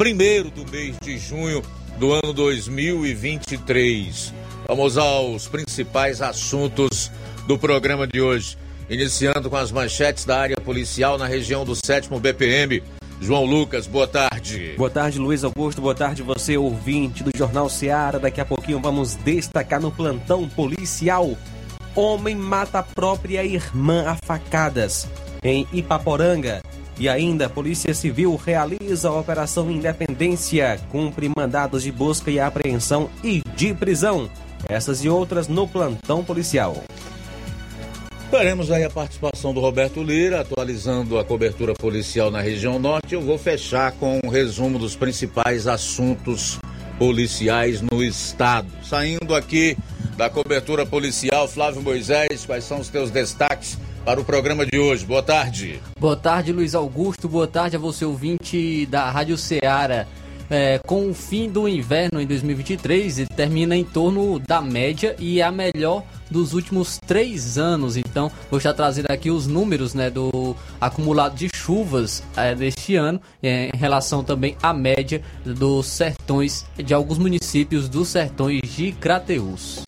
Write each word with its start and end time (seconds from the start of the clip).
1 0.00 0.48
do 0.50 0.68
mês 0.70 0.96
de 1.02 1.18
junho 1.18 1.62
do 1.98 2.12
ano 2.12 2.32
2023. 2.32 4.43
Vamos 4.66 4.96
aos 4.96 5.46
principais 5.46 6.22
assuntos 6.22 7.12
do 7.46 7.58
programa 7.58 8.06
de 8.06 8.22
hoje. 8.22 8.56
Iniciando 8.88 9.50
com 9.50 9.56
as 9.56 9.70
manchetes 9.70 10.24
da 10.24 10.40
área 10.40 10.56
policial 10.56 11.18
na 11.18 11.26
região 11.26 11.64
do 11.66 11.74
7 11.74 12.08
BPM. 12.18 12.82
João 13.20 13.44
Lucas, 13.44 13.86
boa 13.86 14.06
tarde. 14.06 14.74
Boa 14.76 14.88
tarde, 14.88 15.18
Luiz 15.18 15.44
Augusto. 15.44 15.82
Boa 15.82 15.94
tarde, 15.94 16.22
você, 16.22 16.56
ouvinte 16.56 17.22
do 17.22 17.30
Jornal 17.36 17.68
Seara. 17.68 18.18
Daqui 18.18 18.40
a 18.40 18.44
pouquinho 18.44 18.80
vamos 18.80 19.14
destacar 19.16 19.80
no 19.80 19.90
plantão 19.90 20.48
policial. 20.48 21.36
Homem 21.94 22.34
mata 22.34 22.78
a 22.78 22.82
própria 22.82 23.44
irmã 23.44 24.04
a 24.08 24.16
facadas 24.16 25.06
em 25.42 25.66
Ipaporanga. 25.72 26.62
E 26.98 27.08
ainda, 27.08 27.50
Polícia 27.50 27.92
Civil 27.92 28.34
realiza 28.36 29.08
a 29.08 29.18
Operação 29.18 29.70
Independência, 29.70 30.80
cumpre 30.90 31.30
mandados 31.36 31.82
de 31.82 31.92
busca 31.92 32.30
e 32.30 32.40
apreensão 32.40 33.10
e 33.22 33.42
de 33.56 33.74
prisão. 33.74 34.30
Essas 34.68 35.04
e 35.04 35.08
outras 35.08 35.48
no 35.48 35.68
plantão 35.68 36.24
policial. 36.24 36.82
Teremos 38.30 38.70
aí 38.70 38.82
a 38.82 38.90
participação 38.90 39.54
do 39.54 39.60
Roberto 39.60 40.02
Lira, 40.02 40.40
atualizando 40.40 41.18
a 41.18 41.24
cobertura 41.24 41.72
policial 41.74 42.30
na 42.30 42.40
região 42.40 42.78
norte. 42.78 43.14
Eu 43.14 43.20
vou 43.20 43.38
fechar 43.38 43.92
com 43.92 44.20
um 44.24 44.28
resumo 44.28 44.78
dos 44.78 44.96
principais 44.96 45.68
assuntos 45.68 46.58
policiais 46.98 47.80
no 47.80 48.02
estado. 48.02 48.68
Saindo 48.82 49.34
aqui 49.34 49.76
da 50.16 50.28
cobertura 50.28 50.84
policial, 50.84 51.46
Flávio 51.46 51.82
Moisés, 51.82 52.44
quais 52.44 52.64
são 52.64 52.80
os 52.80 52.88
teus 52.88 53.10
destaques 53.10 53.78
para 54.04 54.20
o 54.20 54.24
programa 54.24 54.66
de 54.66 54.78
hoje? 54.78 55.04
Boa 55.06 55.22
tarde. 55.22 55.80
Boa 55.98 56.16
tarde, 56.16 56.52
Luiz 56.52 56.74
Augusto. 56.74 57.28
Boa 57.28 57.46
tarde 57.46 57.76
a 57.76 57.78
você, 57.78 58.04
ouvinte 58.04 58.86
da 58.86 59.10
Rádio 59.10 59.38
Ceará 59.38 60.06
é, 60.50 60.78
com 60.86 61.10
o 61.10 61.14
fim 61.14 61.48
do 61.48 61.68
inverno 61.68 62.20
em 62.20 62.26
2023 62.26 63.26
termina 63.36 63.76
em 63.76 63.84
torno 63.84 64.38
da 64.38 64.60
média 64.60 65.16
e 65.18 65.40
é 65.40 65.44
a 65.44 65.52
melhor 65.52 66.02
dos 66.30 66.52
últimos 66.52 66.98
três 67.06 67.58
anos. 67.58 67.96
Então, 67.96 68.30
vou 68.50 68.58
estar 68.58 68.74
trazendo 68.74 69.06
aqui 69.10 69.30
os 69.30 69.46
números 69.46 69.94
né, 69.94 70.10
do 70.10 70.56
acumulado 70.80 71.36
de 71.36 71.48
chuvas 71.54 72.22
é, 72.36 72.54
deste 72.54 72.96
ano, 72.96 73.20
é, 73.42 73.70
em 73.74 73.78
relação 73.78 74.24
também 74.24 74.56
à 74.62 74.72
média 74.72 75.22
dos 75.44 75.86
sertões, 75.86 76.64
de 76.76 76.92
alguns 76.92 77.18
municípios 77.18 77.88
dos 77.88 78.08
sertões 78.08 78.60
de 78.62 78.92
Crateús. 78.92 79.84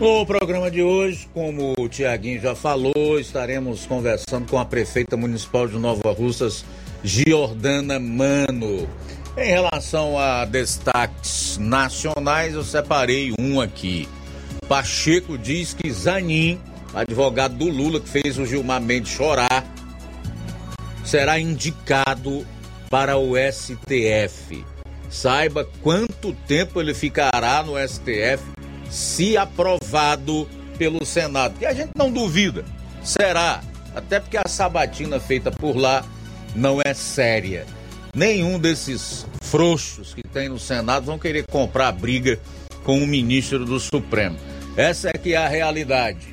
No 0.00 0.24
programa 0.24 0.70
de 0.70 0.82
hoje, 0.82 1.28
como 1.34 1.74
o 1.78 1.86
Tiaguinho 1.86 2.40
já 2.40 2.54
falou, 2.54 3.20
estaremos 3.20 3.84
conversando 3.84 4.48
com 4.48 4.58
a 4.58 4.64
prefeita 4.64 5.14
municipal 5.14 5.68
de 5.68 5.78
Nova 5.78 6.10
Russas, 6.10 6.64
Giordana 7.04 8.00
Mano. 8.00 8.88
Em 9.36 9.46
relação 9.48 10.18
a 10.18 10.44
destaques 10.44 11.56
nacionais, 11.58 12.54
eu 12.54 12.64
separei 12.64 13.32
um 13.38 13.60
aqui. 13.60 14.08
Pacheco 14.68 15.38
diz 15.38 15.72
que 15.72 15.90
Zanin, 15.90 16.60
advogado 16.92 17.54
do 17.54 17.68
Lula 17.68 18.00
que 18.00 18.08
fez 18.08 18.38
o 18.38 18.44
Gilmar 18.44 18.80
Mendes 18.80 19.12
chorar, 19.12 19.64
será 21.04 21.38
indicado 21.38 22.44
para 22.90 23.16
o 23.16 23.34
STF. 23.36 24.64
Saiba 25.08 25.68
quanto 25.80 26.32
tempo 26.46 26.80
ele 26.80 26.92
ficará 26.92 27.62
no 27.62 27.74
STF 27.76 28.42
se 28.88 29.36
aprovado 29.36 30.48
pelo 30.76 31.04
Senado. 31.04 31.58
Que 31.58 31.66
a 31.66 31.72
gente 31.72 31.92
não 31.96 32.10
duvida. 32.10 32.64
Será. 33.02 33.60
Até 33.94 34.20
porque 34.20 34.36
a 34.36 34.48
sabatina 34.48 35.18
feita 35.18 35.50
por 35.50 35.76
lá 35.76 36.04
não 36.54 36.80
é 36.84 36.94
séria 36.94 37.66
nenhum 38.14 38.58
desses 38.58 39.26
frouxos 39.42 40.14
que 40.14 40.22
tem 40.22 40.48
no 40.48 40.58
Senado 40.58 41.06
vão 41.06 41.18
querer 41.18 41.44
comprar 41.46 41.92
briga 41.92 42.38
com 42.84 43.02
o 43.02 43.06
ministro 43.06 43.64
do 43.64 43.78
Supremo. 43.78 44.36
Essa 44.76 45.10
é 45.10 45.12
que 45.12 45.34
é 45.34 45.36
a 45.36 45.48
realidade. 45.48 46.28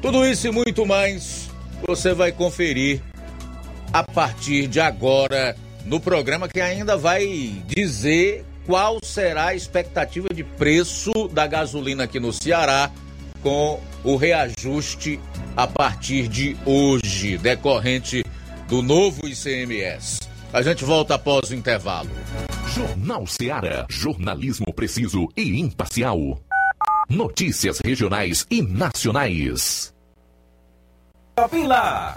Tudo 0.00 0.24
isso 0.26 0.46
e 0.46 0.50
muito 0.50 0.84
mais 0.84 1.48
você 1.86 2.14
vai 2.14 2.32
conferir 2.32 3.00
a 3.92 4.02
partir 4.02 4.66
de 4.66 4.80
agora 4.80 5.56
no 5.84 6.00
programa 6.00 6.48
que 6.48 6.60
ainda 6.60 6.96
vai 6.96 7.62
dizer 7.66 8.44
qual 8.66 8.98
será 9.02 9.48
a 9.48 9.54
expectativa 9.54 10.28
de 10.34 10.42
preço 10.42 11.12
da 11.28 11.46
gasolina 11.46 12.04
aqui 12.04 12.18
no 12.18 12.32
Ceará 12.32 12.90
com 13.42 13.80
o 14.02 14.16
reajuste 14.16 15.20
a 15.56 15.66
partir 15.66 16.28
de 16.28 16.56
hoje, 16.66 17.38
decorrente 17.38 18.24
do 18.68 18.82
novo 18.82 19.26
ICMS. 19.26 20.25
A 20.52 20.62
gente 20.62 20.84
volta 20.84 21.14
após 21.14 21.50
o 21.50 21.54
intervalo. 21.54 22.10
Jornal 22.68 23.26
Seara. 23.26 23.86
Jornalismo 23.90 24.72
preciso 24.72 25.28
e 25.36 25.60
imparcial. 25.60 26.40
Notícias 27.08 27.80
regionais 27.84 28.46
e 28.50 28.62
nacionais. 28.62 29.94
Lá. 31.66 32.16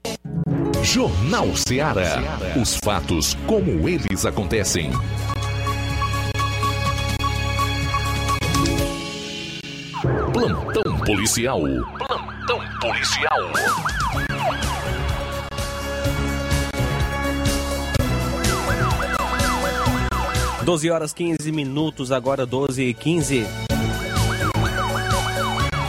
Jornal 0.83 1.55
Ceará. 1.55 2.19
Os 2.59 2.77
fatos 2.83 3.37
como 3.45 3.87
eles 3.87 4.25
acontecem. 4.25 4.91
Plantão 10.33 10.97
policial. 11.05 11.61
Plantão 11.61 12.59
policial. 12.81 13.51
Doze 20.63 20.89
horas 20.89 21.13
15 21.13 21.51
minutos, 21.51 22.11
agora 22.11 22.45
12 22.45 22.83
e 22.83 22.93
15. 22.93 23.45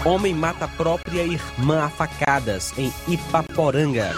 Homem 0.05 0.35
mata 0.35 0.69
própria 0.69 1.23
irmã 1.23 1.85
a 1.85 1.88
facadas 1.88 2.75
em 2.77 2.93
Ipaporanga. 3.09 4.12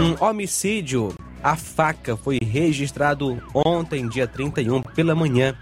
Um 0.00 0.16
homicídio 0.24 1.14
a 1.42 1.56
faca 1.56 2.16
foi 2.16 2.38
registrado 2.42 3.38
ontem, 3.52 4.08
dia 4.08 4.26
31, 4.26 4.80
pela 4.80 5.14
manhã, 5.14 5.54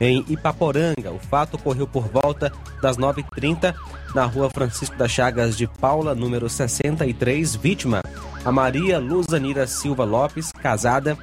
em 0.00 0.24
Ipaporanga. 0.28 1.10
O 1.10 1.18
fato 1.18 1.54
ocorreu 1.54 1.88
por 1.88 2.06
volta 2.06 2.52
das 2.80 2.96
9h30 2.96 3.74
na 4.14 4.26
rua 4.26 4.48
Francisco 4.48 4.96
das 4.96 5.10
Chagas 5.10 5.56
de 5.56 5.66
Paula, 5.66 6.14
número 6.14 6.48
63. 6.48 7.56
Vítima, 7.56 8.00
a 8.44 8.52
Maria 8.52 9.00
Luzanira 9.00 9.66
Silva 9.66 10.04
Lopes, 10.04 10.52
casada, 10.52 11.18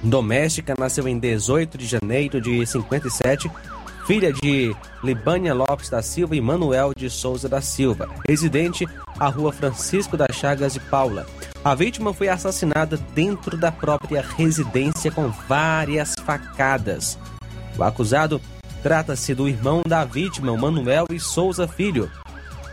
doméstica, 0.00 0.76
nasceu 0.78 1.08
em 1.08 1.18
18 1.18 1.76
de 1.76 1.86
janeiro 1.86 2.40
de 2.40 2.64
57 2.64 3.50
filha 4.06 4.32
de 4.32 4.76
Libânia 5.02 5.54
Lopes 5.54 5.88
da 5.88 6.02
Silva 6.02 6.36
e 6.36 6.40
Manuel 6.40 6.92
de 6.94 7.08
Souza 7.08 7.48
da 7.48 7.60
Silva, 7.60 8.08
residente 8.28 8.86
à 9.18 9.28
rua 9.28 9.50
Francisco 9.50 10.16
das 10.16 10.36
Chagas 10.36 10.74
de 10.74 10.80
Paula. 10.80 11.26
A 11.64 11.74
vítima 11.74 12.12
foi 12.12 12.28
assassinada 12.28 12.98
dentro 13.14 13.56
da 13.56 13.72
própria 13.72 14.22
residência 14.36 15.10
com 15.10 15.30
várias 15.48 16.14
facadas. 16.22 17.18
O 17.78 17.82
acusado 17.82 18.38
trata-se 18.82 19.34
do 19.34 19.48
irmão 19.48 19.82
da 19.86 20.04
vítima, 20.04 20.54
Manuel 20.58 21.06
e 21.10 21.18
Souza 21.18 21.66
Filho, 21.66 22.10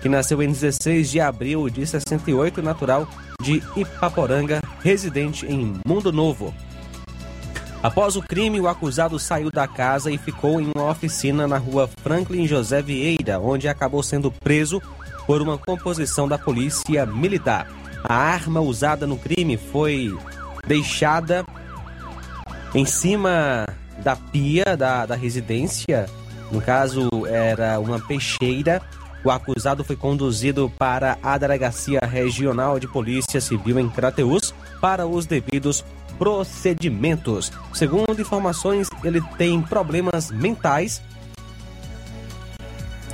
que 0.02 0.10
nasceu 0.10 0.44
em 0.44 0.52
16 0.52 1.10
de 1.10 1.22
abril 1.22 1.70
de 1.70 1.88
68, 1.88 2.62
natural 2.62 3.08
de 3.42 3.64
Ipaporanga, 3.78 4.62
residente 4.84 5.46
em 5.46 5.80
Mundo 5.88 6.12
Novo. 6.12 6.54
Após 7.82 8.18
o 8.18 8.22
crime, 8.22 8.60
o 8.60 8.68
acusado 8.68 9.18
saiu 9.18 9.50
da 9.50 9.70
casa 9.70 10.12
e 10.12 10.18
ficou 10.18 10.60
em 10.60 10.70
uma 10.76 10.92
oficina 10.92 11.48
na 11.48 11.58
rua 11.58 11.90
Franklin 12.04 12.46
José 12.46 12.82
Vieira, 12.82 13.40
onde 13.40 13.70
acabou 13.70 14.04
sendo 14.04 14.30
preso 14.30 14.82
por 15.26 15.42
uma 15.42 15.58
composição 15.58 16.28
da 16.28 16.38
polícia 16.38 17.06
militar. 17.06 17.81
A 18.04 18.16
arma 18.16 18.60
usada 18.60 19.06
no 19.06 19.18
crime 19.18 19.58
foi 19.58 20.16
deixada 20.66 21.46
em 22.74 22.86
cima 22.86 23.66
da 24.04 24.16
pia 24.16 24.76
da, 24.78 25.06
da 25.06 25.16
residência. 25.16 26.08
No 26.52 26.62
caso, 26.62 27.10
era 27.28 27.80
uma 27.80 28.00
peixeira. 28.00 28.82
O 29.24 29.30
acusado 29.30 29.84
foi 29.84 29.96
conduzido 29.96 30.72
para 30.80 31.18
a 31.22 31.38
Delegacia 31.38 32.00
Regional 32.02 32.80
de 32.80 32.88
Polícia 32.88 33.40
Civil 33.40 33.80
em 33.80 33.88
Crateús 33.88 34.54
para 34.80 35.06
os 35.06 35.26
devidos 35.26 35.86
procedimentos. 36.18 37.52
Segundo 37.74 38.20
informações, 38.20 38.88
ele 39.04 39.22
tem 39.38 39.62
problemas 39.62 40.32
mentais 40.32 41.02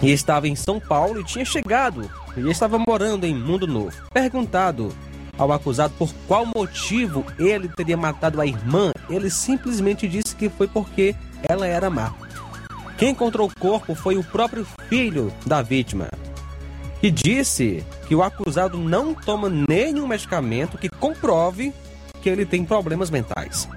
e 0.02 0.12
estava 0.12 0.48
em 0.48 0.56
São 0.56 0.80
Paulo 0.80 1.20
e 1.20 1.24
tinha 1.24 1.44
chegado 1.44 2.10
e 2.40 2.50
estava 2.50 2.78
morando 2.78 3.26
em 3.26 3.34
Mundo 3.34 3.66
Novo. 3.68 3.96
Perguntado 4.14 4.94
ao 5.38 5.52
acusado 5.52 5.94
por 5.98 6.12
qual 6.28 6.46
motivo 6.46 7.26
ele 7.38 7.70
teria 7.70 7.96
matado 7.96 8.42
a 8.42 8.46
irmã, 8.46 8.92
ele 9.10 9.30
simplesmente 9.30 10.08
disse 10.08 10.36
que 10.36 10.50
foi 10.50 10.68
porque 10.68 11.16
ela 11.48 11.68
era 11.68 11.90
má. 11.90 12.14
Quem 12.98 13.10
encontrou 13.12 13.48
o 13.48 13.60
corpo 13.60 13.94
foi 13.94 14.18
o 14.18 14.24
próprio 14.24 14.66
filho 14.90 15.32
da 15.46 15.62
vítima, 15.62 16.10
que 17.00 17.12
disse 17.12 17.86
que 18.08 18.16
o 18.16 18.24
acusado 18.24 18.78
não 18.78 19.14
toma 19.14 19.50
nenhum 19.50 20.08
medicamento 20.08 20.78
que 20.78 20.90
comprove 20.90 21.72
que 22.22 22.30
ele 22.30 22.46
tem 22.46 22.66
problemas 22.66 23.12
mentais. 23.12 23.70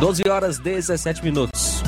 12 0.00 0.28
horas 0.28 0.58
17 0.58 1.24
minutos. 1.24 1.82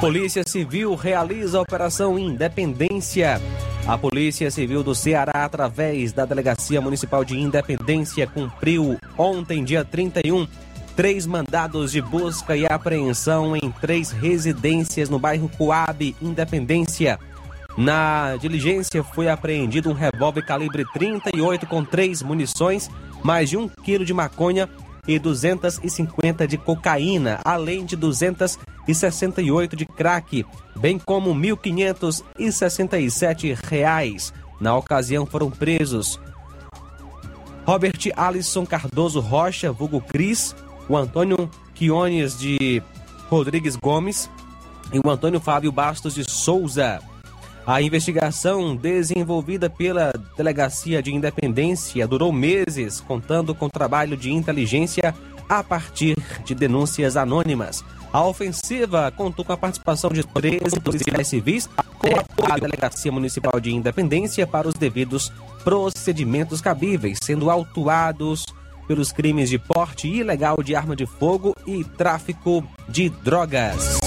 Polícia 0.00 0.42
Civil 0.46 0.94
realiza 0.94 1.58
a 1.58 1.60
Operação 1.60 2.18
Independência. 2.18 3.38
A 3.86 3.98
Polícia 3.98 4.50
Civil 4.50 4.82
do 4.82 4.94
Ceará, 4.94 5.44
através 5.44 6.10
da 6.10 6.24
Delegacia 6.24 6.80
Municipal 6.80 7.22
de 7.22 7.38
Independência, 7.38 8.26
cumpriu 8.26 8.96
ontem, 9.18 9.62
dia 9.62 9.84
31, 9.84 10.48
três 10.96 11.26
mandados 11.26 11.92
de 11.92 12.00
busca 12.00 12.56
e 12.56 12.64
apreensão 12.64 13.54
em 13.54 13.70
três 13.78 14.10
residências 14.10 15.10
no 15.10 15.18
bairro 15.18 15.50
Coab, 15.50 16.16
Independência. 16.22 17.18
Na 17.76 18.36
diligência 18.36 19.04
foi 19.04 19.28
apreendido 19.28 19.90
um 19.90 19.94
revólver 19.94 20.46
calibre 20.46 20.86
38 20.94 21.66
com 21.66 21.84
três 21.84 22.22
munições, 22.22 22.88
mais 23.22 23.50
de 23.50 23.58
um 23.58 23.68
quilo 23.68 24.06
de 24.06 24.14
maconha 24.14 24.66
e 25.06 25.18
250 25.18 26.46
de 26.46 26.56
cocaína, 26.56 27.40
além 27.44 27.84
de 27.84 27.96
268 27.96 29.76
de 29.76 29.84
crack, 29.86 30.46
bem 30.76 30.98
como 30.98 31.34
1.567 31.34 33.58
reais. 33.64 34.32
Na 34.60 34.76
ocasião 34.76 35.24
foram 35.24 35.50
presos 35.50 36.20
Robert 37.64 37.98
Alisson 38.16 38.66
Cardoso 38.66 39.20
Rocha, 39.20 39.72
vulgo 39.72 40.00
Cris, 40.00 40.54
o 40.88 40.96
Antônio 40.96 41.48
Quiones 41.74 42.38
de 42.38 42.82
Rodrigues 43.28 43.76
Gomes 43.76 44.30
e 44.92 44.98
o 44.98 45.08
Antônio 45.08 45.40
Fábio 45.40 45.70
Bastos 45.70 46.14
de 46.14 46.28
Souza. 46.28 47.00
A 47.66 47.82
investigação 47.82 48.74
desenvolvida 48.74 49.68
pela 49.68 50.12
Delegacia 50.36 51.02
de 51.02 51.14
Independência 51.14 52.06
durou 52.06 52.32
meses, 52.32 53.00
contando 53.00 53.54
com 53.54 53.68
trabalho 53.68 54.16
de 54.16 54.32
inteligência 54.32 55.14
a 55.48 55.62
partir 55.62 56.16
de 56.44 56.54
denúncias 56.54 57.16
anônimas. 57.16 57.84
A 58.12 58.24
ofensiva 58.24 59.12
contou 59.16 59.44
com 59.44 59.52
a 59.52 59.56
participação 59.56 60.10
de 60.10 60.24
13 60.24 60.80
policiais 60.80 61.28
civis 61.28 61.68
com 61.98 62.52
a 62.52 62.58
Delegacia 62.58 63.12
Municipal 63.12 63.60
de 63.60 63.72
Independência 63.72 64.46
para 64.46 64.66
os 64.66 64.74
devidos 64.74 65.32
procedimentos 65.62 66.60
cabíveis, 66.60 67.18
sendo 67.22 67.50
autuados 67.50 68.46
pelos 68.88 69.12
crimes 69.12 69.48
de 69.48 69.58
porte 69.58 70.08
ilegal 70.08 70.62
de 70.62 70.74
arma 70.74 70.96
de 70.96 71.06
fogo 71.06 71.54
e 71.66 71.84
tráfico 71.84 72.64
de 72.88 73.08
drogas. 73.08 73.99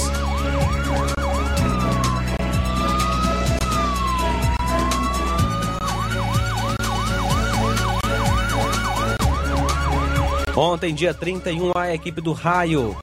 Ontem, 10.56 10.94
dia 10.94 11.16
31, 11.16 11.72
a 11.76 11.96
equipe 11.96 12.22
do 12.22 12.32
Raio 12.32 12.96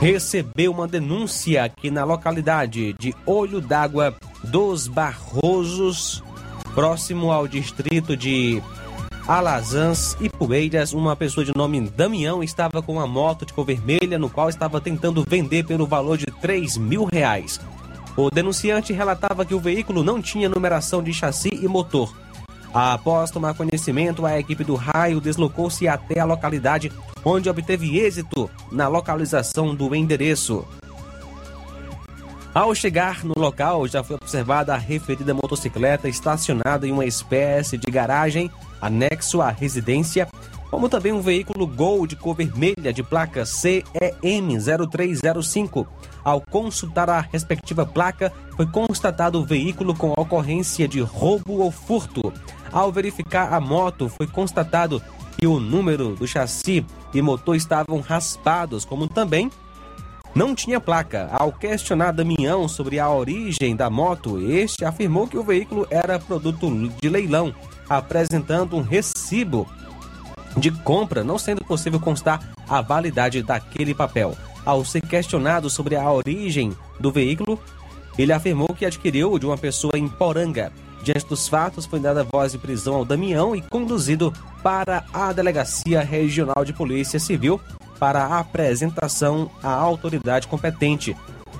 recebeu 0.00 0.70
uma 0.70 0.86
denúncia 0.86 1.64
aqui 1.64 1.90
na 1.90 2.04
localidade 2.04 2.92
de 2.92 3.12
Olho 3.26 3.60
d'Água 3.60 4.14
dos 4.44 4.86
Barrosos, 4.86 6.22
próximo 6.72 7.32
ao 7.32 7.48
distrito 7.48 8.16
de 8.16 8.62
Alazãs 9.26 10.16
e 10.20 10.28
Poeiras. 10.28 10.92
Uma 10.92 11.16
pessoa 11.16 11.44
de 11.44 11.52
nome 11.56 11.80
Damião 11.80 12.44
estava 12.44 12.80
com 12.80 12.92
uma 12.92 13.06
moto 13.06 13.44
de 13.44 13.52
cor 13.52 13.64
vermelha, 13.64 14.20
no 14.20 14.30
qual 14.30 14.48
estava 14.48 14.80
tentando 14.80 15.24
vender 15.28 15.66
pelo 15.66 15.84
valor 15.84 16.16
de 16.16 16.26
3 16.26 16.76
mil 16.76 17.08
reais. 17.12 17.60
O 18.16 18.30
denunciante 18.30 18.92
relatava 18.92 19.44
que 19.44 19.54
o 19.54 19.60
veículo 19.60 20.04
não 20.04 20.22
tinha 20.22 20.48
numeração 20.48 21.02
de 21.02 21.12
chassi 21.12 21.50
e 21.52 21.66
motor. 21.66 22.14
Após 22.72 23.30
tomar 23.30 23.54
conhecimento, 23.54 24.26
a 24.26 24.38
equipe 24.38 24.62
do 24.62 24.74
raio 24.74 25.20
deslocou-se 25.20 25.88
até 25.88 26.20
a 26.20 26.24
localidade, 26.24 26.92
onde 27.24 27.48
obteve 27.48 27.98
êxito 27.98 28.50
na 28.70 28.88
localização 28.88 29.74
do 29.74 29.94
endereço. 29.94 30.66
Ao 32.54 32.74
chegar 32.74 33.24
no 33.24 33.34
local, 33.36 33.86
já 33.86 34.02
foi 34.02 34.16
observada 34.16 34.74
a 34.74 34.78
referida 34.78 35.32
motocicleta 35.32 36.08
estacionada 36.08 36.86
em 36.86 36.92
uma 36.92 37.04
espécie 37.04 37.78
de 37.78 37.90
garagem 37.90 38.50
anexo 38.80 39.40
à 39.40 39.50
residência, 39.50 40.28
como 40.70 40.88
também 40.88 41.12
um 41.12 41.20
veículo 41.20 41.66
Gol 41.66 42.06
de 42.06 42.16
cor 42.16 42.34
vermelha 42.34 42.92
de 42.92 43.02
placa 43.02 43.46
CEM 43.46 44.58
0305. 44.90 45.86
Ao 46.24 46.40
consultar 46.40 47.08
a 47.08 47.20
respectiva 47.20 47.86
placa, 47.86 48.32
foi 48.56 48.66
constatado 48.66 49.40
o 49.40 49.44
veículo 49.44 49.94
com 49.94 50.12
ocorrência 50.12 50.86
de 50.86 51.00
roubo 51.00 51.60
ou 51.60 51.70
furto. 51.70 52.32
Ao 52.72 52.92
verificar 52.92 53.52
a 53.52 53.60
moto, 53.60 54.08
foi 54.08 54.26
constatado 54.26 55.02
que 55.36 55.46
o 55.46 55.60
número 55.60 56.14
do 56.14 56.26
chassi 56.26 56.84
e 57.14 57.22
motor 57.22 57.56
estavam 57.56 58.00
raspados, 58.00 58.84
como 58.84 59.08
também 59.08 59.50
não 60.34 60.54
tinha 60.54 60.80
placa. 60.80 61.28
Ao 61.32 61.52
questionar 61.52 62.12
Damião 62.12 62.68
sobre 62.68 62.98
a 62.98 63.08
origem 63.08 63.74
da 63.74 63.88
moto, 63.88 64.38
este 64.40 64.84
afirmou 64.84 65.26
que 65.26 65.38
o 65.38 65.42
veículo 65.42 65.86
era 65.90 66.18
produto 66.18 66.70
de 67.00 67.08
leilão, 67.08 67.54
apresentando 67.88 68.76
um 68.76 68.82
recibo 68.82 69.66
de 70.56 70.70
compra, 70.70 71.24
não 71.24 71.38
sendo 71.38 71.64
possível 71.64 72.00
constar 72.00 72.40
a 72.68 72.80
validade 72.80 73.42
daquele 73.42 73.94
papel. 73.94 74.36
Ao 74.64 74.84
ser 74.84 75.00
questionado 75.00 75.70
sobre 75.70 75.96
a 75.96 76.10
origem 76.10 76.76
do 77.00 77.10
veículo, 77.10 77.58
ele 78.18 78.32
afirmou 78.32 78.74
que 78.74 78.84
adquiriu 78.84 79.38
de 79.38 79.46
uma 79.46 79.56
pessoa 79.56 79.96
em 79.96 80.08
Poranga. 80.08 80.72
Diante 81.08 81.26
dos 81.26 81.48
fatos, 81.48 81.86
foi 81.86 81.98
dada 81.98 82.22
voz 82.22 82.52
de 82.52 82.58
prisão 82.58 82.96
ao 82.96 83.02
Damião 83.02 83.56
e 83.56 83.62
conduzido 83.62 84.30
para 84.62 85.06
a 85.10 85.32
Delegacia 85.32 86.02
Regional 86.02 86.66
de 86.66 86.74
Polícia 86.74 87.18
Civil 87.18 87.58
para 87.98 88.38
apresentação 88.38 89.50
à 89.62 89.72
autoridade 89.72 90.46
competente 90.46 91.16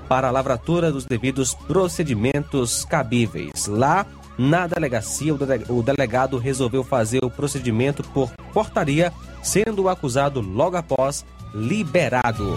para 0.06 0.28
a 0.28 0.30
lavratura 0.30 0.92
dos 0.92 1.06
devidos 1.06 1.54
procedimentos 1.54 2.84
cabíveis. 2.84 3.66
Lá, 3.66 4.04
na 4.36 4.66
delegacia, 4.66 5.32
o 5.32 5.82
delegado 5.82 6.36
resolveu 6.36 6.84
fazer 6.84 7.24
o 7.24 7.30
procedimento 7.30 8.02
por 8.02 8.30
portaria, 8.52 9.10
sendo 9.42 9.84
o 9.84 9.88
acusado 9.88 10.42
logo 10.42 10.76
após 10.76 11.24
liberado. 11.54 12.54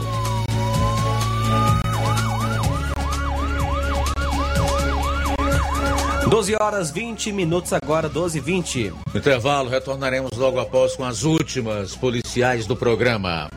12 6.32 6.56
horas 6.56 6.90
20 6.92 7.34
minutos 7.34 7.74
agora, 7.74 8.08
12 8.08 8.38
e 8.38 8.42
20. 8.42 8.94
Intervalo, 9.14 9.70
retornaremos 9.70 10.32
logo 10.38 10.62
após 10.62 10.96
com 10.96 11.04
as 11.04 11.24
últimas 11.24 11.94
policiais 11.94 12.66
do 12.66 12.74
programa. 12.74 13.50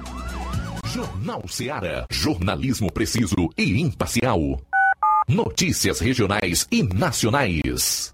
Jornal 0.84 1.44
Seara. 1.46 2.04
Jornalismo 2.10 2.90
preciso 2.90 3.48
e 3.56 3.80
imparcial. 3.80 4.60
Notícias 5.28 6.00
regionais 6.00 6.66
e 6.68 6.82
nacionais. 6.82 8.13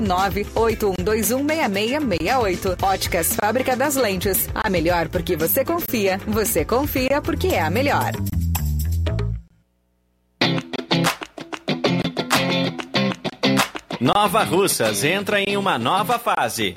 981216668. 0.00 2.82
Óticas 2.82 3.34
Fábrica 3.34 3.76
das 3.76 3.96
Lentes. 3.96 4.48
A 4.54 4.70
melhor 4.70 5.08
porque 5.08 5.36
você 5.36 5.64
confia. 5.64 6.18
Você 6.26 6.64
confia 6.64 7.20
porque 7.22 7.48
é 7.48 7.60
a 7.60 7.70
melhor. 7.70 8.12
Nova 14.00 14.44
Russas 14.44 15.02
entra 15.02 15.40
em 15.40 15.56
uma 15.56 15.78
nova 15.78 16.18
fase. 16.18 16.76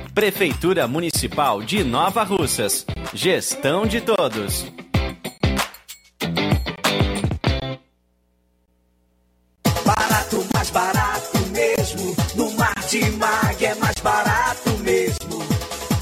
Prefeitura 0.13 0.89
Municipal 0.89 1.61
de 1.61 1.85
Nova 1.85 2.23
Russas. 2.23 2.85
Gestão 3.13 3.85
de 3.85 4.01
todos. 4.01 4.65
Barato, 9.85 10.45
mais 10.53 10.69
barato 10.69 11.37
mesmo. 11.53 12.15
No 12.35 12.51
Martimag 12.57 13.65
é 13.65 13.75
mais 13.75 13.95
barato 14.03 14.69
mesmo. 14.79 15.41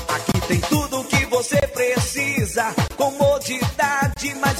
Aqui 0.08 0.48
tem 0.48 0.60
tudo 0.62 1.02
o 1.02 1.04
que 1.04 1.26
você 1.28 1.60
precisa. 1.68 2.74
Comodidade, 2.98 4.34
mais 4.42 4.60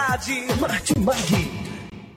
Martimag. 0.59 1.51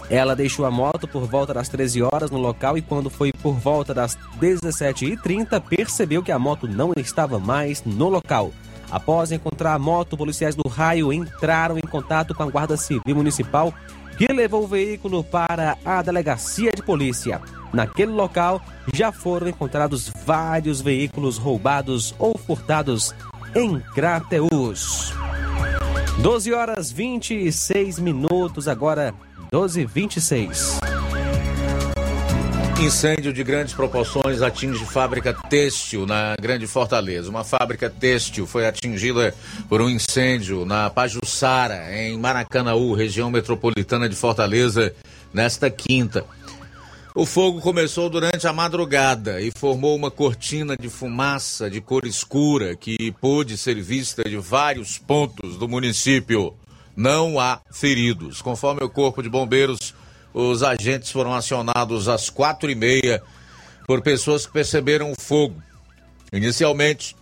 Ela 0.09 0.35
deixou 0.35 0.65
a 0.65 0.71
moto 0.71 1.07
por 1.07 1.25
volta 1.25 1.53
das 1.53 1.67
13 1.67 2.01
horas 2.03 2.31
no 2.31 2.37
local 2.37 2.77
e 2.77 2.81
quando 2.81 3.09
foi 3.09 3.33
por 3.33 3.53
volta 3.53 3.93
das 3.93 4.17
17h30 4.39 5.61
percebeu 5.61 6.23
que 6.23 6.31
a 6.31 6.39
moto 6.39 6.67
não 6.67 6.93
estava 6.97 7.37
mais 7.39 7.83
no 7.83 8.07
local. 8.07 8.51
Após 8.89 9.33
encontrar 9.33 9.73
a 9.73 9.79
moto, 9.79 10.15
policiais 10.15 10.55
do 10.55 10.67
raio 10.67 11.11
entraram 11.11 11.77
em 11.77 11.81
contato 11.81 12.33
com 12.33 12.43
a 12.43 12.49
Guarda 12.49 12.77
Civil 12.77 13.15
Municipal, 13.15 13.73
que 14.17 14.31
levou 14.31 14.63
o 14.63 14.67
veículo 14.67 15.23
para 15.23 15.77
a 15.83 16.01
delegacia 16.01 16.71
de 16.71 16.81
polícia. 16.81 17.41
Naquele 17.73 18.13
local 18.13 18.61
já 18.93 19.11
foram 19.11 19.49
encontrados 19.49 20.09
vários 20.25 20.79
veículos 20.79 21.37
roubados 21.37 22.15
ou 22.17 22.37
furtados 22.37 23.13
em 23.53 23.77
Crateus. 23.93 25.13
12 26.19 26.53
horas 26.53 26.91
26 26.91 27.99
minutos, 27.99 28.67
agora 28.67 29.13
12 29.49 29.85
26 29.85 30.79
Incêndio 32.81 33.31
de 33.31 33.43
grandes 33.43 33.73
proporções 33.73 34.41
atinge 34.41 34.85
fábrica 34.85 35.33
têxtil 35.33 36.05
na 36.05 36.35
Grande 36.39 36.67
Fortaleza. 36.67 37.27
Uma 37.27 37.43
fábrica 37.43 37.89
têxtil 37.89 38.45
foi 38.45 38.67
atingida 38.67 39.33
por 39.67 39.81
um 39.81 39.89
incêndio 39.89 40.63
na 40.63 40.87
Pajuçara, 40.87 41.91
em 41.97 42.15
Maracanaú, 42.19 42.93
região 42.93 43.31
metropolitana 43.31 44.07
de 44.07 44.15
Fortaleza, 44.15 44.93
nesta 45.33 45.71
quinta. 45.71 46.23
O 47.15 47.25
fogo 47.25 47.59
começou 47.59 48.11
durante 48.11 48.45
a 48.47 48.53
madrugada 48.53 49.41
e 49.41 49.49
formou 49.57 49.95
uma 49.95 50.11
cortina 50.11 50.77
de 50.77 50.87
fumaça 50.87 51.67
de 51.67 51.81
cor 51.81 52.05
escura 52.05 52.75
que 52.75 53.11
pôde 53.13 53.57
ser 53.57 53.81
vista 53.81 54.23
de 54.23 54.37
vários 54.37 54.99
pontos 54.99 55.57
do 55.57 55.67
município. 55.67 56.53
Não 56.97 57.39
há 57.39 57.61
feridos. 57.71 58.41
Conforme 58.41 58.83
o 58.83 58.89
Corpo 58.89 59.21
de 59.21 59.29
Bombeiros 59.29 59.93
os 60.33 60.61
agentes 60.61 61.11
foram 61.11 61.33
acionados 61.33 62.07
às 62.07 62.29
quatro 62.29 62.69
e 62.69 62.75
meia 62.75 63.23
por 63.87 64.01
pessoas 64.01 64.45
que 64.45 64.53
perceberam 64.53 65.11
o 65.11 65.19
fogo. 65.19 65.61
Inicialmente, 66.31 67.15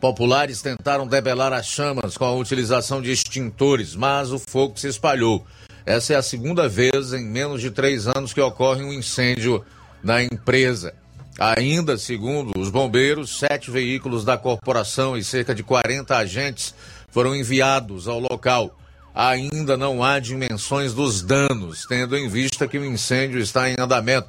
populares 0.00 0.62
tentaram 0.62 1.06
debelar 1.06 1.52
as 1.52 1.66
chamas 1.66 2.16
com 2.16 2.24
a 2.24 2.34
utilização 2.34 3.02
de 3.02 3.10
extintores, 3.10 3.94
mas 3.94 4.32
o 4.32 4.38
fogo 4.38 4.78
se 4.78 4.88
espalhou. 4.88 5.44
Essa 5.84 6.14
é 6.14 6.16
a 6.16 6.22
segunda 6.22 6.68
vez 6.68 7.12
em 7.12 7.24
menos 7.24 7.60
de 7.60 7.70
três 7.70 8.06
anos 8.06 8.32
que 8.32 8.40
ocorre 8.40 8.82
um 8.82 8.92
incêndio 8.92 9.64
na 10.02 10.22
empresa. 10.22 10.94
Ainda, 11.38 11.98
segundo 11.98 12.58
os 12.58 12.70
bombeiros, 12.70 13.38
sete 13.38 13.70
veículos 13.70 14.24
da 14.24 14.38
corporação 14.38 15.16
e 15.16 15.24
cerca 15.24 15.54
de 15.54 15.62
40 15.62 16.16
agentes 16.16 16.74
foram 17.10 17.34
enviados 17.34 18.08
ao 18.08 18.18
local 18.18 18.79
ainda 19.14 19.76
não 19.76 20.02
há 20.02 20.18
dimensões 20.18 20.94
dos 20.94 21.22
danos, 21.22 21.84
tendo 21.88 22.16
em 22.16 22.28
vista 22.28 22.66
que 22.66 22.78
o 22.78 22.84
incêndio 22.84 23.40
está 23.40 23.68
em 23.68 23.76
andamento, 23.78 24.28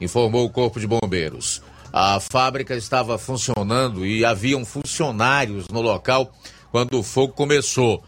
informou 0.00 0.44
o 0.44 0.50
Corpo 0.50 0.78
de 0.78 0.86
Bombeiros. 0.86 1.62
A 1.92 2.20
fábrica 2.20 2.74
estava 2.74 3.18
funcionando 3.18 4.04
e 4.04 4.24
haviam 4.24 4.64
funcionários 4.64 5.66
no 5.68 5.80
local 5.80 6.32
quando 6.70 6.98
o 6.98 7.02
fogo 7.02 7.32
começou. 7.32 8.04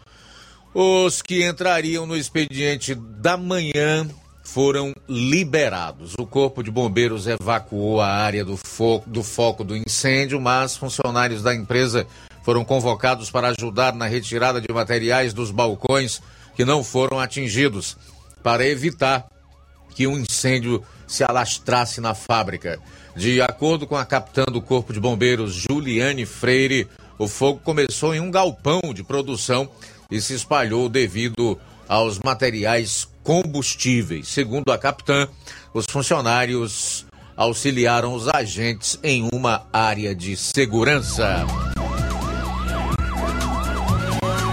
Os 0.73 1.21
que 1.21 1.45
entrariam 1.45 2.05
no 2.05 2.15
expediente 2.15 2.95
da 2.95 3.35
manhã 3.35 4.07
foram 4.43 4.93
liberados. 5.07 6.13
O 6.17 6.25
Corpo 6.25 6.63
de 6.63 6.71
Bombeiros 6.71 7.27
evacuou 7.27 7.99
a 8.01 8.07
área 8.07 8.45
do 8.45 8.55
foco 8.55 9.09
do, 9.09 9.23
foco 9.23 9.63
do 9.63 9.75
incêndio, 9.75 10.39
mas 10.39 10.77
funcionários 10.77 11.41
da 11.41 11.53
empresa 11.53 12.07
foram 12.43 12.63
convocados 12.63 13.29
para 13.29 13.49
ajudar 13.49 13.93
na 13.93 14.05
retirada 14.05 14.59
de 14.59 14.71
materiais 14.73 15.33
dos 15.33 15.51
balcões 15.51 16.21
que 16.55 16.65
não 16.65 16.83
foram 16.83 17.19
atingidos, 17.19 17.97
para 18.43 18.67
evitar 18.67 19.27
que 19.95 20.07
um 20.07 20.17
incêndio 20.17 20.83
se 21.07 21.23
alastrasse 21.23 22.01
na 22.01 22.13
fábrica. 22.13 22.79
De 23.15 23.41
acordo 23.41 23.85
com 23.85 23.95
a 23.95 24.05
capitã 24.05 24.45
do 24.45 24.61
Corpo 24.61 24.93
de 24.93 24.99
Bombeiros, 24.99 25.53
Juliane 25.53 26.25
Freire, 26.25 26.87
o 27.17 27.27
fogo 27.27 27.59
começou 27.63 28.15
em 28.15 28.19
um 28.19 28.31
galpão 28.31 28.81
de 28.93 29.03
produção 29.03 29.69
e 30.09 30.19
se 30.21 30.33
espalhou 30.33 30.89
devido 30.89 31.59
aos 31.87 32.19
materiais 32.19 33.07
combustíveis. 33.23 34.27
Segundo 34.29 34.71
a 34.71 34.77
capitã, 34.77 35.27
os 35.73 35.85
funcionários 35.89 37.05
auxiliaram 37.35 38.13
os 38.13 38.27
agentes 38.27 38.97
em 39.03 39.27
uma 39.31 39.67
área 39.71 40.15
de 40.15 40.35
segurança. 40.37 41.45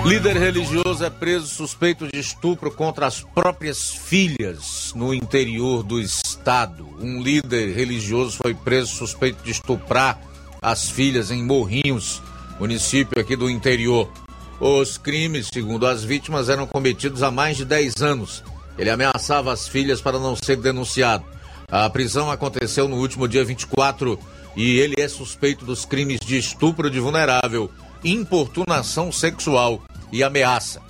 Líder 0.08 0.38
religioso 0.38 1.04
é 1.04 1.10
preso 1.10 1.48
suspeito 1.48 2.08
de 2.08 2.18
estupro 2.18 2.70
contra 2.70 3.06
as 3.06 3.20
próprias 3.20 3.90
filhas 3.90 4.90
no 4.96 5.12
interior 5.12 5.82
do 5.82 6.00
estado. 6.00 6.88
Um 6.98 7.20
líder 7.20 7.74
religioso 7.74 8.38
foi 8.42 8.54
preso 8.54 8.96
suspeito 8.96 9.44
de 9.44 9.50
estuprar 9.50 10.18
as 10.62 10.88
filhas 10.88 11.30
em 11.30 11.44
Morrinhos, 11.44 12.22
município 12.58 13.20
aqui 13.20 13.36
do 13.36 13.50
interior. 13.50 14.10
Os 14.58 14.96
crimes, 14.96 15.50
segundo 15.52 15.86
as 15.86 16.02
vítimas, 16.02 16.48
eram 16.48 16.66
cometidos 16.66 17.22
há 17.22 17.30
mais 17.30 17.58
de 17.58 17.66
10 17.66 18.00
anos. 18.00 18.42
Ele 18.78 18.88
ameaçava 18.88 19.52
as 19.52 19.68
filhas 19.68 20.00
para 20.00 20.18
não 20.18 20.34
ser 20.34 20.56
denunciado. 20.56 21.22
A 21.70 21.88
prisão 21.90 22.30
aconteceu 22.30 22.88
no 22.88 22.96
último 22.96 23.28
dia 23.28 23.44
24 23.44 24.18
e 24.56 24.78
ele 24.78 24.94
é 24.96 25.06
suspeito 25.06 25.66
dos 25.66 25.84
crimes 25.84 26.18
de 26.20 26.38
estupro 26.38 26.88
de 26.88 26.98
vulnerável, 26.98 27.70
importunação 28.02 29.12
sexual 29.12 29.82
e 30.12 30.22
ameaça. 30.22 30.80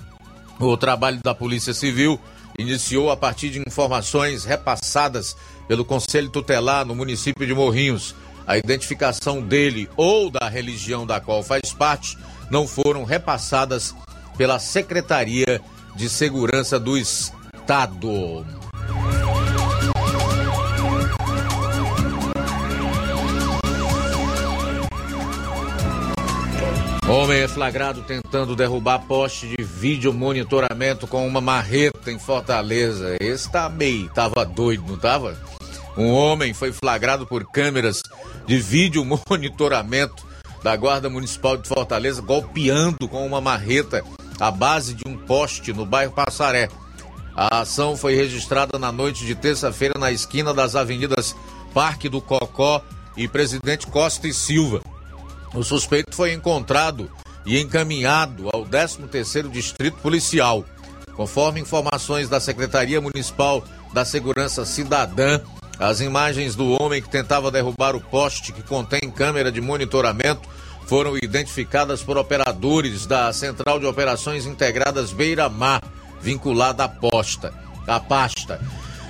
O 0.59 0.75
trabalho 0.75 1.19
da 1.23 1.33
Polícia 1.33 1.73
Civil 1.73 2.19
iniciou 2.57 3.09
a 3.09 3.17
partir 3.17 3.49
de 3.49 3.59
informações 3.59 4.43
repassadas 4.43 5.35
pelo 5.67 5.85
Conselho 5.85 6.29
Tutelar 6.29 6.85
no 6.85 6.95
município 6.95 7.47
de 7.47 7.53
Morrinhos. 7.53 8.13
A 8.45 8.57
identificação 8.57 9.41
dele 9.41 9.87
ou 9.95 10.29
da 10.29 10.49
religião 10.49 11.05
da 11.05 11.19
qual 11.19 11.43
faz 11.43 11.71
parte 11.71 12.17
não 12.49 12.67
foram 12.67 13.03
repassadas 13.03 13.95
pela 14.37 14.59
Secretaria 14.59 15.61
de 15.95 16.09
Segurança 16.09 16.79
do 16.79 16.97
Estado. 16.97 18.58
Homem 27.09 27.39
é 27.39 27.47
flagrado 27.47 28.03
tentando 28.03 28.55
derrubar 28.55 28.99
poste 28.99 29.47
de 29.47 29.63
vídeo 29.63 30.13
monitoramento 30.13 31.07
com 31.07 31.27
uma 31.27 31.41
marreta 31.41 32.11
em 32.11 32.19
Fortaleza. 32.19 33.17
Esse 33.19 33.49
tá 33.51 33.67
meio, 33.67 34.07
tava 34.09 34.45
doido, 34.45 34.83
não 34.87 34.95
tava? 34.95 35.35
Um 35.97 36.11
homem 36.11 36.53
foi 36.53 36.71
flagrado 36.71 37.25
por 37.25 37.43
câmeras 37.49 38.03
de 38.45 38.59
vídeo 38.59 39.03
monitoramento 39.27 40.23
da 40.61 40.75
Guarda 40.75 41.09
Municipal 41.09 41.57
de 41.57 41.67
Fortaleza 41.67 42.21
golpeando 42.21 43.07
com 43.07 43.25
uma 43.25 43.41
marreta 43.41 44.03
a 44.39 44.51
base 44.51 44.93
de 44.93 45.07
um 45.07 45.17
poste 45.17 45.73
no 45.73 45.87
bairro 45.87 46.13
Passaré. 46.13 46.69
A 47.35 47.61
ação 47.61 47.97
foi 47.97 48.13
registrada 48.13 48.77
na 48.77 48.91
noite 48.91 49.25
de 49.25 49.33
terça-feira 49.33 49.97
na 49.97 50.11
esquina 50.11 50.53
das 50.53 50.75
avenidas 50.75 51.35
Parque 51.73 52.07
do 52.07 52.21
Cocó 52.21 52.83
e 53.17 53.27
Presidente 53.27 53.87
Costa 53.87 54.27
e 54.27 54.33
Silva. 54.33 54.79
O 55.53 55.63
suspeito 55.63 56.15
foi 56.15 56.33
encontrado 56.33 57.09
e 57.45 57.59
encaminhado 57.59 58.49
ao 58.53 58.65
13º 58.65 59.49
Distrito 59.49 59.97
Policial. 59.97 60.63
Conforme 61.15 61.59
informações 61.59 62.29
da 62.29 62.39
Secretaria 62.39 63.01
Municipal 63.01 63.63
da 63.91 64.05
Segurança 64.05 64.65
Cidadã, 64.65 65.41
as 65.79 66.01
imagens 66.01 66.55
do 66.55 66.69
homem 66.71 67.01
que 67.01 67.09
tentava 67.09 67.49
derrubar 67.49 67.95
o 67.95 68.01
poste 68.01 68.51
que 68.51 68.61
contém 68.61 69.09
câmera 69.09 69.51
de 69.51 69.59
monitoramento 69.59 70.47
foram 70.85 71.15
identificadas 71.17 72.01
por 72.03 72.17
operadores 72.17 73.05
da 73.05 73.31
Central 73.31 73.79
de 73.79 73.85
Operações 73.85 74.45
Integradas 74.45 75.11
Beira 75.11 75.47
Mar, 75.47 75.81
vinculada 76.21 76.83
à 76.83 76.89
posta, 76.89 77.53
à 77.87 77.99
pasta. 77.99 78.59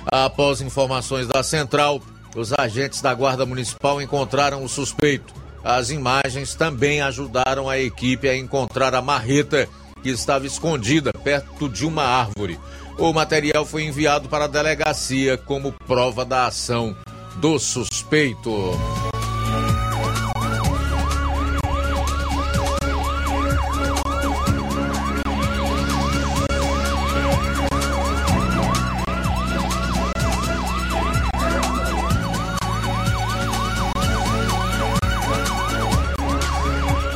Após 0.06 0.60
informações 0.60 1.26
da 1.26 1.42
central, 1.42 2.00
os 2.36 2.52
agentes 2.52 3.00
da 3.00 3.12
Guarda 3.12 3.44
Municipal 3.44 4.00
encontraram 4.00 4.64
o 4.64 4.68
suspeito. 4.68 5.39
As 5.62 5.90
imagens 5.90 6.54
também 6.54 7.00
ajudaram 7.00 7.68
a 7.68 7.78
equipe 7.78 8.28
a 8.28 8.36
encontrar 8.36 8.94
a 8.94 9.02
marreta 9.02 9.68
que 10.02 10.08
estava 10.08 10.46
escondida 10.46 11.12
perto 11.12 11.68
de 11.68 11.86
uma 11.86 12.02
árvore. 12.02 12.58
O 12.98 13.12
material 13.12 13.64
foi 13.64 13.84
enviado 13.84 14.28
para 14.28 14.44
a 14.44 14.48
delegacia 14.48 15.36
como 15.36 15.72
prova 15.86 16.24
da 16.24 16.46
ação 16.46 16.96
do 17.36 17.58
suspeito. 17.58 18.50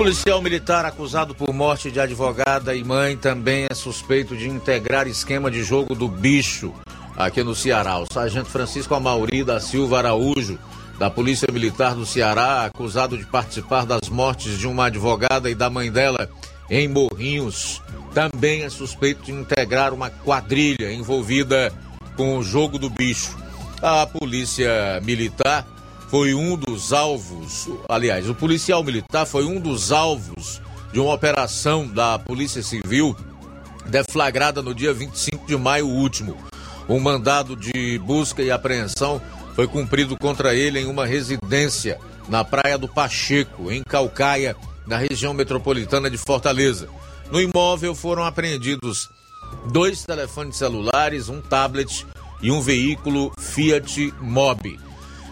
Policial 0.04 0.42
militar 0.42 0.84
acusado 0.84 1.34
por 1.34 1.50
morte 1.54 1.90
de 1.90 1.98
advogada 1.98 2.74
e 2.74 2.84
mãe 2.84 3.16
também 3.16 3.66
é 3.70 3.74
suspeito 3.74 4.36
de 4.36 4.46
integrar 4.46 5.06
esquema 5.06 5.50
de 5.50 5.64
jogo 5.64 5.94
do 5.94 6.06
bicho 6.08 6.74
aqui 7.16 7.42
no 7.42 7.54
Ceará. 7.54 7.98
O 7.98 8.04
sargento 8.12 8.50
Francisco 8.50 8.94
Amauri 8.94 9.42
da 9.42 9.58
Silva 9.60 9.96
Araújo, 9.96 10.58
da 10.98 11.08
Polícia 11.08 11.48
Militar 11.50 11.94
do 11.94 12.04
Ceará, 12.04 12.66
acusado 12.66 13.16
de 13.16 13.24
participar 13.24 13.86
das 13.86 14.10
mortes 14.10 14.58
de 14.58 14.66
uma 14.66 14.88
advogada 14.88 15.48
e 15.48 15.54
da 15.54 15.70
mãe 15.70 15.90
dela 15.90 16.28
em 16.68 16.86
Morrinhos, 16.86 17.80
também 18.12 18.62
é 18.62 18.68
suspeito 18.68 19.22
de 19.22 19.32
integrar 19.32 19.94
uma 19.94 20.10
quadrilha 20.10 20.92
envolvida 20.92 21.72
com 22.14 22.36
o 22.36 22.42
jogo 22.42 22.78
do 22.78 22.90
bicho. 22.90 23.34
A 23.80 24.06
Polícia 24.06 25.00
Militar 25.02 25.66
foi 26.14 26.33
um 26.33 26.57
dos 26.57 26.92
alvos, 26.92 27.68
aliás, 27.88 28.31
o 28.31 28.37
policial 28.37 28.85
militar 28.85 29.27
foi 29.27 29.44
um 29.44 29.59
dos 29.59 29.90
alvos 29.90 30.62
de 30.92 31.00
uma 31.00 31.12
operação 31.12 31.88
da 31.88 32.16
Polícia 32.20 32.62
Civil 32.62 33.16
deflagrada 33.87 34.62
no 34.62 34.72
dia 34.72 34.94
25 34.94 35.44
de 35.44 35.57
maio 35.57 35.88
último. 35.88 36.37
Um 36.88 37.00
mandado 37.00 37.57
de 37.57 37.98
busca 37.98 38.44
e 38.44 38.50
apreensão 38.53 39.20
foi 39.57 39.66
cumprido 39.66 40.16
contra 40.16 40.55
ele 40.55 40.79
em 40.79 40.87
uma 40.87 41.05
residência 41.05 41.98
na 42.29 42.44
Praia 42.44 42.79
do 42.79 42.87
Pacheco, 42.87 43.72
em 43.72 43.83
Calcaia, 43.83 44.55
na 44.87 44.96
região 44.96 45.35
metropolitana 45.35 46.09
de 46.09 46.16
Fortaleza. 46.16 46.88
No 47.29 47.40
imóvel 47.40 47.92
foram 47.92 48.22
apreendidos 48.22 49.11
dois 49.72 50.05
telefones 50.05 50.55
celulares, 50.55 51.29
um 51.29 51.40
tablet 51.40 52.07
e 52.40 52.53
um 52.53 52.61
veículo 52.61 53.33
Fiat 53.37 54.14
Mobi. 54.20 54.83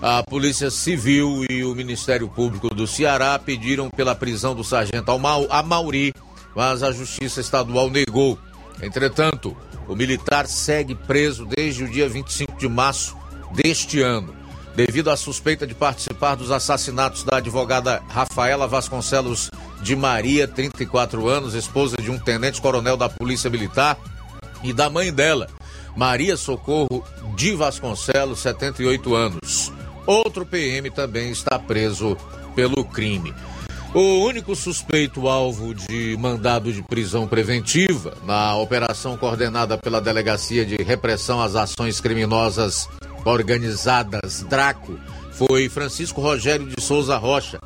A 0.04 0.20
Polícia 0.20 0.68
Civil 0.68 1.46
e 1.48 1.62
o 1.62 1.76
Ministério 1.76 2.26
Público 2.26 2.68
do 2.74 2.88
Ceará 2.88 3.38
pediram 3.38 3.88
pela 3.88 4.16
prisão 4.16 4.52
do 4.52 4.64
sargento 4.64 5.12
Amauri, 5.48 6.12
mas 6.56 6.82
a 6.82 6.90
Justiça 6.90 7.40
Estadual 7.40 7.88
negou. 7.88 8.36
Entretanto, 8.82 9.56
o 9.86 9.94
militar 9.94 10.48
segue 10.48 10.96
preso 10.96 11.46
desde 11.46 11.84
o 11.84 11.88
dia 11.88 12.08
25 12.08 12.58
de 12.58 12.68
março 12.68 13.16
deste 13.52 14.00
ano, 14.00 14.34
devido 14.74 15.08
à 15.08 15.16
suspeita 15.16 15.68
de 15.68 15.74
participar 15.74 16.34
dos 16.34 16.50
assassinatos 16.50 17.22
da 17.22 17.36
advogada 17.36 18.02
Rafaela 18.08 18.66
Vasconcelos 18.66 19.52
de 19.80 19.94
Maria, 19.94 20.48
34 20.48 21.28
anos, 21.28 21.54
esposa 21.54 21.96
de 21.96 22.10
um 22.10 22.18
tenente-coronel 22.18 22.96
da 22.96 23.08
Polícia 23.08 23.48
Militar, 23.48 23.96
e 24.64 24.72
da 24.72 24.90
mãe 24.90 25.12
dela, 25.12 25.46
Maria 25.96 26.36
Socorro 26.36 27.04
de 27.36 27.54
Vasconcelos, 27.54 28.40
78 28.40 29.14
anos. 29.14 29.72
Outro 30.06 30.44
PM 30.44 30.90
também 30.90 31.30
está 31.30 31.58
preso 31.58 32.16
pelo 32.54 32.84
crime. 32.84 33.34
O 33.94 34.24
único 34.24 34.56
suspeito 34.56 35.28
alvo 35.28 35.74
de 35.74 36.16
mandado 36.18 36.72
de 36.72 36.82
prisão 36.82 37.28
preventiva 37.28 38.16
na 38.24 38.56
operação 38.56 39.18
coordenada 39.18 39.76
pela 39.76 40.00
Delegacia 40.00 40.64
de 40.64 40.76
Repressão 40.76 41.42
às 41.42 41.54
Ações 41.54 42.00
Criminosas 42.00 42.88
Organizadas 43.24 44.42
Draco 44.48 44.98
foi 45.32 45.68
Francisco 45.68 46.22
Rogério 46.22 46.66
de 46.66 46.82
Souza 46.82 47.18
Rocha, 47.18 47.58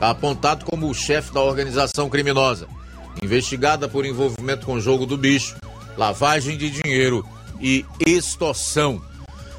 apontado 0.00 0.66
como 0.66 0.88
o 0.88 0.94
chefe 0.94 1.32
da 1.32 1.40
organização 1.40 2.10
criminosa, 2.10 2.66
investigada 3.22 3.88
por 3.88 4.04
envolvimento 4.04 4.66
com 4.66 4.80
jogo 4.80 5.06
do 5.06 5.16
bicho, 5.16 5.56
lavagem 5.96 6.58
de 6.58 6.68
dinheiro 6.68 7.26
e 7.58 7.86
extorsão. 8.06 9.02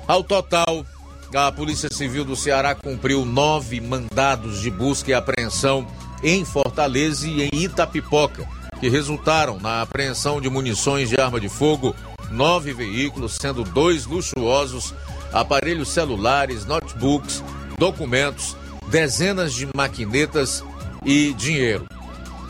Ao 0.08 0.24
total, 0.24 0.86
a 1.34 1.52
Polícia 1.52 1.88
Civil 1.92 2.26
do 2.26 2.36
Ceará 2.36 2.76
cumpriu 2.76 3.26
nove 3.26 3.80
mandados 3.80 4.62
de 4.62 4.70
busca 4.70 5.12
e 5.12 5.14
apreensão 5.14 5.88
em 6.22 6.44
Fortaleza 6.44 7.26
e 7.28 7.44
em 7.44 7.50
Itapipoca, 7.54 8.48
que 8.80 8.90
resultaram 8.90 9.58
na 9.60 9.82
apreensão 9.82 10.42
de 10.42 10.50
munições 10.50 11.10
de 11.10 11.20
arma 11.20 11.40
de 11.40 11.48
fogo, 11.48 11.96
nove 12.30 12.74
veículos, 12.74 13.38
sendo 13.40 13.64
dois 13.64 14.06
luxuosos, 14.06 14.94
aparelhos 15.32 15.90
celulares, 15.90 16.66
notebooks, 16.66 17.42
documentos, 17.78 18.56
dezenas 18.90 19.54
de 19.54 19.68
maquinetas 19.74 20.64
e 21.06 21.34
dinheiro. 21.34 21.86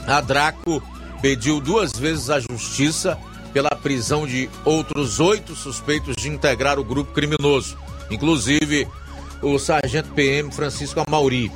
A 0.07 0.19
Draco 0.21 0.81
pediu 1.21 1.61
duas 1.61 1.91
vezes 1.93 2.29
à 2.31 2.39
justiça 2.39 3.17
pela 3.53 3.69
prisão 3.69 4.25
de 4.25 4.49
outros 4.65 5.19
oito 5.19 5.55
suspeitos 5.55 6.15
de 6.15 6.29
integrar 6.29 6.79
o 6.79 6.83
grupo 6.83 7.13
criminoso, 7.13 7.77
inclusive 8.13 8.87
o 9.41 9.57
sargento 9.57 10.09
PM 10.13 10.51
Francisco 10.51 11.01
Amauri. 11.05 11.51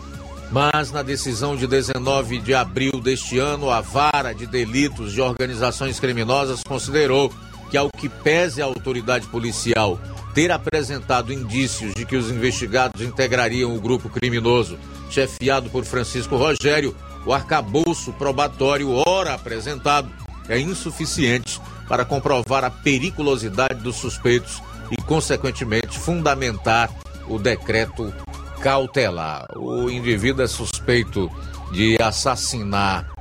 Mas 0.52 0.91
na 0.91 1.02
decisão 1.02 1.56
de 1.56 1.68
19 1.68 2.39
de 2.39 2.54
abril 2.54 3.00
deste 3.02 3.39
ano, 3.39 3.70
a 3.70 3.82
vara 3.82 4.34
de 4.34 4.46
delitos 4.46 5.12
de 5.12 5.22
organizações 5.22 6.00
criminosas 6.00 6.62
considerou 6.63 7.32
que, 7.70 7.78
ao 7.78 7.89
que 7.89 8.08
pese 8.08 8.62
a 8.62 8.65
autoridade 8.65 9.28
policial 9.28 10.00
ter 10.34 10.52
apresentado 10.52 11.34
indícios 11.34 11.94
de 11.94 12.06
que 12.06 12.15
os 12.15 12.30
investigados 12.30 13.02
integrariam 13.02 13.76
o 13.76 13.82
grupo 13.82 14.10
criminoso 14.10 14.78
chefiado 15.10 15.70
por 15.70 15.86
Francisco 15.86 16.36
Rogério, 16.36 16.96
o 17.26 17.34
arcabouço 17.34 18.13
probatório 18.13 18.91
ora 19.08 19.34
apresentado 19.34 20.10
é 20.48 20.60
insuficiente 20.60 21.60
para 21.88 22.06
comprovar 22.06 22.63
a 22.63 22.70
periculosidade 22.70 23.82
dos 23.82 23.96
suspeitos 23.96 24.62
e, 24.91 24.98
consequentemente, 24.98 25.98
fundamentar 25.98 26.89
o 27.28 27.38
decreto 27.39 28.13
cautelar. 28.62 29.48
O 29.56 29.89
indivíduo 29.89 30.43
é 30.43 30.48
suspeito 30.48 31.32
de 31.71 31.98
assassinar 32.02 33.12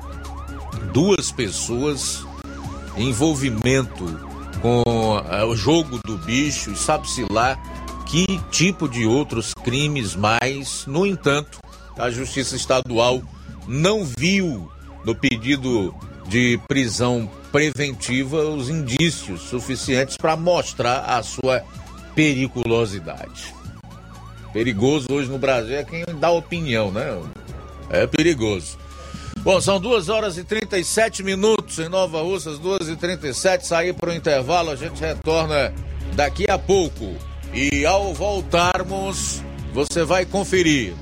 duas 0.93 1.31
pessoas, 1.31 2.25
envolvimento 2.97 4.05
com 4.61 4.83
uh, 4.87 5.47
o 5.47 5.57
jogo 5.57 5.99
do 6.05 6.17
bicho, 6.19 6.71
e 6.71 6.77
sabe-se 6.77 7.27
lá 7.31 7.59
que 8.07 8.41
tipo 8.51 8.89
de 8.89 9.07
outros 9.07 9.53
crimes 9.65 10.15
mais. 10.15 10.87
No 10.87 11.07
entanto, 11.07 11.59
a 11.99 12.11
Justiça 12.11 12.57
Estadual 12.57 13.23
não 13.67 14.05
viu 14.05 14.71
no 15.05 15.15
pedido 15.15 15.95
de 16.29 16.59
prisão 16.69 17.31
preventiva 17.55 18.39
os 18.39 18.69
indícios 18.69 19.43
suficientes 19.43 20.17
para 20.17 20.37
mostrar 20.37 21.05
a 21.05 21.23
sua 21.23 21.63
periculosidade. 22.13 23.55
Perigoso 24.53 25.07
hoje 25.13 25.31
no 25.31 25.39
Brasil 25.39 25.77
é 25.77 25.85
quem 25.85 26.05
dá 26.19 26.33
opinião, 26.33 26.91
né? 26.91 27.17
É 27.91 28.09
perigoso. 28.09 28.77
Bom, 29.39 29.61
são 29.61 29.79
2 29.79 30.09
horas 30.09 30.37
e 30.37 30.43
37 30.43 31.23
minutos 31.23 31.79
em 31.79 31.89
Nova 31.89 32.23
Russas, 32.23 32.59
2 32.59 32.89
e 32.89 32.97
37 32.97 33.65
Sair 33.65 33.95
para 33.95 34.11
o 34.11 34.13
intervalo, 34.13 34.71
a 34.71 34.77
gente 34.77 35.01
retorna 35.01 35.73
daqui 36.15 36.51
a 36.51 36.59
pouco. 36.59 37.15
E 37.53 37.87
ao 37.87 38.13
voltarmos, 38.13 39.45
você 39.73 40.03
vai 40.03 40.27
conferir 40.27 40.93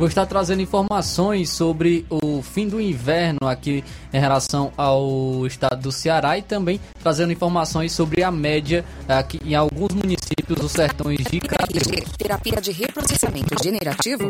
Vou 0.00 0.08
estar 0.08 0.24
trazendo 0.24 0.62
informações 0.62 1.50
sobre 1.50 2.06
o 2.08 2.40
fim 2.40 2.66
do 2.66 2.80
inverno 2.80 3.46
aqui 3.46 3.84
em 4.10 4.18
relação 4.18 4.72
ao 4.74 5.46
estado 5.46 5.82
do 5.82 5.92
Ceará 5.92 6.38
e 6.38 6.42
também 6.42 6.80
trazendo 7.02 7.34
informações 7.34 7.92
sobre 7.92 8.24
a 8.24 8.30
média 8.30 8.82
aqui 9.06 9.38
em 9.44 9.54
alguns 9.54 9.92
municípios 9.92 10.58
dos 10.58 10.72
sertões 10.72 11.18
de 11.18 11.38
Crateús. 11.40 12.16
Terapia 12.16 12.62
de 12.62 12.72
reprocessamento 12.72 13.62
generativo 13.62 14.24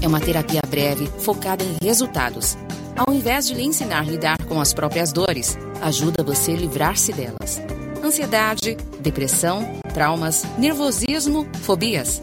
é 0.00 0.06
uma 0.06 0.20
terapia 0.20 0.60
breve 0.70 1.10
focada 1.18 1.64
em 1.64 1.76
resultados. 1.84 2.56
Ao 2.96 3.12
invés 3.12 3.44
de 3.48 3.54
lhe 3.54 3.64
ensinar 3.64 4.02
a 4.02 4.04
lidar 4.04 4.38
com 4.44 4.60
as 4.60 4.72
próprias 4.72 5.10
dores, 5.10 5.58
ajuda 5.82 6.22
você 6.22 6.52
a 6.52 6.56
livrar-se 6.56 7.12
delas. 7.12 7.60
Ansiedade, 8.04 8.76
depressão, 9.00 9.80
traumas, 9.92 10.44
nervosismo, 10.56 11.44
fobias. 11.54 12.22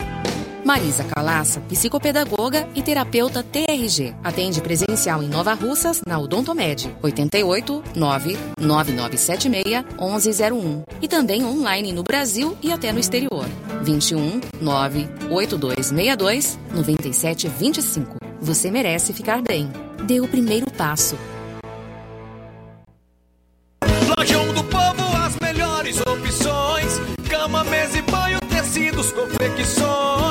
Marisa 0.71 1.03
Calaça, 1.03 1.59
psicopedagoga 1.67 2.65
e 2.73 2.81
terapeuta 2.81 3.43
TRG. 3.43 4.15
Atende 4.23 4.61
presencial 4.61 5.21
em 5.21 5.27
Nova 5.27 5.53
Russas, 5.53 6.01
na 6.07 6.17
Odontomed, 6.17 6.95
88 7.03 7.83
99976 7.93 9.83
1101. 9.99 10.83
E 11.01 11.09
também 11.09 11.43
online 11.43 11.91
no 11.91 12.03
Brasil 12.03 12.57
e 12.63 12.71
até 12.71 12.93
no 12.93 13.01
exterior, 13.01 13.45
21 13.81 14.39
98262 14.61 16.57
9725. 16.73 18.15
Você 18.39 18.71
merece 18.71 19.11
ficar 19.11 19.41
bem. 19.41 19.69
Dê 20.07 20.21
o 20.21 20.27
primeiro 20.29 20.71
passo. 20.71 21.17
Lojão 24.17 24.53
do 24.53 24.63
Povo, 24.63 25.17
as 25.17 25.35
melhores 25.41 25.99
opções: 25.99 27.01
cama, 27.29 27.61
mesa 27.65 27.97
e 27.97 28.01
banho, 28.03 28.39
tecidos, 28.49 29.11
confecções. 29.11 30.30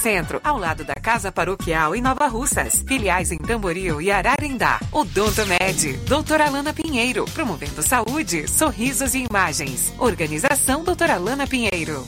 Centro, 0.01 0.41
ao 0.43 0.57
lado 0.57 0.83
da 0.83 0.95
Casa 0.95 1.31
Paroquial 1.31 1.95
em 1.95 2.01
Nova 2.01 2.25
Russas. 2.27 2.83
Filiais 2.87 3.31
em 3.31 3.37
Tamboril 3.37 4.01
e 4.01 4.09
Ararindá. 4.09 4.79
Odonto 4.91 5.45
Med, 5.45 5.93
doutora 6.07 6.47
Alana 6.47 6.73
Pinheiro, 6.73 7.25
promovendo 7.25 7.83
saúde, 7.83 8.47
sorrisos 8.47 9.13
e 9.13 9.25
imagens. 9.29 9.93
Organização 9.99 10.83
doutora 10.83 11.13
Alana 11.13 11.45
Pinheiro. 11.45 12.03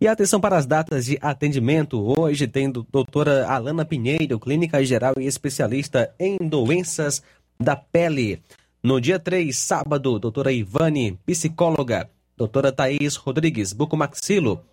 E 0.00 0.08
atenção 0.08 0.40
para 0.40 0.56
as 0.56 0.64
datas 0.66 1.04
de 1.04 1.18
atendimento. 1.20 2.02
Hoje 2.18 2.46
tem 2.48 2.70
do- 2.70 2.86
doutora 2.90 3.46
Alana 3.46 3.84
Pinheiro, 3.84 4.40
clínica 4.40 4.82
geral 4.84 5.12
e 5.18 5.26
especialista 5.26 6.12
em 6.18 6.38
doenças 6.38 7.22
da 7.60 7.76
pele. 7.76 8.42
No 8.82 8.98
dia 9.00 9.18
3, 9.18 9.54
sábado, 9.56 10.18
doutora 10.18 10.50
Ivane, 10.50 11.18
psicóloga. 11.26 12.08
Doutora 12.36 12.72
Thaís 12.72 13.14
Rodrigues, 13.14 13.72
bucomaxilo. 13.74 14.64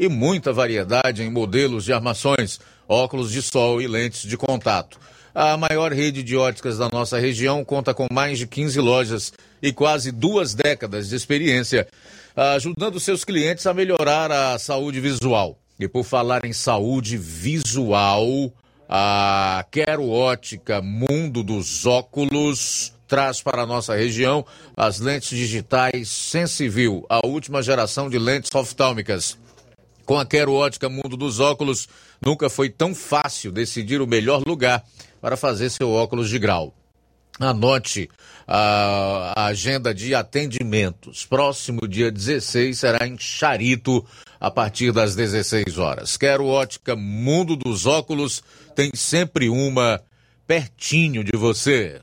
e 0.00 0.08
muita 0.08 0.50
variedade 0.50 1.22
em 1.22 1.30
modelos 1.30 1.84
de 1.84 1.92
armações, 1.92 2.58
óculos 2.88 3.30
de 3.30 3.42
sol 3.42 3.82
e 3.82 3.86
lentes 3.86 4.22
de 4.22 4.34
contato. 4.34 4.98
A 5.34 5.58
maior 5.58 5.92
rede 5.92 6.22
de 6.22 6.34
óticas 6.38 6.78
da 6.78 6.88
nossa 6.90 7.18
região 7.18 7.62
conta 7.62 7.92
com 7.92 8.06
mais 8.10 8.38
de 8.38 8.46
15 8.46 8.80
lojas 8.80 9.30
e 9.60 9.74
quase 9.74 10.10
duas 10.10 10.54
décadas 10.54 11.10
de 11.10 11.16
experiência, 11.16 11.86
ajudando 12.34 12.98
seus 12.98 13.26
clientes 13.26 13.66
a 13.66 13.74
melhorar 13.74 14.32
a 14.32 14.58
saúde 14.58 15.00
visual. 15.00 15.58
E 15.78 15.86
por 15.86 16.02
falar 16.02 16.46
em 16.46 16.52
saúde 16.54 17.18
visual, 17.18 18.50
a 18.88 19.66
Quero 19.70 20.08
Ótica 20.08 20.80
Mundo 20.80 21.42
dos 21.42 21.84
Óculos 21.84 22.94
traz 23.06 23.42
para 23.42 23.62
a 23.62 23.66
nossa 23.66 23.94
região 23.94 24.46
as 24.74 24.98
lentes 24.98 25.36
digitais 25.36 26.08
Sensivil, 26.08 27.04
a 27.06 27.26
última 27.26 27.62
geração 27.62 28.08
de 28.08 28.18
lentes 28.18 28.50
oftálmicas. 28.54 29.36
Com 30.10 30.18
a 30.18 30.26
Quero 30.26 30.52
Ótica 30.54 30.88
Mundo 30.88 31.16
dos 31.16 31.38
Óculos, 31.38 31.88
nunca 32.20 32.50
foi 32.50 32.68
tão 32.68 32.96
fácil 32.96 33.52
decidir 33.52 34.00
o 34.00 34.08
melhor 34.08 34.42
lugar 34.44 34.84
para 35.20 35.36
fazer 35.36 35.70
seu 35.70 35.88
óculos 35.88 36.28
de 36.28 36.36
grau. 36.36 36.74
Anote 37.38 38.10
a, 38.44 39.46
agenda 39.46 39.94
de 39.94 40.12
atendimentos. 40.12 41.24
Próximo 41.24 41.86
dia 41.86 42.10
16 42.10 42.76
será 42.76 43.06
em 43.06 43.16
Charito, 43.16 44.04
a 44.40 44.50
partir 44.50 44.90
das 44.90 45.14
16 45.14 45.78
horas. 45.78 46.16
Quero 46.16 46.44
ótica 46.44 46.96
Mundo 46.96 47.54
dos 47.54 47.86
Óculos, 47.86 48.42
tem 48.74 48.90
sempre 48.92 49.48
uma 49.48 50.02
pertinho 50.44 51.22
de 51.22 51.36
você. 51.38 52.02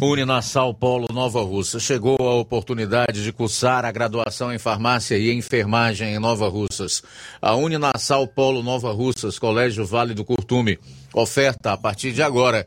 Uninassal 0.00 0.72
Polo 0.72 1.06
Nova 1.12 1.42
Russa. 1.42 1.80
Chegou 1.80 2.16
a 2.20 2.34
oportunidade 2.34 3.22
de 3.22 3.32
cursar 3.32 3.84
a 3.84 3.92
graduação 3.92 4.52
em 4.52 4.58
farmácia 4.58 5.18
e 5.18 5.32
enfermagem 5.32 6.14
em 6.14 6.18
Nova 6.18 6.48
Russas. 6.48 7.02
A 7.40 7.54
Uninassal 7.54 8.26
Polo 8.26 8.62
Nova 8.62 8.92
Russas, 8.92 9.38
Colégio 9.38 9.84
Vale 9.84 10.14
do 10.14 10.24
Curtume, 10.24 10.78
oferta 11.12 11.72
a 11.72 11.76
partir 11.76 12.12
de 12.12 12.22
agora 12.22 12.66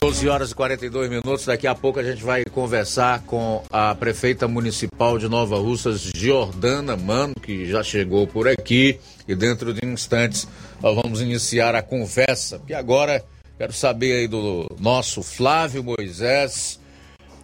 12 0.00 0.28
horas 0.28 0.50
e 0.50 0.54
42 0.54 1.10
minutos. 1.10 1.44
Daqui 1.44 1.66
a 1.66 1.74
pouco 1.74 2.00
a 2.00 2.02
gente 2.02 2.22
vai 2.22 2.44
conversar 2.44 3.22
com 3.22 3.62
a 3.70 3.94
prefeita 3.94 4.48
municipal 4.48 5.18
de 5.18 5.28
Nova 5.28 5.56
Russas, 5.58 6.10
Jordana 6.14 6.96
Mano, 6.96 7.34
que 7.34 7.66
já 7.66 7.82
chegou 7.82 8.26
por 8.26 8.48
aqui. 8.48 8.98
E 9.28 9.34
dentro 9.34 9.72
de 9.74 9.86
instantes 9.86 10.48
nós 10.80 10.94
vamos 10.94 11.20
iniciar 11.20 11.74
a 11.74 11.82
conversa. 11.82 12.60
E 12.66 12.74
agora 12.74 13.22
quero 13.58 13.72
saber 13.72 14.20
aí 14.20 14.28
do 14.28 14.66
nosso 14.80 15.22
Flávio 15.22 15.84
Moisés 15.84 16.80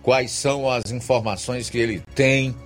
quais 0.03 0.31
são 0.31 0.68
as 0.70 0.90
informações 0.90 1.68
que 1.68 1.79
ele 1.79 2.03
tem 2.14 2.57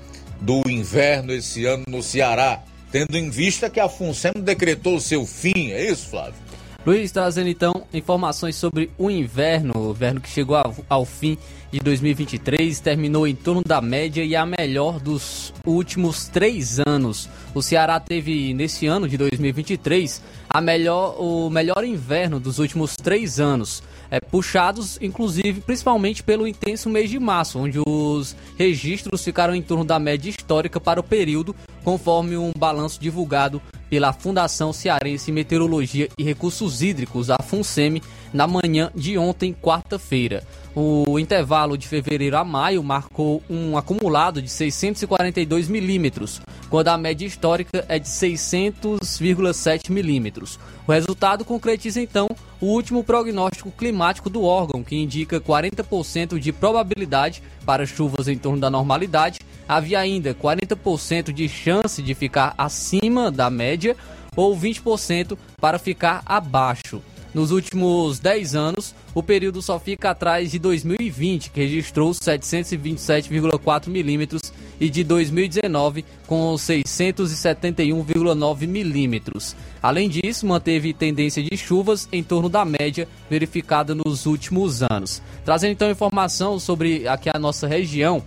do 0.40 0.62
inverno 0.68 1.32
esse 1.32 1.66
ano 1.66 1.84
no 1.88 2.02
Ceará, 2.02 2.62
tendo 2.92 3.16
em 3.16 3.28
vista 3.30 3.68
que 3.68 3.80
a 3.80 3.88
FUNSEM 3.88 4.34
decretou 4.38 4.96
o 4.96 5.00
seu 5.00 5.26
fim. 5.26 5.72
É 5.72 5.90
isso, 5.90 6.10
Flávio? 6.10 6.43
Luiz, 6.86 7.10
trazendo 7.10 7.48
então 7.48 7.86
informações 7.94 8.56
sobre 8.56 8.90
o 8.98 9.10
inverno, 9.10 9.72
o 9.74 9.90
inverno 9.92 10.20
que 10.20 10.28
chegou 10.28 10.54
ao, 10.86 11.04
fim 11.06 11.38
de 11.72 11.80
2023, 11.80 12.78
terminou 12.78 13.26
em 13.26 13.34
torno 13.34 13.62
da 13.64 13.80
média 13.80 14.22
e 14.22 14.36
a 14.36 14.44
melhor 14.44 15.00
dos 15.00 15.54
últimos 15.66 16.28
três 16.28 16.78
anos. 16.86 17.26
O 17.54 17.62
Ceará 17.62 17.98
teve 17.98 18.52
nesse 18.52 18.86
ano 18.86 19.08
de 19.08 19.16
2023 19.16 20.20
a 20.46 20.60
melhor, 20.60 21.16
o 21.18 21.48
melhor 21.48 21.84
inverno 21.84 22.38
dos 22.38 22.58
últimos 22.58 22.96
três 22.96 23.40
anos. 23.40 23.82
É, 24.14 24.20
puxados, 24.20 24.96
inclusive, 25.02 25.60
principalmente 25.60 26.22
pelo 26.22 26.46
intenso 26.46 26.88
mês 26.88 27.10
de 27.10 27.18
março, 27.18 27.58
onde 27.58 27.80
os 27.84 28.36
registros 28.56 29.24
ficaram 29.24 29.56
em 29.56 29.60
torno 29.60 29.84
da 29.84 29.98
média 29.98 30.30
histórica 30.30 30.78
para 30.78 31.00
o 31.00 31.02
período, 31.02 31.52
conforme 31.82 32.36
um 32.36 32.52
balanço 32.56 33.00
divulgado 33.00 33.60
pela 33.90 34.12
Fundação 34.12 34.72
Cearense 34.72 35.32
Meteorologia 35.32 36.08
e 36.16 36.22
Recursos 36.22 36.80
Hídricos, 36.80 37.28
a 37.28 37.42
FUNSEMI, 37.42 38.04
na 38.34 38.48
manhã 38.48 38.90
de 38.94 39.16
ontem, 39.16 39.54
quarta-feira. 39.54 40.42
O 40.74 41.20
intervalo 41.20 41.78
de 41.78 41.86
fevereiro 41.86 42.36
a 42.36 42.42
maio 42.42 42.82
marcou 42.82 43.40
um 43.48 43.78
acumulado 43.78 44.42
de 44.42 44.50
642 44.50 45.68
milímetros, 45.68 46.42
quando 46.68 46.88
a 46.88 46.98
média 46.98 47.24
histórica 47.24 47.84
é 47.88 47.96
de 47.96 48.08
600,7 48.08 49.88
milímetros. 49.88 50.58
O 50.84 50.90
resultado 50.90 51.44
concretiza 51.44 52.00
então 52.00 52.28
o 52.60 52.66
último 52.66 53.04
prognóstico 53.04 53.70
climático 53.70 54.28
do 54.28 54.42
órgão, 54.42 54.82
que 54.82 54.96
indica 54.96 55.40
40% 55.40 56.36
de 56.36 56.52
probabilidade 56.52 57.40
para 57.64 57.86
chuvas 57.86 58.26
em 58.26 58.36
torno 58.36 58.58
da 58.58 58.68
normalidade. 58.68 59.38
Havia 59.68 60.00
ainda 60.00 60.34
40% 60.34 61.32
de 61.32 61.48
chance 61.48 62.02
de 62.02 62.14
ficar 62.14 62.52
acima 62.58 63.30
da 63.30 63.48
média 63.48 63.96
ou 64.34 64.58
20% 64.58 65.38
para 65.60 65.78
ficar 65.78 66.20
abaixo. 66.26 67.00
Nos 67.34 67.50
últimos 67.50 68.20
10 68.20 68.54
anos, 68.54 68.94
o 69.12 69.22
período 69.22 69.60
só 69.60 69.80
fica 69.80 70.10
atrás 70.10 70.52
de 70.52 70.58
2020, 70.60 71.50
que 71.50 71.60
registrou 71.60 72.12
727,4 72.12 73.88
milímetros, 73.88 74.52
e 74.80 74.88
de 74.88 75.04
2019, 75.04 76.04
com 76.26 76.54
671,9 76.54 78.66
milímetros. 78.66 79.54
Além 79.82 80.08
disso, 80.08 80.46
manteve 80.46 80.92
tendência 80.92 81.42
de 81.42 81.56
chuvas 81.56 82.08
em 82.12 82.22
torno 82.22 82.48
da 82.48 82.64
média 82.64 83.08
verificada 83.28 83.94
nos 83.94 84.26
últimos 84.26 84.82
anos. 84.82 85.22
Trazendo 85.44 85.72
então 85.72 85.90
informação 85.90 86.58
sobre 86.58 87.06
aqui 87.08 87.30
a 87.32 87.38
nossa 87.38 87.66
região, 87.66 88.22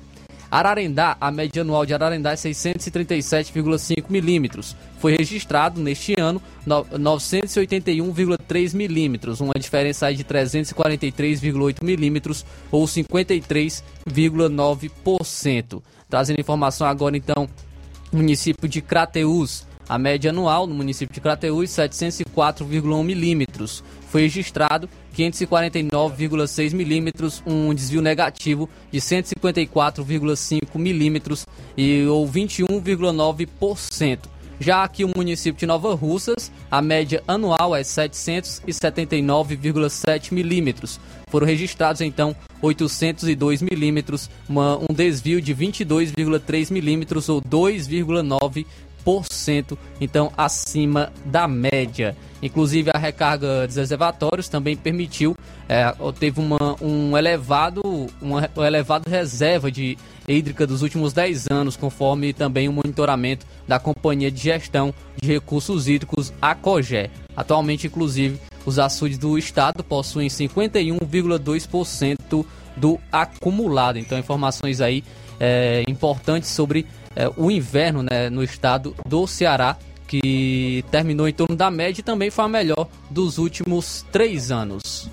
Ararendá, 0.50 1.18
a 1.20 1.30
média 1.30 1.62
anual 1.62 1.86
de 1.86 1.94
Ararendá 1.94 2.32
é 2.32 2.36
637,5 2.36 4.06
milímetros. 4.10 4.78
Foi 5.00 5.16
registrado 5.16 5.80
neste 5.82 6.16
ano 6.20 6.42
981,3 6.66 8.74
milímetros, 8.74 9.40
uma 9.42 9.54
diferença 9.60 10.12
de 10.14 10.24
343,8 10.24 11.84
milímetros 11.84 12.46
ou 12.72 12.86
53,9%. 12.86 15.84
Trazendo 16.10 16.40
informação 16.40 16.88
agora 16.88 17.18
então, 17.18 17.50
município 18.12 18.70
de 18.70 18.82
Crateús. 18.82 19.68
A 19.90 19.98
média 19.98 20.32
anual 20.32 20.68
no 20.68 20.76
município 20.76 21.14
de 21.14 21.22
Crateús, 21.22 21.70
704,1 21.70 23.04
milímetros. 23.04 23.82
Foi 24.10 24.24
registrado 24.24 24.90
549,6 25.18 26.74
milímetros, 26.74 27.42
um 27.46 27.74
desvio 27.74 28.02
negativo 28.02 28.70
de 28.92 29.00
154,5 29.00 30.78
milímetros 30.78 31.46
e 31.76 32.06
ou 32.06 32.30
21,9%. 32.30 34.20
Já 34.60 34.84
aqui 34.84 35.04
o 35.04 35.12
município 35.16 35.60
de 35.60 35.68
Nova 35.68 35.94
Russas, 35.94 36.52
a 36.70 36.82
média 36.82 37.24
anual 37.28 37.76
é 37.76 37.82
779,7 37.82 40.32
milímetros. 40.32 41.00
Foram 41.30 41.46
registrados 41.46 42.02
então 42.02 42.36
802 42.62 43.62
milímetros, 43.62 44.30
um 44.50 44.94
desvio 44.94 45.42
de 45.42 45.54
22,3 45.54 46.72
milímetros 46.72 47.28
ou 47.30 47.40
2,9%, 47.42 48.66
então 50.02 50.32
acima 50.36 51.14
da 51.26 51.48
média. 51.48 52.16
Inclusive 52.42 52.90
a 52.94 52.98
recarga 52.98 53.66
dos 53.66 53.78
reservatórios 53.78 54.50
também 54.50 54.76
permitiu, 54.76 55.36
é, 55.68 55.92
teve 56.20 56.40
uma, 56.40 56.76
um 56.82 57.18
elevado, 57.18 57.82
uma, 58.22 58.48
uma 58.56 58.68
elevada 58.68 59.10
reserva 59.10 59.72
de 59.72 59.98
hídrica 60.28 60.68
dos 60.68 60.82
últimos 60.82 61.14
10 61.14 61.48
anos, 61.50 61.78
conforme 61.78 62.34
também 62.34 62.68
o 62.68 62.74
monitoramento 62.74 63.46
da 63.68 63.80
Companhia 63.80 64.30
de 64.30 64.40
Gestão 64.40 64.94
de 65.22 65.28
Recursos 65.28 65.88
Hídricos, 65.88 66.34
a 66.42 66.54
COGÉ. 66.54 67.10
Atualmente, 67.36 67.88
inclusive, 67.88 68.40
os 68.66 68.78
açudes 68.78 69.18
do 69.18 69.36
estado 69.38 69.84
possuem 69.84 70.28
51,2% 70.28 72.46
do 72.76 73.00
acumulado. 73.12 73.98
Então, 73.98 74.20
informações 74.20 74.82
aí 74.82 75.04
é, 75.40 75.84
importantes 75.88 76.50
sobre 76.50 76.86
é, 77.18 77.28
o 77.36 77.50
inverno 77.50 78.04
né, 78.04 78.30
no 78.30 78.44
estado 78.44 78.96
do 79.08 79.26
Ceará, 79.26 79.76
que 80.08 80.86
terminou 80.92 81.28
em 81.28 81.34
torno 81.34 81.56
da 81.56 81.72
média 81.72 82.00
e 82.00 82.04
também 82.04 82.30
foi 82.30 82.46
a 82.46 82.48
melhor 82.48 82.88
dos 83.10 83.40
últimos 83.40 84.06
três 84.12 84.52
anos. 84.52 85.10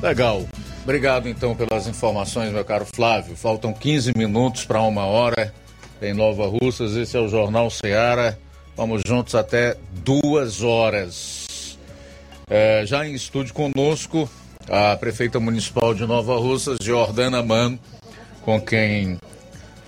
Legal. 0.00 0.46
Obrigado 0.84 1.26
então 1.26 1.56
pelas 1.56 1.88
informações, 1.88 2.52
meu 2.52 2.64
caro 2.64 2.84
Flávio. 2.84 3.34
Faltam 3.34 3.72
15 3.72 4.12
minutos 4.16 4.66
para 4.66 4.80
uma 4.82 5.06
hora 5.06 5.52
em 6.02 6.12
Nova 6.12 6.46
Russas. 6.46 6.94
Esse 6.94 7.16
é 7.16 7.20
o 7.20 7.28
Jornal 7.28 7.70
Ceará. 7.70 8.36
Vamos 8.76 9.00
juntos 9.04 9.34
até 9.34 9.76
duas 10.04 10.62
horas. 10.62 11.78
É, 12.48 12.84
já 12.86 13.04
em 13.06 13.14
estúdio 13.14 13.54
conosco, 13.54 14.30
a 14.68 14.94
prefeita 14.96 15.40
municipal 15.40 15.94
de 15.94 16.06
Nova 16.06 16.36
Russas, 16.36 16.76
Jordana 16.80 17.42
Mano, 17.42 17.78
com 18.42 18.60
quem 18.60 19.18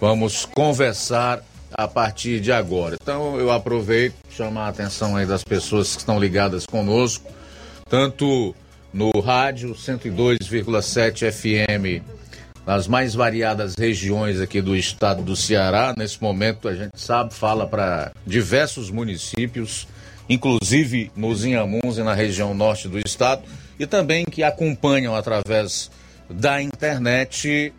vamos 0.01 0.45
conversar 0.45 1.43
a 1.73 1.87
partir 1.87 2.41
de 2.41 2.53
agora. 2.53 2.97
Então 3.01 3.39
eu 3.39 3.51
aproveito 3.51 4.15
chamar 4.31 4.67
a 4.67 4.69
atenção 4.69 5.17
aí 5.17 5.27
das 5.27 5.45
pessoas 5.45 5.95
que 5.95 6.01
estão 6.01 6.19
ligadas 6.19 6.65
conosco, 6.67 7.31
tanto 7.89 8.55
no 8.93 9.11
rádio 9.21 9.75
102,7 9.75 11.31
FM 11.31 12.03
nas 12.69 12.87
mais 12.87 13.15
variadas 13.15 13.75
regiões 13.79 14.43
aqui 14.43 14.61
do 14.61 14.77
estado 14.77 15.23
do 15.23 15.35
Ceará. 15.35 15.95
Nesse 15.97 16.23
momento 16.23 16.69
a 16.69 16.75
gente 16.75 17.01
sabe, 17.01 17.33
fala 17.33 17.67
para 17.67 18.13
diversos 18.27 18.91
municípios, 18.91 19.89
inclusive 20.29 21.11
nos 21.17 21.47
Inhamuns 21.47 21.97
e 21.97 22.03
na 22.03 22.13
região 22.13 22.53
norte 22.53 22.87
do 22.87 22.99
estado, 22.99 23.43
e 23.79 23.87
também 23.87 24.27
que 24.27 24.43
acompanham 24.43 25.17
através 25.17 25.91
da 26.29 26.61
internet, 26.61 27.73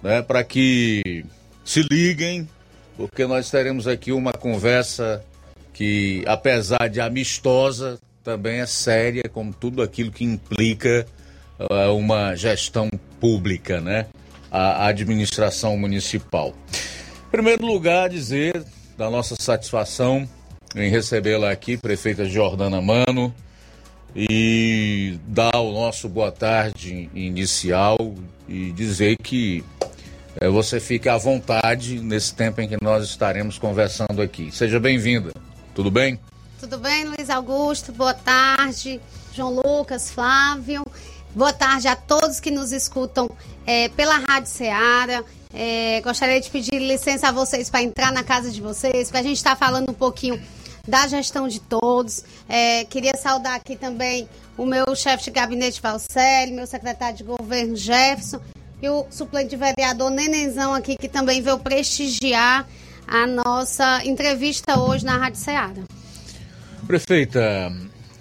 né, 0.00 0.22
para 0.22 0.44
que 0.44 1.24
se 1.66 1.82
liguem, 1.82 2.48
porque 2.96 3.26
nós 3.26 3.50
teremos 3.50 3.88
aqui 3.88 4.12
uma 4.12 4.32
conversa 4.32 5.22
que, 5.74 6.22
apesar 6.26 6.88
de 6.88 7.00
amistosa, 7.00 7.98
também 8.22 8.60
é 8.60 8.66
séria, 8.66 9.24
como 9.28 9.52
tudo 9.52 9.82
aquilo 9.82 10.12
que 10.12 10.24
implica 10.24 11.04
uh, 11.58 11.92
uma 11.92 12.36
gestão 12.36 12.88
pública, 13.20 13.80
né? 13.80 14.06
A 14.50 14.86
administração 14.86 15.76
municipal. 15.76 16.54
Em 17.26 17.30
primeiro 17.30 17.66
lugar, 17.66 18.08
dizer 18.08 18.64
da 18.96 19.10
nossa 19.10 19.34
satisfação 19.38 20.26
em 20.74 20.88
recebê-la 20.88 21.50
aqui, 21.50 21.76
prefeita 21.76 22.24
Jordana 22.24 22.80
Mano, 22.80 23.34
e 24.14 25.18
dar 25.26 25.58
o 25.58 25.72
nosso 25.72 26.08
boa 26.08 26.30
tarde 26.30 27.10
inicial 27.12 27.98
e 28.48 28.72
dizer 28.72 29.16
que 29.22 29.62
você 30.52 30.78
fica 30.80 31.14
à 31.14 31.18
vontade 31.18 32.00
nesse 32.00 32.34
tempo 32.34 32.60
em 32.60 32.68
que 32.68 32.76
nós 32.82 33.04
estaremos 33.04 33.58
conversando 33.58 34.20
aqui. 34.20 34.50
Seja 34.52 34.78
bem-vinda. 34.78 35.32
Tudo 35.74 35.90
bem? 35.90 36.18
Tudo 36.60 36.78
bem, 36.78 37.04
Luiz 37.04 37.28
Augusto? 37.30 37.92
Boa 37.92 38.14
tarde, 38.14 39.00
João 39.34 39.54
Lucas, 39.54 40.10
Flávio. 40.10 40.84
Boa 41.34 41.52
tarde 41.52 41.86
a 41.86 41.94
todos 41.94 42.40
que 42.40 42.50
nos 42.50 42.72
escutam 42.72 43.28
eh, 43.66 43.90
pela 43.90 44.16
Rádio 44.16 44.50
Ceará. 44.50 45.22
Eh, 45.52 46.00
gostaria 46.02 46.40
de 46.40 46.48
pedir 46.50 46.78
licença 46.78 47.28
a 47.28 47.32
vocês 47.32 47.68
para 47.68 47.82
entrar 47.82 48.10
na 48.10 48.24
casa 48.24 48.50
de 48.50 48.60
vocês, 48.60 49.10
para 49.10 49.20
a 49.20 49.22
gente 49.22 49.36
estar 49.36 49.54
falando 49.56 49.90
um 49.90 49.94
pouquinho 49.94 50.40
da 50.88 51.06
gestão 51.06 51.46
de 51.46 51.60
todos. 51.60 52.24
Eh, 52.48 52.84
queria 52.86 53.14
saudar 53.16 53.54
aqui 53.54 53.76
também 53.76 54.28
o 54.56 54.64
meu 54.64 54.94
chefe 54.94 55.24
de 55.24 55.30
gabinete, 55.30 55.80
Valcélio, 55.80 56.54
meu 56.54 56.66
secretário 56.66 57.18
de 57.18 57.24
governo, 57.24 57.76
Jefferson, 57.76 58.40
e 58.80 58.88
o 58.88 59.06
suplente 59.10 59.56
vereador 59.56 60.10
Nenenzão 60.10 60.74
aqui, 60.74 60.96
que 60.96 61.08
também 61.08 61.40
veio 61.40 61.58
prestigiar 61.58 62.66
a 63.06 63.26
nossa 63.26 64.04
entrevista 64.04 64.78
hoje 64.78 65.04
na 65.04 65.16
Rádio 65.16 65.40
Ceará. 65.40 65.82
Prefeita, 66.86 67.72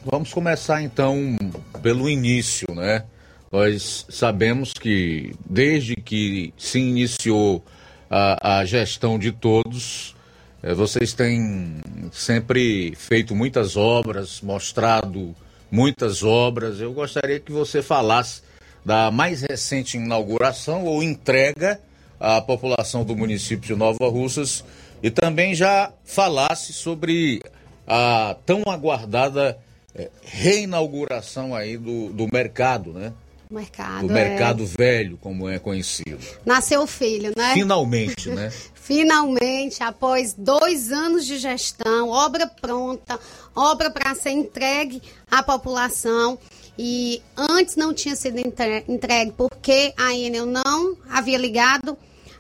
vamos 0.04 0.34
começar 0.34 0.82
então 0.82 1.38
pelo 1.82 2.10
início, 2.10 2.68
né? 2.74 3.04
Nós 3.52 4.06
sabemos 4.10 4.74
que 4.74 5.34
desde 5.46 5.96
que 5.96 6.54
se 6.58 6.80
iniciou 6.80 7.64
a, 8.10 8.60
a 8.60 8.66
gestão 8.66 9.18
de 9.18 9.32
todos, 9.32 10.16
eh, 10.62 10.74
vocês 10.74 11.14
têm 11.14 11.80
sempre 12.12 12.94
feito 12.96 13.36
muitas 13.36 13.78
obras, 13.78 14.42
mostrado 14.42 15.36
muitas 15.72 16.24
obras. 16.24 16.82
Eu 16.82 16.92
gostaria 16.92 17.40
que 17.40 17.52
você 17.52 17.82
falasse 17.82 18.42
da 18.86 19.10
mais 19.10 19.42
recente 19.42 19.98
inauguração 19.98 20.86
ou 20.86 21.02
entrega 21.02 21.82
à 22.20 22.40
população 22.40 23.04
do 23.04 23.16
município 23.16 23.68
de 23.68 23.76
Nova 23.76 24.08
Russas 24.08 24.64
e 25.02 25.10
também 25.10 25.56
já 25.56 25.92
falasse 26.04 26.72
sobre 26.72 27.42
a 27.88 28.36
tão 28.46 28.64
aguardada 28.68 29.58
eh, 29.94 30.10
reinauguração 30.24 31.56
aí 31.56 31.78
do, 31.78 32.10
do 32.10 32.28
mercado, 32.32 32.94
né? 32.94 33.12
Mercado. 33.50 34.08
Do 34.08 34.14
mercado 34.14 34.66
velho, 34.66 35.18
como 35.18 35.48
é 35.48 35.60
conhecido. 35.60 36.18
Nasceu 36.46 36.82
o 36.82 36.88
filho, 36.88 37.32
né? 37.36 37.54
Finalmente, 37.54 38.30
né? 38.30 38.52
Finalmente, 38.74 39.82
após 39.84 40.34
dois 40.38 40.92
anos 40.92 41.26
de 41.26 41.38
gestão, 41.38 42.10
obra 42.10 42.48
pronta, 42.48 43.20
obra 43.56 43.90
para 43.90 44.14
ser 44.14 44.32
entregue 44.32 45.02
à 45.30 45.42
população. 45.42 46.38
E 46.78 47.22
antes 47.38 47.76
não 47.76 47.94
tinha 47.94 48.16
sido 48.16 48.38
entre- 48.38 48.84
entregue 48.88 49.34
porque 49.38 49.94
a 49.98 50.14
Enel 50.14 50.46
não 50.46 50.98
havia 51.10 51.38
ligado 51.38 51.98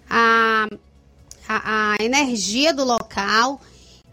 a, 0.09 0.67
a, 1.47 1.95
a 1.99 2.03
energia 2.03 2.73
do 2.73 2.83
local. 2.83 3.61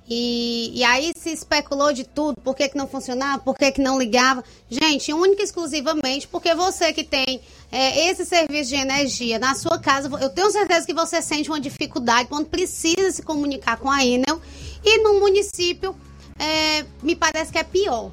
E, 0.09 0.73
e 0.75 0.85
aí 0.85 1.13
se 1.17 1.31
especulou 1.31 1.93
de 1.93 2.05
tudo, 2.05 2.37
por 2.43 2.55
que, 2.55 2.69
que 2.69 2.77
não 2.77 2.87
funcionava, 2.87 3.43
por 3.43 3.57
que, 3.57 3.73
que 3.73 3.81
não 3.81 3.99
ligava. 3.99 4.45
Gente, 4.69 5.13
única 5.13 5.41
e 5.43 5.45
exclusivamente 5.45 6.29
porque 6.29 6.55
você 6.55 6.93
que 6.93 7.05
tem 7.05 7.41
é, 7.71 8.11
esse 8.11 8.27
serviço 8.27 8.69
de 8.71 8.77
energia 8.77 9.39
na 9.39 9.55
sua 9.55 9.79
casa, 9.79 10.11
eu 10.21 10.29
tenho 10.29 10.51
certeza 10.51 10.87
que 10.87 10.93
você 10.93 11.23
sente 11.23 11.49
uma 11.49 11.61
dificuldade 11.61 12.29
quando 12.29 12.47
precisa 12.47 13.11
se 13.11 13.23
comunicar 13.23 13.79
com 13.79 13.91
a 13.91 14.05
Enel. 14.05 14.41
E 14.85 14.99
no 14.99 15.21
município, 15.21 15.97
é, 16.39 16.85
me 17.03 17.15
parece 17.15 17.53
que 17.53 17.59
é 17.59 17.65
pior, 17.65 18.11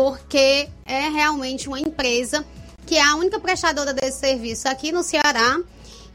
porque 0.00 0.66
é 0.86 1.10
realmente 1.10 1.68
uma 1.68 1.78
empresa 1.78 2.42
que 2.86 2.96
é 2.96 3.02
a 3.02 3.16
única 3.16 3.38
prestadora 3.38 3.92
desse 3.92 4.18
serviço 4.18 4.66
aqui 4.66 4.90
no 4.90 5.02
Ceará 5.02 5.60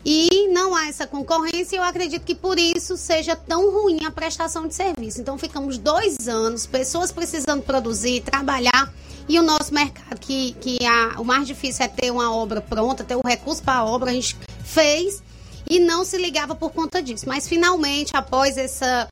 e 0.04 0.48
não 0.48 0.74
há 0.74 0.88
essa 0.88 1.06
concorrência. 1.06 1.78
Eu 1.78 1.84
acredito 1.84 2.24
que 2.24 2.34
por 2.34 2.58
isso 2.58 2.98
seja 2.98 3.36
tão 3.36 3.70
ruim 3.72 4.04
a 4.04 4.10
prestação 4.10 4.68
de 4.68 4.74
serviço. 4.74 5.22
Então, 5.22 5.38
ficamos 5.38 5.78
dois 5.78 6.28
anos, 6.28 6.66
pessoas 6.66 7.12
precisando 7.12 7.62
produzir, 7.62 8.22
trabalhar. 8.22 8.92
E 9.30 9.40
o 9.40 9.44
nosso 9.44 9.72
mercado, 9.72 10.20
que, 10.20 10.54
que 10.54 10.84
a, 10.84 11.22
o 11.22 11.24
mais 11.24 11.46
difícil 11.46 11.86
é 11.86 11.88
ter 11.88 12.10
uma 12.10 12.36
obra 12.36 12.62
pronta, 12.62 13.04
ter 13.04 13.16
o 13.16 13.22
recurso 13.24 13.62
para 13.62 13.82
a 13.82 13.86
obra, 13.86 14.10
a 14.10 14.14
gente 14.14 14.36
fez 14.64 15.22
e 15.70 15.80
não 15.80 16.04
se 16.04 16.18
ligava 16.18 16.56
por 16.56 16.72
conta 16.72 17.04
disso. 17.04 17.26
Mas 17.28 17.48
finalmente, 17.48 18.18
após 18.18 18.58
essa, 18.58 19.08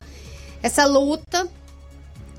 essa 0.60 0.84
luta, 0.84 1.48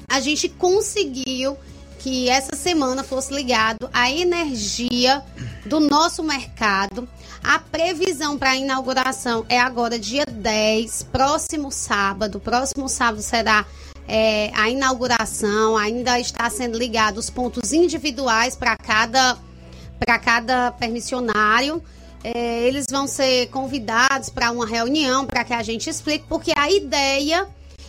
a 0.10 0.20
gente 0.20 0.50
conseguiu 0.50 1.58
que 2.06 2.30
essa 2.30 2.56
semana 2.56 3.04
fosse 3.04 3.34
ligado 3.34 3.90
a 3.92 4.12
energia 4.12 5.24
do 5.66 5.80
nosso 5.80 6.22
mercado 6.22 7.10
A 7.44 7.58
previsão 7.58 8.38
para 8.38 8.52
a 8.52 8.56
inauguração 8.56 9.44
é 9.50 9.60
agora 9.60 9.98
dia 9.98 10.24
10, 10.24 11.08
próximo 11.12 11.72
sábado. 11.72 12.40
Próximo 12.40 12.88
sábado 12.88 13.24
será 13.24 13.66
é, 14.08 14.52
a 14.54 14.70
inauguração. 14.70 15.76
Ainda 15.76 16.20
está 16.20 16.48
sendo 16.48 16.78
ligado 16.78 17.18
os 17.18 17.32
pontos 17.32 17.74
individuais 17.74 18.56
para 18.56 18.78
cada, 18.78 19.38
para 20.00 20.20
cada 20.20 20.72
permissionário. 20.74 21.82
É, 22.24 22.68
eles 22.68 22.86
vão 22.88 23.08
ser 23.08 23.48
convidados 23.48 24.30
para 24.30 24.52
uma 24.52 24.68
reunião 24.68 25.26
para 25.26 25.44
que 25.44 25.54
a 25.54 25.64
gente 25.64 25.90
explique, 25.90 26.26
porque 26.30 26.52
a 26.56 26.70
ideia 26.70 27.48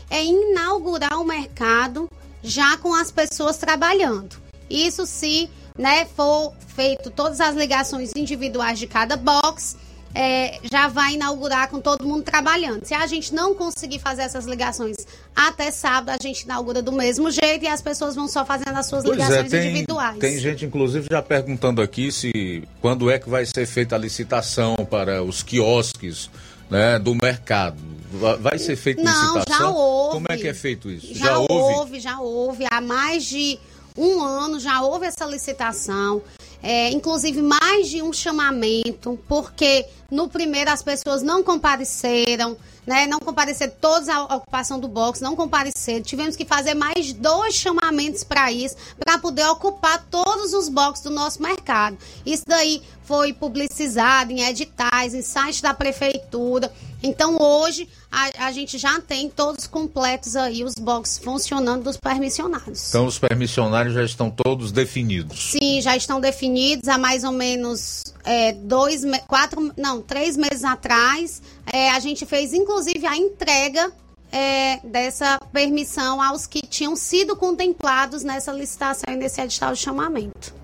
é 0.09 0.25
inaugurar 0.25 1.21
o 1.21 1.25
mercado 1.25 2.09
já 2.47 2.77
com 2.79 2.95
as 2.95 3.11
pessoas 3.11 3.57
trabalhando. 3.59 4.37
Isso 4.71 5.05
se 5.05 5.51
né, 5.77 6.07
for 6.07 6.55
feito 6.75 7.11
todas 7.11 7.41
as 7.41 7.55
ligações 7.55 8.13
individuais 8.17 8.79
de 8.79 8.87
cada 8.87 9.17
box, 9.17 9.77
é, 10.15 10.59
já 10.63 10.89
vai 10.89 11.15
inaugurar 11.15 11.69
com 11.69 11.79
todo 11.79 12.07
mundo 12.07 12.23
trabalhando. 12.23 12.87
Se 12.87 12.95
a 12.95 13.07
gente 13.07 13.35
não 13.35 13.55
conseguir 13.55 13.99
fazer 13.99 14.23
essas 14.23 14.47
ligações 14.47 14.97
até 15.35 15.71
sábado, 15.71 16.17
a 16.19 16.23
gente 16.23 16.43
inaugura 16.43 16.81
do 16.81 16.91
mesmo 16.91 17.31
jeito 17.31 17.65
e 17.65 17.69
as 17.69 17.83
pessoas 17.83 18.15
vão 18.15 18.27
só 18.27 18.45
fazendo 18.45 18.77
as 18.77 18.87
suas 18.87 19.05
Pois 19.05 19.19
é, 19.19 19.23
ligações 19.23 19.51
tem, 19.51 19.69
individuais. 19.69 20.19
tem 20.19 20.39
gente, 20.39 20.65
inclusive, 20.65 21.07
já 21.11 21.21
perguntando 21.21 21.83
aqui 21.83 22.11
se 22.11 22.67
quando 22.81 23.11
é 23.11 23.19
que 23.19 23.29
vai 23.29 23.45
ser 23.45 23.67
feita 23.67 23.95
a 23.95 23.99
licitação 23.99 24.77
para 24.91 25.23
os 25.23 25.43
quiosques 25.43 26.31
né, 26.71 26.99
do 26.99 27.15
mercado. 27.15 27.77
Va- 28.13 28.37
Vai 28.37 28.59
ser 28.59 28.77
feita 28.77 29.03
Não, 29.03 29.13
licitação? 29.37 29.59
já 29.59 29.71
houve. 29.71 30.13
Como 30.15 30.27
é 30.29 30.37
que 30.37 30.49
é 30.49 30.55
feito 30.55 30.91
isso? 30.91 31.15
Já, 31.15 31.39
houve? 31.39 32.01
já 32.01 32.19
houve. 32.21 32.65
Há 32.71 32.81
mais 32.81 33.25
de 33.25 33.59
um 33.97 34.21
ano 34.23 34.61
já 34.61 34.81
houve 34.83 35.07
essa 35.07 35.25
licitação. 35.25 36.23
É, 36.63 36.91
inclusive 36.91 37.43
mais 37.43 37.89
de 37.89 38.03
um 38.03 38.13
chamamento, 38.13 39.19
porque 39.29 39.87
no 40.11 40.27
primeiro 40.29 40.71
as 40.71 40.83
pessoas 40.83 41.23
não 41.23 41.43
compareceram, 41.43 42.57
né? 42.87 43.07
Não 43.07 43.21
compareceram 43.21 43.73
todos 43.81 44.09
a 44.09 44.25
ocupação 44.25 44.81
do 44.81 44.89
box, 44.89 45.21
não 45.21 45.37
compareceram. 45.37 46.03
Tivemos 46.03 46.35
que 46.35 46.45
fazer 46.45 46.75
mais 46.75 47.13
dois 47.13 47.55
chamamentos 47.55 48.25
para 48.25 48.51
isso, 48.51 48.75
para 48.99 49.19
poder 49.19 49.47
ocupar 49.47 50.05
todos 50.11 50.55
os 50.55 50.69
boxes 50.69 51.05
do 51.05 51.11
nosso 51.11 51.41
mercado. 51.43 51.97
Isso 52.25 52.43
daí 52.47 52.83
foi 53.05 53.33
publicizado 53.33 54.33
em 54.33 54.43
editais, 54.43 55.15
em 55.15 55.23
sites 55.23 55.61
da 55.61 55.73
prefeitura. 55.75 56.73
Então 57.07 57.37
hoje 57.41 57.89
a, 58.11 58.47
a 58.47 58.53
gente 58.53 58.79
já 58.79 59.01
tem 59.01 59.31
todos 59.31 59.67
completos 59.67 60.35
aí 60.35 60.65
os 60.65 60.75
boxes 60.75 61.19
funcionando 61.19 61.85
dos 61.85 61.97
permissionários. 61.97 62.89
Então 62.89 63.07
os 63.07 63.19
permissionários 63.19 63.95
já 63.95 64.03
estão 64.03 64.29
todos 64.29 64.73
definidos. 64.73 65.53
Sim, 65.53 65.81
já 65.81 65.97
estão 65.97 66.21
definidos 66.21 66.89
há 66.89 66.99
mais 66.99 67.23
ou 67.23 67.33
menos 67.33 68.03
é, 68.25 68.53
dois, 68.53 69.03
quatro, 69.29 69.73
não, 69.77 70.03
três 70.03 70.37
meses 70.37 70.65
atrás. 70.65 71.41
É, 71.73 71.91
a 71.91 72.01
gente 72.01 72.27
fez 72.27 72.53
inclusive 72.53 73.07
a 73.07 73.17
entrega 73.17 73.93
é, 74.33 74.81
dessa 74.85 75.39
permissão 75.53 76.21
aos 76.21 76.47
que 76.47 76.61
tinham 76.61 76.97
sido 76.97 77.37
contemplados 77.37 78.25
nessa 78.25 78.53
licitação 78.53 79.15
e 79.15 79.17
nesse 79.17 79.41
edital 79.41 79.73
de 79.73 79.79
chamamento. 79.79 80.55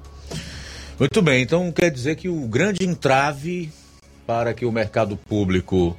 Muito 0.99 1.22
bem, 1.22 1.43
então 1.43 1.70
quer 1.72 1.90
dizer 1.90 2.16
que 2.16 2.28
o 2.28 2.47
grande 2.47 2.84
entrave 2.84 3.72
para 4.26 4.55
que 4.55 4.64
o 4.64 4.72
mercado 4.72 5.16
público 5.16 5.97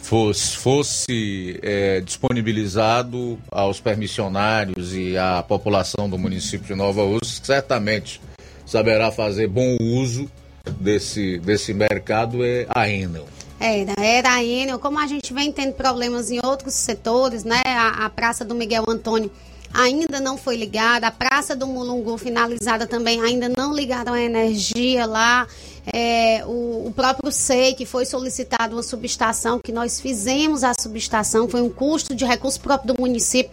fosse, 0.00 0.56
fosse 0.56 1.58
é, 1.62 2.00
disponibilizado 2.00 3.38
aos 3.50 3.80
permissionários 3.80 4.94
e 4.94 5.16
à 5.16 5.42
população 5.42 6.08
do 6.08 6.18
município 6.18 6.66
de 6.66 6.74
Nova 6.74 7.02
Rússia, 7.02 7.44
certamente 7.44 8.20
saberá 8.66 9.10
fazer 9.10 9.46
bom 9.46 9.76
uso 9.80 10.30
desse, 10.78 11.38
desse 11.38 11.72
mercado 11.74 12.44
é 12.44 12.66
a 12.68 12.88
Enel. 12.88 13.26
Era, 13.58 13.94
era 14.02 14.34
a 14.34 14.44
Enel, 14.44 14.78
como 14.78 14.98
a 14.98 15.06
gente 15.06 15.34
vem 15.34 15.52
tendo 15.52 15.74
problemas 15.74 16.30
em 16.30 16.40
outros 16.42 16.74
setores, 16.74 17.44
né? 17.44 17.60
A, 17.66 18.06
a 18.06 18.10
Praça 18.10 18.44
do 18.44 18.54
Miguel 18.54 18.84
Antônio 18.88 19.30
ainda 19.72 20.20
não 20.20 20.36
foi 20.36 20.56
ligada, 20.56 21.06
a 21.06 21.10
Praça 21.10 21.54
do 21.54 21.66
Mulungu 21.66 22.18
finalizada 22.18 22.86
também 22.86 23.20
ainda 23.20 23.48
não 23.48 23.72
ligaram 23.74 24.12
a 24.12 24.20
energia 24.20 25.06
lá. 25.06 25.46
É, 25.92 26.44
o, 26.44 26.88
o 26.88 26.92
próprio 26.94 27.32
SEI, 27.32 27.74
que 27.74 27.86
foi 27.86 28.04
solicitado 28.04 28.76
uma 28.76 28.82
subestação, 28.82 29.58
que 29.58 29.72
nós 29.72 30.00
fizemos 30.00 30.62
a 30.62 30.72
subestação, 30.78 31.48
foi 31.48 31.62
um 31.62 31.70
custo 31.70 32.14
de 32.14 32.24
recurso 32.24 32.60
próprio 32.60 32.94
do 32.94 33.00
município, 33.00 33.50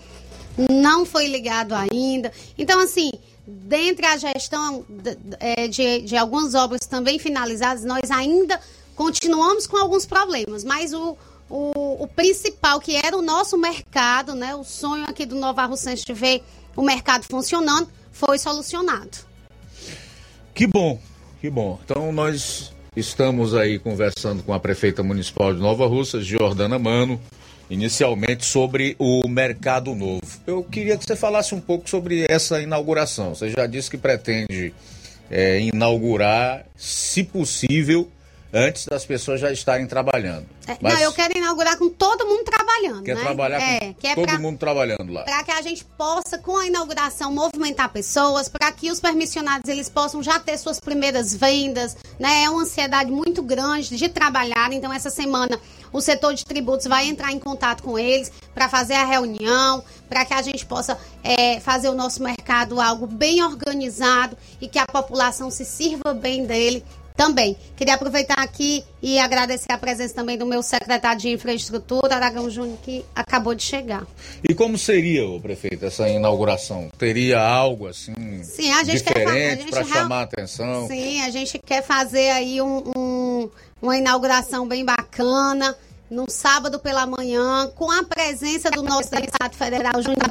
não 0.70 1.06
foi 1.06 1.28
ligado 1.28 1.74
ainda. 1.74 2.32
Então, 2.58 2.80
assim, 2.80 3.12
dentre 3.46 4.06
a 4.06 4.18
gestão 4.18 4.86
de, 4.90 5.18
é, 5.40 5.68
de, 5.68 6.02
de 6.02 6.18
algumas 6.18 6.54
obras 6.54 6.82
também 6.82 7.18
finalizadas, 7.18 7.86
nós 7.86 8.12
ainda 8.12 8.60
continuamos 8.96 9.66
com 9.68 9.78
alguns 9.78 10.06
problemas, 10.06 10.64
mas 10.64 10.94
o, 10.94 11.16
o, 11.50 12.04
o 12.04 12.08
principal, 12.08 12.80
que 12.80 12.96
era 12.96 13.18
o 13.18 13.22
nosso 13.22 13.58
mercado, 13.58 14.36
né, 14.36 14.56
o 14.56 14.64
sonho 14.64 15.06
aqui 15.06 15.26
do 15.26 15.36
Nova 15.36 15.66
Russense 15.66 16.06
de 16.06 16.14
ver 16.14 16.44
o 16.76 16.82
mercado 16.82 17.24
funcionando, 17.24 17.90
foi 18.12 18.38
solucionado. 18.38 19.26
Que 20.54 20.68
bom, 20.68 21.00
que 21.40 21.50
bom. 21.50 21.80
Então 21.84 22.12
nós 22.12 22.74
estamos 22.96 23.54
aí 23.56 23.80
conversando 23.80 24.44
com 24.44 24.54
a 24.54 24.60
prefeita 24.60 25.04
municipal 25.04 25.54
de 25.54 25.60
Nova 25.60 25.86
Russas, 25.88 26.26
Jordana 26.26 26.80
Mano, 26.80 27.20
inicialmente 27.70 28.46
sobre 28.46 28.96
o 28.98 29.28
Mercado 29.28 29.94
Novo. 29.94 30.22
Eu 30.46 30.64
queria 30.64 30.98
que 30.98 31.06
você 31.06 31.16
falasse 31.16 31.54
um 31.54 31.62
pouco 31.62 31.90
sobre 31.90 32.26
essa 32.30 32.62
inauguração. 32.62 33.36
Você 33.36 33.50
já 33.50 33.68
disse 33.68 33.90
que 33.90 33.98
pretende 33.98 34.74
é, 35.30 35.60
inaugurar, 35.62 36.66
se 36.76 37.24
possível, 37.24 38.10
antes 38.54 38.86
das 38.86 39.06
pessoas 39.06 39.40
já 39.40 39.52
estarem 39.52 39.86
trabalhando. 39.88 40.46
É, 40.68 40.78
Mas 40.82 40.94
Não, 40.96 41.02
eu 41.02 41.14
quero 41.14 41.38
inaugurar 41.38 41.78
com 41.78 41.90
todo 41.90 42.26
mundo 42.26 42.44
trabalhando, 42.44 43.04
quer 43.04 43.16
né? 43.16 43.22
trabalhar 43.22 43.62
é, 43.62 43.94
com 43.94 44.08
é 44.08 44.16
todo 44.16 44.26
pra- 44.26 44.40
mundo 44.40 44.58
trabalhando 44.58 45.12
lá. 45.14 45.24
para 45.24 45.44
que 45.44 45.52
a 45.52 45.62
gente 45.62 45.86
possa, 45.98 46.38
com 46.38 46.58
a 46.58 46.68
inauguração, 46.68 47.32
movimentar 47.34 47.90
pessoas, 47.90 48.50
para 48.50 48.72
que 48.72 48.92
os 48.92 49.00
permissionados 49.00 49.70
eles 49.70 49.90
possam 49.90 50.22
já 50.22 50.40
ter 50.40 50.58
suas 50.58 50.80
primeiras 50.80 51.34
vendas, 51.36 51.96
né? 52.20 52.44
É 52.44 52.50
uma 52.50 52.64
ansiedade 52.64 53.12
muito 53.12 53.42
grande 53.42 53.96
de 53.96 54.10
trabalhar. 54.10 54.72
Então, 54.74 54.92
essa 54.92 55.10
semana, 55.10 55.58
o 55.94 56.02
setor 56.02 56.34
de 56.34 56.44
tributos 56.46 56.86
vai 56.88 57.08
entrar 57.08 57.32
em 57.32 57.40
contato 57.40 57.82
com 57.84 57.98
eles 57.98 58.32
para 58.54 58.68
fazer 58.68 58.96
a 58.96 59.06
reunião, 59.06 59.84
para 60.10 60.26
que 60.26 60.34
a 60.34 60.42
gente 60.42 60.66
possa 60.66 60.98
é, 61.24 61.60
fazer 61.60 61.90
o 61.90 61.94
nosso 61.94 62.22
mercado 62.22 62.80
algo 62.82 63.08
bem 63.08 63.42
organizado 63.44 64.38
e 64.60 64.68
que 64.68 64.80
a 64.80 64.86
população 64.86 65.50
se 65.52 65.64
sirva 65.66 66.14
bem 66.14 66.46
dele 66.46 66.84
também. 67.18 67.58
Queria 67.76 67.96
aproveitar 67.96 68.36
aqui 68.40 68.84
e 69.02 69.18
agradecer 69.18 69.72
a 69.72 69.78
presença 69.78 70.14
também 70.14 70.38
do 70.38 70.46
meu 70.46 70.62
secretário 70.62 71.20
de 71.20 71.30
Infraestrutura, 71.30 72.16
Aragão 72.16 72.50
Júnior, 72.50 72.78
que 72.84 73.04
acabou 73.16 73.56
de 73.56 73.64
chegar. 73.64 74.06
E 74.48 74.54
como 74.54 74.78
seria, 74.78 75.28
ô 75.28 75.40
prefeito, 75.42 75.84
essa 75.84 76.08
inauguração? 76.08 76.90
Teria 76.98 77.42
algo 77.42 77.88
assim 77.88 78.14
Sim, 78.44 78.72
a 78.72 78.84
gente 78.84 79.04
diferente 79.04 79.66
para 79.72 79.82
real- 79.82 79.94
chamar 79.98 80.20
a 80.20 80.24
atenção? 80.24 80.88
Sim, 80.88 81.22
a 81.24 81.30
gente 81.32 81.58
quer 81.60 81.84
fazer 81.84 82.30
aí 82.30 82.62
um- 82.62 82.84
um- 82.96 83.50
uma 83.82 83.98
inauguração 83.98 84.68
bem 84.68 84.86
bacana. 84.86 85.76
No 86.10 86.30
sábado 86.32 86.80
pela 86.80 87.06
manhã, 87.06 87.70
com 87.76 87.92
a 87.92 88.02
presença 88.02 88.72
do 88.72 88.82
nosso 88.82 89.12
deputado 89.12 89.54
federal 89.56 90.02
Júnior 90.02 90.30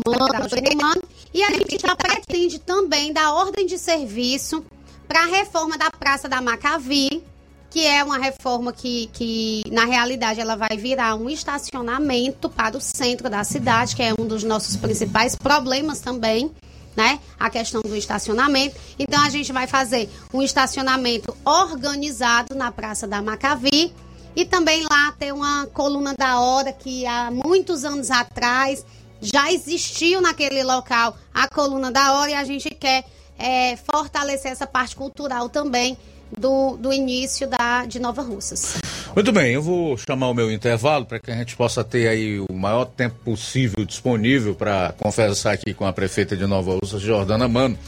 Mano, 0.74 1.02
e 1.34 1.42
a 1.42 1.50
gente 1.50 1.78
já 1.78 1.94
pretende 1.94 2.58
também 2.58 3.12
dar 3.12 3.34
ordem 3.34 3.66
de 3.66 3.76
serviço 3.76 4.64
para 5.06 5.22
a 5.22 5.26
reforma 5.26 5.78
da 5.78 5.90
Praça 5.90 6.28
da 6.28 6.40
Macavi, 6.40 7.22
que 7.70 7.86
é 7.86 8.02
uma 8.02 8.18
reforma 8.18 8.72
que, 8.72 9.08
que, 9.12 9.62
na 9.70 9.84
realidade, 9.84 10.40
ela 10.40 10.56
vai 10.56 10.76
virar 10.76 11.14
um 11.14 11.28
estacionamento 11.28 12.48
para 12.48 12.76
o 12.76 12.80
centro 12.80 13.28
da 13.28 13.44
cidade, 13.44 13.94
que 13.94 14.02
é 14.02 14.14
um 14.18 14.26
dos 14.26 14.42
nossos 14.42 14.76
principais 14.76 15.36
problemas 15.36 16.00
também, 16.00 16.50
né? 16.96 17.20
A 17.38 17.50
questão 17.50 17.82
do 17.82 17.94
estacionamento. 17.94 18.76
Então, 18.98 19.22
a 19.22 19.28
gente 19.28 19.52
vai 19.52 19.66
fazer 19.66 20.08
um 20.32 20.42
estacionamento 20.42 21.36
organizado 21.44 22.54
na 22.54 22.72
Praça 22.72 23.06
da 23.06 23.20
Macavi 23.20 23.92
e 24.34 24.44
também 24.44 24.82
lá 24.90 25.12
ter 25.18 25.32
uma 25.32 25.66
coluna 25.66 26.14
da 26.14 26.40
hora 26.40 26.72
que 26.72 27.06
há 27.06 27.30
muitos 27.30 27.84
anos 27.84 28.10
atrás 28.10 28.84
já 29.20 29.50
existiu 29.50 30.20
naquele 30.20 30.62
local 30.62 31.16
a 31.32 31.48
coluna 31.48 31.90
da 31.90 32.12
hora 32.14 32.30
e 32.30 32.34
a 32.34 32.44
gente 32.44 32.70
quer 32.70 33.04
é, 33.38 33.76
fortalecer 33.76 34.52
essa 34.52 34.66
parte 34.66 34.96
cultural 34.96 35.48
também 35.48 35.96
do, 36.36 36.76
do 36.76 36.92
início 36.92 37.46
da, 37.46 37.86
de 37.86 37.98
Nova 37.98 38.22
Russas. 38.22 38.78
Muito 39.14 39.32
bem, 39.32 39.52
eu 39.52 39.62
vou 39.62 39.96
chamar 39.96 40.28
o 40.28 40.34
meu 40.34 40.50
intervalo 40.50 41.06
para 41.06 41.18
que 41.18 41.30
a 41.30 41.36
gente 41.36 41.56
possa 41.56 41.82
ter 41.82 42.08
aí 42.08 42.40
o 42.40 42.52
maior 42.52 42.84
tempo 42.84 43.16
possível 43.24 43.84
disponível 43.84 44.54
para 44.54 44.94
conversar 44.98 45.52
aqui 45.52 45.72
com 45.72 45.86
a 45.86 45.92
prefeita 45.92 46.36
de 46.36 46.46
Nova 46.46 46.74
Russa, 46.74 46.98
Jordana 46.98 47.48
Mano, 47.48 47.78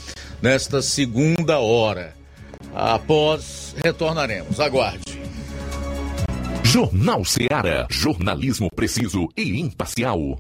nesta 0.40 0.80
segunda 0.80 1.58
hora. 1.58 2.14
Após, 2.74 3.74
retornaremos. 3.84 4.60
Aguarde. 4.60 5.18
Jornal 6.62 7.24
Seara. 7.24 7.86
Jornalismo 7.90 8.68
preciso 8.74 9.28
e 9.36 9.60
imparcial. 9.60 10.38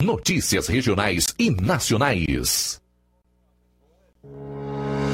Notícias 0.00 0.68
regionais 0.68 1.26
e 1.38 1.50
nacionais. 1.50 2.80
Thank 4.28 4.60
you. 4.60 4.65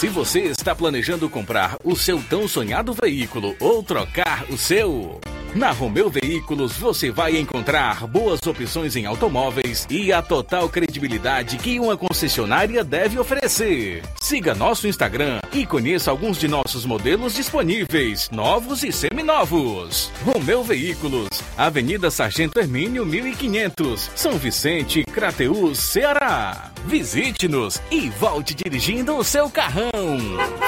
Se 0.00 0.08
você 0.08 0.44
está 0.44 0.74
planejando 0.74 1.28
comprar 1.28 1.76
o 1.84 1.94
seu 1.94 2.22
tão 2.22 2.48
sonhado 2.48 2.94
veículo 2.94 3.54
ou 3.60 3.82
trocar 3.82 4.46
o 4.48 4.56
seu, 4.56 5.20
na 5.54 5.72
Romeu 5.72 6.08
Veículos 6.08 6.78
você 6.78 7.10
vai 7.10 7.36
encontrar 7.36 8.06
boas 8.06 8.40
opções 8.46 8.96
em 8.96 9.04
automóveis 9.04 9.86
e 9.90 10.10
a 10.10 10.22
total 10.22 10.70
credibilidade 10.70 11.58
que 11.58 11.78
uma 11.78 11.98
concessionária 11.98 12.82
deve 12.82 13.18
oferecer. 13.18 14.00
Siga 14.30 14.54
nosso 14.54 14.86
Instagram 14.86 15.40
e 15.52 15.66
conheça 15.66 16.08
alguns 16.08 16.38
de 16.38 16.46
nossos 16.46 16.86
modelos 16.86 17.34
disponíveis, 17.34 18.30
novos 18.30 18.84
e 18.84 18.92
seminovos. 18.92 20.08
Romeu 20.24 20.62
Veículos, 20.62 21.28
Avenida 21.58 22.12
Sargento 22.12 22.60
Hermínio 22.60 23.04
1500, 23.04 24.08
São 24.14 24.38
Vicente, 24.38 25.02
Crateús, 25.02 25.80
Ceará. 25.80 26.70
Visite-nos 26.86 27.82
e 27.90 28.08
volte 28.08 28.54
dirigindo 28.54 29.16
o 29.16 29.24
seu 29.24 29.50
carrão. 29.50 29.90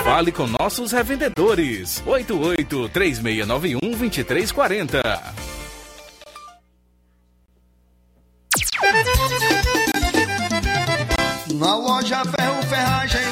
Fale 0.02 0.32
com 0.32 0.48
nossos 0.48 0.90
revendedores. 0.90 2.02
88 2.04 2.88
3691 2.88 3.78
2340. 3.78 5.52
Na 11.62 11.76
loja 11.76 12.24
Ferro 12.24 12.62
Ferragens, 12.64 13.31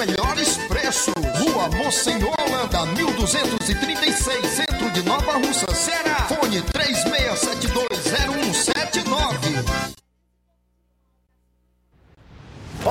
Melhores 0.00 0.56
preços. 0.66 1.12
Rua 1.38 1.68
Monsenhor 1.76 2.34
Holanda, 2.40 2.86
1236, 2.86 4.46
centro 4.46 4.90
de 4.92 5.02
Nova 5.02 5.32
Russa, 5.32 5.66
Ceará. 5.74 6.26
Fone 6.26 6.62
36720179. 6.62 7.09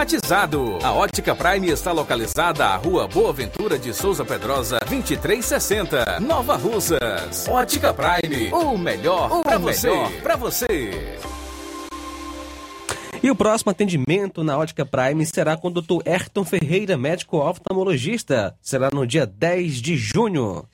climatizado. 0.00 0.78
A 0.82 0.92
Ótica 0.92 1.34
Prime 1.34 1.68
está 1.68 1.92
localizada 1.92 2.66
à 2.66 2.76
Rua 2.76 3.06
Boa 3.06 3.32
Ventura 3.32 3.78
de 3.78 3.92
Souza 3.92 4.24
Pedrosa, 4.24 4.78
2360, 4.80 6.20
Nova 6.20 6.56
Russas. 6.56 7.46
Ótica 7.48 7.92
Prime, 7.92 8.50
o 8.52 8.78
melhor 8.78 9.42
para 9.42 9.58
você. 9.58 9.90
Para 10.22 10.36
você. 10.36 11.18
E 13.22 13.30
o 13.30 13.36
próximo 13.36 13.70
atendimento 13.70 14.42
na 14.42 14.56
Ótica 14.56 14.86
Prime 14.86 15.26
será 15.26 15.56
com 15.56 15.68
o 15.68 15.70
Dr. 15.70 16.00
Ayrton 16.06 16.44
Ferreira, 16.44 16.96
médico 16.96 17.36
oftalmologista. 17.36 18.56
Será 18.62 18.88
no 18.90 19.06
dia 19.06 19.26
10 19.26 19.74
de 19.82 19.96
junho. 19.96 20.64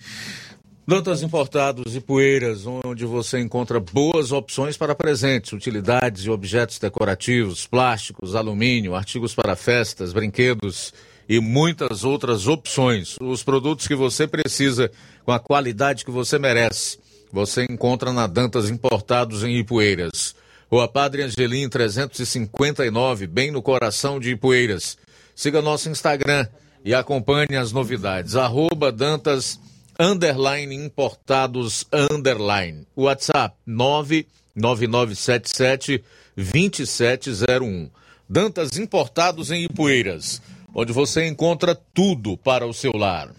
Dantas 0.89 1.21
Importados 1.21 1.97
e 1.97 2.01
Poeiras, 2.01 2.65
onde 2.65 3.05
você 3.05 3.41
encontra 3.41 3.81
boas 3.81 4.31
opções 4.31 4.77
para 4.77 4.95
presentes, 4.95 5.53
utilidades 5.53 6.23
e 6.25 6.31
objetos 6.31 6.79
decorativos, 6.79 7.67
plásticos, 7.67 8.37
alumínio, 8.37 8.95
artigos 8.95 9.35
para 9.35 9.57
festas, 9.57 10.13
brinquedos 10.13 10.95
e 11.29 11.41
muitas 11.41 12.05
outras 12.05 12.47
opções. 12.47 13.17
Os 13.21 13.43
produtos 13.43 13.89
que 13.89 13.97
você 13.97 14.29
precisa 14.29 14.89
com 15.25 15.33
a 15.33 15.41
qualidade 15.41 16.05
que 16.05 16.11
você 16.13 16.39
merece, 16.39 17.01
você 17.33 17.67
encontra 17.69 18.13
na 18.13 18.29
Dantas 18.29 18.71
Importados 18.71 19.43
em 19.43 19.59
Ipueiras. 19.59 20.37
Rua 20.71 20.87
Padre 20.87 21.25
Angelim 21.25 21.69
359, 21.69 23.27
bem 23.27 23.51
no 23.51 23.61
coração 23.61 24.21
de 24.21 24.31
Ipueiras. 24.31 24.97
Siga 25.35 25.61
nosso 25.61 25.89
Instagram 25.89 26.47
e 26.85 26.95
acompanhe 26.95 27.57
as 27.57 27.73
novidades. 27.73 28.37
Arroba 28.37 28.93
Dantas 28.93 29.59
underline 29.99 30.75
importados 30.75 31.87
underline. 31.93 32.87
WhatsApp 32.97 33.57
99977 33.67 36.05
2701. 36.37 37.91
Dantas 38.29 38.77
Importados 38.77 39.51
em 39.51 39.65
Ipueiras, 39.65 40.43
onde 40.75 40.93
você 40.93 41.27
encontra 41.27 41.75
tudo 41.95 42.37
para 42.37 42.67
o 42.67 42.75
seu 42.75 42.93
lar. 42.93 43.31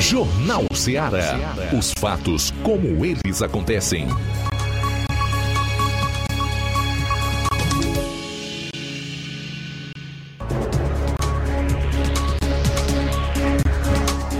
Jornal 0.00 0.64
Ceará. 0.74 1.38
Os 1.78 1.92
fatos 1.98 2.50
como 2.62 3.04
eles 3.04 3.42
acontecem. 3.42 4.08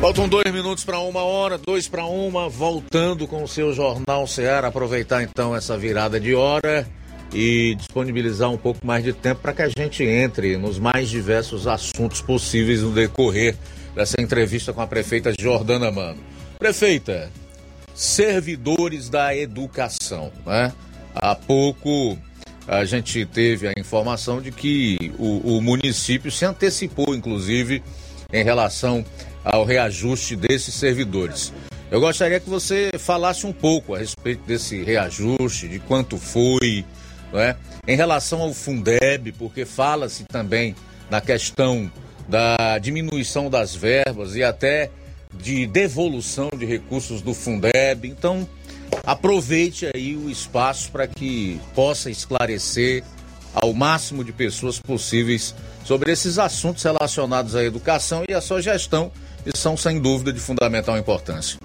Faltam 0.02 0.28
dois 0.28 0.52
minutos 0.52 0.82
para 0.82 0.98
uma 0.98 1.22
hora, 1.22 1.56
dois 1.56 1.86
para 1.86 2.04
uma, 2.04 2.48
voltando 2.48 3.24
com 3.28 3.44
o 3.44 3.46
seu 3.46 3.72
Jornal 3.72 4.26
Ceará. 4.26 4.66
Aproveitar 4.66 5.22
então 5.22 5.54
essa 5.54 5.78
virada 5.78 6.18
de 6.18 6.34
hora 6.34 6.84
e 7.32 7.76
disponibilizar 7.76 8.50
um 8.50 8.56
pouco 8.56 8.84
mais 8.84 9.04
de 9.04 9.12
tempo 9.12 9.42
para 9.42 9.52
que 9.52 9.62
a 9.62 9.68
gente 9.68 10.02
entre 10.02 10.56
nos 10.56 10.76
mais 10.80 11.08
diversos 11.08 11.68
assuntos 11.68 12.20
possíveis 12.20 12.82
no 12.82 12.90
decorrer 12.90 13.54
dessa 13.94 14.20
entrevista 14.20 14.72
com 14.72 14.80
a 14.80 14.88
prefeita 14.88 15.32
Jordana 15.38 15.88
Mano. 15.92 16.18
Prefeita, 16.58 17.30
servidores 17.94 19.08
da 19.08 19.36
educação, 19.36 20.32
né? 20.44 20.72
Há 21.14 21.36
pouco 21.36 22.18
a 22.66 22.84
gente 22.84 23.24
teve 23.24 23.68
a 23.68 23.72
informação 23.78 24.42
de 24.42 24.50
que 24.50 25.12
o, 25.16 25.58
o 25.58 25.62
município 25.62 26.28
se 26.28 26.44
antecipou, 26.44 27.14
inclusive, 27.14 27.84
em 28.32 28.42
relação 28.42 29.04
ao 29.44 29.64
reajuste 29.64 30.36
desses 30.36 30.74
servidores. 30.74 31.52
Eu 31.90 32.00
gostaria 32.00 32.40
que 32.40 32.48
você 32.48 32.90
falasse 32.98 33.46
um 33.46 33.52
pouco 33.52 33.94
a 33.94 33.98
respeito 33.98 34.42
desse 34.46 34.82
reajuste, 34.82 35.68
de 35.68 35.78
quanto 35.78 36.16
foi, 36.16 36.84
não 37.32 37.40
é? 37.40 37.56
em 37.86 37.96
relação 37.96 38.40
ao 38.40 38.54
Fundeb, 38.54 39.32
porque 39.32 39.64
fala-se 39.64 40.24
também 40.24 40.74
na 41.10 41.20
questão 41.20 41.90
da 42.28 42.78
diminuição 42.78 43.50
das 43.50 43.74
verbas 43.74 44.36
e 44.36 44.42
até 44.42 44.90
de 45.34 45.66
devolução 45.66 46.48
de 46.56 46.64
recursos 46.64 47.20
do 47.20 47.34
Fundeb. 47.34 48.06
Então, 48.08 48.48
aproveite 49.04 49.90
aí 49.92 50.16
o 50.16 50.30
espaço 50.30 50.90
para 50.90 51.06
que 51.06 51.60
possa 51.74 52.10
esclarecer 52.10 53.02
ao 53.52 53.72
máximo 53.72 54.24
de 54.24 54.32
pessoas 54.32 54.78
possíveis 54.78 55.54
sobre 55.84 56.12
esses 56.12 56.38
assuntos 56.38 56.82
relacionados 56.82 57.54
à 57.54 57.64
educação 57.64 58.24
e 58.28 58.32
à 58.32 58.40
sua 58.40 58.62
gestão, 58.62 59.10
que 59.44 59.56
são 59.56 59.76
sem 59.76 60.00
dúvida 60.00 60.32
de 60.32 60.40
fundamental 60.40 60.96
importância. 60.96 61.58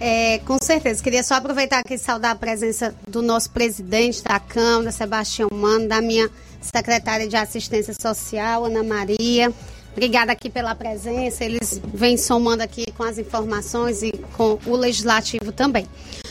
É, 0.00 0.38
com 0.46 0.56
certeza. 0.62 1.02
Queria 1.02 1.22
só 1.22 1.34
aproveitar 1.34 1.80
aqui 1.80 1.94
e 1.94 1.98
saudar 1.98 2.32
a 2.32 2.34
presença 2.34 2.94
do 3.06 3.20
nosso 3.20 3.50
presidente 3.50 4.22
da 4.22 4.40
Câmara, 4.40 4.90
Sebastião 4.90 5.48
Mano, 5.52 5.86
da 5.86 6.00
minha 6.00 6.30
secretária 6.60 7.28
de 7.28 7.36
Assistência 7.36 7.94
Social, 8.00 8.64
Ana 8.64 8.82
Maria. 8.82 9.52
Obrigada 9.92 10.32
aqui 10.32 10.48
pela 10.48 10.74
presença. 10.74 11.44
Eles 11.44 11.80
vêm 11.92 12.16
somando 12.16 12.62
aqui 12.62 12.90
com 12.92 13.02
as 13.02 13.18
informações 13.18 14.02
e 14.02 14.12
com 14.36 14.58
o 14.64 14.74
legislativo 14.74 15.52
também. 15.52 15.86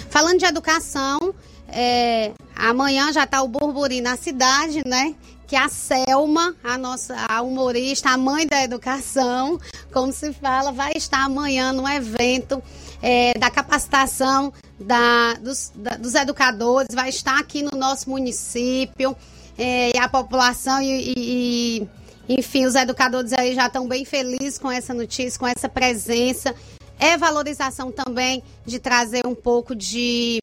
Falando 0.10 0.40
de 0.40 0.46
educação, 0.46 1.34
é, 1.68 2.32
amanhã 2.56 3.14
já 3.14 3.26
está 3.26 3.44
o 3.44 3.48
burburinho 3.48 4.04
na 4.04 4.18
cidade, 4.18 4.82
né? 4.86 5.14
Que 5.50 5.56
a 5.56 5.68
Selma, 5.68 6.56
a 6.64 6.78
nossa 6.78 7.16
a 7.28 7.42
humorista, 7.42 8.12
a 8.12 8.18
mãe 8.18 8.46
da 8.46 8.64
educação, 8.64 9.60
como 9.92 10.14
se 10.14 10.32
fala, 10.32 10.72
vai 10.72 10.92
estar 10.96 11.24
amanhã 11.24 11.74
no 11.74 11.90
evento 11.90 12.62
é, 13.02 13.34
da 13.34 13.50
capacitação 13.50 14.54
da, 14.80 15.34
dos, 15.42 15.72
da, 15.74 15.98
dos 15.98 16.14
educadores, 16.14 16.94
vai 16.94 17.10
estar 17.10 17.40
aqui 17.40 17.64
no 17.64 17.72
nosso 17.72 18.12
município. 18.12 19.16
É, 19.58 19.90
e 19.94 19.98
a 19.98 20.08
população 20.08 20.80
e, 20.84 21.14
e, 21.18 21.90
enfim, 22.30 22.68
os 22.68 22.76
educadores 22.76 23.34
aí 23.34 23.56
já 23.56 23.66
estão 23.66 23.88
bem 23.88 24.06
felizes 24.06 24.60
com 24.60 24.72
essa 24.72 24.94
notícia, 24.94 25.40
com 25.40 25.48
essa 25.48 25.68
presença. 25.68 26.54
É 27.00 27.18
valorização 27.18 27.92
também 27.92 28.44
de 28.68 28.78
trazer 28.78 29.26
um 29.26 29.34
pouco 29.34 29.76
de, 29.76 30.40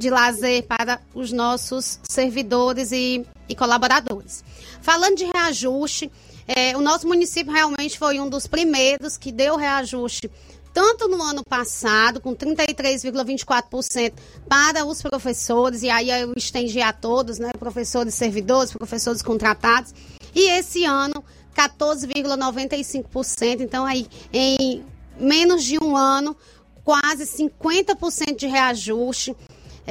de 0.00 0.10
lazer 0.10 0.66
para 0.66 1.00
os 1.14 1.30
nossos 1.30 2.00
servidores 2.02 2.90
e, 2.90 3.24
e 3.48 3.54
colaboradores. 3.54 4.42
Falando 4.80 5.16
de 5.16 5.26
reajuste, 5.26 6.10
é, 6.48 6.76
o 6.76 6.80
nosso 6.80 7.06
município 7.06 7.52
realmente 7.52 7.98
foi 7.98 8.18
um 8.18 8.28
dos 8.28 8.46
primeiros 8.46 9.18
que 9.18 9.30
deu 9.30 9.56
reajuste 9.56 10.30
tanto 10.72 11.08
no 11.08 11.20
ano 11.22 11.44
passado, 11.44 12.20
com 12.20 12.34
33,24% 12.34 14.12
para 14.48 14.86
os 14.86 15.02
professores, 15.02 15.82
e 15.82 15.90
aí 15.90 16.08
eu 16.08 16.32
estendi 16.36 16.80
a 16.80 16.92
todos, 16.92 17.40
né? 17.40 17.50
Professores 17.58 18.14
servidores, 18.14 18.72
professores 18.72 19.20
contratados, 19.20 19.92
e 20.32 20.48
esse 20.48 20.84
ano 20.84 21.24
14,95%. 21.56 23.60
Então, 23.60 23.84
aí, 23.84 24.06
em 24.32 24.84
menos 25.18 25.64
de 25.64 25.76
um 25.82 25.96
ano, 25.96 26.36
quase 26.84 27.24
50% 27.24 28.36
de 28.36 28.46
reajuste. 28.46 29.34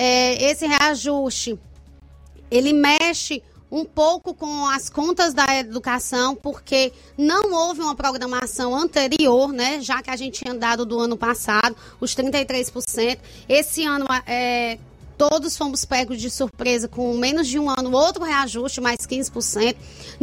É, 0.02 0.50
esse 0.50 0.66
reajuste 0.66 1.60
ele 2.50 2.72
mexe 2.72 3.43
um 3.70 3.84
pouco 3.84 4.34
com 4.34 4.66
as 4.66 4.89
contas 4.89 5.34
da 5.34 5.58
educação, 5.58 6.38
porque 6.38 6.93
não 7.18 7.52
houve 7.52 7.82
uma 7.82 7.93
programação 7.93 8.74
anterior, 8.74 9.52
né? 9.52 9.82
Já 9.82 10.02
que 10.02 10.10
a 10.10 10.16
gente 10.16 10.41
tinha 10.41 10.54
dado 10.54 10.86
do 10.86 10.97
ano 10.97 11.18
passado, 11.18 11.76
os 12.00 12.16
33%. 12.16 13.20
Esse 13.50 13.84
ano, 13.84 14.06
é, 14.26 14.80
todos 15.18 15.58
fomos 15.58 15.84
pegos 15.84 16.22
de 16.22 16.30
surpresa 16.30 16.88
com 16.88 17.14
menos 17.18 17.45
de 17.45 17.60
um 17.60 17.70
ano, 17.70 17.91
outro 17.91 18.24
reajuste, 18.24 18.80
mais 18.80 19.00
15%. 19.00 19.76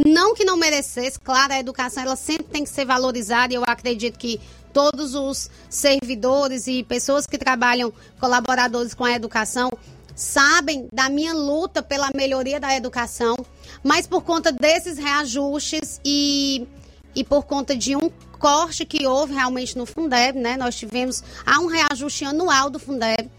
Não 0.03 0.33
que 0.33 0.43
não 0.43 0.57
merecesse, 0.57 1.19
claro, 1.19 1.53
a 1.53 1.59
educação 1.59 2.01
ela 2.01 2.15
sempre 2.15 2.45
tem 2.45 2.63
que 2.63 2.69
ser 2.71 2.83
valorizada 2.83 3.53
e 3.53 3.55
eu 3.55 3.63
acredito 3.63 4.17
que 4.17 4.41
todos 4.73 5.15
os 5.15 5.49
servidores 5.69 6.67
e 6.67 6.83
pessoas 6.83 7.25
que 7.25 7.37
trabalham, 7.37 7.91
colaboradores 8.19 8.93
com 8.93 9.03
a 9.03 9.11
educação, 9.11 9.69
sabem 10.15 10.87
da 10.91 11.09
minha 11.09 11.33
luta 11.33 11.83
pela 11.83 12.09
melhoria 12.15 12.59
da 12.59 12.75
educação, 12.75 13.35
mas 13.83 14.07
por 14.07 14.23
conta 14.23 14.51
desses 14.51 14.97
reajustes 14.97 16.01
e, 16.03 16.67
e 17.15 17.23
por 17.23 17.43
conta 17.43 17.75
de 17.75 17.95
um 17.95 18.09
corte 18.39 18.85
que 18.85 19.05
houve 19.05 19.33
realmente 19.33 19.77
no 19.77 19.85
Fundeb, 19.85 20.39
né? 20.39 20.57
Nós 20.57 20.75
tivemos 20.75 21.23
há 21.45 21.59
um 21.59 21.67
reajuste 21.67 22.25
anual 22.25 22.69
do 22.69 22.79
Fundeb. 22.79 23.29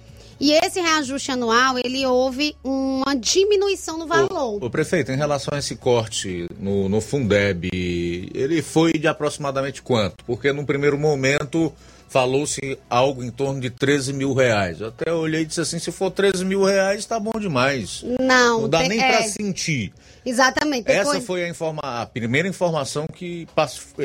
E 0.40 0.52
esse 0.52 0.80
reajuste 0.80 1.32
anual, 1.32 1.78
ele 1.78 2.06
houve 2.06 2.56
uma 2.62 3.14
diminuição 3.14 3.98
no 3.98 4.06
valor. 4.06 4.62
O, 4.62 4.66
o 4.66 4.70
prefeito, 4.70 5.10
em 5.10 5.16
relação 5.16 5.54
a 5.54 5.58
esse 5.58 5.74
corte 5.76 6.48
no, 6.58 6.88
no 6.88 7.00
Fundeb, 7.00 7.68
ele 7.72 8.62
foi 8.62 8.92
de 8.92 9.08
aproximadamente 9.08 9.82
quanto? 9.82 10.24
Porque 10.24 10.52
num 10.52 10.64
primeiro 10.64 10.96
momento 10.96 11.72
falou-se 12.08 12.78
algo 12.88 13.22
em 13.22 13.30
torno 13.30 13.60
de 13.60 13.70
13 13.70 14.12
mil 14.12 14.32
reais. 14.32 14.80
Eu 14.80 14.88
até 14.88 15.12
olhei 15.12 15.42
e 15.42 15.44
disse 15.44 15.60
assim, 15.60 15.78
se 15.78 15.92
for 15.92 16.10
13 16.10 16.44
mil 16.44 16.64
reais, 16.64 17.04
tá 17.04 17.20
bom 17.20 17.38
demais. 17.38 18.02
Não. 18.20 18.62
Não 18.62 18.68
dá 18.68 18.78
tem, 18.80 18.88
nem 18.88 19.02
é, 19.02 19.08
para 19.08 19.22
sentir. 19.28 19.92
Exatamente. 20.24 20.84
Depois... 20.84 21.16
Essa 21.16 21.20
foi 21.20 21.44
a, 21.44 21.48
informa 21.48 21.80
a 21.82 22.06
primeira 22.06 22.48
informação 22.48 23.06
que, 23.06 23.46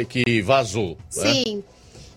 que 0.09 0.41
vazou. 0.41 0.97
Né? 1.15 1.33
Sim. 1.33 1.55
Né? 1.57 1.63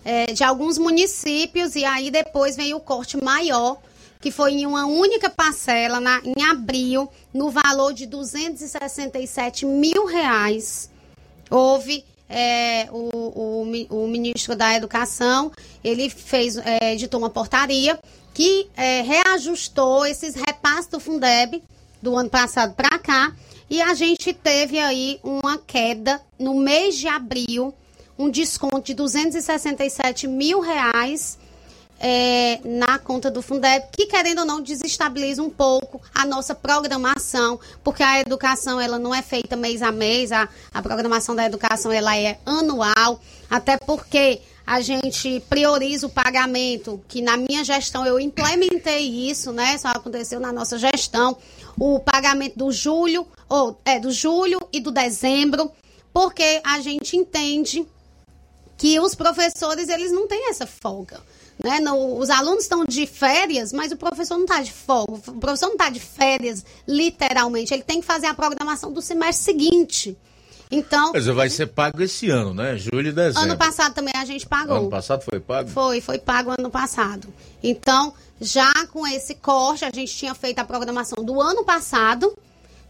É, 0.03 0.25
de 0.27 0.43
alguns 0.43 0.77
municípios, 0.77 1.75
e 1.75 1.83
aí 1.83 2.09
depois 2.09 2.55
veio 2.55 2.77
o 2.77 2.79
corte 2.79 3.21
maior, 3.21 3.77
que 4.19 4.31
foi 4.31 4.53
em 4.53 4.65
uma 4.65 4.85
única 4.85 5.29
parcela, 5.29 5.99
na, 5.99 6.21
em 6.23 6.43
abril, 6.43 7.09
no 7.33 7.49
valor 7.49 7.93
de 7.93 8.05
267 8.05 9.65
mil 9.65 10.05
reais. 10.05 10.89
Houve 11.49 12.03
é, 12.29 12.87
o, 12.91 13.63
o, 13.89 14.03
o, 14.03 14.07
ministro 14.07 14.55
da 14.55 14.75
Educação, 14.75 15.51
ele 15.83 16.09
fez, 16.09 16.57
é, 16.57 16.93
editou 16.93 17.19
uma 17.19 17.29
portaria 17.29 17.97
que 18.33 18.67
é, 18.75 19.01
reajustou 19.01 20.05
esses 20.05 20.35
repasses 20.35 20.87
do 20.87 20.99
Fundeb 20.99 21.63
do 22.01 22.15
ano 22.15 22.29
passado 22.29 22.75
para 22.75 22.99
cá 22.99 23.33
e 23.69 23.81
a 23.81 23.93
gente 23.93 24.33
teve 24.33 24.79
aí 24.79 25.19
uma 25.23 25.57
queda 25.57 26.21
no 26.37 26.55
mês 26.55 26.95
de 26.97 27.07
abril, 27.07 27.73
um 28.17 28.29
desconto 28.29 28.81
de 28.81 28.93
267 28.93 30.27
mil 30.27 30.59
reais 30.59 31.37
é, 31.99 32.59
na 32.63 32.99
conta 32.99 33.31
do 33.31 33.41
Fundeb, 33.41 33.87
que 33.91 34.05
querendo 34.05 34.39
ou 34.39 34.45
não 34.45 34.61
desestabiliza 34.61 35.41
um 35.41 35.49
pouco 35.49 36.01
a 36.13 36.25
nossa 36.25 36.53
programação, 36.53 37.59
porque 37.83 38.03
a 38.03 38.21
educação 38.21 38.79
ela 38.79 38.99
não 38.99 39.13
é 39.13 39.21
feita 39.21 39.55
mês 39.55 39.81
a 39.81 39.91
mês, 39.91 40.31
a, 40.31 40.47
a 40.73 40.81
programação 40.81 41.35
da 41.35 41.45
educação 41.45 41.91
ela 41.91 42.15
é 42.15 42.39
anual, 42.45 43.19
até 43.49 43.77
porque 43.77 44.41
a 44.65 44.81
gente 44.81 45.41
prioriza 45.49 46.07
o 46.07 46.09
pagamento, 46.09 47.01
que 47.07 47.21
na 47.21 47.37
minha 47.37 47.63
gestão 47.63 48.05
eu 48.05 48.19
implementei 48.19 49.29
isso, 49.29 49.53
né? 49.53 49.77
Só 49.77 49.87
aconteceu 49.87 50.41
na 50.41 50.51
nossa 50.51 50.77
gestão, 50.77 51.37
o 51.79 52.01
pagamento 52.01 52.57
do 52.57 52.71
julho, 52.71 53.25
ou 53.47 53.79
é 53.85 53.97
do 53.97 54.11
julho 54.11 54.59
e 54.73 54.81
do 54.81 54.91
dezembro, 54.91 55.71
porque 56.13 56.61
a 56.65 56.81
gente 56.81 57.15
entende 57.15 57.87
que 58.77 58.99
os 58.99 59.15
professores 59.15 59.87
eles 59.87 60.11
não 60.11 60.27
têm 60.27 60.49
essa 60.49 60.67
folga. 60.67 61.21
Né? 61.63 61.79
Os 61.91 62.29
alunos 62.29 62.63
estão 62.63 62.85
de 62.85 63.07
férias, 63.07 63.73
mas 63.73 63.91
o 63.91 63.97
professor 63.97 64.35
não 64.35 64.45
está 64.45 64.61
de 64.61 64.71
folga. 64.71 65.13
O 65.13 65.39
professor 65.39 65.67
não 65.67 65.73
está 65.73 65.89
de 65.89 65.99
férias, 65.99 66.63
literalmente. 66.87 67.73
Ele 67.73 67.83
tem 67.83 67.99
que 67.99 68.05
fazer 68.05 68.27
a 68.27 68.33
programação 68.33 68.91
do 68.91 69.01
semestre 69.01 69.43
seguinte. 69.43 70.17
Então. 70.69 71.11
Mas 71.13 71.25
vai 71.25 71.49
ser 71.49 71.67
pago 71.67 72.01
esse 72.01 72.29
ano, 72.29 72.53
né? 72.53 72.77
Julho 72.77 73.09
e 73.09 73.11
dezembro. 73.11 73.43
Ano 73.43 73.57
passado 73.57 73.93
também 73.93 74.13
a 74.15 74.25
gente 74.25 74.45
pagou. 74.45 74.77
Ano 74.77 74.89
passado 74.89 75.23
foi 75.23 75.39
pago? 75.39 75.69
Foi, 75.69 76.01
foi 76.01 76.19
pago 76.19 76.53
ano 76.57 76.69
passado. 76.69 77.27
Então, 77.63 78.13
já 78.39 78.71
com 78.91 79.07
esse 79.07 79.35
corte, 79.35 79.85
a 79.85 79.91
gente 79.93 80.13
tinha 80.15 80.35
feito 80.35 80.59
a 80.59 80.65
programação 80.65 81.23
do 81.23 81.41
ano 81.41 81.63
passado. 81.63 82.37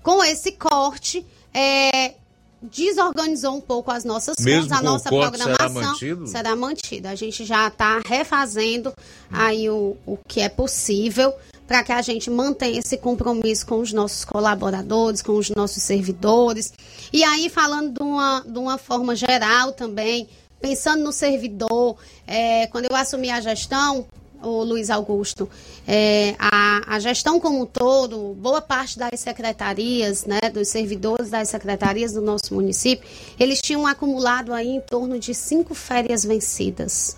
Com 0.02 0.24
esse 0.24 0.54
corte, 0.54 1.26
é, 1.54 2.16
desorganizou 2.62 3.56
um 3.56 3.62
pouco 3.62 3.92
as 3.92 4.04
nossas 4.04 4.36
Mesmo 4.40 4.64
contas, 4.64 4.80
a 4.80 4.82
nossa 4.82 5.10
programação 5.10 5.56
será 5.56 5.70
mantido? 5.70 6.28
será 6.28 6.56
mantida. 6.56 7.10
A 7.10 7.16
gente 7.16 7.46
já 7.46 7.68
está 7.68 8.02
refazendo 8.06 8.94
aí 9.32 9.70
o, 9.70 9.96
o 10.06 10.18
que 10.28 10.42
é 10.42 10.50
possível 10.50 11.34
para 11.68 11.84
que 11.84 11.92
a 11.92 12.02
gente 12.02 12.30
mantenha 12.30 12.80
esse 12.80 12.98
compromisso 12.98 13.66
com 13.66 13.80
os 13.80 13.92
nossos 13.92 14.24
colaboradores, 14.24 15.22
com 15.22 15.34
os 15.34 15.50
nossos 15.50 15.84
servidores. 15.84 16.74
E 17.12 17.24
aí, 17.24 17.50
falando 17.50 17.94
de 17.94 18.02
uma, 18.02 18.42
de 18.48 18.58
uma 18.58 18.78
forma 18.78 19.16
geral 19.16 19.74
também, 19.74 20.30
pensando 20.62 21.04
no 21.04 21.12
servidor, 21.12 21.98
é, 22.26 22.68
quando 22.68 22.86
eu 22.86 22.96
assumi 22.96 23.30
a 23.30 23.42
gestão, 23.42 24.06
o 24.42 24.64
Luiz 24.64 24.90
Augusto, 24.90 25.50
é, 25.88 26.36
a, 26.38 26.96
a, 26.96 27.00
gestão 27.00 27.40
como 27.40 27.62
um 27.62 27.66
todo, 27.66 28.34
boa 28.36 28.62
parte 28.62 28.98
das 28.98 29.20
secretarias, 29.20 30.26
né, 30.26 30.40
dos 30.54 30.68
servidores 30.68 31.30
das 31.30 31.50
secretarias 31.50 32.14
do 32.14 32.22
nosso 32.22 32.54
município, 32.54 33.08
eles 33.40 33.60
tinham 33.62 33.86
acumulado 33.88 34.54
aí 34.54 34.70
em 34.70 34.82
torno 34.82 35.20
de 35.20 35.34
cinco 35.34 35.74
férias 35.74 36.24
vencidas. 36.24 37.18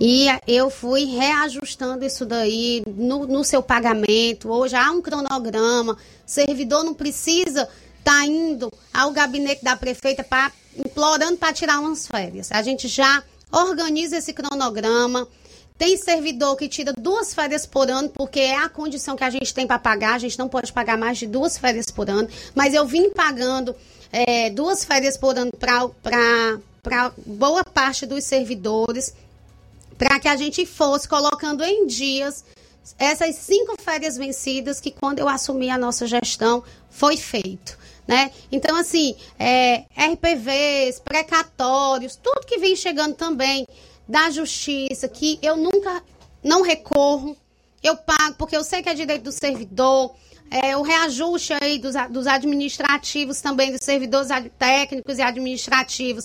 E 0.00 0.26
eu 0.46 0.70
fui 0.70 1.04
reajustando 1.04 2.04
isso 2.04 2.26
daí 2.26 2.82
no, 2.86 3.26
no 3.26 3.44
seu 3.44 3.62
pagamento. 3.62 4.50
Hoje 4.50 4.74
há 4.74 4.90
um 4.90 5.00
cronograma, 5.00 5.92
o 5.92 5.98
servidor 6.26 6.82
não 6.82 6.94
precisa 6.94 7.68
estar 7.98 8.20
tá 8.20 8.26
indo 8.26 8.70
ao 8.92 9.12
gabinete 9.12 9.64
da 9.64 9.76
prefeita 9.76 10.24
para 10.24 10.50
implorando 10.76 11.36
para 11.36 11.52
tirar 11.52 11.78
umas 11.78 12.06
férias. 12.06 12.50
A 12.50 12.62
gente 12.62 12.88
já 12.88 13.22
organiza 13.50 14.16
esse 14.16 14.32
cronograma. 14.32 15.28
Tem 15.76 15.96
servidor 15.96 16.56
que 16.56 16.68
tira 16.68 16.92
duas 16.92 17.34
férias 17.34 17.66
por 17.66 17.90
ano, 17.90 18.08
porque 18.08 18.38
é 18.38 18.56
a 18.56 18.68
condição 18.68 19.16
que 19.16 19.24
a 19.24 19.30
gente 19.30 19.52
tem 19.52 19.66
para 19.66 19.76
pagar. 19.76 20.14
A 20.14 20.18
gente 20.18 20.38
não 20.38 20.48
pode 20.48 20.72
pagar 20.72 20.96
mais 20.96 21.18
de 21.18 21.26
duas 21.26 21.58
férias 21.58 21.86
por 21.86 22.08
ano. 22.08 22.28
Mas 22.54 22.74
eu 22.74 22.86
vim 22.86 23.10
pagando 23.10 23.74
é, 24.12 24.50
duas 24.50 24.84
férias 24.84 25.16
por 25.16 25.36
ano 25.36 25.50
para 25.58 27.12
boa 27.26 27.64
parte 27.64 28.06
dos 28.06 28.22
servidores, 28.22 29.12
para 29.98 30.20
que 30.20 30.28
a 30.28 30.36
gente 30.36 30.64
fosse 30.64 31.08
colocando 31.08 31.64
em 31.64 31.88
dias 31.88 32.44
essas 32.96 33.34
cinco 33.34 33.74
férias 33.82 34.16
vencidas 34.16 34.78
que, 34.78 34.92
quando 34.92 35.18
eu 35.18 35.28
assumi 35.28 35.70
a 35.70 35.78
nossa 35.78 36.06
gestão, 36.06 36.62
foi 36.88 37.16
feito. 37.16 37.76
Né? 38.06 38.30
Então, 38.52 38.76
assim, 38.76 39.16
é, 39.36 39.86
RPVs, 39.96 41.00
precatórios, 41.00 42.14
tudo 42.14 42.46
que 42.46 42.58
vem 42.58 42.76
chegando 42.76 43.14
também 43.16 43.66
da 44.08 44.30
justiça, 44.30 45.08
que 45.08 45.38
eu 45.42 45.56
nunca 45.56 46.02
não 46.42 46.62
recorro, 46.62 47.36
eu 47.82 47.96
pago, 47.96 48.34
porque 48.38 48.56
eu 48.56 48.64
sei 48.64 48.82
que 48.82 48.88
é 48.88 48.94
direito 48.94 49.24
do 49.24 49.32
servidor, 49.32 50.14
é, 50.50 50.76
o 50.76 50.82
reajuste 50.82 51.54
aí 51.60 51.78
dos, 51.78 51.94
dos 52.10 52.26
administrativos 52.26 53.40
também, 53.40 53.72
dos 53.72 53.80
servidores 53.82 54.28
técnicos 54.58 55.18
e 55.18 55.22
administrativos. 55.22 56.24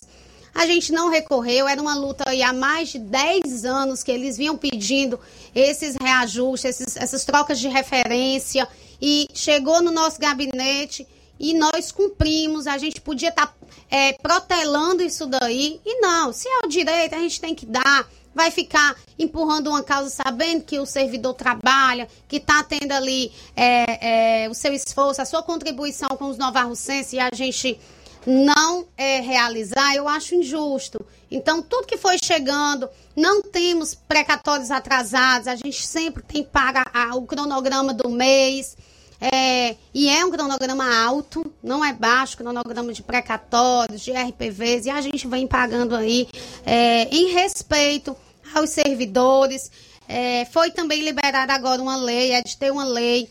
A 0.54 0.66
gente 0.66 0.92
não 0.92 1.10
recorreu, 1.10 1.68
era 1.68 1.82
uma 1.82 1.96
luta 1.96 2.24
aí 2.28 2.42
há 2.42 2.52
mais 2.52 2.90
de 2.90 3.00
10 3.00 3.66
anos 3.66 4.04
que 4.04 4.12
eles 4.12 4.36
vinham 4.36 4.58
pedindo 4.58 5.20
esses 5.56 5.96
reajustes, 5.96 6.82
esses, 6.82 6.98
essas 6.98 7.24
trocas 7.24 7.60
de 7.60 7.68
referência, 7.68 8.68
e 9.02 9.28
chegou 9.34 9.82
no 9.82 9.92
nosso 9.92 10.20
gabinete 10.20 11.08
e 11.40 11.54
nós 11.54 11.92
cumprimos, 11.92 12.68
a 12.68 12.78
gente 12.78 13.00
podia 13.00 13.30
estar 13.30 13.48
tá, 13.48 13.54
é, 13.90 14.14
protelando 14.14 15.04
isso 15.04 15.26
daí, 15.26 15.80
e 15.86 16.00
não, 16.02 16.34
se 16.34 16.48
é 16.48 16.66
o 16.66 16.68
direito, 16.68 17.16
a 17.16 17.20
gente 17.20 17.40
tem 17.40 17.54
que 17.54 17.66
dar, 17.66 18.08
vai 18.34 18.52
ficar 18.52 18.96
empurrando 19.18 19.68
uma 19.68 19.84
causa 19.84 20.10
sabendo 20.10 20.64
que 20.64 20.80
o 20.80 20.86
servidor 20.86 21.34
trabalha, 21.34 22.08
que 22.28 22.38
está 22.38 22.64
tendo 22.64 22.92
ali 22.92 23.32
é, 23.56 24.44
é, 24.46 24.50
o 24.50 24.54
seu 24.54 24.74
esforço, 24.74 25.22
a 25.22 25.26
sua 25.26 25.44
contribuição 25.44 26.10
com 26.10 26.26
os 26.26 26.38
novarrocenses 26.38 27.14
e 27.14 27.20
a 27.20 27.30
gente 27.34 27.80
não 28.26 28.86
é, 28.98 29.20
realizar, 29.20 29.96
eu 29.96 30.08
acho 30.08 30.36
injusto. 30.36 31.06
Então, 31.32 31.62
tudo 31.62 31.88
que 31.88 31.98
foi 31.98 32.18
chegando, 32.24 32.90
não 33.16 33.42
temos 33.42 33.96
precatórios 33.96 34.72
atrasados, 34.72 35.48
a 35.48 35.56
gente 35.56 35.86
sempre 35.86 36.24
tem 36.24 36.44
paga 36.44 36.86
a, 36.94 37.16
o 37.16 37.24
cronograma 37.26 37.94
do 37.94 38.10
mês. 38.10 38.78
É, 39.22 39.76
e 39.94 40.08
é 40.10 40.24
um 40.26 40.32
cronograma 40.32 40.86
alto, 41.04 41.52
não 41.62 41.84
é 41.84 41.92
baixo, 41.92 42.38
cronograma 42.38 42.94
de 42.94 43.04
precatórios, 43.04 44.02
de 44.02 44.12
RPVs, 44.12 44.86
e 44.86 44.90
a 44.90 45.02
gente 45.02 45.28
vem 45.28 45.46
pagando 45.46 45.96
aí 45.96 46.28
é, 46.66 47.04
em 47.14 47.34
respeito 47.34 48.16
aos 48.54 48.70
servidores. 48.70 49.70
É, 50.08 50.46
foi 50.46 50.72
também 50.72 51.02
liberada 51.02 51.54
agora 51.54 51.82
uma 51.82 51.98
lei, 51.98 52.32
é 52.32 52.42
de 52.42 52.56
ter 52.56 52.72
uma 52.72 52.86
lei 52.86 53.30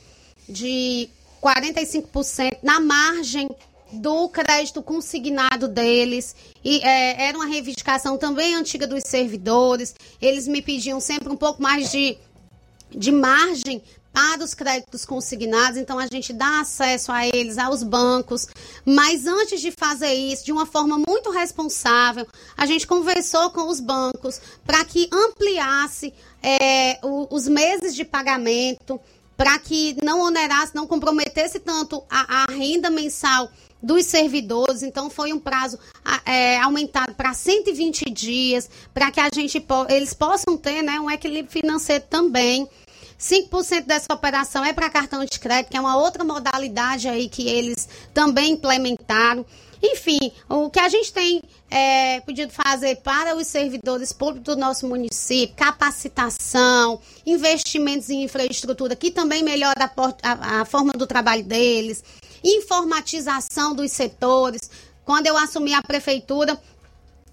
de 0.49 1.09
45% 1.43 2.59
na 2.63 2.81
margem 2.81 3.49
do 3.93 4.29
crédito 4.29 4.83
consignado 4.83 5.69
deles. 5.69 6.37
E 6.65 6.81
é, 6.85 7.29
era 7.29 7.37
uma 7.37 7.47
reivindicação 7.47 8.19
também 8.19 8.55
antiga 8.55 8.87
dos 8.87 9.05
servidores. 9.05 9.95
Eles 10.21 10.47
me 10.47 10.61
pediam 10.61 11.01
sempre 11.01 11.31
um 11.31 11.37
pouco 11.37 11.63
mais 11.63 11.91
de, 11.91 12.19
de 12.91 13.11
margem 13.11 13.83
para 14.13 14.43
os 14.43 14.55
créditos 14.55 15.05
consignados, 15.05 15.79
então 15.79 15.99
a 15.99 16.07
gente 16.07 16.33
dá 16.33 16.61
acesso 16.61 17.13
a 17.13 17.27
eles, 17.27 17.59
aos 17.59 17.83
bancos. 17.83 18.47
Mas 18.85 19.27
antes 19.27 19.61
de 19.61 19.71
fazer 19.71 20.13
isso, 20.13 20.45
de 20.45 20.53
uma 20.53 20.67
forma 20.67 20.99
muito 20.99 21.31
responsável, 21.31 22.27
a 22.57 22.67
gente 22.67 22.87
conversou 22.87 23.51
com 23.51 23.69
os 23.69 23.81
bancos 23.81 24.41
para 24.65 24.85
que 24.85 25.09
ampliasse 25.13 26.13
é, 26.43 26.99
o, 27.03 27.29
os 27.35 27.47
meses 27.47 27.95
de 27.95 28.05
pagamento, 28.05 29.01
para 29.37 29.57
que 29.59 29.97
não 30.03 30.21
onerasse, 30.21 30.75
não 30.75 30.87
comprometesse 30.87 31.61
tanto 31.61 32.03
a, 32.11 32.43
a 32.43 32.53
renda 32.53 32.91
mensal 32.91 33.49
dos 33.81 34.07
servidores, 34.07 34.83
então 34.83 35.09
foi 35.09 35.33
um 35.33 35.39
prazo 35.39 35.79
é, 36.27 36.59
aumentado 36.59 37.15
para 37.15 37.33
120 37.33 38.11
dias, 38.11 38.69
para 38.93 39.11
que 39.13 39.21
a 39.21 39.29
gente 39.33 39.65
eles 39.89 40.13
possam 40.13 40.57
ter 40.57 40.83
né, 40.83 40.99
um 40.99 41.09
equilíbrio 41.09 41.53
financeiro 41.53 42.05
também. 42.11 42.69
5% 43.19 43.85
dessa 43.85 44.07
operação 44.13 44.65
é 44.65 44.73
para 44.73 44.89
cartão 44.89 45.25
de 45.25 45.39
crédito, 45.41 45.71
que 45.71 45.77
é 45.77 45.81
uma 45.81 45.97
outra 45.97 46.23
modalidade 46.23 47.09
aí 47.09 47.29
que 47.29 47.49
eles 47.49 47.89
também 48.15 48.53
implementaram. 48.53 49.45
Enfim, 49.83 50.33
o 50.49 50.71
que 50.71 50.79
a 50.79 50.89
gente 50.89 51.13
tem 51.13 51.43
é, 51.71 52.21
podido 52.21 52.53
fazer 52.53 52.97
para 52.97 53.37
os 53.37 53.47
servidores 53.47 54.13
públicos 54.13 54.55
do 54.55 54.61
nosso 54.61 54.87
município, 54.89 55.55
capacitação, 55.57 57.01
investimentos 57.25 58.11
em 58.11 58.25
infraestrutura, 58.25 58.97
que 58.97 59.11
também 59.11 59.43
melhora 59.43 59.85
a, 59.85 60.03
a, 60.23 60.61
a 60.61 60.65
forma 60.65 60.93
do 60.93 61.07
trabalho 61.07 61.45
deles, 61.45 62.03
informatização 62.43 63.75
dos 63.75 63.93
setores. 63.93 64.71
Quando 65.05 65.27
eu 65.27 65.37
assumi 65.37 65.75
a 65.75 65.83
prefeitura, 65.83 66.61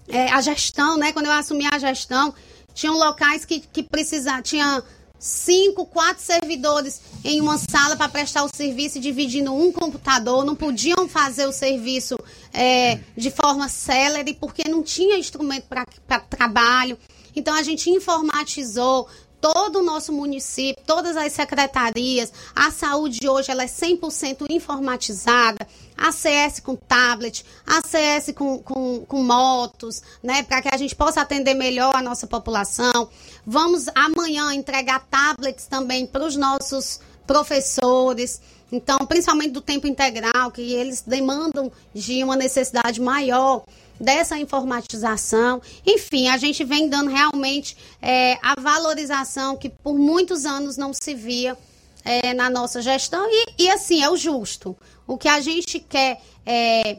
é, 0.08 0.30
a 0.30 0.40
gestão, 0.40 0.96
né? 0.96 1.12
Quando 1.12 1.26
eu 1.26 1.32
assumi 1.32 1.66
a 1.70 1.78
gestão, 1.78 2.32
tinham 2.74 2.96
locais 2.96 3.44
que, 3.44 3.60
que 3.60 3.82
precisavam, 3.82 4.42
tinha 4.42 4.82
cinco, 5.18 5.86
quatro 5.86 6.22
servidores 6.22 7.00
em 7.24 7.40
uma 7.40 7.58
sala 7.58 7.96
para 7.96 8.08
prestar 8.08 8.44
o 8.44 8.50
serviço, 8.54 9.00
dividindo 9.00 9.52
um 9.52 9.72
computador, 9.72 10.44
não 10.44 10.54
podiam 10.54 11.08
fazer 11.08 11.46
o 11.46 11.52
serviço 11.52 12.16
é, 12.52 13.00
de 13.16 13.30
forma 13.30 13.68
célere 13.68 14.34
porque 14.34 14.68
não 14.68 14.82
tinha 14.82 15.18
instrumento 15.18 15.66
para 15.66 16.20
trabalho. 16.20 16.98
Então 17.34 17.54
a 17.54 17.62
gente 17.62 17.90
informatizou, 17.90 19.08
todo 19.40 19.80
o 19.80 19.82
nosso 19.82 20.12
município, 20.12 20.82
todas 20.86 21.16
as 21.16 21.32
secretarias, 21.32 22.32
a 22.54 22.70
saúde 22.70 23.28
hoje 23.28 23.50
ela 23.50 23.62
é 23.62 23.66
100% 23.66 24.46
informatizada, 24.50 25.66
a 25.96 26.12
CS 26.12 26.60
com 26.60 26.76
tablet, 26.76 27.44
a 27.66 27.80
CS 27.86 28.32
com, 28.34 28.58
com, 28.58 29.04
com 29.06 29.22
motos, 29.22 30.02
né, 30.22 30.42
para 30.42 30.60
que 30.62 30.68
a 30.72 30.76
gente 30.76 30.94
possa 30.94 31.20
atender 31.20 31.54
melhor 31.54 31.94
a 31.94 32.02
nossa 32.02 32.26
população. 32.26 33.08
Vamos 33.46 33.86
amanhã 33.94 34.52
entregar 34.52 35.06
tablets 35.10 35.66
também 35.66 36.06
para 36.06 36.24
os 36.24 36.36
nossos 36.36 37.00
professores. 37.26 38.40
Então, 38.70 38.98
principalmente 39.06 39.52
do 39.52 39.60
tempo 39.60 39.86
integral, 39.86 40.50
que 40.50 40.72
eles 40.72 41.02
demandam 41.06 41.70
de 41.94 42.22
uma 42.24 42.36
necessidade 42.36 43.00
maior 43.00 43.64
dessa 44.00 44.38
informatização. 44.38 45.62
Enfim, 45.86 46.28
a 46.28 46.36
gente 46.36 46.64
vem 46.64 46.88
dando 46.88 47.10
realmente 47.10 47.76
é, 48.02 48.38
a 48.42 48.60
valorização 48.60 49.56
que 49.56 49.68
por 49.68 49.94
muitos 49.94 50.44
anos 50.44 50.76
não 50.76 50.92
se 50.92 51.14
via 51.14 51.56
é, 52.04 52.32
na 52.34 52.48
nossa 52.48 52.80
gestão 52.80 53.26
e, 53.28 53.64
e, 53.64 53.70
assim 53.70 54.02
é 54.02 54.08
o 54.08 54.16
justo. 54.16 54.76
O 55.06 55.16
que 55.16 55.28
a 55.28 55.40
gente 55.40 55.78
quer 55.78 56.20
é, 56.44 56.98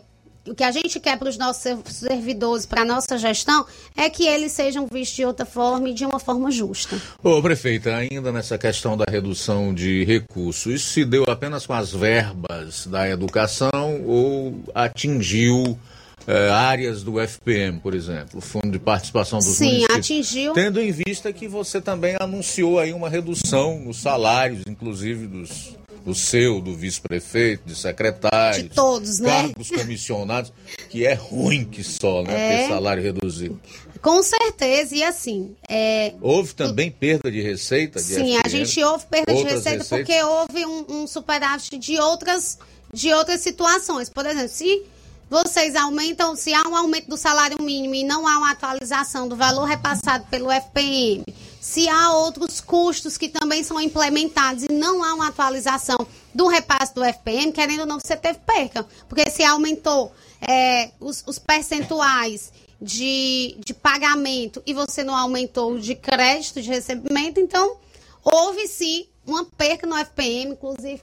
o 0.49 0.55
que 0.55 0.64
a 0.64 0.72
gente 0.72 0.99
quer 0.99 1.18
para 1.18 1.30
os 1.30 1.38
nossos 1.38 1.62
servidores, 1.86 2.66
para 2.66 2.82
a 2.82 2.86
nossa 2.86 3.18
gestão, 3.18 3.66
é 3.95 4.10
que 4.10 4.26
eles 4.26 4.51
sejam 4.51 4.88
vistos 4.88 5.16
de 5.16 5.26
outra 5.26 5.45
forma 5.45 5.89
e 5.89 5.93
de 5.93 6.05
uma 6.05 6.20
forma 6.20 6.49
justa. 6.49 6.99
Ô, 7.22 7.41
prefeita, 7.41 7.95
ainda 7.95 8.32
nessa 8.32 8.58
questão 8.58 8.95
da 8.95 9.05
redução 9.10 9.74
de 9.74 10.03
recursos, 10.05 10.74
isso 10.74 10.89
se 10.93 11.05
deu 11.05 11.26
apenas 11.28 11.66
com 11.66 11.74
as 11.74 11.91
verbas 11.91 12.88
da 12.88 13.10
educação 13.10 14.03
ou 14.05 14.60
atingiu 14.74 15.78
é, 16.26 16.49
áreas 16.49 17.03
do 17.03 17.20
FPM, 17.20 17.80
por 17.80 17.93
exemplo, 17.93 18.39
o 18.39 18.41
Fundo 18.41 18.72
de 18.72 18.80
Participação 18.80 19.39
dos 19.39 19.47
Sim, 19.47 19.66
Municípios. 19.66 19.97
atingiu. 19.97 20.53
Tendo 20.53 20.82
em 20.82 20.91
vista 20.91 21.32
que 21.32 21.47
você 21.47 21.80
também 21.80 22.16
anunciou 22.20 22.80
aí 22.80 22.93
uma 22.93 23.10
redução 23.10 23.80
nos 23.80 23.97
salários, 23.97 24.64
inclusive 24.68 25.28
dos 25.28 25.76
do 26.08 26.16
seu, 26.16 26.62
do 26.62 26.74
vice-prefeito, 26.74 27.64
de 27.66 27.76
secretários, 27.76 28.64
de 28.64 28.70
todos, 28.70 29.20
né? 29.20 29.30
Cargos 29.30 29.70
comissionados, 29.70 30.53
que 30.89 31.05
é 31.05 31.14
ruim 31.14 31.66
que 31.66 31.84
só, 31.84 32.24
né? 32.24 32.32
É. 32.34 32.58
Ter 32.60 32.70
salário 32.70 33.03
reduzido. 33.03 33.60
Com 34.01 34.24
certeza, 34.24 34.95
e 34.95 35.03
assim. 35.03 35.53
É... 35.68 36.14
Houve 36.22 36.53
também 36.53 36.89
perda 36.89 37.30
de 37.30 37.41
receita? 37.41 37.99
De 37.99 38.16
Sim, 38.16 38.38
a 38.41 38.47
gente 38.47 38.82
houve 38.82 39.05
perda 39.08 39.34
de 39.34 39.43
receita 39.43 39.84
receitas? 39.84 39.89
porque 39.89 40.24
houve 40.24 40.66
um, 40.66 41.01
um 41.01 41.08
superávit 41.08 41.78
de 41.78 41.99
outras, 41.99 42.58
de 42.93 43.12
outras 43.12 43.41
situações. 43.41 44.08
Por 44.08 44.26
exemplo, 44.26 44.47
se 44.47 44.84
vocês 45.30 45.76
aumentam, 45.76 46.38
se 46.38 46.53
há 46.53 46.66
um 46.70 46.76
aumento 46.78 47.10
do 47.10 47.18
salário 47.18 47.62
mínimo 47.62 47.95
e 47.95 48.05
não 48.05 48.26
há 48.26 48.38
uma 48.38 48.51
atualização 48.51 49.28
do 49.28 49.36
valor 49.36 49.66
repassado 49.66 50.26
pelo 50.32 50.49
FPM, 50.49 51.26
se 51.68 51.89
há 51.89 52.13
outros 52.13 52.61
custos 52.61 53.18
que 53.18 53.28
também 53.28 53.61
são 53.61 53.80
implementados 53.82 54.63
e 54.63 54.72
não 54.72 55.03
há 55.03 55.13
uma 55.13 55.28
atualização 55.28 55.97
do 56.34 56.47
repasse 56.47 56.95
do 56.95 57.03
FPM, 57.03 57.51
querendo 57.51 57.82
ou 57.82 57.86
não, 57.86 57.99
você 57.99 58.15
teve 58.15 58.39
perca. 58.39 58.88
Porque 59.09 59.30
se 59.30 59.43
aumentou 59.43 60.13
é, 60.39 60.91
os, 60.97 61.26
os, 61.28 61.38
percentuais 61.38 62.53
de, 62.82 63.57
de 63.59 63.74
pagamento 63.74 64.63
e 64.65 64.74
você 64.74 65.03
não 65.03 65.13
aumentou 65.13 65.78
de 65.78 65.93
crédito, 65.93 66.61
de 66.61 66.70
recebimento, 66.70 67.41
então 67.41 67.76
houve 68.24 68.65
sim 68.70 69.05
uma 69.26 69.43
perca 69.43 69.86
no 69.86 69.97
FPM, 69.97 70.53
inclusive 70.53 71.01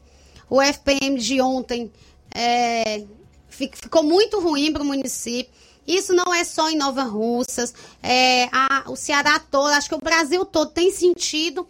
o 0.48 0.62
FPM 0.62 1.18
de 1.18 1.42
ontem. 1.42 1.92
É, 2.34 3.04
ficou 3.50 4.02
muito 4.02 4.40
ruim 4.40 4.72
para 4.72 4.82
o 4.82 4.86
município. 4.86 5.52
Isso 5.86 6.12
não 6.12 6.32
é 6.32 6.44
só 6.44 6.70
em 6.70 6.76
Nova 6.76 7.02
Russas, 7.02 7.74
é, 8.02 8.48
a, 8.52 8.84
o 8.86 8.96
Ceará 8.96 9.38
todo, 9.38 9.68
acho 9.68 9.88
que 9.88 9.94
o 9.94 10.00
Brasil 10.00 10.44
todo 10.44 10.70
tem 10.70 10.90
sentido 10.90 11.66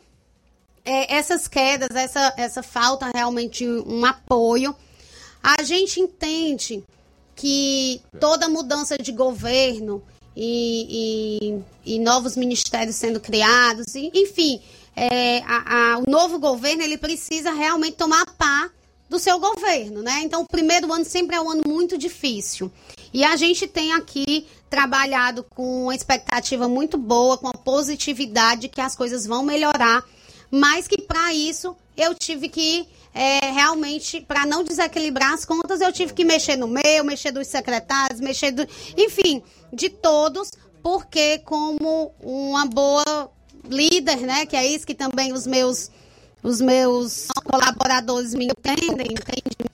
é, 0.84 1.16
essas 1.16 1.48
quedas, 1.48 1.88
essa, 1.94 2.34
essa 2.36 2.62
falta 2.62 3.10
realmente 3.14 3.64
de 3.64 3.70
um 3.70 4.04
apoio. 4.04 4.74
A 5.42 5.62
gente 5.62 6.00
entende 6.00 6.84
que 7.34 8.00
toda 8.20 8.48
mudança 8.48 8.96
de 8.96 9.10
governo 9.12 10.02
e, 10.36 11.62
e, 11.84 11.94
e 11.94 11.98
novos 11.98 12.36
ministérios 12.36 12.96
sendo 12.96 13.20
criados, 13.20 13.94
e, 13.94 14.10
enfim, 14.14 14.60
é, 14.96 15.38
a, 15.40 15.94
a, 15.94 15.98
o 15.98 16.08
novo 16.08 16.38
governo 16.38 16.82
ele 16.82 16.96
precisa 16.96 17.52
realmente 17.52 17.96
tomar 17.96 18.24
pá 18.36 18.70
do 19.08 19.18
seu 19.18 19.38
governo, 19.38 20.02
né? 20.02 20.20
Então, 20.22 20.42
o 20.42 20.46
primeiro 20.46 20.92
ano 20.92 21.04
sempre 21.04 21.36
é 21.36 21.40
um 21.40 21.50
ano 21.50 21.62
muito 21.66 21.98
difícil. 21.98 22.70
E 23.14 23.22
a 23.22 23.36
gente 23.36 23.68
tem 23.68 23.92
aqui 23.92 24.44
trabalhado 24.68 25.44
com 25.44 25.84
uma 25.84 25.94
expectativa 25.94 26.68
muito 26.68 26.98
boa, 26.98 27.38
com 27.38 27.46
a 27.46 27.52
positividade 27.52 28.68
que 28.68 28.80
as 28.80 28.96
coisas 28.96 29.24
vão 29.24 29.44
melhorar, 29.44 30.02
mas 30.50 30.88
que 30.88 31.00
para 31.00 31.32
isso 31.32 31.76
eu 31.96 32.12
tive 32.12 32.48
que 32.48 32.88
é, 33.14 33.52
realmente, 33.52 34.20
para 34.20 34.44
não 34.44 34.64
desequilibrar 34.64 35.32
as 35.32 35.44
contas, 35.44 35.80
eu 35.80 35.92
tive 35.92 36.12
que 36.12 36.24
mexer 36.24 36.56
no 36.56 36.66
meu, 36.66 37.04
mexer 37.04 37.30
dos 37.30 37.46
secretários, 37.46 38.20
mexer 38.20 38.50
do. 38.50 38.66
Enfim, 38.98 39.40
de 39.72 39.88
todos, 39.88 40.50
porque 40.82 41.38
como 41.38 42.12
uma 42.20 42.66
boa 42.66 43.30
líder, 43.64 44.16
né? 44.22 44.44
Que 44.44 44.56
é 44.56 44.66
isso 44.66 44.84
que 44.84 44.94
também 44.94 45.32
os 45.32 45.46
meus, 45.46 45.88
os 46.42 46.60
meus 46.60 47.28
colaboradores 47.44 48.34
me 48.34 48.46
entendem, 48.46 49.06
entende? 49.12 49.70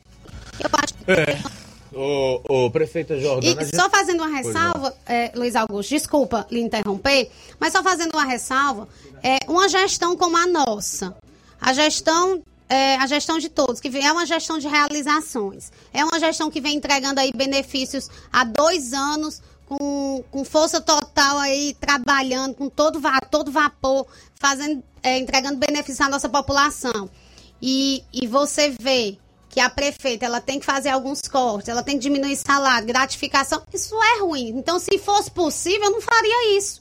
Eu 0.62 0.70
acho 0.74 0.92
que. 0.92 1.10
É. 1.10 1.59
O, 2.00 2.66
o 2.66 2.70
prefeito 2.70 3.20
Jordana. 3.20 3.60
E 3.60 3.64
gente... 3.64 3.76
só 3.76 3.90
fazendo 3.90 4.22
uma 4.22 4.34
ressalva, 4.34 4.96
é, 5.06 5.32
Luiz 5.34 5.54
Augusto, 5.54 5.90
desculpa 5.90 6.46
lhe 6.50 6.60
interromper, 6.60 7.30
mas 7.58 7.72
só 7.72 7.82
fazendo 7.82 8.14
uma 8.14 8.24
ressalva, 8.24 8.88
é 9.22 9.38
uma 9.46 9.68
gestão 9.68 10.16
como 10.16 10.36
a 10.36 10.46
nossa, 10.46 11.14
a 11.60 11.72
gestão 11.74 12.42
é, 12.70 12.94
a 12.96 13.06
gestão 13.06 13.36
de 13.38 13.48
todos, 13.48 13.80
que 13.80 13.88
é 13.98 14.12
uma 14.12 14.24
gestão 14.24 14.56
de 14.56 14.68
realizações. 14.68 15.72
É 15.92 16.04
uma 16.04 16.20
gestão 16.20 16.48
que 16.48 16.60
vem 16.60 16.76
entregando 16.76 17.18
aí 17.18 17.32
benefícios 17.34 18.08
há 18.32 18.44
dois 18.44 18.92
anos, 18.92 19.42
com, 19.66 20.24
com 20.30 20.44
força 20.44 20.80
total 20.80 21.38
aí, 21.38 21.76
trabalhando 21.80 22.54
com 22.54 22.68
todo, 22.68 23.00
todo 23.28 23.50
vapor, 23.50 24.06
fazendo, 24.36 24.82
é, 25.02 25.18
entregando 25.18 25.58
benefícios 25.58 26.00
à 26.00 26.08
nossa 26.08 26.28
população. 26.28 27.10
E, 27.60 28.04
e 28.12 28.26
você 28.26 28.74
vê 28.80 29.18
que 29.50 29.58
a 29.58 29.68
prefeita 29.68 30.24
ela 30.24 30.40
tem 30.40 30.60
que 30.60 30.64
fazer 30.64 30.90
alguns 30.90 31.22
cortes, 31.22 31.68
ela 31.68 31.82
tem 31.82 31.96
que 31.96 32.02
diminuir 32.02 32.36
salário, 32.36 32.86
gratificação, 32.86 33.62
isso 33.74 34.00
é 34.00 34.20
ruim. 34.20 34.50
Então, 34.50 34.78
se 34.78 34.96
fosse 34.96 35.30
possível, 35.30 35.86
eu 35.86 35.90
não 35.90 36.00
faria 36.00 36.56
isso. 36.56 36.80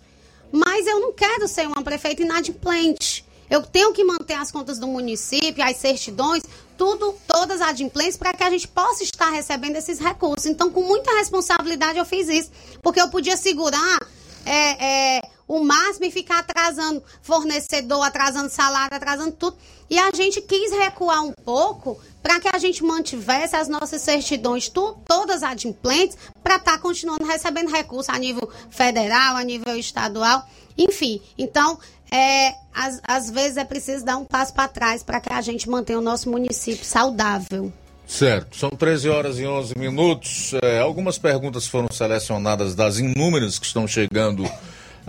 Mas 0.51 0.85
eu 0.85 0.99
não 0.99 1.11
quero 1.11 1.47
ser 1.47 1.67
uma 1.67 1.83
prefeita 1.83 2.21
inadimplente. 2.21 3.25
Eu 3.49 3.63
tenho 3.63 3.91
que 3.91 4.03
manter 4.03 4.35
as 4.35 4.51
contas 4.51 4.77
do 4.77 4.87
município, 4.87 5.63
as 5.63 5.77
certidões, 5.77 6.43
tudo, 6.77 7.15
todas 7.27 7.59
adimplentes, 7.59 8.15
para 8.15 8.33
que 8.33 8.43
a 8.43 8.49
gente 8.51 8.67
possa 8.67 9.03
estar 9.03 9.31
recebendo 9.31 9.75
esses 9.75 9.99
recursos. 9.99 10.45
Então, 10.45 10.69
com 10.69 10.83
muita 10.83 11.11
responsabilidade, 11.17 11.97
eu 11.97 12.05
fiz 12.05 12.29
isso. 12.29 12.51
Porque 12.83 13.01
eu 13.01 13.09
podia 13.09 13.35
segurar 13.35 13.99
é, 14.45 15.17
é, 15.17 15.21
o 15.49 15.63
máximo 15.63 16.05
e 16.05 16.11
ficar 16.11 16.39
atrasando 16.39 17.03
fornecedor, 17.23 18.03
atrasando 18.03 18.49
salário, 18.49 18.95
atrasando 18.95 19.31
tudo. 19.31 19.57
E 19.89 19.97
a 19.97 20.11
gente 20.13 20.39
quis 20.41 20.71
recuar 20.71 21.23
um 21.23 21.33
pouco 21.43 21.99
para 22.21 22.39
que 22.39 22.47
a 22.47 22.59
gente 22.59 22.83
mantivesse 22.83 23.55
as 23.55 23.67
nossas 23.67 24.03
certidões 24.03 24.69
tu, 24.69 24.95
todas 25.07 25.41
adimplentes 25.41 26.15
para 26.43 26.57
estar 26.57 26.73
tá 26.73 26.77
continuando 26.77 27.25
recebendo 27.25 27.71
recursos 27.71 28.13
a 28.13 28.19
nível 28.19 28.47
federal, 28.69 29.35
a 29.35 29.43
nível 29.43 29.75
estadual, 29.75 30.47
enfim. 30.77 31.19
Então, 31.35 31.79
é, 32.11 32.53
às, 32.71 33.01
às 33.03 33.31
vezes 33.31 33.57
é 33.57 33.65
preciso 33.65 34.05
dar 34.05 34.17
um 34.17 34.25
passo 34.25 34.53
para 34.53 34.67
trás 34.67 35.01
para 35.01 35.19
que 35.19 35.33
a 35.33 35.41
gente 35.41 35.67
mantenha 35.67 35.97
o 35.97 36.03
nosso 36.03 36.29
município 36.29 36.85
saudável. 36.85 37.73
Certo, 38.05 38.55
são 38.55 38.69
13 38.69 39.09
horas 39.09 39.39
e 39.39 39.47
11 39.47 39.77
minutos. 39.77 40.53
É, 40.61 40.79
algumas 40.79 41.17
perguntas 41.17 41.65
foram 41.65 41.87
selecionadas 41.91 42.75
das 42.75 42.99
inúmeras 42.99 43.57
que 43.57 43.65
estão 43.65 43.87
chegando 43.87 44.43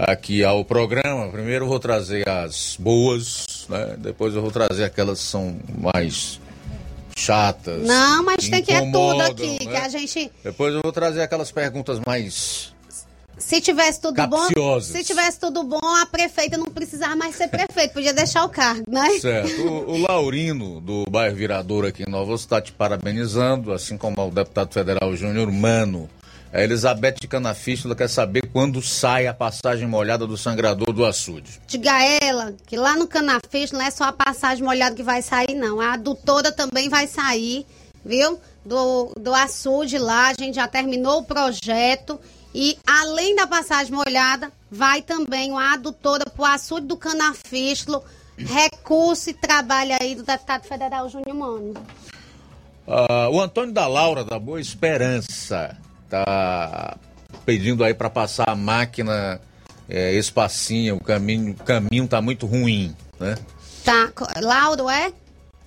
aqui 0.07 0.44
ao 0.44 0.64
programa. 0.64 1.28
Primeiro 1.28 1.64
eu 1.64 1.68
vou 1.68 1.78
trazer 1.78 2.28
as 2.28 2.76
boas, 2.78 3.66
né? 3.68 3.96
depois 3.98 4.34
eu 4.34 4.42
vou 4.42 4.51
trazer 4.51 4.84
aquelas 4.84 5.20
que 5.20 5.26
são 5.26 5.57
mais 5.76 6.40
chatas. 7.16 7.82
Não, 7.82 8.24
mas 8.24 8.48
tem 8.48 8.62
que 8.62 8.72
é 8.72 8.90
tudo 8.90 9.20
aqui, 9.22 9.64
né? 9.64 9.70
que 9.70 9.76
a 9.76 9.88
gente. 9.88 10.30
Depois 10.42 10.74
eu 10.74 10.80
vou 10.82 10.92
trazer 10.92 11.22
aquelas 11.22 11.51
perguntas 11.53 12.01
mais 12.07 12.72
se 13.40 13.61
tivesse 13.61 14.01
tudo 14.01 14.16
Capciosas. 14.16 14.55
bom, 14.55 14.80
se 14.98 15.03
tivesse 15.03 15.40
tudo 15.40 15.64
bom, 15.64 15.80
a 15.82 16.05
prefeita 16.05 16.59
não 16.59 16.66
precisava 16.66 17.16
mais 17.16 17.34
ser 17.34 17.48
prefeito, 17.48 17.94
podia 17.94 18.12
deixar 18.12 18.44
o 18.44 18.51
cargo, 18.51 18.84
né? 18.86 19.18
Certo. 19.18 19.62
O, 19.62 19.92
o 19.92 20.03
Laurino, 20.03 20.80
do 20.80 21.05
bairro 21.11 21.34
Virador 21.34 21.86
aqui 21.86 22.05
em 22.07 22.11
Nova 22.11 22.34
está 22.34 22.61
te 22.61 22.70
parabenizando, 22.70 23.72
assim 23.72 23.96
como 23.96 24.28
o 24.28 24.30
deputado 24.30 24.72
federal 24.72 25.16
Júnior 25.16 25.51
Mano. 25.51 26.09
A 26.53 26.62
Elizabeth 26.62 27.14
de 27.20 27.28
Canafístula 27.28 27.94
quer 27.94 28.09
saber 28.09 28.48
quando 28.53 28.82
sai 28.82 29.28
a 29.28 29.34
passagem 29.34 29.86
molhada 29.86 30.26
do 30.26 30.36
sangrador 30.36 30.92
do 30.92 31.05
açude. 31.05 31.61
Diga 31.68 31.92
a 31.92 32.03
ela 32.03 32.55
que 32.66 32.76
lá 32.76 32.96
no 32.96 33.07
Canafístula 33.07 33.82
não 33.82 33.86
é 33.86 33.90
só 33.90 34.05
a 34.05 34.12
passagem 34.12 34.64
molhada 34.64 34.96
que 34.96 35.03
vai 35.03 35.22
sair, 35.22 35.55
não. 35.55 35.80
A 35.80 35.92
adutora 35.92 36.51
também 36.51 36.88
vai 36.88 37.07
sair, 37.07 37.64
viu? 38.05 38.40
Do, 38.64 39.12
do 39.18 39.32
açude 39.32 39.96
lá, 39.96 40.28
a 40.28 40.34
gente 40.34 40.57
já 40.57 40.66
terminou 40.66 41.20
o 41.20 41.24
projeto 41.24 42.20
e 42.55 42.76
além 42.84 43.36
da 43.36 43.46
passagem 43.46 43.94
molhada, 43.94 44.51
vai 44.68 45.03
também 45.03 45.53
uma 45.53 45.74
adutora 45.74 46.24
para 46.24 46.42
o 46.42 46.44
açude 46.44 46.86
do 46.86 46.96
canafístolo, 46.96 48.03
recurso 48.36 49.30
e 49.30 49.34
trabalho 49.34 49.96
aí 50.01 50.16
do 50.16 50.24
deputado 50.24 50.64
federal 50.64 51.09
Júnior 51.09 51.34
Mano. 51.34 51.74
Uh, 52.88 53.30
o 53.30 53.40
Antônio 53.40 53.72
da 53.72 53.86
Laura, 53.86 54.24
da 54.24 54.36
Boa 54.36 54.61
Esperança, 54.61 55.78
tá 56.11 56.98
pedindo 57.46 57.84
aí 57.84 57.94
para 57.94 58.11
passar 58.11 58.48
a 58.48 58.56
máquina 58.56 59.40
é, 59.88 60.12
espacinha, 60.12 60.94
o 60.94 61.02
caminho, 61.02 61.52
o 61.52 61.64
caminho 61.64 62.06
tá 62.06 62.20
muito 62.20 62.46
ruim, 62.46 62.94
né? 63.18 63.36
Tá, 63.84 64.12
Lauro 64.42 64.90
é? 64.90 65.12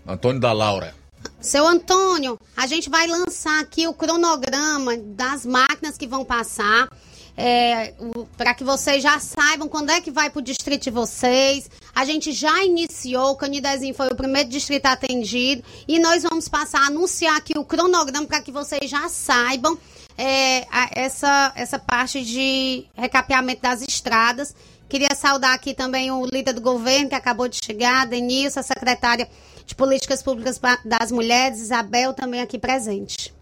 Antônio 0.06 0.40
da 0.40 0.52
Laura. 0.52 0.94
Seu 1.40 1.66
Antônio, 1.66 2.40
a 2.56 2.68
gente 2.68 2.90
vai 2.90 3.08
lançar 3.08 3.62
aqui 3.62 3.88
o 3.88 3.94
cronograma 3.94 4.98
das 4.98 5.46
máquinas 5.46 5.98
que 5.98 6.08
vão 6.08 6.24
passar. 6.24 6.90
É, 7.36 7.96
para 8.38 8.54
que 8.54 8.64
vocês 8.64 9.02
já 9.02 9.18
saibam 9.20 9.68
quando 9.68 9.90
é 9.90 10.00
que 10.00 10.12
vai 10.12 10.30
para 10.30 10.40
o 10.40 10.42
distrito 10.42 10.84
de 10.84 10.92
vocês. 10.92 11.70
A 11.96 12.06
gente 12.06 12.32
já 12.32 12.64
iniciou, 12.64 13.32
o 13.32 13.36
Canidezinho 13.36 13.96
foi 13.96 14.08
o 14.08 14.16
primeiro 14.16 14.50
distrito 14.50 14.86
atendido 14.86 15.64
e 15.88 15.98
nós 15.98 16.22
vamos 16.22 16.48
passar 16.48 16.82
a 16.84 16.88
anunciar 16.88 17.36
aqui 17.36 17.58
o 17.58 17.66
cronograma 17.66 18.28
para 18.28 18.42
que 18.42 18.52
vocês 18.52 18.90
já 18.90 19.10
saibam 19.10 19.78
é, 20.18 20.68
a, 20.72 20.90
essa, 20.94 21.52
essa 21.56 21.80
parte 21.80 22.24
de 22.24 22.86
recapeamento 22.96 23.62
das 23.62 23.82
estradas. 23.82 24.56
Queria 24.88 25.16
saudar 25.16 25.56
aqui 25.56 25.74
também 25.74 26.12
o 26.12 26.26
líder 26.26 26.54
do 26.54 26.62
governo 26.62 27.10
que 27.10 27.16
acabou 27.16 27.48
de 27.48 27.60
chegar, 27.64 28.06
Denilson, 28.06 28.60
a 28.60 28.64
secretária 28.64 29.28
de 29.66 29.74
Políticas 29.74 30.22
Públicas 30.22 30.60
das 30.86 31.12
Mulheres, 31.12 31.60
Isabel, 31.60 32.14
também 32.14 32.42
aqui 32.42 32.60
presente. 32.60 33.34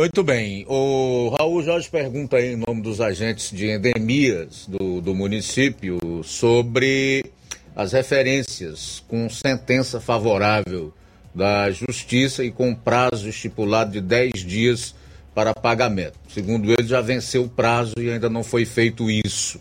Muito 0.00 0.22
bem. 0.22 0.64
O 0.66 1.28
Raul 1.38 1.62
Jorge 1.62 1.90
pergunta 1.90 2.38
aí, 2.38 2.54
em 2.54 2.56
nome 2.56 2.80
dos 2.80 3.02
agentes 3.02 3.50
de 3.50 3.70
endemias 3.70 4.66
do, 4.66 4.98
do 4.98 5.14
município 5.14 5.98
sobre 6.24 7.22
as 7.76 7.92
referências 7.92 9.04
com 9.06 9.28
sentença 9.28 10.00
favorável 10.00 10.90
da 11.34 11.70
Justiça 11.70 12.42
e 12.42 12.50
com 12.50 12.74
prazo 12.74 13.28
estipulado 13.28 13.90
de 13.90 14.00
10 14.00 14.42
dias 14.42 14.94
para 15.34 15.52
pagamento. 15.52 16.18
Segundo 16.32 16.72
ele, 16.72 16.88
já 16.88 17.02
venceu 17.02 17.44
o 17.44 17.48
prazo 17.50 17.92
e 17.98 18.08
ainda 18.08 18.30
não 18.30 18.42
foi 18.42 18.64
feito 18.64 19.10
isso. 19.10 19.60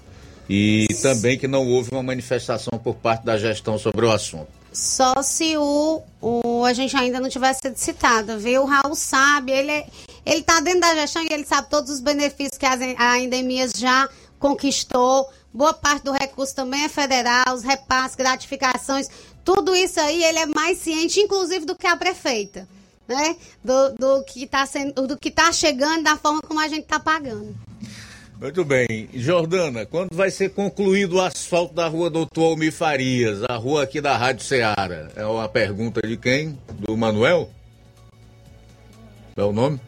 E 0.50 0.88
também 1.02 1.38
que 1.38 1.50
não 1.50 1.68
houve 1.68 1.92
uma 1.92 2.02
manifestação 2.02 2.80
por 2.80 2.96
parte 2.96 3.26
da 3.26 3.38
gestão 3.38 3.78
sobre 3.78 4.06
o 4.06 4.10
assunto. 4.10 4.48
Só 4.72 5.22
se 5.22 5.58
o, 5.58 6.02
o 6.22 6.64
a 6.64 6.74
gente 6.74 6.96
ainda 6.96 7.20
não 7.20 7.28
tivesse 7.28 7.62
sido 7.64 7.76
citado, 7.76 8.38
viu? 8.40 8.64
O 8.64 8.66
Raul 8.66 8.96
sabe, 8.96 9.52
ele, 9.52 9.72
é, 9.72 9.88
ele 10.30 10.44
tá 10.44 10.60
dentro 10.60 10.82
da 10.82 10.94
gestão 10.94 11.24
e 11.24 11.34
ele 11.34 11.44
sabe 11.44 11.70
todos 11.70 11.90
os 11.90 12.00
benefícios 12.00 12.58
que 12.58 12.66
a 12.66 13.20
Endemias 13.20 13.72
já 13.76 14.08
conquistou. 14.38 15.28
Boa 15.52 15.74
parte 15.74 16.04
do 16.04 16.12
recurso 16.12 16.56
também 16.56 16.84
é 16.84 16.90
federal, 16.90 17.56
os 17.56 17.64
repasses, 17.64 18.16
gratificações, 18.16 19.10
tudo 19.44 19.76
isso 19.76 20.00
aí 20.00 20.24
ele 20.24 20.38
é 20.38 20.46
mais 20.46 20.78
ciente, 20.78 21.20
inclusive, 21.20 21.66
do 21.66 21.76
que 21.76 21.88
a 21.88 21.98
prefeita, 21.98 22.68
né? 23.08 23.36
Do, 23.64 23.96
do 23.96 24.24
que 24.24 24.44
está 24.44 24.64
sendo, 24.68 25.08
do 25.08 25.18
que 25.18 25.32
tá 25.32 25.52
chegando, 25.52 26.04
da 26.04 26.16
forma 26.16 26.40
como 26.42 26.60
a 26.60 26.68
gente 26.68 26.84
está 26.84 27.00
pagando. 27.00 27.56
Muito 28.40 28.64
bem. 28.64 29.10
Jordana, 29.12 29.88
quando 29.88 30.16
vai 30.16 30.30
ser 30.30 30.50
concluído 30.50 31.16
o 31.16 31.22
asfalto 31.22 31.74
da 31.74 31.88
rua 31.88 32.12
Doutor 32.12 32.52
Almir 32.52 32.72
Farias, 32.72 33.42
a 33.50 33.56
rua 33.56 33.84
aqui 33.84 34.00
da 34.00 34.16
Rádio 34.16 34.46
Ceará? 34.46 35.10
É 35.16 35.26
uma 35.26 35.50
pergunta 35.50 36.00
de 36.08 36.16
quem? 36.16 36.58
Do 36.72 36.96
Manuel? 36.96 37.50
É 39.36 39.44
o 39.44 39.52
nome? 39.52 39.82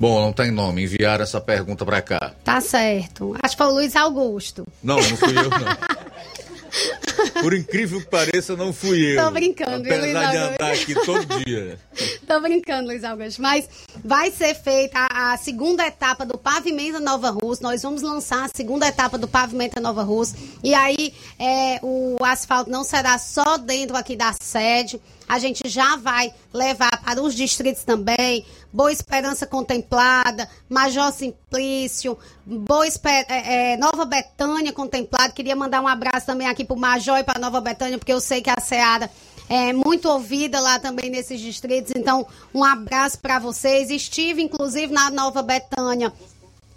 Bom, 0.00 0.18
não 0.18 0.32
tem 0.32 0.50
nome. 0.50 0.84
Enviaram 0.84 1.22
essa 1.22 1.42
pergunta 1.42 1.84
para 1.84 2.00
cá. 2.00 2.32
Tá 2.42 2.58
certo. 2.58 3.36
Acho 3.42 3.54
que 3.54 3.62
foi 3.62 3.70
o 3.70 3.74
Luiz 3.74 3.94
Augusto. 3.94 4.66
Não, 4.82 4.96
não 4.96 5.16
fui 5.16 5.28
eu, 5.28 5.50
não. 5.50 5.60
Por 7.40 7.54
incrível 7.54 8.00
que 8.00 8.06
pareça, 8.06 8.56
não 8.56 8.72
fui 8.72 9.16
eu. 9.16 9.24
Tô 9.24 9.30
brincando, 9.30 9.82
viu, 9.82 9.98
Luiz 9.98 10.14
Apesar 10.14 10.30
de 10.30 10.36
Augusto? 10.36 10.62
andar 10.62 10.72
aqui 10.72 10.94
todo 10.94 11.44
dia. 11.44 11.78
Tô 12.26 12.40
brincando, 12.40 12.88
Luiz. 12.88 13.38
Mas 13.38 13.68
vai 14.04 14.30
ser 14.30 14.54
feita 14.54 15.06
a, 15.10 15.36
segunda 15.36 15.86
etapa 15.86 16.24
do 16.24 16.38
Pavimenta 16.38 17.00
Nova 17.00 17.30
Rússia. 17.30 17.62
Nós 17.62 17.82
vamos 17.82 18.02
lançar 18.02 18.44
a 18.44 18.48
segunda 18.54 18.86
etapa 18.86 19.18
do 19.18 19.26
Pavimenta 19.26 19.80
Nova 19.80 20.02
Rússia. 20.02 20.38
E 20.62 20.74
aí 20.74 21.12
é, 21.38 21.78
o 21.82 22.16
asfalto 22.24 22.70
não 22.70 22.84
será 22.84 23.18
só 23.18 23.56
dentro 23.58 23.96
aqui 23.96 24.16
da 24.16 24.32
sede. 24.40 25.00
A 25.28 25.38
gente 25.38 25.68
já 25.68 25.94
vai 25.94 26.32
levar 26.52 27.00
para 27.04 27.22
os 27.22 27.34
distritos 27.36 27.84
também. 27.84 28.44
Boa 28.72 28.92
Esperança 28.92 29.46
Contemplada, 29.46 30.48
Major 30.68 31.12
Simplício, 31.12 32.18
Boa 32.44 32.86
Esper- 32.86 33.26
é, 33.28 33.72
é, 33.72 33.76
Nova 33.76 34.04
Betânia 34.04 34.72
Contemplada. 34.72 35.32
Queria 35.32 35.54
mandar 35.54 35.80
um 35.80 35.88
abraço 35.88 36.26
também 36.26 36.48
aqui 36.48 36.64
para 36.64 36.74
o 36.74 36.78
Major 36.78 37.09
e 37.16 37.24
para 37.24 37.40
Nova 37.40 37.60
Betânia, 37.60 37.98
porque 37.98 38.12
eu 38.12 38.20
sei 38.20 38.42
que 38.42 38.50
a 38.50 38.60
Seara 38.60 39.10
é 39.48 39.72
muito 39.72 40.08
ouvida 40.08 40.60
lá 40.60 40.78
também 40.78 41.10
nesses 41.10 41.40
distritos. 41.40 41.92
Então, 41.96 42.26
um 42.54 42.62
abraço 42.62 43.18
para 43.18 43.38
vocês. 43.38 43.90
Estive, 43.90 44.42
inclusive, 44.42 44.92
na 44.92 45.10
Nova 45.10 45.42
Betânia 45.42 46.12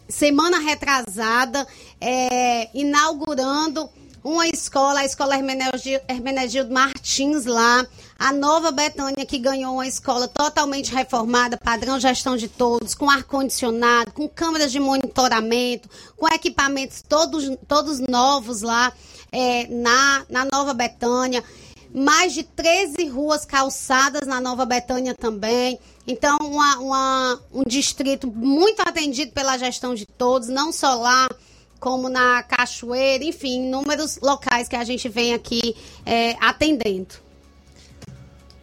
semana 0.09 0.59
retrasada, 0.59 1.65
é, 1.99 2.69
inaugurando 2.73 3.89
uma 4.23 4.47
escola, 4.47 5.01
a 5.01 5.05
escola 5.05 5.35
Hermenegildo, 5.35 6.03
Hermenegildo 6.07 6.73
Martins 6.73 7.45
lá, 7.45 7.85
a 8.17 8.31
Nova 8.31 8.71
Betânia 8.71 9.25
que 9.25 9.37
ganhou 9.37 9.73
uma 9.73 9.87
escola 9.87 10.27
totalmente 10.27 10.93
reformada, 10.93 11.57
padrão 11.57 11.99
gestão 11.99 12.37
de 12.37 12.47
todos, 12.47 12.95
com 12.95 13.09
ar-condicionado, 13.09 14.11
com 14.13 14.29
câmeras 14.29 14.71
de 14.71 14.79
monitoramento, 14.79 15.89
com 16.15 16.27
equipamentos 16.27 17.03
todos, 17.07 17.51
todos 17.67 17.99
novos 17.99 18.61
lá 18.61 18.93
é, 19.33 19.67
na, 19.67 20.25
na 20.29 20.45
Nova 20.45 20.73
Betânia 20.73 21.43
mais 21.93 22.33
de 22.33 22.41
13 22.43 23.07
ruas 23.07 23.45
calçadas 23.45 24.25
na 24.27 24.41
Nova 24.41 24.65
Betânia 24.65 25.13
também. 25.13 25.77
Então, 26.07 26.37
uma- 26.41 26.77
uma- 26.79 27.39
um 27.53 27.63
distrito 27.63 28.25
muito 28.27 28.79
atendido 28.81 29.31
pela 29.31 29.57
gestão 29.57 29.93
de 29.93 30.05
todos, 30.05 30.47
não 30.49 30.71
só 30.71 30.95
lá, 30.95 31.29
como 31.79 32.09
na 32.09 32.41
Cachoeira, 32.43 33.23
enfim, 33.23 33.65
inúmeros 33.67 34.17
locais 34.21 34.67
que 34.67 34.75
a 34.75 34.83
gente 34.83 35.07
vem 35.07 35.33
aqui 35.33 35.75
é, 36.05 36.35
atendendo. 36.41 37.15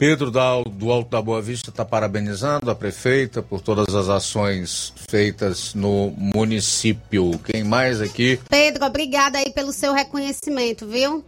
Pedro 0.00 0.30
do 0.30 0.90
Alto 0.90 1.10
da 1.10 1.20
Boa 1.20 1.42
Vista 1.42 1.68
está 1.68 1.84
parabenizando 1.84 2.70
a 2.70 2.74
prefeita 2.74 3.42
por 3.42 3.60
todas 3.60 3.94
as 3.94 4.08
ações 4.08 4.94
feitas 5.10 5.74
no 5.74 6.10
município. 6.16 7.38
Quem 7.44 7.62
mais 7.62 8.00
aqui? 8.00 8.40
Pedro, 8.48 8.86
obrigada 8.86 9.36
aí 9.36 9.50
pelo 9.52 9.74
seu 9.74 9.92
reconhecimento, 9.92 10.86
viu? 10.86 11.22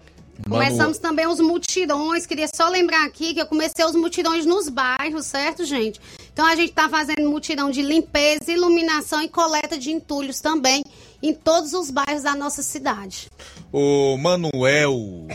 Manu- 0.49 0.65
Começamos 0.65 0.97
também 0.97 1.27
os 1.27 1.39
mutirões. 1.39 2.25
Queria 2.25 2.49
só 2.57 2.71
lembrar 2.71 3.05
aqui 3.05 3.35
que 3.35 3.43
eu 3.43 3.47
comecei 3.47 3.85
os 3.85 3.95
mutirões 3.95 4.47
nos 4.47 4.71
bairros, 4.71 5.27
certo, 5.27 5.67
gente? 5.67 6.01
Então 6.33 6.47
a 6.47 6.57
gente 6.57 6.71
está 6.71 6.89
fazendo 6.89 7.29
mutirão 7.31 7.71
de 7.71 7.83
limpeza, 7.83 8.51
iluminação 8.51 9.21
e 9.21 9.29
coleta 9.29 9.77
de 9.77 9.91
entulhos 9.91 10.41
também 10.41 10.83
em 11.23 11.35
todos 11.35 11.75
os 11.75 11.91
bairros 11.91 12.23
da 12.23 12.35
nossa 12.35 12.63
cidade. 12.63 13.29
O 13.71 14.17
Manuel 14.17 15.29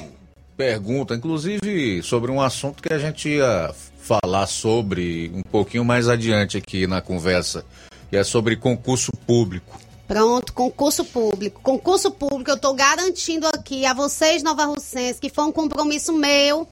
pergunta, 0.58 1.14
inclusive, 1.14 2.02
sobre 2.02 2.32
um 2.32 2.42
assunto 2.42 2.82
que 2.82 2.92
a 2.92 2.98
gente 2.98 3.30
ia 3.30 3.74
falar 4.02 4.48
sobre 4.48 5.32
um 5.34 5.44
pouquinho 5.44 5.86
mais 5.86 6.10
adiante 6.10 6.58
aqui 6.58 6.88
na 6.88 7.00
conversa, 7.00 7.64
que 8.10 8.18
é 8.18 8.24
sobre 8.24 8.56
concurso 8.58 9.12
público. 9.28 9.80
Pronto, 10.08 10.54
concurso 10.54 11.06
público. 11.06 11.62
Concurso 11.62 12.10
público, 12.10 12.50
eu 12.50 12.56
estou 12.56 12.74
garantindo 12.74 13.46
aqui 13.48 13.86
a 13.86 13.94
vocês, 13.94 14.42
Nova 14.42 14.66
Russense, 14.66 15.20
que 15.20 15.30
foi 15.30 15.44
um 15.44 15.52
compromisso 15.52 16.14
meu 16.14 16.68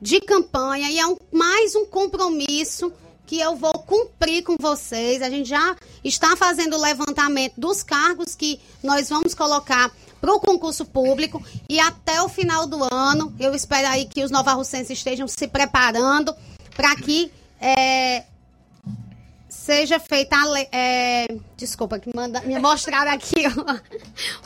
de 0.00 0.20
campanha 0.20 0.90
e 0.90 0.98
é 0.98 1.06
um- 1.06 1.16
mais 1.30 1.74
um 1.76 1.84
compromisso 1.86 2.92
que 3.26 3.38
eu 3.38 3.54
vou 3.56 3.74
cumprir 3.74 4.42
com 4.42 4.56
vocês. 4.58 5.22
A 5.22 5.30
gente 5.30 5.48
já 5.48 5.76
está 6.02 6.36
fazendo 6.36 6.76
o 6.76 6.80
levantamento 6.80 7.54
dos 7.58 7.82
cargos 7.82 8.34
que 8.34 8.58
nós 8.82 9.08
vamos 9.08 9.34
colocar 9.34 9.90
para 10.24 10.34
o 10.34 10.40
concurso 10.40 10.86
público 10.86 11.44
e 11.68 11.78
até 11.78 12.22
o 12.22 12.30
final 12.30 12.66
do 12.66 12.82
ano, 12.82 13.34
eu 13.38 13.54
espero 13.54 13.88
aí 13.88 14.06
que 14.06 14.24
os 14.24 14.30
novarrucenses 14.30 14.96
estejam 14.96 15.28
se 15.28 15.46
preparando 15.46 16.34
para 16.74 16.96
que 16.96 17.30
é, 17.60 18.24
seja 19.50 20.00
feita 20.00 20.34
a 20.34 20.46
lei. 20.46 20.66
é, 20.72 21.26
desculpa, 21.58 21.98
que 21.98 22.10
manda, 22.16 22.40
me 22.40 22.58
mostraram 22.58 23.12
aqui 23.12 23.46
uma, 23.54 23.82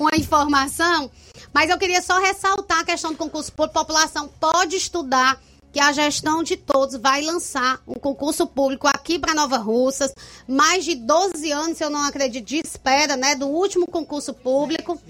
uma 0.00 0.16
informação, 0.16 1.08
mas 1.54 1.70
eu 1.70 1.78
queria 1.78 2.02
só 2.02 2.18
ressaltar 2.18 2.80
a 2.80 2.84
questão 2.84 3.12
do 3.12 3.16
concurso 3.16 3.52
público. 3.52 3.78
População 3.78 4.28
pode 4.40 4.74
estudar 4.74 5.40
que 5.72 5.78
a 5.78 5.92
gestão 5.92 6.42
de 6.42 6.56
todos 6.56 6.96
vai 6.96 7.22
lançar 7.22 7.80
um 7.86 7.94
concurso 7.94 8.48
público 8.48 8.88
aqui 8.88 9.16
para 9.16 9.32
Nova 9.32 9.58
Russas. 9.58 10.12
Mais 10.48 10.84
de 10.84 10.96
12 10.96 11.52
anos, 11.52 11.78
se 11.78 11.84
eu 11.84 11.90
não 11.90 12.02
acredito, 12.02 12.44
de 12.44 12.56
espera, 12.56 13.16
né? 13.16 13.36
Do 13.36 13.46
último 13.46 13.86
concurso 13.86 14.34
público. 14.34 15.00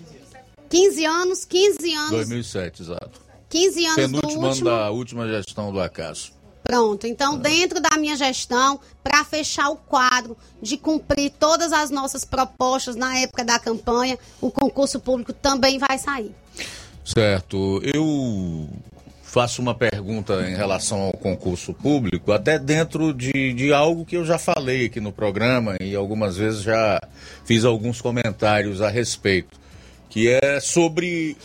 15 0.69 1.05
anos, 1.05 1.45
15 1.45 1.95
anos, 1.95 2.11
2007, 2.11 2.83
exato. 2.83 3.21
15 3.49 3.87
anos 3.87 3.97
do 3.97 4.03
Penúltimo 4.03 4.41
ano 4.41 4.49
último. 4.49 4.71
da 4.71 4.91
última 4.91 5.29
gestão 5.29 5.73
do 5.73 5.81
acaso. 5.81 6.33
Pronto, 6.63 7.07
então 7.07 7.39
dentro 7.39 7.81
da 7.81 7.97
minha 7.97 8.15
gestão, 8.15 8.79
para 9.03 9.25
fechar 9.25 9.71
o 9.71 9.77
quadro 9.77 10.37
de 10.61 10.77
cumprir 10.77 11.31
todas 11.31 11.73
as 11.73 11.91
nossas 11.91 12.27
propostas 12.27 12.95
na 12.95 13.17
época 13.19 13.43
da 13.43 13.59
campanha, 13.59 14.19
o 14.41 14.51
concurso 14.51 15.01
público 15.01 15.33
também 15.33 15.79
vai 15.79 15.97
sair. 15.97 16.35
Certo. 17.03 17.81
Eu 17.83 18.69
faço 19.23 19.63
uma 19.63 19.75
pergunta 19.75 20.47
em 20.49 20.55
relação 20.55 21.01
ao 21.01 21.13
concurso 21.13 21.73
público, 21.73 22.33
até 22.33 22.59
dentro 22.59 23.15
de, 23.15 23.53
de 23.53 23.73
algo 23.73 24.05
que 24.05 24.17
eu 24.17 24.25
já 24.25 24.39
falei 24.39 24.87
aqui 24.87 25.01
no 25.01 25.13
programa 25.13 25.77
e 25.81 25.95
algumas 25.95 26.37
vezes 26.37 26.63
já 26.63 27.01
fiz 27.45 27.65
alguns 27.65 28.01
comentários 28.01 28.83
a 28.83 28.89
respeito, 28.89 29.59
que 30.19 30.29
é 30.29 30.59
sobre 30.59 31.37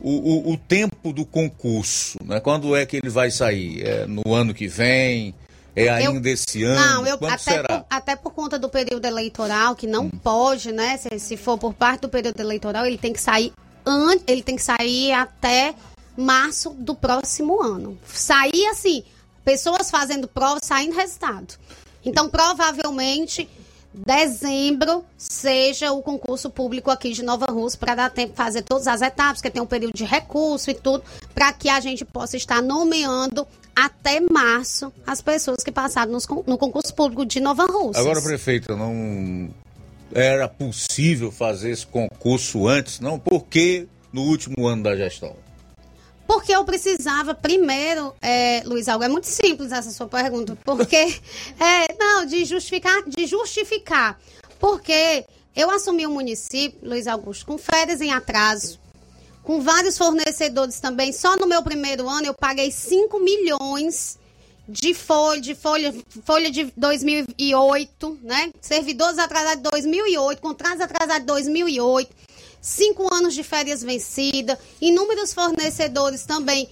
o, 0.00 0.10
o, 0.10 0.52
o 0.52 0.56
tempo 0.56 1.12
do 1.12 1.26
concurso, 1.26 2.16
né? 2.24 2.40
Quando 2.40 2.74
é 2.74 2.86
que 2.86 2.96
ele 2.96 3.10
vai 3.10 3.30
sair? 3.30 3.86
É 3.86 4.06
no 4.06 4.34
ano 4.34 4.54
que 4.54 4.66
vem? 4.66 5.34
É 5.74 5.90
ainda 5.90 6.30
esse 6.30 6.64
ano? 6.64 6.80
Não, 6.80 7.06
eu 7.06 7.18
Quando 7.18 7.34
até 7.34 7.52
será? 7.52 7.68
por, 7.68 7.86
até 7.90 8.16
por 8.16 8.32
conta 8.32 8.58
do 8.58 8.70
período 8.70 9.04
eleitoral, 9.04 9.76
que 9.76 9.86
não 9.86 10.08
pode, 10.08 10.72
né? 10.72 10.96
Se, 10.96 11.18
se 11.18 11.36
for 11.36 11.58
por 11.58 11.74
parte 11.74 12.00
do 12.02 12.08
período 12.08 12.40
eleitoral, 12.40 12.86
ele 12.86 12.96
tem 12.96 13.12
que 13.12 13.20
sair 13.20 13.52
antes, 13.84 14.24
ele 14.26 14.42
tem 14.42 14.56
que 14.56 14.62
sair 14.62 15.12
até 15.12 15.74
março 16.16 16.70
do 16.70 16.94
próximo 16.94 17.62
ano. 17.62 17.98
Sair 18.06 18.66
assim, 18.70 19.04
pessoas 19.44 19.90
fazendo 19.90 20.26
prova, 20.26 20.58
saindo 20.62 20.96
resultado. 20.96 21.52
Então, 22.02 22.30
provavelmente 22.30 23.46
dezembro 24.04 25.04
seja 25.16 25.92
o 25.92 26.02
concurso 26.02 26.50
público 26.50 26.90
aqui 26.90 27.12
de 27.12 27.22
Nova 27.22 27.46
Rússia 27.46 27.78
para 27.78 27.94
dar 27.94 28.10
tempo 28.10 28.32
de 28.32 28.36
fazer 28.36 28.62
todas 28.62 28.86
as 28.86 29.00
etapas, 29.00 29.40
que 29.40 29.50
tem 29.50 29.62
um 29.62 29.66
período 29.66 29.94
de 29.94 30.04
recurso 30.04 30.70
e 30.70 30.74
tudo, 30.74 31.02
para 31.34 31.52
que 31.52 31.68
a 31.68 31.80
gente 31.80 32.04
possa 32.04 32.36
estar 32.36 32.62
nomeando 32.62 33.46
até 33.74 34.20
março 34.20 34.92
as 35.06 35.20
pessoas 35.20 35.62
que 35.62 35.72
passaram 35.72 36.12
nos 36.12 36.26
no 36.46 36.58
concurso 36.58 36.94
público 36.94 37.24
de 37.24 37.40
Nova 37.40 37.64
Rússia. 37.64 38.00
Agora, 38.00 38.20
prefeita, 38.20 38.76
não 38.76 39.50
era 40.12 40.48
possível 40.48 41.30
fazer 41.32 41.70
esse 41.70 41.86
concurso 41.86 42.66
antes, 42.66 43.00
não? 43.00 43.18
Por 43.18 43.44
que 43.44 43.88
no 44.12 44.22
último 44.22 44.66
ano 44.66 44.82
da 44.82 44.96
gestão? 44.96 45.36
Porque 46.26 46.52
eu 46.52 46.64
precisava 46.64 47.34
primeiro, 47.34 48.14
é, 48.20 48.62
Luiz 48.64 48.88
Algo, 48.88 49.04
é 49.04 49.08
muito 49.08 49.26
simples 49.26 49.70
essa 49.72 49.90
sua 49.90 50.08
pergunta, 50.08 50.58
porque 50.64 50.96
é, 51.60 51.94
não 51.98 52.26
de 52.26 52.44
justificar, 52.44 53.02
de 53.06 53.26
justificar, 53.26 54.18
porque 54.58 55.24
eu 55.54 55.70
assumi 55.70 56.06
o 56.06 56.10
município, 56.10 56.78
Luiz 56.82 57.06
Augusto, 57.06 57.46
com 57.46 57.56
férias 57.56 58.00
em 58.00 58.12
atraso, 58.12 58.78
com 59.42 59.60
vários 59.60 59.96
fornecedores 59.96 60.80
também. 60.80 61.12
Só 61.12 61.36
no 61.36 61.46
meu 61.46 61.62
primeiro 61.62 62.08
ano 62.08 62.26
eu 62.26 62.34
paguei 62.34 62.70
5 62.70 63.18
milhões 63.20 64.18
de 64.68 64.92
folha, 64.92 65.40
de 65.40 65.54
folha, 65.54 65.94
folha 66.24 66.50
de 66.50 66.72
2008, 66.76 68.18
né? 68.22 68.52
Servidores 68.60 69.18
atrasados 69.18 69.62
de 69.62 69.70
2008, 69.70 70.42
contratos 70.42 70.80
atrasados 70.80 71.20
de 71.20 71.26
2008, 71.26 72.10
cinco 72.66 73.14
anos 73.14 73.32
de 73.32 73.44
férias 73.44 73.80
vencidas, 73.80 74.58
inúmeros 74.80 75.32
fornecedores 75.32 76.24
também 76.24 76.68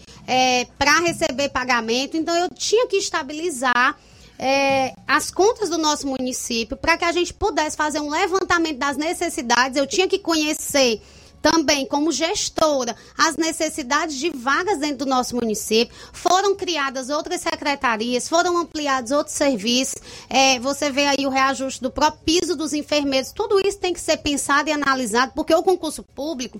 para 0.77 0.99
receber 0.99 1.51
pagamento. 1.51 2.16
Então 2.16 2.37
eu 2.37 2.49
tinha 2.49 2.89
que 2.89 2.97
estabilizar 2.97 3.97
é, 4.37 4.93
as 5.07 5.31
contas 5.31 5.71
do 5.71 5.79
nosso 5.79 6.09
município 6.09 6.77
para 6.77 6.99
que 6.99 7.05
a 7.05 7.12
gente 7.12 7.33
pudesse 7.33 7.77
fazer 7.77 8.01
um 8.01 8.11
levantamento 8.11 8.79
das 8.79 8.97
necessidades. 8.97 9.77
Eu 9.77 9.87
tinha 9.87 10.09
que 10.09 10.19
conhecer 10.19 11.01
também 11.45 11.85
como 11.85 12.11
gestora 12.11 12.97
as 13.19 13.37
necessidades 13.37 14.16
de 14.16 14.31
vagas 14.31 14.79
dentro 14.79 15.05
do 15.05 15.07
nosso 15.07 15.37
município. 15.37 15.95
Foram 16.11 16.57
criadas 16.57 17.11
outras 17.11 17.43
secretarias, 17.43 18.27
foram 18.27 18.57
ampliados 18.57 19.11
outros 19.11 19.37
serviços. 19.37 20.01
É, 20.31 20.59
você 20.59 20.91
vê 20.91 21.05
aí 21.05 21.27
o 21.27 21.29
reajuste 21.29 21.83
do 21.83 21.91
próprio 21.91 22.23
piso 22.25 22.57
dos 22.57 22.73
enfermeiros. 22.73 23.31
Tudo 23.31 23.61
isso 23.61 23.79
tem 23.79 23.93
que 23.93 24.01
ser 24.01 24.16
pensado 24.16 24.71
e 24.71 24.73
analisado, 24.73 25.33
porque 25.35 25.55
o 25.55 25.62
concurso 25.62 26.03
público 26.03 26.59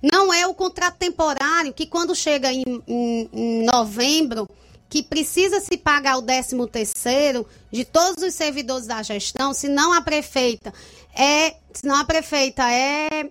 não 0.00 0.32
é 0.32 0.46
o 0.46 0.54
contrato 0.54 0.96
temporário 0.96 1.74
que 1.74 1.84
quando 1.84 2.14
chega 2.14 2.52
em, 2.52 2.62
em, 2.86 3.28
em 3.32 3.64
novembro 3.64 4.48
que 4.88 5.02
precisa 5.02 5.58
se 5.58 5.76
pagar 5.76 6.18
o 6.18 6.22
13 6.22 6.56
terceiro 6.68 7.44
de 7.70 7.84
todos 7.84 8.22
os 8.22 8.34
servidores 8.34 8.86
da 8.86 9.02
gestão, 9.02 9.52
se 9.52 9.68
não 9.68 9.92
a 9.92 10.00
prefeita 10.00 10.72
é, 11.16 11.56
se 11.72 11.84
não 11.84 11.96
a 11.96 12.04
prefeita 12.04 12.62
é 12.70 13.28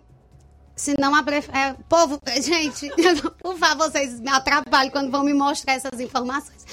se 0.80 0.96
não 0.98 1.14
a 1.14 1.22
prefeita, 1.22 1.58
é, 1.58 1.76
povo, 1.90 2.22
gente, 2.42 2.90
por 3.42 3.58
favor, 3.58 3.92
vocês 3.92 4.18
me 4.22 4.30
atrapalhem 4.30 4.90
quando 4.90 5.12
vão 5.12 5.26
me 5.26 5.34
mostrar 5.34 5.74
essas 5.74 6.00
informações. 6.00 6.66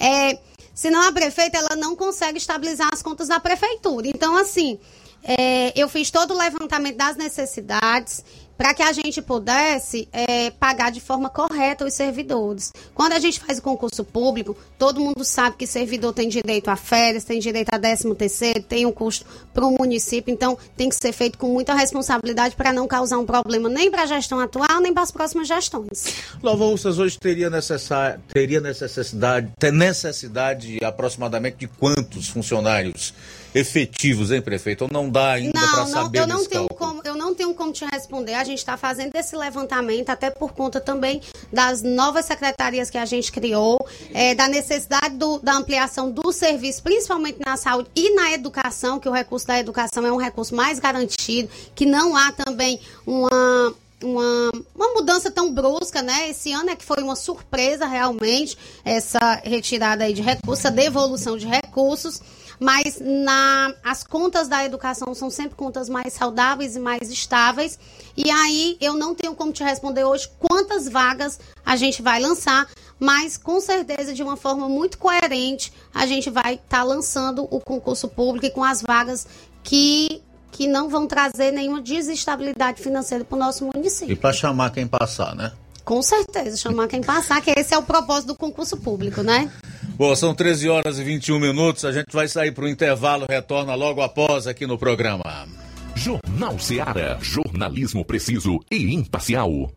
É, 0.00 0.38
se 0.74 0.90
não 0.90 1.06
a 1.06 1.12
prefeita, 1.12 1.58
ela 1.58 1.76
não 1.76 1.94
consegue 1.94 2.38
estabilizar 2.38 2.88
as 2.90 3.02
contas 3.02 3.28
da 3.28 3.38
prefeitura. 3.38 4.08
Então, 4.08 4.38
assim, 4.38 4.80
é, 5.22 5.70
eu 5.78 5.86
fiz 5.86 6.10
todo 6.10 6.32
o 6.32 6.38
levantamento 6.38 6.96
das 6.96 7.14
necessidades 7.14 8.24
para 8.62 8.74
que 8.74 8.82
a 8.84 8.92
gente 8.92 9.20
pudesse 9.20 10.08
é, 10.12 10.52
pagar 10.52 10.92
de 10.92 11.00
forma 11.00 11.28
correta 11.28 11.84
os 11.84 11.94
servidores. 11.94 12.72
Quando 12.94 13.12
a 13.12 13.18
gente 13.18 13.40
faz 13.40 13.58
o 13.58 13.62
concurso 13.62 14.04
público, 14.04 14.56
todo 14.78 15.00
mundo 15.00 15.24
sabe 15.24 15.56
que 15.56 15.66
servidor 15.66 16.12
tem 16.12 16.28
direito 16.28 16.68
a 16.68 16.76
férias, 16.76 17.24
tem 17.24 17.40
direito 17.40 17.70
a 17.74 17.78
13 17.80 18.14
terceiro, 18.14 18.62
tem 18.62 18.86
um 18.86 18.92
custo 18.92 19.26
para 19.52 19.66
o 19.66 19.72
município, 19.76 20.32
então 20.32 20.56
tem 20.76 20.88
que 20.88 20.94
ser 20.94 21.12
feito 21.12 21.38
com 21.38 21.48
muita 21.48 21.74
responsabilidade 21.74 22.54
para 22.54 22.72
não 22.72 22.86
causar 22.86 23.18
um 23.18 23.26
problema 23.26 23.68
nem 23.68 23.90
para 23.90 24.02
a 24.02 24.06
gestão 24.06 24.38
atual, 24.38 24.80
nem 24.80 24.94
para 24.94 25.02
as 25.02 25.10
próximas 25.10 25.48
gestões. 25.48 26.22
Nova 26.40 26.64
Russas 26.64 27.00
hoje 27.00 27.18
teria, 27.18 27.50
necessário, 27.50 28.22
teria 28.32 28.60
necessidade, 28.60 29.50
necessidade 29.72 30.78
aproximadamente 30.84 31.56
de 31.56 31.66
quantos 31.66 32.28
funcionários? 32.28 33.12
Efetivos, 33.54 34.30
hein, 34.30 34.40
prefeito? 34.40 34.82
Ou 34.82 34.90
não 34.90 35.08
dá 35.08 35.32
ainda 35.32 35.60
para 35.60 35.86
saber 35.86 36.20
eu 36.20 36.26
não 36.26 36.44
tenho 36.44 36.68
como 36.68 37.02
Eu 37.04 37.16
não 37.16 37.34
tenho 37.34 37.54
como 37.54 37.72
te 37.72 37.84
responder. 37.84 38.34
A 38.34 38.44
gente 38.44 38.58
está 38.58 38.76
fazendo 38.76 39.14
esse 39.14 39.36
levantamento, 39.36 40.10
até 40.10 40.30
por 40.30 40.52
conta 40.52 40.80
também 40.80 41.20
das 41.52 41.82
novas 41.82 42.24
secretarias 42.24 42.90
que 42.90 42.98
a 42.98 43.04
gente 43.04 43.30
criou, 43.30 43.86
é, 44.12 44.34
da 44.34 44.48
necessidade 44.48 45.16
do, 45.16 45.38
da 45.38 45.54
ampliação 45.54 46.10
do 46.10 46.32
serviço, 46.32 46.82
principalmente 46.82 47.38
na 47.44 47.56
saúde 47.56 47.90
e 47.94 48.14
na 48.14 48.32
educação, 48.32 48.98
que 48.98 49.08
o 49.08 49.12
recurso 49.12 49.46
da 49.46 49.58
educação 49.58 50.06
é 50.06 50.12
um 50.12 50.16
recurso 50.16 50.54
mais 50.54 50.78
garantido, 50.78 51.48
que 51.74 51.86
não 51.86 52.16
há 52.16 52.32
também 52.32 52.80
uma 53.06 53.74
uma, 54.02 54.50
uma 54.74 54.88
mudança 54.94 55.30
tão 55.30 55.52
brusca, 55.54 56.02
né? 56.02 56.28
Esse 56.28 56.52
ano 56.52 56.70
é 56.70 56.76
que 56.76 56.84
foi 56.84 57.02
uma 57.02 57.14
surpresa 57.14 57.86
realmente 57.86 58.58
essa 58.84 59.40
retirada 59.44 60.04
aí 60.04 60.12
de 60.12 60.22
recursos, 60.22 60.66
a 60.66 60.70
devolução 60.70 61.36
de 61.36 61.46
recursos 61.46 62.20
mas 62.58 63.00
na, 63.00 63.74
as 63.84 64.02
contas 64.02 64.48
da 64.48 64.64
educação 64.64 65.14
são 65.14 65.30
sempre 65.30 65.56
contas 65.56 65.88
mais 65.88 66.12
saudáveis 66.12 66.76
e 66.76 66.80
mais 66.80 67.10
estáveis. 67.10 67.78
E 68.16 68.30
aí 68.30 68.76
eu 68.80 68.94
não 68.94 69.14
tenho 69.14 69.34
como 69.34 69.52
te 69.52 69.62
responder 69.62 70.04
hoje 70.04 70.30
quantas 70.38 70.88
vagas 70.88 71.38
a 71.64 71.76
gente 71.76 72.02
vai 72.02 72.20
lançar, 72.20 72.68
mas 72.98 73.36
com 73.36 73.60
certeza 73.60 74.12
de 74.12 74.22
uma 74.22 74.36
forma 74.36 74.68
muito 74.68 74.98
coerente 74.98 75.72
a 75.94 76.06
gente 76.06 76.30
vai 76.30 76.54
estar 76.54 76.78
tá 76.78 76.82
lançando 76.82 77.46
o 77.50 77.60
concurso 77.60 78.08
público 78.08 78.46
e 78.46 78.50
com 78.50 78.64
as 78.64 78.82
vagas 78.82 79.26
que 79.62 80.22
que 80.52 80.66
não 80.66 80.86
vão 80.86 81.06
trazer 81.06 81.50
nenhuma 81.50 81.80
desestabilidade 81.80 82.82
financeira 82.82 83.24
para 83.24 83.34
o 83.34 83.38
nosso 83.38 83.64
município. 83.64 84.12
E 84.12 84.16
para 84.16 84.34
chamar 84.34 84.70
quem 84.70 84.86
passar, 84.86 85.34
né? 85.34 85.50
Com 85.84 86.02
certeza, 86.02 86.56
chamar 86.56 86.88
quem 86.88 87.00
passar, 87.00 87.40
que 87.40 87.50
esse 87.50 87.74
é 87.74 87.78
o 87.78 87.82
propósito 87.82 88.28
do 88.28 88.34
concurso 88.36 88.76
público, 88.76 89.22
né? 89.22 89.50
Bom, 89.96 90.14
são 90.14 90.34
13 90.34 90.68
horas 90.68 90.98
e 90.98 91.04
21 91.04 91.38
minutos. 91.38 91.84
A 91.84 91.92
gente 91.92 92.12
vai 92.12 92.28
sair 92.28 92.52
para 92.52 92.64
o 92.64 92.68
intervalo, 92.68 93.26
retorna 93.28 93.74
logo 93.74 94.00
após 94.00 94.46
aqui 94.46 94.66
no 94.66 94.78
programa. 94.78 95.46
Jornal 95.94 96.58
Seara. 96.58 97.18
Jornalismo 97.20 98.04
preciso 98.04 98.58
e 98.70 98.94
imparcial. 98.94 99.70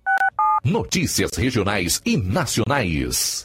Notícias 0.63 1.31
regionais 1.37 2.01
e 2.05 2.17
nacionais. 2.17 3.44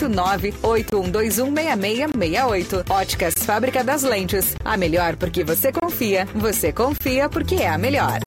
98121 0.09 1.53
6668. 1.53 2.85
Óticas 2.89 3.33
Fábrica 3.45 3.83
das 3.83 4.03
Lentes. 4.03 4.55
A 4.63 4.77
melhor 4.77 5.15
porque 5.15 5.43
você 5.43 5.71
confia. 5.71 6.27
Você 6.35 6.71
confia 6.71 7.29
porque 7.29 7.55
é 7.55 7.69
a 7.69 7.77
melhor. 7.77 8.19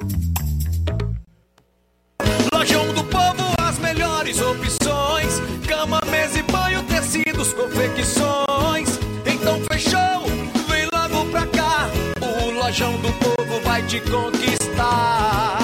Lojão 2.53 2.95
do 2.95 3.05
Povo, 3.05 3.55
as 3.61 3.79
melhores 3.79 4.41
opções: 4.41 5.41
cama, 5.67 6.01
mesa 6.11 6.39
e 6.39 6.43
banho, 6.43 6.83
tecidos, 6.85 7.53
confecções. 7.53 8.99
Então 9.27 9.61
fechou, 9.71 10.27
vem 10.69 10.89
logo 10.93 11.31
pra 11.31 11.47
cá. 11.47 11.91
O 12.21 12.51
Lojão 12.51 12.97
do 12.99 13.13
Povo 13.15 13.61
vai 13.65 13.83
te 13.83 14.01
conquistar. 14.01 15.64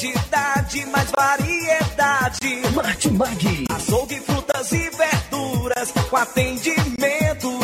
Comodidade, 0.00 0.86
mais 0.86 1.10
variedade. 1.10 2.62
Martimag. 2.74 3.66
Açougue, 3.68 4.18
frutas 4.20 4.72
e 4.72 4.90
verduras. 4.96 5.92
Com 6.08 6.16
atendimento 6.16 7.59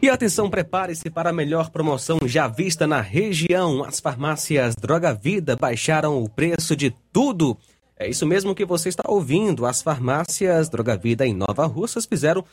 E 0.00 0.08
atenção, 0.08 0.48
prepare-se 0.48 1.10
para 1.10 1.30
a 1.30 1.32
melhor 1.32 1.70
promoção 1.70 2.20
já 2.24 2.46
vista 2.46 2.86
na 2.86 3.00
região. 3.00 3.82
As 3.82 3.98
farmácias 3.98 4.76
Droga 4.76 5.12
Vida 5.12 5.56
baixaram 5.56 6.22
o 6.22 6.28
preço 6.28 6.76
de 6.76 6.94
tudo. 7.12 7.58
É 7.96 8.08
isso 8.08 8.24
mesmo 8.24 8.54
que 8.54 8.64
você 8.64 8.88
está 8.88 9.02
ouvindo. 9.08 9.66
As 9.66 9.82
farmácias 9.82 10.68
Droga 10.68 10.96
Vida 10.96 11.26
em 11.26 11.34
Nova 11.34 11.66
Russas 11.66 12.06
fizeram, 12.06 12.44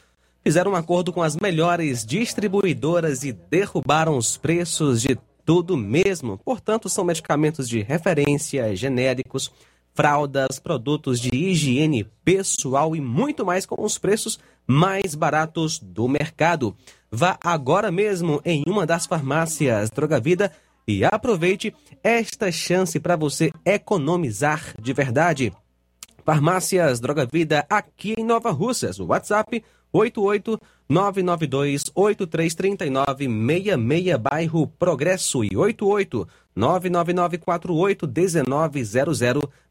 fizeram 0.44 0.72
um 0.72 0.76
acordo 0.76 1.14
com 1.14 1.22
as 1.22 1.36
melhores 1.36 2.04
distribuidoras 2.04 3.24
e 3.24 3.32
derrubaram 3.32 4.18
os 4.18 4.38
preços 4.38 5.04
de 5.04 5.16
tudo 5.46 5.78
mesmo. 5.78 6.40
Portanto, 6.40 6.90
são 6.90 7.06
medicamentos 7.06 7.70
de 7.70 7.80
referência, 7.84 8.76
genéricos, 8.76 9.52
fraldas, 9.94 10.60
produtos 10.60 11.20
de 11.20 11.30
higiene 11.34 12.06
pessoal 12.24 12.96
e 12.96 13.02
muito 13.02 13.46
mais 13.46 13.68
com 13.68 13.84
os 13.84 14.00
preços 14.00 14.40
mais 14.66 15.14
baratos 15.14 15.78
do 15.78 16.08
mercado. 16.08 16.76
Vá 17.12 17.38
agora 17.44 17.92
mesmo 17.92 18.42
em 18.44 18.64
uma 18.68 18.86
das 18.86 19.06
farmácias 19.06 19.90
Droga 19.90 20.20
Vida 20.20 20.52
e 20.88 21.04
aproveite 21.04 21.74
esta 22.04 22.52
chance 22.52 23.00
para 23.00 23.16
você 23.16 23.52
economizar 23.66 24.74
de 24.80 24.94
verdade. 24.94 25.54
Farmácias 26.26 27.00
Droga 27.00 27.26
Vida 27.26 27.66
aqui 27.70 28.16
em 28.18 28.24
Nova 28.24 28.52
Russas. 28.52 29.00
O 29.00 29.06
WhatsApp 29.06 29.64
88 29.96 30.60
992 30.90 31.84
8339 31.96 33.28
66 33.28 34.18
bairro 34.18 34.68
Progresso. 34.68 35.44
E 35.44 35.56
88 35.56 36.28
99948 36.54 38.08
1900 38.08 39.20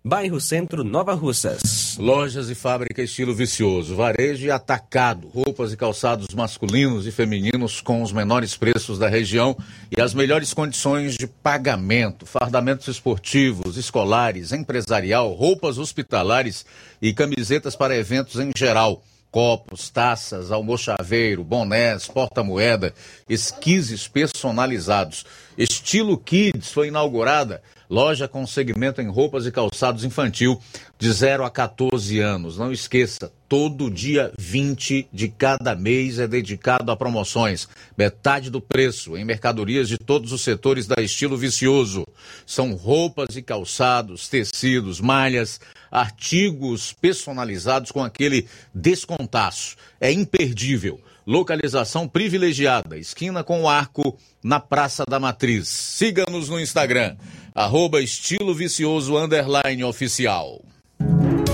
bairro 0.02 0.40
Centro 0.40 0.82
Nova 0.82 1.12
Russas. 1.14 1.96
Lojas 1.98 2.48
e 2.48 2.54
fábrica 2.54 3.02
estilo 3.02 3.34
vicioso, 3.34 3.94
varejo 3.94 4.46
e 4.46 4.50
atacado, 4.50 5.28
roupas 5.28 5.72
e 5.72 5.76
calçados 5.76 6.26
masculinos 6.34 7.06
e 7.06 7.12
femininos 7.12 7.80
com 7.80 8.02
os 8.02 8.10
menores 8.10 8.56
preços 8.56 8.98
da 8.98 9.08
região 9.08 9.56
e 9.96 10.00
as 10.00 10.14
melhores 10.14 10.52
condições 10.52 11.14
de 11.14 11.26
pagamento, 11.26 12.26
fardamentos 12.26 12.88
esportivos, 12.88 13.76
escolares, 13.76 14.52
empresarial, 14.52 15.32
roupas 15.32 15.78
hospitalares 15.78 16.66
e 17.00 17.12
camisetas 17.12 17.76
para 17.76 17.96
eventos 17.96 18.40
em 18.40 18.50
geral 18.56 19.02
copos, 19.34 19.90
taças, 19.90 20.52
almochaveiro, 20.52 21.42
bonés, 21.42 22.06
porta-moeda, 22.06 22.94
esquises 23.28 24.06
personalizados. 24.06 25.26
Estilo 25.58 26.16
Kids 26.16 26.70
foi 26.70 26.86
inaugurada, 26.86 27.60
loja 27.88 28.26
com 28.26 28.46
segmento 28.46 29.00
em 29.00 29.08
roupas 29.08 29.46
e 29.46 29.52
calçados 29.52 30.04
infantil 30.04 30.60
de 30.98 31.12
0 31.12 31.44
a 31.44 31.50
14 31.50 32.18
anos. 32.20 32.56
Não 32.56 32.72
esqueça, 32.72 33.32
todo 33.48 33.90
dia 33.90 34.32
20 34.38 35.08
de 35.12 35.28
cada 35.28 35.74
mês 35.74 36.18
é 36.18 36.26
dedicado 36.26 36.90
a 36.90 36.96
promoções. 36.96 37.68
Metade 37.96 38.50
do 38.50 38.60
preço 38.60 39.16
em 39.16 39.24
mercadorias 39.24 39.88
de 39.88 39.98
todos 39.98 40.32
os 40.32 40.42
setores 40.42 40.86
da 40.86 41.02
Estilo 41.02 41.36
Vicioso. 41.36 42.06
São 42.46 42.74
roupas 42.74 43.36
e 43.36 43.42
calçados, 43.42 44.28
tecidos, 44.28 45.00
malhas, 45.00 45.60
artigos 45.90 46.92
personalizados 46.92 47.92
com 47.92 48.02
aquele 48.02 48.46
descontaço. 48.74 49.76
É 50.00 50.10
imperdível. 50.10 51.00
Localização 51.26 52.06
privilegiada, 52.06 52.98
esquina 52.98 53.42
com 53.42 53.62
o 53.62 53.68
arco, 53.68 54.18
na 54.42 54.60
Praça 54.60 55.04
da 55.08 55.18
Matriz. 55.18 55.68
Siga-nos 55.68 56.50
no 56.50 56.60
Instagram, 56.60 57.16
arroba 57.56 58.00
estilo 58.00 58.52
vicioso 58.52 59.16
underline 59.16 59.84
oficial. 59.84 60.60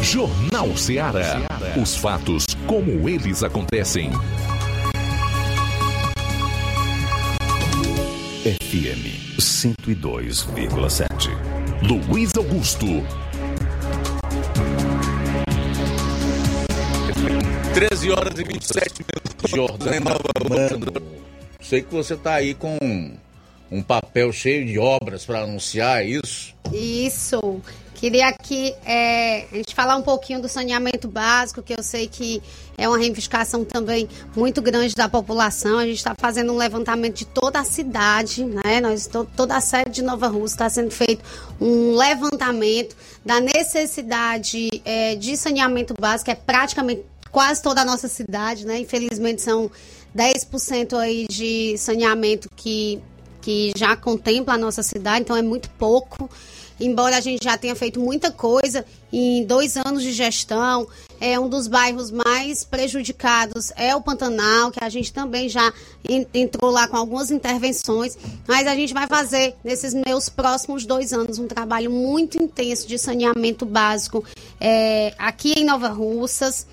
Jornal 0.03 0.75
Ceará. 0.75 1.43
Os 1.81 1.95
fatos 1.95 2.47
como 2.67 3.07
eles 3.07 3.43
acontecem. 3.43 4.11
FM 8.43 9.37
102,7. 9.39 11.29
Luiz 11.83 12.35
Augusto. 12.35 12.87
13 17.75 18.11
horas 18.11 18.39
e 18.39 18.45
27 18.45 19.05
minutos, 19.05 19.51
Jordana 19.51 20.17
Mano. 20.49 20.87
Sei 21.61 21.83
que 21.83 21.93
você 21.93 22.17
tá 22.17 22.37
aí 22.37 22.55
com 22.55 22.79
um 23.71 23.83
papel 23.83 24.33
cheio 24.33 24.67
de 24.67 24.79
obras 24.79 25.25
para 25.25 25.43
anunciar 25.43 26.03
é 26.03 26.07
isso. 26.07 26.55
Isso. 26.73 27.63
Queria 27.95 28.29
aqui 28.29 28.75
é, 28.83 29.45
a 29.53 29.57
gente 29.57 29.75
falar 29.75 29.95
um 29.95 30.01
pouquinho 30.03 30.41
do 30.41 30.49
saneamento 30.49 31.07
básico, 31.07 31.63
que 31.63 31.75
eu 31.75 31.83
sei 31.83 32.09
que 32.09 32.43
é 32.79 32.89
uma 32.89 32.97
reivindicação 32.97 33.63
também 33.63 34.09
muito 34.35 34.63
grande 34.63 34.95
da 34.95 35.07
população. 35.07 35.77
A 35.77 35.85
gente 35.85 35.99
está 35.99 36.15
fazendo 36.19 36.51
um 36.51 36.57
levantamento 36.57 37.17
de 37.17 37.27
toda 37.27 37.61
a 37.61 37.65
cidade, 37.65 38.43
né? 38.43 38.81
Nós, 38.81 39.07
to, 39.07 39.29
toda 39.37 39.55
a 39.55 39.61
sede 39.61 39.91
de 39.91 40.03
Nova 40.03 40.29
Rússia 40.29 40.55
está 40.55 40.71
sendo 40.71 40.91
feito 40.91 41.23
um 41.61 41.95
levantamento 41.95 42.97
da 43.23 43.39
necessidade 43.39 44.71
é, 44.83 45.15
de 45.15 45.37
saneamento 45.37 45.93
básico, 45.93 46.31
é 46.31 46.35
praticamente 46.35 47.05
quase 47.31 47.63
toda 47.63 47.83
a 47.83 47.85
nossa 47.85 48.09
cidade, 48.09 48.67
né? 48.67 48.79
Infelizmente 48.79 49.43
são 49.43 49.71
10% 50.17 50.97
aí 50.99 51.27
de 51.29 51.77
saneamento 51.77 52.49
que, 52.57 52.99
que 53.51 53.73
já 53.77 53.97
contempla 53.97 54.55
a 54.55 54.59
nossa 54.59 54.83
cidade, 54.83 55.23
então 55.23 55.37
é 55.37 55.43
muito 55.43 55.69
pouco 55.71 56.31
embora 56.81 57.17
a 57.17 57.21
gente 57.21 57.45
já 57.45 57.59
tenha 57.59 57.77
feito 57.77 58.01
muita 58.01 58.31
coisa 58.31 58.85
em 59.13 59.45
dois 59.45 59.77
anos 59.77 60.03
de 60.03 60.13
gestão, 60.13 60.89
é 61.21 61.39
um 61.39 61.49
dos 61.49 61.67
bairros 61.67 62.11
mais 62.11 62.65
prejudicados 62.65 63.71
é 63.77 63.95
o 63.95 64.01
Pantanal, 64.01 64.71
que 64.71 64.83
a 64.83 64.89
gente 64.89 65.13
também 65.13 65.49
já 65.49 65.73
entrou 66.33 66.71
lá 66.71 66.89
com 66.89 66.97
algumas 66.97 67.31
intervenções, 67.31 68.17
mas 68.49 68.67
a 68.67 68.75
gente 68.75 68.95
vai 68.95 69.07
fazer 69.07 69.55
nesses 69.63 69.93
meus 69.93 70.29
próximos 70.31 70.87
dois 70.87 71.13
anos 71.13 71.39
um 71.39 71.47
trabalho 71.47 71.91
muito 71.91 72.43
intenso 72.43 72.89
de 72.89 72.99
saneamento 72.99 73.67
básico 73.67 74.25
é, 74.59 75.13
aqui 75.19 75.53
em 75.59 75.65
Nova 75.65 75.89
Russas. 75.89 76.67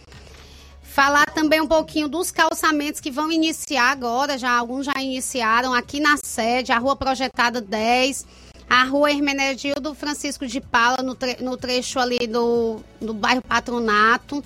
Falar 0.98 1.28
também 1.28 1.62
um 1.62 1.68
pouquinho 1.68 2.08
dos 2.08 2.32
calçamentos 2.32 3.00
que 3.00 3.12
vão 3.12 3.32
iniciar 3.32 3.92
agora, 3.92 4.36
já 4.36 4.52
alguns 4.52 4.88
já 4.88 4.94
iniciaram 5.00 5.72
aqui 5.72 6.00
na 6.00 6.18
sede, 6.18 6.72
a 6.72 6.80
Rua 6.80 6.96
Projetada 6.96 7.62
10 7.62 8.26
a 8.68 8.84
rua 8.84 9.12
Hermenegildo 9.12 9.94
Francisco 9.94 10.48
de 10.48 10.60
Paula, 10.60 11.04
no, 11.04 11.14
tre 11.14 11.38
no 11.40 11.56
trecho 11.56 12.00
ali 12.00 12.26
do, 12.26 12.80
do 13.00 13.14
bairro 13.14 13.44
Patronato, 13.44 14.44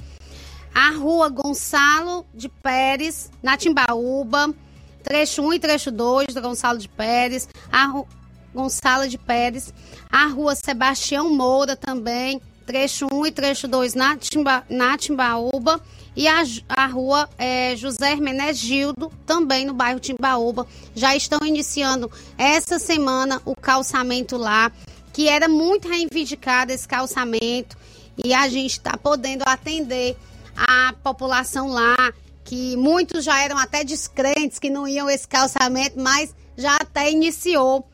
a 0.75 0.89
rua 0.89 1.29
Gonçalo 1.29 2.25
de 2.33 2.49
Pérez, 2.49 3.31
na 3.41 3.55
Timbaúba, 3.55 4.53
trecho 5.01 5.41
1 5.41 5.53
e 5.53 5.59
trecho 5.59 5.89
2 5.89 6.33
do 6.33 6.41
Gonçalo 6.41 6.79
de 6.79 6.89
Pérez, 6.89 7.47
a 7.71 7.85
rua 7.85 8.05
Gonçalo 8.53 9.07
de 9.07 9.17
Pérez, 9.17 9.73
a 10.11 10.25
rua 10.25 10.53
Sebastião 10.53 11.33
Moura 11.33 11.77
também, 11.77 12.41
trecho 12.65 13.07
1 13.09 13.25
e 13.25 13.31
trecho 13.31 13.69
2 13.69 13.93
na, 13.93 14.17
Timba, 14.17 14.65
na 14.69 14.97
Timbaúba, 14.97 15.81
e 16.15 16.27
a, 16.27 16.43
a 16.69 16.85
rua 16.87 17.29
é, 17.37 17.75
José 17.75 18.15
Menegildo, 18.15 19.11
também 19.25 19.65
no 19.65 19.73
bairro 19.73 19.99
Timbaúba. 19.99 20.67
Já 20.93 21.15
estão 21.15 21.39
iniciando 21.45 22.11
essa 22.37 22.79
semana 22.79 23.41
o 23.45 23.55
calçamento 23.55 24.37
lá, 24.37 24.71
que 25.13 25.27
era 25.27 25.47
muito 25.47 25.87
reivindicado 25.87 26.71
esse 26.71 26.87
calçamento, 26.87 27.77
e 28.23 28.33
a 28.33 28.47
gente 28.49 28.73
está 28.73 28.97
podendo 28.97 29.43
atender 29.45 30.17
a 30.55 30.93
população 31.01 31.69
lá, 31.69 32.13
que 32.43 32.75
muitos 32.75 33.23
já 33.23 33.41
eram 33.41 33.57
até 33.57 33.83
descrentes 33.83 34.59
que 34.59 34.69
não 34.69 34.87
iam 34.87 35.09
esse 35.09 35.27
calçamento, 35.27 35.99
mas 35.99 36.35
já 36.57 36.75
até 36.75 37.09
iniciou 37.09 37.87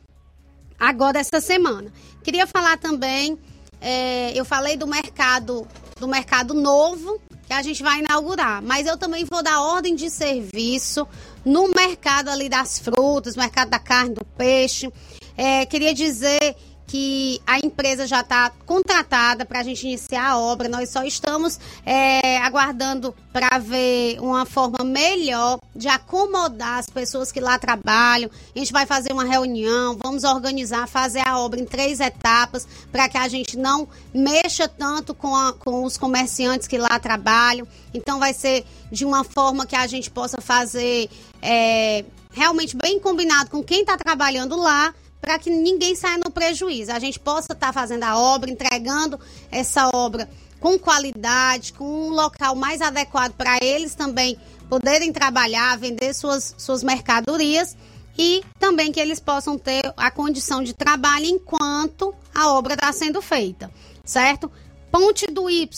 agora 0.79 1.19
essa 1.19 1.39
semana. 1.39 1.91
Queria 2.23 2.47
falar 2.47 2.77
também, 2.77 3.37
é, 3.79 4.31
eu 4.35 4.43
falei 4.43 4.75
do 4.75 4.87
mercado 4.87 5.67
do 5.99 6.07
mercado 6.07 6.53
novo 6.53 7.19
que 7.47 7.53
a 7.53 7.61
gente 7.63 7.81
vai 7.81 7.99
inaugurar. 7.99 8.61
Mas 8.61 8.85
eu 8.85 8.97
também 8.97 9.25
vou 9.25 9.41
dar 9.41 9.61
ordem 9.61 9.95
de 9.95 10.09
serviço 10.09 11.07
no 11.45 11.69
mercado 11.69 12.29
ali 12.29 12.49
das 12.49 12.77
frutas, 12.77 13.37
mercado 13.37 13.69
da 13.69 13.79
carne, 13.79 14.13
do 14.13 14.25
peixe. 14.37 14.91
É, 15.37 15.65
queria 15.65 15.93
dizer 15.93 16.55
que 16.87 17.41
a 17.45 17.59
empresa 17.59 18.07
já 18.07 18.21
está 18.21 18.49
contratada 18.65 19.45
para 19.45 19.59
a 19.59 19.63
gente 19.63 19.85
iniciar 19.85 20.31
a 20.31 20.39
obra. 20.39 20.69
Nós 20.69 20.89
só 20.89 21.03
estamos 21.03 21.59
é, 21.85 22.37
aguardando 22.37 23.13
para 23.33 23.59
ver 23.59 24.17
uma 24.21 24.45
forma 24.45 24.85
melhor 24.85 25.59
de 25.75 25.89
acomodar 25.89 26.79
as 26.79 26.89
pessoas 26.89 27.29
que 27.29 27.41
lá 27.41 27.59
trabalham. 27.59 28.31
A 28.55 28.59
gente 28.59 28.71
vai 28.71 28.85
fazer 28.85 29.11
uma 29.11 29.25
reunião, 29.25 29.97
vamos 30.01 30.23
organizar, 30.23 30.87
fazer 30.87 31.19
a 31.19 31.37
obra 31.37 31.59
em 31.59 31.65
três 31.65 31.99
etapas 31.99 32.65
para 32.89 33.09
que 33.09 33.17
a 33.17 33.27
gente 33.27 33.57
não 33.57 33.87
mexa 34.13 34.67
tanto 34.67 35.13
com, 35.13 35.35
a, 35.35 35.51
com 35.51 35.83
os 35.83 35.97
comerciantes 35.97 36.69
que 36.69 36.77
lá 36.77 36.97
trabalham. 36.99 37.67
Então 37.93 38.17
vai 38.17 38.33
ser 38.33 38.65
de 38.89 39.03
uma 39.03 39.25
forma 39.25 39.65
que 39.65 39.75
a 39.75 39.85
gente 39.87 40.09
possa 40.09 40.39
fazer 40.39 41.09
é, 41.41 42.05
realmente 42.31 42.77
bem 42.77 42.97
combinado 42.97 43.49
com 43.49 43.61
quem 43.61 43.81
está 43.81 43.97
trabalhando 43.97 44.55
lá 44.55 44.93
para 45.21 45.39
que 45.39 45.49
ninguém 45.49 45.95
saia 45.95 46.17
no 46.17 46.31
prejuízo. 46.31 46.91
A 46.91 46.99
gente 46.99 47.19
possa 47.19 47.53
estar 47.53 47.67
tá 47.67 47.73
fazendo 47.73 48.03
a 48.03 48.17
obra, 48.17 48.49
entregando 48.49 49.19
essa 49.51 49.89
obra 49.93 50.29
com 50.59 50.77
qualidade, 50.79 51.73
com 51.73 51.85
um 51.85 52.09
local 52.09 52.55
mais 52.55 52.81
adequado 52.81 53.33
para 53.33 53.57
eles 53.61 53.93
também 53.93 54.37
poderem 54.69 55.11
trabalhar, 55.11 55.77
vender 55.77 56.13
suas, 56.13 56.55
suas 56.57 56.83
mercadorias 56.83 57.77
e 58.17 58.43
também 58.59 58.91
que 58.91 58.99
eles 58.99 59.19
possam 59.19 59.57
ter 59.57 59.93
a 59.95 60.09
condição 60.09 60.63
de 60.63 60.73
trabalho 60.73 61.25
enquanto 61.25 62.13
a 62.33 62.51
obra 62.51 62.73
está 62.73 62.91
sendo 62.91 63.21
feita, 63.21 63.71
certo? 64.03 64.51
Ponte 64.91 65.27
do 65.27 65.49
Y, 65.49 65.69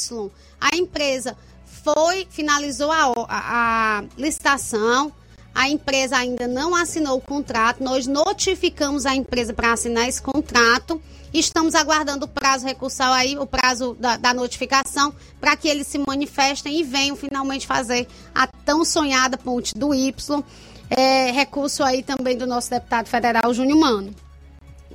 a 0.60 0.76
empresa 0.76 1.38
foi, 1.84 2.28
finalizou 2.30 2.91
a, 2.91 3.14
a, 3.28 3.99
a 3.99 4.03
licitação, 4.18 5.11
a 5.60 5.68
empresa 5.68 6.15
ainda 6.15 6.48
não 6.48 6.73
assinou 6.73 7.18
o 7.18 7.22
contrato, 7.22 7.84
nós 7.84 8.07
notificamos 8.07 9.06
a 9.06 9.14
empresa 9.14 9.53
para 9.53 9.73
assinar 9.73 10.07
esse 10.07 10.22
contrato. 10.22 11.02
Estamos 11.34 11.76
aguardando 11.76 12.23
o 12.23 12.30
prazo 12.30 12.65
recursal 12.65 13.11
aí, 13.11 13.38
o 13.38 13.45
prazo 13.45 13.94
da, 13.99 14.15
da 14.15 14.34
notificação, 14.34 15.14
para 15.38 15.57
que 15.57 15.68
eles 15.68 15.86
se 15.86 15.98
manifestem 15.98 16.80
e 16.80 16.84
venham 16.84 17.14
finalmente 17.18 17.68
fazer 17.68 18.07
a 18.34 18.48
tão 18.48 18.86
sonhada 18.86 19.38
ponte 19.38 19.77
do 19.77 19.94
Y. 19.94 20.41
É, 20.90 21.30
recurso 21.31 21.84
aí 21.84 22.03
também 22.03 22.38
do 22.38 22.48
nosso 22.48 22.69
deputado 22.69 23.07
federal 23.07 23.53
Júnior 23.53 23.80
Mano. 23.80 24.15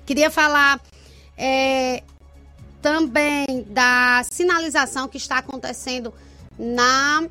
Queria 0.07 0.31
falar 0.31 0.81
é, 1.37 2.03
também 2.81 3.67
da 3.69 4.23
sinalização 4.25 5.09
que 5.09 5.19
está 5.19 5.37
acontecendo 5.37 6.11
na 6.59 7.29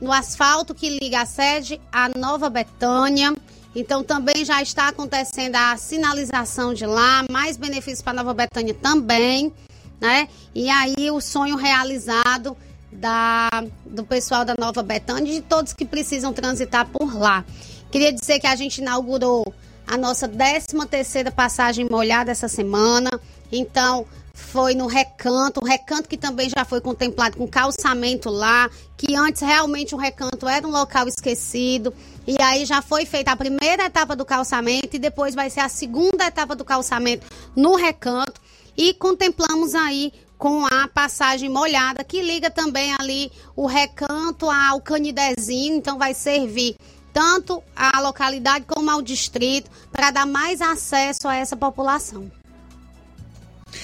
no 0.00 0.12
asfalto 0.12 0.74
que 0.74 0.88
liga 0.88 1.20
a 1.20 1.26
sede 1.26 1.80
à 1.92 2.08
Nova 2.08 2.48
Betânia. 2.48 3.34
Então 3.74 4.02
também 4.02 4.44
já 4.44 4.60
está 4.62 4.88
acontecendo 4.88 5.54
a 5.56 5.76
sinalização 5.76 6.74
de 6.74 6.86
lá, 6.86 7.24
mais 7.30 7.56
benefícios 7.56 8.02
para 8.02 8.14
Nova 8.14 8.34
Betânia 8.34 8.74
também, 8.74 9.52
né? 10.00 10.28
E 10.54 10.68
aí 10.68 11.10
o 11.10 11.20
sonho 11.20 11.56
realizado 11.56 12.56
da, 12.90 13.48
do 13.86 14.04
pessoal 14.04 14.44
da 14.44 14.54
Nova 14.58 14.82
Betânia 14.82 15.30
e 15.30 15.36
de 15.36 15.42
todos 15.42 15.72
que 15.72 15.84
precisam 15.84 16.32
transitar 16.32 16.86
por 16.88 17.16
lá. 17.16 17.44
Queria 17.90 18.12
dizer 18.12 18.40
que 18.40 18.46
a 18.46 18.56
gente 18.56 18.78
inaugurou 18.78 19.54
a 19.86 19.96
nossa 19.96 20.28
13 20.28 20.66
terceira 20.88 21.30
passagem 21.30 21.86
molhada 21.90 22.30
essa 22.30 22.48
semana. 22.48 23.10
Então, 23.50 24.06
foi 24.40 24.74
no 24.74 24.86
recanto, 24.86 25.60
o 25.60 25.64
recanto 25.64 26.08
que 26.08 26.16
também 26.16 26.48
já 26.48 26.64
foi 26.64 26.80
contemplado 26.80 27.36
com 27.36 27.46
calçamento 27.46 28.28
lá, 28.28 28.68
que 28.96 29.14
antes 29.14 29.42
realmente 29.42 29.94
o 29.94 29.98
recanto 29.98 30.48
era 30.48 30.66
um 30.66 30.70
local 30.70 31.06
esquecido. 31.06 31.94
E 32.26 32.40
aí 32.42 32.64
já 32.64 32.82
foi 32.82 33.06
feita 33.06 33.30
a 33.30 33.36
primeira 33.36 33.84
etapa 33.84 34.16
do 34.16 34.24
calçamento 34.24 34.96
e 34.96 34.98
depois 34.98 35.34
vai 35.34 35.50
ser 35.50 35.60
a 35.60 35.68
segunda 35.68 36.26
etapa 36.26 36.56
do 36.56 36.64
calçamento 36.64 37.26
no 37.54 37.76
recanto. 37.76 38.40
E 38.76 38.94
contemplamos 38.94 39.74
aí 39.74 40.12
com 40.38 40.64
a 40.66 40.88
passagem 40.88 41.50
molhada, 41.50 42.02
que 42.02 42.22
liga 42.22 42.50
também 42.50 42.94
ali 42.98 43.30
o 43.54 43.66
recanto 43.66 44.48
ao 44.48 44.80
canidezinho, 44.80 45.76
então 45.76 45.98
vai 45.98 46.14
servir 46.14 46.76
tanto 47.12 47.62
à 47.76 48.00
localidade 48.00 48.64
como 48.66 48.90
ao 48.90 49.02
distrito 49.02 49.70
para 49.92 50.10
dar 50.10 50.26
mais 50.26 50.60
acesso 50.60 51.28
a 51.28 51.36
essa 51.36 51.56
população. 51.56 52.30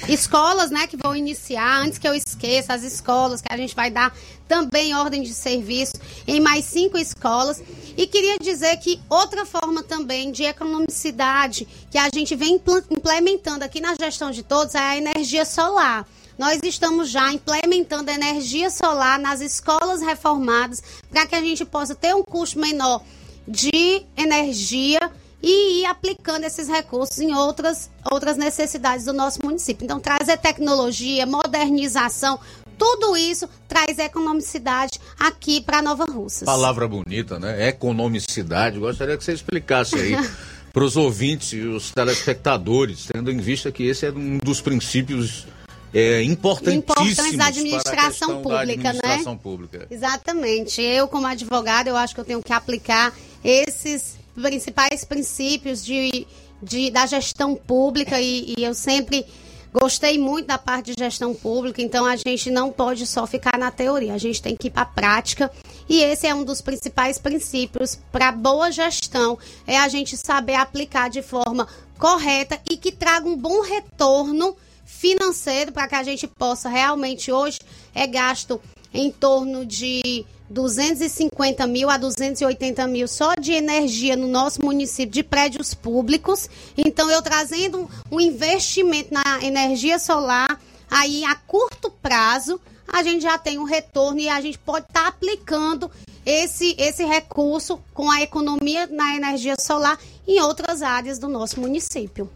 Escolas, 0.08 0.70
né, 0.70 0.86
que 0.86 0.96
vão 0.96 1.14
iniciar, 1.14 1.80
antes 1.80 1.98
que 1.98 2.06
eu 2.06 2.14
esqueça, 2.14 2.74
as 2.74 2.82
escolas 2.82 3.40
que 3.40 3.52
a 3.52 3.56
gente 3.56 3.74
vai 3.74 3.90
dar 3.90 4.14
também 4.46 4.94
ordem 4.94 5.22
de 5.22 5.34
serviço 5.34 5.94
em 6.26 6.40
mais 6.40 6.64
cinco 6.64 6.96
escolas. 6.96 7.60
E 7.96 8.06
queria 8.06 8.38
dizer 8.38 8.76
que 8.76 9.00
outra 9.08 9.44
forma 9.44 9.82
também 9.82 10.30
de 10.30 10.44
economicidade 10.44 11.66
que 11.90 11.98
a 11.98 12.08
gente 12.12 12.34
vem 12.36 12.60
implementando 12.90 13.64
aqui 13.64 13.80
na 13.80 13.94
gestão 13.94 14.30
de 14.30 14.42
todos 14.42 14.74
é 14.74 14.78
a 14.78 14.96
energia 14.96 15.44
solar. 15.44 16.06
Nós 16.38 16.60
estamos 16.62 17.08
já 17.08 17.32
implementando 17.32 18.10
energia 18.10 18.68
solar 18.70 19.18
nas 19.18 19.40
escolas 19.40 20.02
reformadas 20.02 20.82
para 21.10 21.26
que 21.26 21.34
a 21.34 21.40
gente 21.40 21.64
possa 21.64 21.94
ter 21.94 22.14
um 22.14 22.22
custo 22.22 22.58
menor 22.58 23.02
de 23.48 24.02
energia 24.16 25.00
e 25.42 25.82
ir 25.82 25.86
aplicando 25.86 26.44
esses 26.44 26.68
recursos 26.68 27.18
em 27.18 27.34
outras, 27.34 27.90
outras 28.10 28.36
necessidades 28.36 29.04
do 29.04 29.12
nosso 29.12 29.44
município. 29.44 29.84
Então, 29.84 30.00
trazer 30.00 30.38
tecnologia, 30.38 31.26
modernização, 31.26 32.38
tudo 32.78 33.16
isso 33.16 33.48
traz 33.68 33.98
economicidade 33.98 35.00
aqui 35.18 35.60
para 35.60 35.80
Nova 35.80 36.04
Russas. 36.04 36.44
Palavra 36.44 36.86
bonita, 36.86 37.38
né? 37.38 37.68
Economicidade. 37.68 38.78
Gostaria 38.78 39.16
que 39.16 39.24
você 39.24 39.32
explicasse 39.32 39.96
aí 39.96 40.16
para 40.72 40.84
os 40.84 40.96
ouvintes 40.96 41.52
e 41.52 41.60
os 41.60 41.90
telespectadores, 41.90 43.06
tendo 43.06 43.30
em 43.30 43.38
vista 43.38 43.72
que 43.72 43.84
esse 43.84 44.06
é 44.06 44.10
um 44.10 44.38
dos 44.38 44.60
princípios 44.60 45.46
é, 45.94 46.22
importantíssimos 46.22 47.36
da 47.36 47.46
administração 47.46 48.42
pública, 48.42 48.52
da 48.52 48.60
administração 48.60 49.32
né? 49.32 49.40
Pública. 49.42 49.86
Exatamente. 49.90 50.82
Eu, 50.82 51.08
como 51.08 51.26
advogada, 51.26 51.88
eu 51.88 51.96
acho 51.96 52.14
que 52.14 52.20
eu 52.20 52.24
tenho 52.24 52.42
que 52.42 52.52
aplicar 52.52 53.14
esses 53.42 54.15
principais 54.40 55.04
princípios 55.04 55.84
de, 55.84 56.26
de, 56.62 56.90
da 56.90 57.06
gestão 57.06 57.54
pública 57.54 58.20
e, 58.20 58.54
e 58.56 58.64
eu 58.64 58.74
sempre 58.74 59.26
gostei 59.72 60.18
muito 60.18 60.46
da 60.46 60.56
parte 60.56 60.94
de 60.94 61.04
gestão 61.04 61.34
pública, 61.34 61.82
então 61.82 62.06
a 62.06 62.16
gente 62.16 62.50
não 62.50 62.72
pode 62.72 63.06
só 63.06 63.26
ficar 63.26 63.58
na 63.58 63.70
teoria, 63.70 64.14
a 64.14 64.18
gente 64.18 64.40
tem 64.40 64.56
que 64.56 64.68
ir 64.68 64.70
para 64.70 64.82
a 64.82 64.86
prática. 64.86 65.50
E 65.86 66.02
esse 66.02 66.26
é 66.26 66.34
um 66.34 66.44
dos 66.44 66.62
principais 66.62 67.18
princípios 67.18 67.98
para 68.10 68.32
boa 68.32 68.70
gestão, 68.70 69.38
é 69.66 69.76
a 69.76 69.88
gente 69.88 70.16
saber 70.16 70.54
aplicar 70.54 71.10
de 71.10 71.20
forma 71.20 71.68
correta 71.98 72.58
e 72.70 72.76
que 72.76 72.90
traga 72.90 73.28
um 73.28 73.36
bom 73.36 73.60
retorno 73.60 74.56
financeiro 74.84 75.72
para 75.72 75.88
que 75.88 75.94
a 75.94 76.02
gente 76.02 76.26
possa 76.26 76.68
realmente 76.68 77.30
hoje 77.30 77.58
é 77.94 78.06
gasto 78.06 78.60
em 78.94 79.10
torno 79.10 79.66
de 79.66 80.24
250 80.48 81.66
mil 81.66 81.90
a 81.90 81.96
280 81.96 82.86
mil 82.86 83.08
só 83.08 83.34
de 83.34 83.52
energia 83.52 84.16
no 84.16 84.28
nosso 84.28 84.64
município 84.64 85.12
de 85.12 85.22
prédios 85.22 85.74
públicos. 85.74 86.48
Então, 86.76 87.10
eu 87.10 87.22
trazendo 87.22 87.88
um 88.10 88.20
investimento 88.20 89.12
na 89.12 89.42
energia 89.42 89.98
solar, 89.98 90.60
aí 90.90 91.24
a 91.24 91.34
curto 91.34 91.90
prazo, 91.90 92.60
a 92.86 93.02
gente 93.02 93.22
já 93.22 93.36
tem 93.36 93.58
um 93.58 93.64
retorno 93.64 94.20
e 94.20 94.28
a 94.28 94.40
gente 94.40 94.58
pode 94.58 94.86
estar 94.86 95.02
tá 95.02 95.08
aplicando 95.08 95.90
esse, 96.24 96.74
esse 96.78 97.04
recurso 97.04 97.78
com 97.92 98.10
a 98.10 98.22
economia 98.22 98.86
na 98.86 99.14
energia 99.16 99.54
solar 99.60 99.98
em 100.26 100.40
outras 100.40 100.82
áreas 100.82 101.18
do 101.18 101.28
nosso 101.28 101.60
município. 101.60 102.30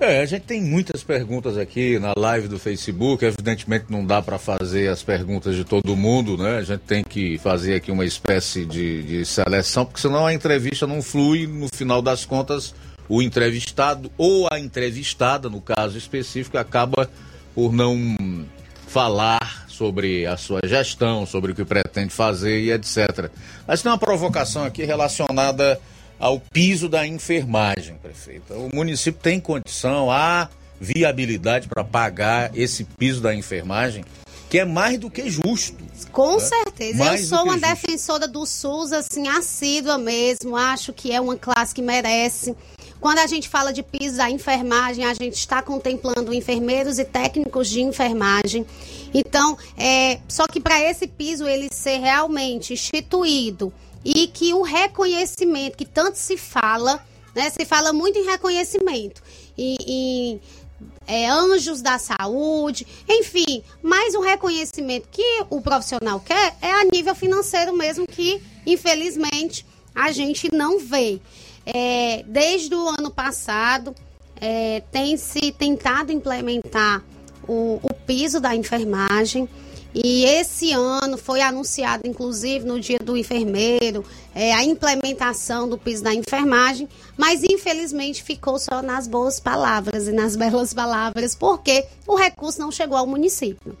É, 0.00 0.20
a 0.20 0.26
gente 0.26 0.42
tem 0.42 0.60
muitas 0.60 1.04
perguntas 1.04 1.56
aqui 1.56 1.98
na 2.00 2.12
live 2.16 2.48
do 2.48 2.58
Facebook. 2.58 3.24
Evidentemente 3.24 3.86
não 3.88 4.04
dá 4.04 4.20
para 4.20 4.38
fazer 4.38 4.88
as 4.88 5.02
perguntas 5.02 5.54
de 5.54 5.64
todo 5.64 5.96
mundo, 5.96 6.36
né? 6.36 6.58
A 6.58 6.62
gente 6.62 6.80
tem 6.80 7.04
que 7.04 7.38
fazer 7.38 7.76
aqui 7.76 7.92
uma 7.92 8.04
espécie 8.04 8.64
de, 8.64 9.02
de 9.04 9.24
seleção, 9.24 9.84
porque 9.84 10.00
senão 10.00 10.26
a 10.26 10.34
entrevista 10.34 10.86
não 10.86 11.00
flui. 11.00 11.46
No 11.46 11.68
final 11.72 12.02
das 12.02 12.24
contas, 12.24 12.74
o 13.08 13.22
entrevistado 13.22 14.10
ou 14.18 14.48
a 14.50 14.58
entrevistada, 14.58 15.48
no 15.48 15.60
caso 15.60 15.96
específico, 15.96 16.58
acaba 16.58 17.08
por 17.54 17.72
não 17.72 17.96
falar 18.88 19.64
sobre 19.68 20.26
a 20.26 20.36
sua 20.36 20.60
gestão, 20.64 21.24
sobre 21.24 21.52
o 21.52 21.54
que 21.54 21.64
pretende 21.64 22.10
fazer 22.10 22.60
e 22.60 22.72
etc. 22.72 23.30
Mas 23.66 23.80
tem 23.80 23.90
uma 23.90 23.98
provocação 23.98 24.64
aqui 24.64 24.84
relacionada 24.84 25.80
ao 26.18 26.40
piso 26.40 26.88
da 26.88 27.06
enfermagem, 27.06 27.96
prefeita. 27.96 28.54
O 28.54 28.74
município 28.74 29.20
tem 29.20 29.40
condição, 29.40 30.10
há 30.10 30.48
viabilidade 30.80 31.68
para 31.68 31.84
pagar 31.84 32.56
esse 32.56 32.84
piso 32.84 33.20
da 33.20 33.34
enfermagem, 33.34 34.04
que 34.48 34.58
é 34.58 34.64
mais 34.64 34.98
do 34.98 35.10
que 35.10 35.28
justo. 35.28 35.82
Com 36.12 36.34
né? 36.34 36.40
certeza. 36.40 36.98
Mais 37.04 37.22
Eu 37.22 37.26
sou 37.26 37.44
uma 37.44 37.58
justo. 37.58 37.68
defensora 37.68 38.28
do 38.28 38.46
SUS, 38.46 38.92
assim, 38.92 39.26
assídua 39.28 39.98
mesmo. 39.98 40.56
Acho 40.56 40.92
que 40.92 41.12
é 41.12 41.20
uma 41.20 41.36
classe 41.36 41.74
que 41.74 41.82
merece. 41.82 42.54
Quando 43.00 43.18
a 43.18 43.26
gente 43.26 43.48
fala 43.48 43.72
de 43.72 43.82
piso 43.82 44.16
da 44.16 44.30
enfermagem, 44.30 45.04
a 45.04 45.12
gente 45.12 45.34
está 45.34 45.60
contemplando 45.60 46.32
enfermeiros 46.32 46.98
e 46.98 47.04
técnicos 47.04 47.68
de 47.68 47.82
enfermagem. 47.82 48.64
Então, 49.12 49.58
é, 49.76 50.20
só 50.28 50.46
que 50.46 50.60
para 50.60 50.80
esse 50.80 51.06
piso 51.06 51.46
ele 51.46 51.68
ser 51.70 51.98
realmente 51.98 52.72
instituído 52.72 53.72
e 54.04 54.26
que 54.26 54.52
o 54.52 54.62
reconhecimento 54.62 55.76
que 55.76 55.84
tanto 55.84 56.16
se 56.16 56.36
fala 56.36 57.02
né? 57.34 57.50
Se 57.50 57.64
fala 57.64 57.92
muito 57.92 58.18
em 58.18 58.24
reconhecimento, 58.24 59.22
em, 59.58 59.76
em 59.86 60.40
é, 61.06 61.28
anjos 61.28 61.82
da 61.82 61.98
saúde, 61.98 62.86
enfim, 63.08 63.62
mas 63.82 64.14
o 64.14 64.20
reconhecimento 64.20 65.08
que 65.10 65.44
o 65.50 65.60
profissional 65.60 66.20
quer 66.20 66.56
é 66.62 66.70
a 66.70 66.84
nível 66.84 67.14
financeiro 67.14 67.76
mesmo, 67.76 68.06
que 68.06 68.40
infelizmente 68.64 69.66
a 69.94 70.12
gente 70.12 70.52
não 70.54 70.78
vê. 70.78 71.20
É, 71.66 72.22
desde 72.26 72.74
o 72.74 72.88
ano 72.88 73.10
passado, 73.10 73.94
é, 74.40 74.82
tem 74.92 75.16
se 75.16 75.50
tentado 75.52 76.12
implementar 76.12 77.02
o, 77.48 77.80
o 77.82 77.94
piso 78.06 78.40
da 78.40 78.54
enfermagem. 78.54 79.48
E 79.94 80.24
esse 80.24 80.72
ano 80.72 81.16
foi 81.16 81.40
anunciado, 81.40 82.02
inclusive, 82.04 82.66
no 82.66 82.80
dia 82.80 82.98
do 82.98 83.16
enfermeiro, 83.16 84.04
é, 84.34 84.52
a 84.52 84.64
implementação 84.64 85.68
do 85.68 85.78
piso 85.78 86.02
da 86.02 86.12
enfermagem, 86.12 86.88
mas 87.16 87.44
infelizmente 87.44 88.22
ficou 88.22 88.58
só 88.58 88.82
nas 88.82 89.06
boas 89.06 89.38
palavras 89.38 90.08
e 90.08 90.12
nas 90.12 90.34
belas 90.34 90.74
palavras, 90.74 91.36
porque 91.36 91.86
o 92.06 92.16
recurso 92.16 92.58
não 92.58 92.72
chegou 92.72 92.98
ao 92.98 93.06
município. 93.06 93.76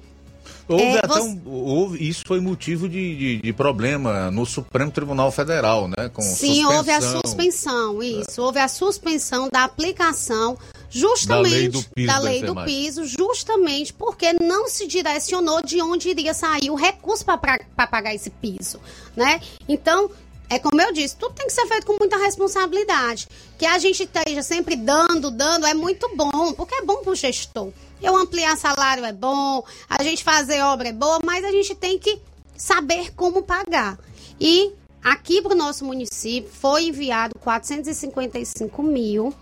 Houve 0.66 0.82
É, 0.82 0.98
até 0.98 1.20
um, 1.20 1.40
houve, 1.44 2.08
isso 2.08 2.22
foi 2.26 2.40
motivo 2.40 2.88
de, 2.88 3.16
de, 3.16 3.42
de 3.42 3.52
problema 3.52 4.30
no 4.30 4.46
Supremo 4.46 4.90
Tribunal 4.90 5.30
Federal, 5.30 5.88
né? 5.88 6.08
Com 6.12 6.22
Sim, 6.22 6.64
houve 6.64 6.90
a 6.90 7.00
suspensão. 7.00 7.20
suspensão, 7.26 8.02
isso. 8.02 8.40
Houve 8.42 8.58
a 8.60 8.68
suspensão 8.68 9.48
da 9.52 9.64
aplicação 9.64 10.56
justamente 10.98 11.50
Da 11.50 11.50
lei 11.50 11.68
do 11.68 11.82
piso 11.82 12.06
lei 12.24 12.42
do 12.42 12.54
piso, 12.64 13.04
justamente 13.04 13.92
porque 13.92 14.32
não 14.32 14.68
se 14.68 14.86
direcionou 14.86 15.62
de 15.62 15.80
onde 15.80 16.08
iria 16.08 16.34
sair 16.34 16.70
o 16.70 16.74
recurso 16.74 17.24
para 17.24 17.86
pagar 17.86 18.14
esse 18.14 18.30
piso, 18.30 18.80
né? 19.14 19.40
Então, 19.68 20.10
é 20.48 20.58
como 20.58 20.80
eu 20.80 20.92
disse, 20.92 21.16
tudo 21.16 21.34
tem 21.34 21.46
que 21.46 21.52
ser 21.52 21.66
feito 21.66 21.86
com 21.86 21.96
muita 21.98 22.16
responsabilidade. 22.16 23.28
Que 23.58 23.66
a 23.66 23.78
gente 23.78 24.02
esteja 24.02 24.42
sempre 24.42 24.76
dando, 24.76 25.30
dando, 25.30 25.66
é 25.66 25.74
muito 25.74 26.14
bom, 26.16 26.52
porque 26.52 26.74
é 26.74 26.82
bom 26.82 26.96
para 26.96 27.12
o 27.12 27.16
gestor. 27.16 27.70
Eu 28.02 28.16
ampliar 28.16 28.56
salário 28.56 29.04
é 29.04 29.12
bom, 29.12 29.64
a 29.88 30.02
gente 30.02 30.22
fazer 30.22 30.60
obra 30.60 30.88
é 30.88 30.92
boa, 30.92 31.20
mas 31.24 31.44
a 31.44 31.50
gente 31.50 31.74
tem 31.74 31.98
que 31.98 32.20
saber 32.56 33.12
como 33.14 33.42
pagar. 33.42 33.98
E 34.38 34.72
aqui 35.02 35.40
para 35.40 35.54
o 35.54 35.56
nosso 35.56 35.84
município 35.84 36.50
foi 36.52 36.84
enviado 36.84 37.34
455 37.40 38.82
mil, 38.82 39.34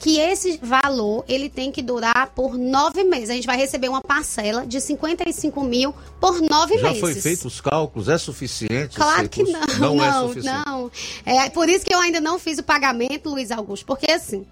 que 0.00 0.18
esse 0.18 0.58
valor 0.62 1.24
ele 1.28 1.48
tem 1.50 1.70
que 1.70 1.82
durar 1.82 2.32
por 2.34 2.56
nove 2.56 3.04
meses. 3.04 3.30
A 3.30 3.34
gente 3.34 3.46
vai 3.46 3.56
receber 3.58 3.88
uma 3.88 4.00
parcela 4.00 4.66
de 4.66 4.80
55 4.80 5.62
mil 5.62 5.94
por 6.18 6.40
nove 6.40 6.78
Já 6.78 6.84
meses. 6.88 7.00
foi 7.00 7.14
feito 7.14 7.46
os 7.46 7.60
cálculos? 7.60 8.08
É 8.08 8.16
suficiente? 8.16 8.96
Claro 8.96 9.28
que 9.28 9.42
recurso? 9.44 9.78
não, 9.80 9.94
Não, 9.96 10.04
é 10.04 10.10
não, 10.10 10.28
suficiente. 10.28 10.64
não. 10.66 10.90
É 11.26 11.50
por 11.50 11.68
isso 11.68 11.84
que 11.84 11.94
eu 11.94 12.00
ainda 12.00 12.18
não 12.20 12.38
fiz 12.38 12.58
o 12.58 12.62
pagamento, 12.62 13.28
Luiz 13.28 13.50
Augusto, 13.50 13.84
porque 13.84 14.10
assim, 14.10 14.46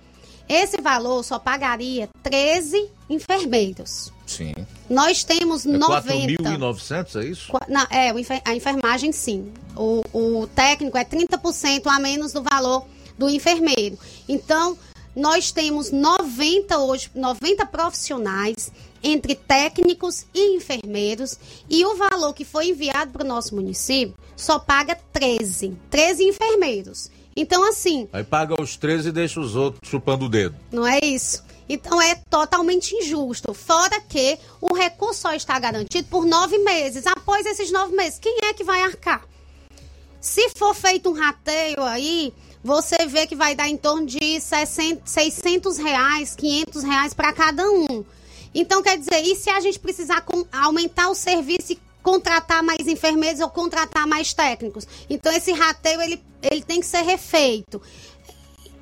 esse 0.46 0.80
valor 0.82 1.22
só 1.24 1.38
pagaria 1.38 2.08
13 2.22 2.90
enfermeiros. 3.08 4.12
Sim. 4.26 4.52
Nós 4.90 5.24
temos 5.24 5.64
É 5.64 5.70
90. 5.70 6.42
4.900, 6.42 7.20
é 7.22 7.24
isso? 7.26 7.52
Não, 7.68 7.86
é, 7.90 8.10
a 8.44 8.54
enfermagem 8.54 9.12
sim. 9.12 9.50
O, 9.74 10.02
o 10.12 10.46
técnico 10.48 10.98
é 10.98 11.04
30% 11.04 11.86
a 11.86 11.98
menos 11.98 12.32
do 12.34 12.42
valor 12.42 12.84
do 13.16 13.28
enfermeiro. 13.28 13.98
Então, 14.28 14.78
nós 15.18 15.50
temos 15.50 15.90
90 15.90 16.78
hoje, 16.78 17.10
90 17.14 17.66
profissionais 17.66 18.70
entre 19.02 19.34
técnicos 19.34 20.24
e 20.32 20.56
enfermeiros 20.56 21.38
e 21.68 21.84
o 21.84 21.96
valor 21.96 22.32
que 22.32 22.44
foi 22.44 22.68
enviado 22.68 23.12
para 23.12 23.24
o 23.24 23.28
nosso 23.28 23.54
município 23.54 24.14
só 24.36 24.58
paga 24.58 24.96
13, 25.12 25.76
13 25.90 26.24
enfermeiros. 26.24 27.10
Então, 27.36 27.68
assim, 27.68 28.08
Aí 28.12 28.24
paga 28.24 28.60
os 28.60 28.76
13 28.76 29.08
e 29.08 29.12
deixa 29.12 29.40
os 29.40 29.54
outros 29.56 29.88
chupando 29.90 30.26
o 30.26 30.28
dedo. 30.28 30.56
não 30.72 30.86
é 30.86 30.98
isso? 31.02 31.44
Então 31.68 32.00
é 32.00 32.14
totalmente 32.30 32.94
injusto. 32.94 33.52
Fora 33.52 34.00
que 34.00 34.38
o 34.60 34.72
recurso 34.72 35.20
só 35.22 35.34
está 35.34 35.58
garantido 35.58 36.08
por 36.08 36.24
nove 36.24 36.56
meses. 36.58 37.06
Após 37.06 37.44
esses 37.44 37.70
nove 37.70 37.94
meses, 37.94 38.18
quem 38.18 38.38
é 38.44 38.54
que 38.54 38.64
vai 38.64 38.80
arcar? 38.82 39.22
Se 40.20 40.48
for 40.56 40.74
feito 40.74 41.10
um 41.10 41.12
rateio 41.12 41.82
aí, 41.82 42.32
você 42.62 43.06
vê 43.06 43.26
que 43.26 43.36
vai 43.36 43.54
dar 43.54 43.68
em 43.68 43.76
torno 43.76 44.06
de 44.06 44.40
60, 44.40 45.02
600 45.04 45.78
reais, 45.78 46.34
500 46.34 46.82
reais 46.82 47.14
para 47.14 47.32
cada 47.32 47.68
um. 47.70 48.04
Então, 48.54 48.82
quer 48.82 48.98
dizer, 48.98 49.20
e 49.22 49.36
se 49.36 49.50
a 49.50 49.60
gente 49.60 49.78
precisar 49.78 50.22
com- 50.22 50.44
aumentar 50.52 51.08
o 51.08 51.14
serviço 51.14 51.72
e 51.72 51.78
contratar 52.02 52.62
mais 52.62 52.86
enfermeiros 52.88 53.40
ou 53.40 53.48
contratar 53.50 54.06
mais 54.06 54.32
técnicos? 54.32 54.86
Então, 55.08 55.30
esse 55.32 55.52
rateio, 55.52 56.00
ele, 56.00 56.22
ele 56.42 56.62
tem 56.62 56.80
que 56.80 56.86
ser 56.86 57.02
refeito. 57.02 57.80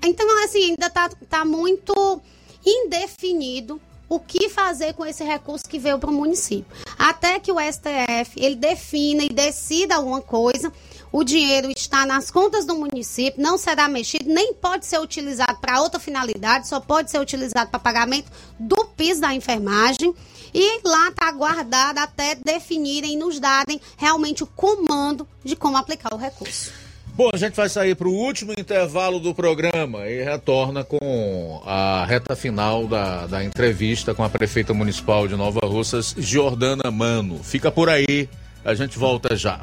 Então, 0.02 0.44
assim, 0.44 0.70
ainda 0.70 0.88
tá, 0.88 1.08
tá 1.28 1.44
muito 1.44 2.20
indefinido 2.64 3.80
o 4.08 4.20
que 4.20 4.48
fazer 4.48 4.94
com 4.94 5.04
esse 5.04 5.24
recurso 5.24 5.68
que 5.68 5.78
veio 5.78 5.98
para 5.98 6.10
o 6.10 6.12
município. 6.12 6.66
Até 6.96 7.40
que 7.40 7.50
o 7.50 7.56
STF 7.60 8.32
ele 8.36 8.54
defina 8.54 9.24
e 9.24 9.28
decida 9.28 9.96
alguma 9.96 10.20
coisa, 10.22 10.72
o 11.12 11.24
dinheiro 11.24 11.70
está 11.74 12.04
nas 12.04 12.30
contas 12.30 12.64
do 12.64 12.74
município, 12.76 13.42
não 13.42 13.56
será 13.56 13.88
mexido, 13.88 14.24
nem 14.26 14.54
pode 14.54 14.86
ser 14.86 15.00
utilizado 15.00 15.58
para 15.60 15.80
outra 15.80 16.00
finalidade, 16.00 16.68
só 16.68 16.80
pode 16.80 17.10
ser 17.10 17.20
utilizado 17.20 17.70
para 17.70 17.78
pagamento 17.78 18.30
do 18.58 18.84
piso 18.96 19.20
da 19.20 19.34
enfermagem. 19.34 20.14
E 20.54 20.80
lá 20.84 21.08
está 21.08 21.30
guardado 21.32 21.98
até 21.98 22.34
definirem 22.34 23.18
nos 23.18 23.38
darem 23.38 23.80
realmente 23.96 24.42
o 24.42 24.46
comando 24.46 25.28
de 25.44 25.54
como 25.54 25.76
aplicar 25.76 26.14
o 26.14 26.16
recurso. 26.16 26.72
Bom, 27.16 27.30
a 27.32 27.36
gente 27.38 27.54
vai 27.54 27.68
sair 27.68 27.94
para 27.94 28.08
o 28.08 28.12
último 28.12 28.52
intervalo 28.52 29.18
do 29.18 29.34
programa 29.34 30.06
e 30.06 30.22
retorna 30.22 30.84
com 30.84 31.62
a 31.64 32.04
reta 32.04 32.36
final 32.36 32.86
da, 32.86 33.26
da 33.26 33.42
entrevista 33.42 34.14
com 34.14 34.22
a 34.22 34.28
prefeita 34.28 34.74
municipal 34.74 35.26
de 35.26 35.34
Nova 35.34 35.60
Russas, 35.64 36.14
Jordana 36.18 36.90
Mano. 36.90 37.42
Fica 37.42 37.70
por 37.70 37.88
aí, 37.88 38.28
a 38.62 38.74
gente 38.74 38.98
volta 38.98 39.34
já. 39.34 39.62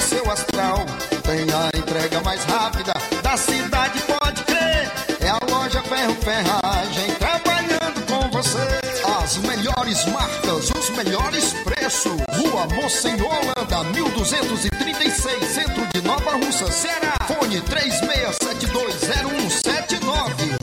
Seu 0.00 0.30
astral. 0.30 0.84
Tem 1.22 1.42
a 1.52 1.70
entrega 1.78 2.20
mais 2.22 2.42
rápida 2.44 2.92
da 3.22 3.36
cidade, 3.36 4.00
pode 4.02 4.42
crer. 4.44 4.90
É 5.20 5.28
a 5.28 5.38
loja 5.50 5.82
Ferro 5.82 6.14
Ferragem 6.16 7.14
trabalhando 7.18 8.06
com 8.06 8.30
você. 8.30 8.80
As 9.22 9.36
melhores 9.38 10.04
marcas, 10.06 10.70
os 10.70 10.90
melhores 10.90 11.52
preços. 11.64 12.12
Rua 12.36 12.66
Mocenola 12.74 13.52
Holanda, 13.56 13.84
1236, 13.90 15.44
centro 15.48 15.86
de 15.94 16.02
Nova 16.02 16.32
Russa, 16.32 16.70
Ceará. 16.70 17.14
Fone 17.26 17.60
36720179. 17.60 20.58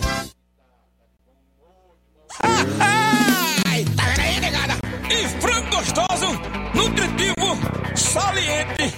Ai, 2.43 3.85
tá 3.95 4.03
vendo 4.03 4.19
aí, 4.21 4.39
negada? 4.39 4.77
E 5.09 5.27
frango 5.39 5.69
gostoso, 5.75 6.27
nutritivo, 6.73 7.57
saliente, 7.95 8.93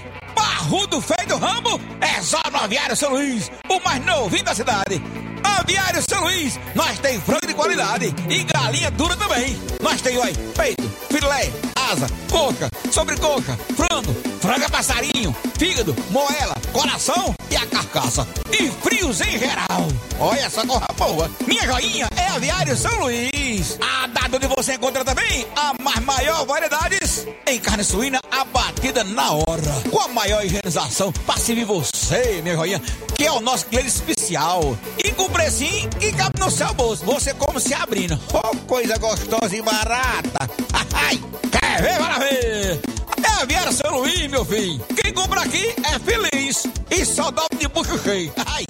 barrudo, 0.70 1.02
feio 1.02 1.28
do 1.28 1.38
ramo, 1.38 1.82
é 2.00 2.22
só 2.22 2.40
no 2.52 2.60
Aviário 2.60 2.96
São 2.96 3.10
Luís, 3.10 3.52
o 3.68 3.80
mais 3.80 4.06
novinho 4.06 4.44
da 4.44 4.54
cidade. 4.54 5.02
Aviário 5.44 6.02
São 6.08 6.22
Luís, 6.22 6.60
nós 6.76 7.00
tem 7.00 7.20
frango 7.20 7.48
de 7.48 7.56
qualidade 7.56 8.14
e 8.30 8.44
galinha 8.44 8.92
dura 8.92 9.16
também. 9.16 9.60
Nós 9.82 10.00
tem, 10.00 10.16
oi, 10.18 10.32
peito, 10.56 10.88
filé, 11.12 11.52
asa, 11.76 12.08
coca, 12.30 12.70
sobrecoca, 12.92 13.58
frango, 13.76 14.14
franga 14.40 14.70
passarinho, 14.70 15.36
fígado, 15.58 15.96
moela, 16.12 16.56
coração 16.72 17.34
e 17.50 17.56
a 17.56 17.66
carcaça. 17.66 18.28
E 18.52 18.70
frios 18.70 19.22
em 19.22 19.40
geral. 19.40 19.88
Olha 20.20 20.42
essa 20.42 20.66
corra 20.68 20.88
boa. 20.96 21.32
Minha 21.48 21.66
joinha 21.66 22.08
é 22.16 22.28
Aviário 22.28 22.78
São 22.78 22.96
Luís. 23.00 23.39
A 23.50 24.06
data 24.06 24.36
onde 24.36 24.46
você 24.46 24.76
encontra 24.76 25.04
também 25.04 25.44
a 25.56 25.74
mais 25.82 26.00
maior 26.02 26.46
variedades 26.46 27.26
em 27.48 27.60
carne 27.60 27.84
suína 27.84 28.20
abatida 28.30 29.04
na 29.04 29.32
hora. 29.32 29.74
Com 29.90 30.00
a 30.00 30.08
maior 30.08 30.46
higienização 30.46 31.12
para 31.26 31.40
servir 31.40 31.66
você, 31.66 32.42
minha 32.44 32.56
joinha, 32.56 32.80
que 33.16 33.26
é 33.26 33.32
o 33.32 33.40
nosso 33.40 33.66
cliente 33.66 33.88
especial. 33.88 34.78
E 35.04 35.12
com 35.14 35.28
precinho 35.32 35.90
que 35.90 36.12
cabe 36.12 36.40
no 36.40 36.52
seu 36.52 36.72
bolso. 36.76 37.04
Você 37.06 37.34
come 37.34 37.60
se 37.60 37.74
abrindo. 37.74 38.20
Oh, 38.32 38.56
coisa 38.68 38.96
gostosa 39.00 39.56
e 39.56 39.64
barata. 39.64 40.48
Ai, 40.94 41.20
quer 41.52 41.82
ver? 41.82 41.98
Para 41.98 42.20
ver. 42.20 42.82
É 43.24 43.42
Aviário 43.42 43.74
São 43.74 43.98
Luís, 43.98 44.28
meu 44.30 44.46
filho. 44.46 44.80
Quem 45.02 45.12
compra 45.12 45.42
aqui 45.42 45.74
é 45.92 45.98
feliz. 45.98 46.68
E 46.92 47.04
só 47.04 47.32
dá 47.32 47.48
de 47.60 47.68
bucho 47.68 47.98
cheio. 48.04 48.32
Ai. 48.46 48.64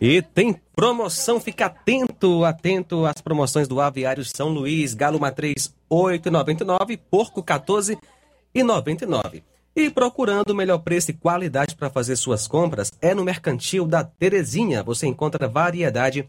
E 0.00 0.22
tem 0.22 0.56
promoção, 0.74 1.38
fica 1.38 1.66
atento, 1.66 2.42
atento 2.44 3.04
às 3.04 3.20
promoções 3.20 3.68
do 3.68 3.82
Aviário 3.82 4.24
São 4.24 4.48
Luís, 4.48 4.94
Galo 4.94 5.20
Matriz 5.20 5.74
8,99, 5.90 6.98
Porco 7.10 7.42
14,99. 7.42 9.42
E 9.76 9.90
procurando 9.90 10.50
o 10.50 10.54
melhor 10.54 10.78
preço 10.78 11.10
e 11.10 11.14
qualidade 11.14 11.76
para 11.76 11.90
fazer 11.90 12.16
suas 12.16 12.48
compras 12.48 12.90
é 13.00 13.14
no 13.14 13.22
Mercantil 13.22 13.86
da 13.86 14.02
Terezinha. 14.02 14.82
Você 14.82 15.06
encontra 15.06 15.46
variedade 15.46 16.26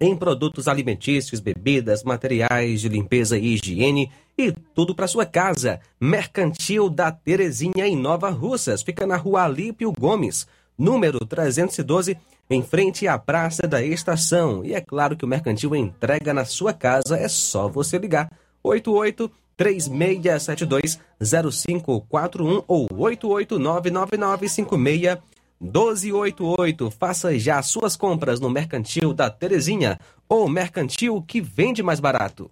em 0.00 0.16
produtos 0.16 0.66
alimentícios, 0.66 1.40
bebidas, 1.40 2.02
materiais 2.02 2.80
de 2.80 2.88
limpeza 2.88 3.38
e 3.38 3.54
higiene 3.54 4.10
e 4.36 4.50
tudo 4.74 4.92
para 4.92 5.06
sua 5.06 5.24
casa. 5.24 5.78
Mercantil 6.00 6.90
da 6.90 7.12
Terezinha 7.12 7.86
em 7.86 7.94
Nova 7.96 8.30
Russas, 8.30 8.82
fica 8.82 9.06
na 9.06 9.16
Rua 9.16 9.44
Alípio 9.44 9.92
Gomes, 9.96 10.48
número 10.76 11.24
312, 11.24 12.18
em 12.50 12.62
frente 12.62 13.06
à 13.06 13.18
Praça 13.18 13.68
da 13.68 13.82
Estação. 13.82 14.64
E 14.64 14.72
é 14.74 14.80
claro 14.80 15.16
que 15.16 15.24
o 15.24 15.28
Mercantil 15.28 15.74
entrega 15.74 16.32
na 16.32 16.44
sua 16.44 16.72
casa, 16.72 17.16
é 17.16 17.26
só 17.28 17.68
você 17.68 17.98
ligar 17.98 18.30
88 18.62 19.28
3672 19.56 21.00
0541 21.20 22.62
ou 22.66 22.88
8899956 22.88 25.18
1288. 25.60 26.90
Faça 26.92 27.36
já 27.38 27.60
suas 27.62 27.96
compras 27.96 28.38
no 28.38 28.48
Mercantil 28.48 29.12
da 29.12 29.28
Terezinha 29.28 29.98
ou 30.28 30.48
Mercantil 30.48 31.20
que 31.26 31.40
vende 31.40 31.82
mais 31.82 31.98
barato. 31.98 32.48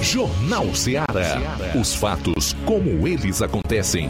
Jornal 0.00 0.72
Ceará. 0.74 1.58
Os 1.78 1.94
fatos 1.94 2.54
como 2.64 3.06
eles 3.06 3.42
acontecem. 3.42 4.08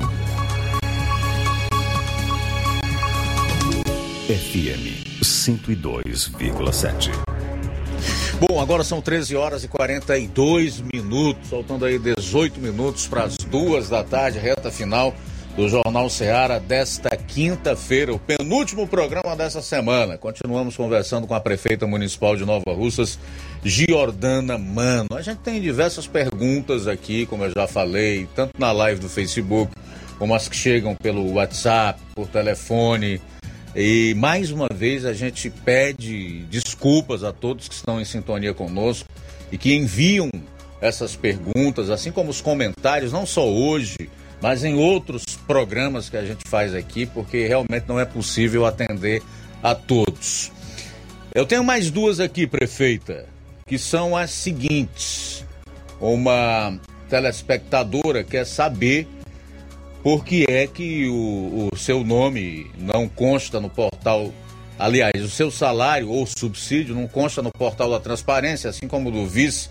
FM 4.28 4.89
102,7. 5.20 7.10
Bom, 8.40 8.59
agora 8.60 8.82
são 8.82 9.02
13 9.02 9.36
horas 9.36 9.64
e 9.64 9.68
42 9.68 10.82
minutos, 10.92 11.48
faltando 11.51 11.84
aí 11.84 11.98
18 11.98 12.59
minutos 12.59 13.06
para 13.06 13.24
as 13.24 13.36
duas 13.36 13.90
da 13.90 14.02
tarde, 14.02 14.38
reta 14.38 14.70
final 14.70 15.14
do 15.56 15.68
Jornal 15.68 16.09
Ceará 16.09 16.59
desta 16.59 17.10
quinta-feira, 17.10 18.14
o 18.14 18.18
penúltimo 18.18 18.86
programa 18.88 19.36
dessa 19.36 19.60
semana. 19.60 20.16
Continuamos 20.16 20.76
conversando 20.76 21.26
com 21.26 21.34
a 21.34 21.40
prefeita 21.40 21.86
municipal 21.86 22.36
de 22.36 22.47
Nova 22.47 22.72
Russas, 22.72 23.18
Giordana 23.62 24.56
Mano. 24.56 25.09
A 25.12 25.20
gente 25.20 25.38
tem 25.38 25.60
diversas 25.60 26.06
perguntas 26.06 26.86
aqui, 26.86 27.26
como 27.26 27.44
eu 27.44 27.52
já 27.55 27.66
falei, 27.66 28.26
tanto 28.34 28.52
na 28.59 28.72
live 28.72 29.01
do 29.01 29.09
Facebook, 29.09 29.72
como 30.18 30.34
as 30.34 30.48
que 30.48 30.56
chegam 30.56 30.94
pelo 30.94 31.32
WhatsApp, 31.34 32.01
por 32.14 32.26
telefone. 32.26 33.20
E 33.74 34.14
mais 34.14 34.51
uma 34.51 34.68
vez 34.72 35.05
a 35.05 35.12
gente 35.12 35.48
pede 35.48 36.40
desculpas 36.51 37.22
a 37.22 37.32
todos 37.32 37.68
que 37.68 37.74
estão 37.74 38.01
em 38.01 38.05
sintonia 38.05 38.52
conosco 38.52 39.09
e 39.52 39.56
que 39.56 39.74
enviam 39.74 40.28
essas 40.80 41.14
perguntas, 41.14 41.90
assim 41.90 42.10
como 42.10 42.30
os 42.30 42.40
comentários, 42.40 43.12
não 43.12 43.24
só 43.24 43.48
hoje, 43.48 44.10
mas 44.40 44.64
em 44.64 44.74
outros 44.74 45.24
programas 45.47 46.09
que 46.09 46.16
a 46.16 46.24
gente 46.24 46.48
faz 46.48 46.74
aqui, 46.74 47.06
porque 47.06 47.47
realmente 47.47 47.84
não 47.86 48.01
é 48.01 48.05
possível 48.05 48.64
atender 48.66 49.22
a 49.62 49.74
todos. 49.74 50.51
Eu 51.32 51.47
tenho 51.47 51.62
mais 51.62 51.90
duas 51.90 52.18
aqui, 52.18 52.47
prefeita, 52.47 53.26
que 53.66 53.78
são 53.78 54.16
as 54.16 54.30
seguintes. 54.30 55.44
Uma 56.01 56.78
telespectadora 57.09 58.24
quer 58.24 58.47
saber 58.47 59.06
por 60.02 60.24
que 60.24 60.47
é 60.48 60.66
que 60.66 61.06
o, 61.09 61.68
o 61.72 61.77
seu 61.77 62.02
nome 62.02 62.70
não 62.78 63.09
consta 63.09 63.60
no 63.60 63.68
portal. 63.68 64.32
Aliás, 64.78 65.22
o 65.22 65.28
seu 65.28 65.51
salário 65.51 66.09
ou 66.09 66.27
subsídio 66.27 66.94
não 66.94 67.06
consta 67.06 67.43
no 67.43 67.51
portal 67.51 67.90
da 67.90 68.01
transparência, 68.01 68.70
assim 68.70 68.89
como 68.89 69.10
do 69.10 69.27
vice, 69.27 69.68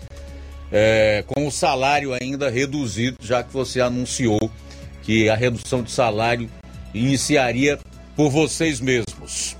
é, 0.70 1.24
com 1.26 1.46
o 1.46 1.50
salário 1.50 2.12
ainda 2.14 2.48
reduzido, 2.48 3.16
já 3.20 3.42
que 3.42 3.52
você 3.52 3.80
anunciou 3.80 4.50
que 5.02 5.28
a 5.28 5.34
redução 5.34 5.82
de 5.82 5.90
salário 5.90 6.48
iniciaria 6.94 7.78
por 8.14 8.30
vocês 8.30 8.80
mesmos. 8.80 9.56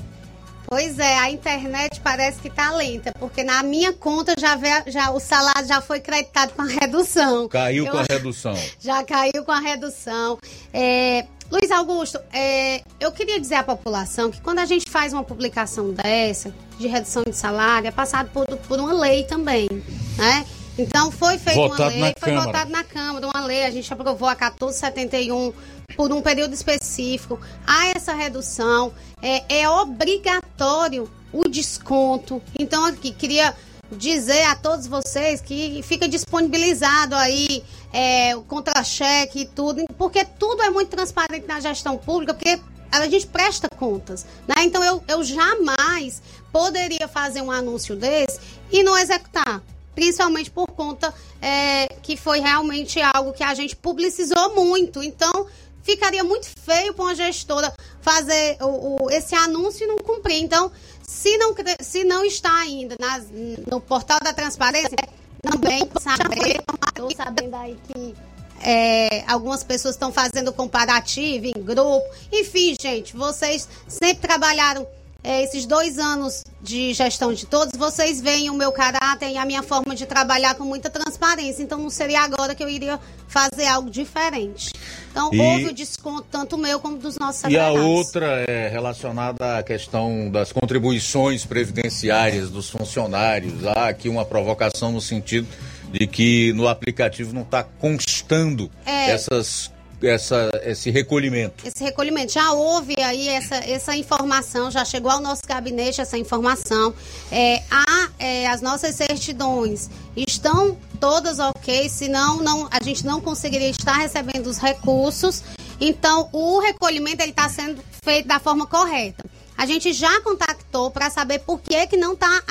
Pois 0.73 1.01
é, 1.01 1.19
a 1.19 1.29
internet 1.29 2.01
parece 2.01 2.39
que 2.39 2.49
tá 2.49 2.71
lenta, 2.71 3.13
porque 3.19 3.43
na 3.43 3.61
minha 3.61 3.93
conta 3.93 4.35
já, 4.39 4.55
vê, 4.55 4.69
já 4.87 5.11
o 5.11 5.19
salário 5.19 5.67
já 5.67 5.81
foi 5.81 5.99
creditado 5.99 6.53
com 6.53 6.63
a 6.63 6.67
redução. 6.67 7.49
Caiu 7.49 7.87
Eu- 7.87 7.91
com 7.91 7.99
a 7.99 8.05
redução. 8.09 8.55
Já 8.79 9.03
caiu 9.03 9.45
com 9.45 9.51
a 9.51 9.59
redução. 9.59 10.39
É, 10.73 11.27
Luiz 11.51 11.73
Augusto, 11.73 12.21
é, 12.33 12.83
eu 13.01 13.11
queria 13.11 13.41
dizer 13.41 13.57
à 13.57 13.65
população 13.65 14.31
que 14.31 14.41
quando 14.41 14.61
a 14.61 14.65
gente 14.65 14.89
faz 14.89 15.13
uma 15.13 15.25
publicação 15.25 15.91
dessa, 15.91 16.55
de 16.79 16.87
redução 16.87 17.25
de 17.25 17.35
salário, 17.35 17.89
é 17.89 17.91
passado 17.91 18.31
por, 18.33 18.47
por 18.47 18.79
uma 18.79 18.93
lei 18.93 19.25
também, 19.25 19.69
né? 20.17 20.47
Então 20.79 21.11
foi 21.11 21.39
feita 21.39 21.61
uma 21.61 21.89
lei, 21.89 22.15
foi 22.19 22.31
Câmara. 22.31 22.47
votado 22.47 22.71
na 22.71 22.85
Câmara 22.85 23.27
uma 23.27 23.45
lei, 23.45 23.65
a 23.65 23.71
gente 23.71 23.93
aprovou 23.93 24.29
a 24.29 24.33
1471 24.33 25.53
por 25.97 26.13
um 26.13 26.23
período 26.23 26.55
específico. 26.55 27.39
Há 27.67 27.89
essa 27.89 28.15
redução, 28.15 28.93
é, 29.21 29.61
é 29.61 29.69
obrigatório 29.69 31.11
o 31.33 31.49
desconto. 31.49 32.43
Então 32.59 32.85
aqui 32.85 33.13
queria 33.13 33.55
dizer 33.93 34.45
a 34.45 34.55
todos 34.55 34.87
vocês 34.87 35.41
que 35.41 35.83
fica 35.83 36.09
disponibilizado 36.09 37.15
aí 37.17 37.65
é, 37.93 38.37
o 38.37 38.43
contra-cheque 38.43 39.41
e 39.41 39.47
tudo, 39.47 39.85
porque 39.99 40.25
tudo 40.25 40.63
é 40.63 40.71
muito 40.71 40.89
transparente 40.89 41.47
na 41.47 41.61
gestão 41.61 41.99
pública, 41.99 42.35
porque 42.35 42.61
a 42.91 43.09
gente 43.09 43.27
presta 43.27 43.69
contas, 43.69 44.27
né? 44.47 44.65
Então 44.65 44.83
eu, 44.85 45.03
eu 45.09 45.23
jamais 45.25 46.23
poderia 46.53 47.07
fazer 47.09 47.41
um 47.41 47.51
anúncio 47.51 47.95
desse 47.97 48.41
e 48.71 48.83
não 48.83 48.97
executar, 48.99 49.63
principalmente 50.05 50.51
por 50.51 50.67
conta 50.69 51.13
é, 51.43 51.87
que 52.03 52.17
foi 52.17 52.41
realmente 52.41 52.99
algo 53.15 53.35
que 53.35 53.43
a 53.45 53.53
gente 53.55 53.77
publicizou 53.77 54.55
muito. 54.55 55.03
Então 55.03 55.47
ficaria 55.83 56.25
muito 56.25 56.47
feio 56.65 56.95
para 56.95 57.05
uma 57.05 57.15
gestora 57.15 57.71
fazer 58.01 58.57
o, 58.63 59.05
o- 59.05 59.11
esse 59.11 59.35
anúncio 59.35 59.85
e 59.85 59.87
não 59.87 59.99
cumprir. 59.99 60.39
Então, 60.43 60.73
se 61.07 61.37
não, 61.37 61.55
se 61.83 62.03
não 62.05 62.25
está 62.25 62.51
ainda 62.61 62.97
nas- 62.99 63.27
no 63.71 63.79
portal 63.79 64.19
da 64.23 64.33
transparência, 64.33 64.97
também 65.43 65.81
saber, 66.01 66.63
estou 66.89 67.15
sabendo 67.15 67.55
aí 67.57 67.77
que 67.93 68.15
é, 68.63 69.23
algumas 69.27 69.63
pessoas 69.65 69.95
estão 69.97 70.11
fazendo 70.13 70.51
comparativo 70.53 71.45
em 71.47 71.63
grupo. 71.63 72.05
Enfim, 72.33 72.75
gente, 72.81 73.15
vocês 73.17 73.69
sempre 73.89 74.27
trabalharam 74.27 74.87
é, 75.23 75.43
esses 75.43 75.67
dois 75.67 75.99
anos 75.99 76.43
de 76.63 76.93
gestão 76.95 77.33
de 77.33 77.47
todos, 77.47 77.79
vocês 77.79 78.21
veem 78.21 78.51
o 78.51 78.55
meu 78.55 78.73
caráter 78.73 79.31
e 79.31 79.37
a 79.37 79.45
minha 79.45 79.63
forma 79.63 79.95
de 79.95 80.07
trabalhar 80.07 80.55
com 80.55 80.65
muita 80.65 80.89
transparência. 80.91 81.63
Então 81.63 81.79
não 81.79 81.91
seria 81.91 82.21
agora 82.21 82.55
que 82.55 82.63
eu 82.63 82.69
iria 82.69 82.99
fazer 83.29 83.67
algo 83.67 83.91
diferente. 83.91 84.71
Então 85.11 85.31
E- 85.33 85.41
houve 85.41 85.67
o 85.67 85.73
desconto 85.75 86.27
tanto 86.31 86.57
meu 86.59 86.81
como 86.81 86.97
dos 86.99 87.17
nossos 87.19 87.45
E 87.51 87.59
a 87.59 87.71
outra 87.71 88.45
é 88.49 88.69
relacionada 88.69 89.59
à 89.59 89.63
questão 89.63 90.31
das 90.31 90.53
contribuições 90.53 91.45
previdenciárias 91.45 92.51
dos 92.51 92.69
funcionários. 92.71 93.67
Há 93.67 93.89
aqui 93.89 94.09
uma 94.09 94.25
provocação 94.25 94.93
no 94.93 95.01
sentido 95.01 95.47
de 95.93 96.07
que 96.07 96.53
no 96.55 96.69
aplicativo 96.69 97.33
não 97.35 97.43
está 97.43 97.63
constando 97.65 98.71
É. 98.87 99.11
essas, 99.11 99.71
essa, 100.03 100.51
esse 100.65 100.91
recolhimento. 100.91 101.67
esse 101.67 101.83
recolhimento. 101.83 102.33
Já 102.33 102.53
houve 102.53 102.95
aí 103.01 103.29
essa, 103.29 103.57
essa 103.57 103.97
informação, 103.97 104.71
já 104.71 104.85
chegou 104.85 105.11
ao 105.11 105.21
nosso 105.21 105.43
gabinete 105.47 106.01
essa 106.01 106.17
informação. 106.17 106.95
É, 107.31 107.63
há, 107.71 108.09
é, 108.19 108.47
as 108.49 108.61
nossas 108.61 108.95
certidões 108.95 109.91
estão 110.17 110.77
todas 110.99 111.39
ok, 111.39 111.89
senão 111.89 112.39
não, 112.39 112.69
a 112.71 112.83
gente 112.83 113.05
não 113.05 113.21
conseguiria 113.21 113.71
estar 113.71 113.95
recebendo 113.95 114.47
os 114.47 114.59
recursos. 114.59 115.43
Então, 115.81 116.29
o 116.33 116.61
recolhimento 116.61 117.23
está 117.23 117.49
sendo 117.49 117.83
feito 118.03 118.29
da 118.29 118.39
forma 118.39 118.67
correta. 118.67 119.25
A 119.57 119.67
gente 119.67 119.93
já 119.93 120.21
contactou 120.23 120.91
para 120.91 121.11
saber 121.11 121.41
por 121.41 121.61
que, 121.61 121.87
que 121.87 121.97
não 121.97 122.15
está 122.15 122.43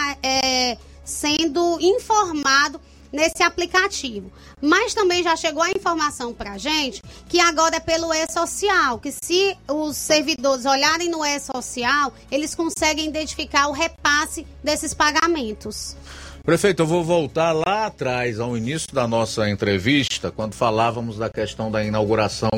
sendo 1.04 1.80
informado 1.82 2.80
nesse 3.11 3.44
aplicativo. 3.44 4.31
Mas 4.61 4.94
também 4.94 5.23
já 5.23 5.36
chegou 5.36 5.61
a 5.64 5.72
informação 5.72 6.34
para 6.34 6.53
a 6.53 6.57
gente 6.57 7.02
que 7.27 7.40
agora 7.40 7.77
é 7.77 7.80
pelo 7.80 8.14
E-Social, 8.14 8.99
que 8.99 9.11
se 9.11 9.57
os 9.68 9.98
servidores 9.98 10.65
olharem 10.65 11.10
no 11.10 11.23
E-Social, 11.23 12.14
eles 12.31 12.56
conseguem 12.56 13.07
identificar 13.07 13.68
o 13.68 13.72
repasse 13.72 14.45
desses 14.64 14.94
pagamentos. 14.94 15.95
Prefeito, 16.44 16.81
eu 16.81 16.88
vou 16.88 17.03
voltar 17.03 17.52
lá 17.52 17.86
atrás, 17.86 18.40
ao 18.40 18.57
início 18.57 18.88
da 18.94 19.07
nossa 19.07 19.49
entrevista, 19.49 20.31
quando 20.31 20.56
falávamos 20.56 21.18
da 21.18 21.30
questão 21.30 21.69
da 21.69 21.84
inauguração 21.84 22.49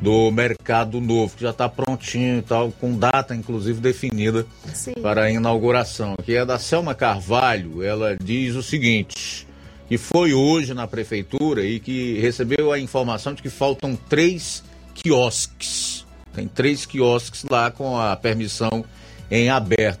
do 0.00 0.30
Mercado 0.30 1.00
Novo, 1.00 1.36
que 1.36 1.42
já 1.42 1.50
está 1.50 1.68
prontinho 1.68 2.38
e 2.38 2.42
tal, 2.42 2.72
com 2.72 2.96
data 2.96 3.34
inclusive 3.34 3.80
definida 3.80 4.46
Sim. 4.74 4.94
para 5.02 5.24
a 5.24 5.30
inauguração, 5.30 6.14
que 6.24 6.34
é 6.34 6.44
da 6.44 6.58
Selma 6.58 6.94
Carvalho. 6.94 7.82
Ela 7.82 8.16
diz 8.16 8.54
o 8.56 8.62
seguinte: 8.62 9.46
que 9.90 9.98
foi 9.98 10.32
hoje 10.32 10.72
na 10.72 10.86
prefeitura 10.86 11.64
e 11.64 11.80
que 11.80 12.16
recebeu 12.20 12.70
a 12.70 12.78
informação 12.78 13.34
de 13.34 13.42
que 13.42 13.50
faltam 13.50 13.96
três 13.96 14.62
quiosques. 14.94 16.06
Tem 16.32 16.46
três 16.46 16.86
quiosques 16.86 17.44
lá 17.50 17.72
com 17.72 17.98
a 17.98 18.14
permissão 18.14 18.84
em 19.28 19.50
aberto. 19.50 19.98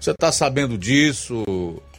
Você 0.00 0.12
está 0.12 0.32
sabendo 0.32 0.78
disso? 0.78 1.44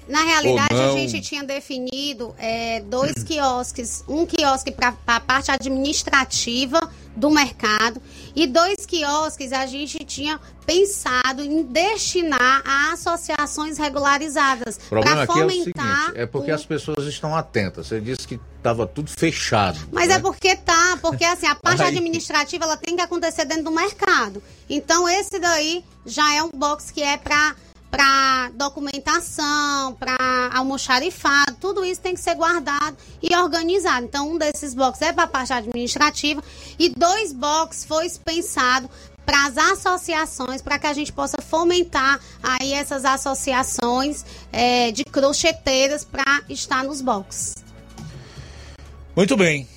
Na 0.08 0.24
realidade, 0.24 0.74
a 0.74 0.98
gente 0.98 1.22
tinha 1.22 1.44
definido 1.44 2.34
é, 2.40 2.80
dois 2.80 3.24
quiosques, 3.24 4.04
um 4.10 4.26
quiosque 4.26 4.72
para 4.72 4.98
a 5.06 5.20
parte 5.20 5.52
administrativa 5.52 6.92
do 7.16 7.30
mercado 7.30 8.02
e 8.36 8.48
dois 8.48 8.86
quiosques 8.86 9.52
a 9.52 9.66
gente 9.66 10.00
tinha 10.06 10.40
pensado 10.66 11.42
em 11.44 11.64
destinar 11.64 12.62
a 12.66 12.94
associações 12.94 13.78
regularizadas 13.78 14.80
para 14.90 15.00
é 15.02 15.04
o 15.04 15.50
seguinte, 15.50 15.72
fomentar. 15.74 16.12
é 16.16 16.26
porque 16.26 16.52
o- 16.52 16.56
as 16.56 16.66
pessoas 16.66 17.06
estão 17.08 17.36
atentas. 17.36 17.88
Você 17.88 18.00
disse 18.02 18.28
que 18.28 18.40
estava 18.58 18.88
tudo 18.88 19.12
fechado. 19.12 19.80
Mas 19.92 20.08
né? 20.10 20.16
é 20.16 20.20
porque 20.20 20.56
tá, 20.56 20.98
porque 21.02 21.26
assim, 21.26 21.46
a 21.48 21.56
parte 21.56 21.82
Aí. 21.82 21.90
administrativa 21.90 22.64
ela 22.64 22.78
tem 22.78 22.96
que 22.96 23.02
acontecer 23.02 23.46
dentro 23.46 23.66
do 23.66 23.72
mercado. 23.72 24.42
Então 24.70 25.08
esse 25.08 25.38
daí 25.40 25.84
já 26.06 26.34
é 26.36 26.42
um 26.42 26.50
box 26.50 26.92
que 26.92 27.02
é 27.04 27.18
para 27.18 27.56
para 27.94 28.50
documentação, 28.56 29.94
para 30.00 30.18
almoxarifado, 30.52 31.56
tudo 31.62 31.86
isso 31.86 32.02
tem 32.02 32.16
que 32.16 32.20
ser 32.20 32.34
guardado 32.34 32.98
e 33.22 33.36
organizado. 33.36 34.04
Então 34.08 34.32
um 34.32 34.38
desses 34.40 34.74
boxes 34.74 35.04
é 35.04 35.14
para 35.14 35.26
a 35.26 35.28
parte 35.28 35.54
administrativa 35.54 36.44
e 36.80 36.90
dois 36.90 37.32
boxes 37.32 37.86
foi 37.86 38.10
pensado 38.26 38.90
para 39.24 39.46
as 39.46 39.58
associações, 39.58 40.60
para 40.60 40.80
que 40.80 40.88
a 40.88 40.94
gente 40.94 41.14
possa 41.14 41.40
fomentar 41.40 42.20
aí 42.42 42.74
essas 42.74 43.06
associações 43.06 44.26
eh, 44.52 44.92
de 44.92 45.06
crocheteiras 45.06 46.04
para 46.04 46.42
estar 46.50 46.84
nos 46.84 47.00
boxes. 47.00 47.64
Muito 49.16 49.38
bem. 49.38 49.68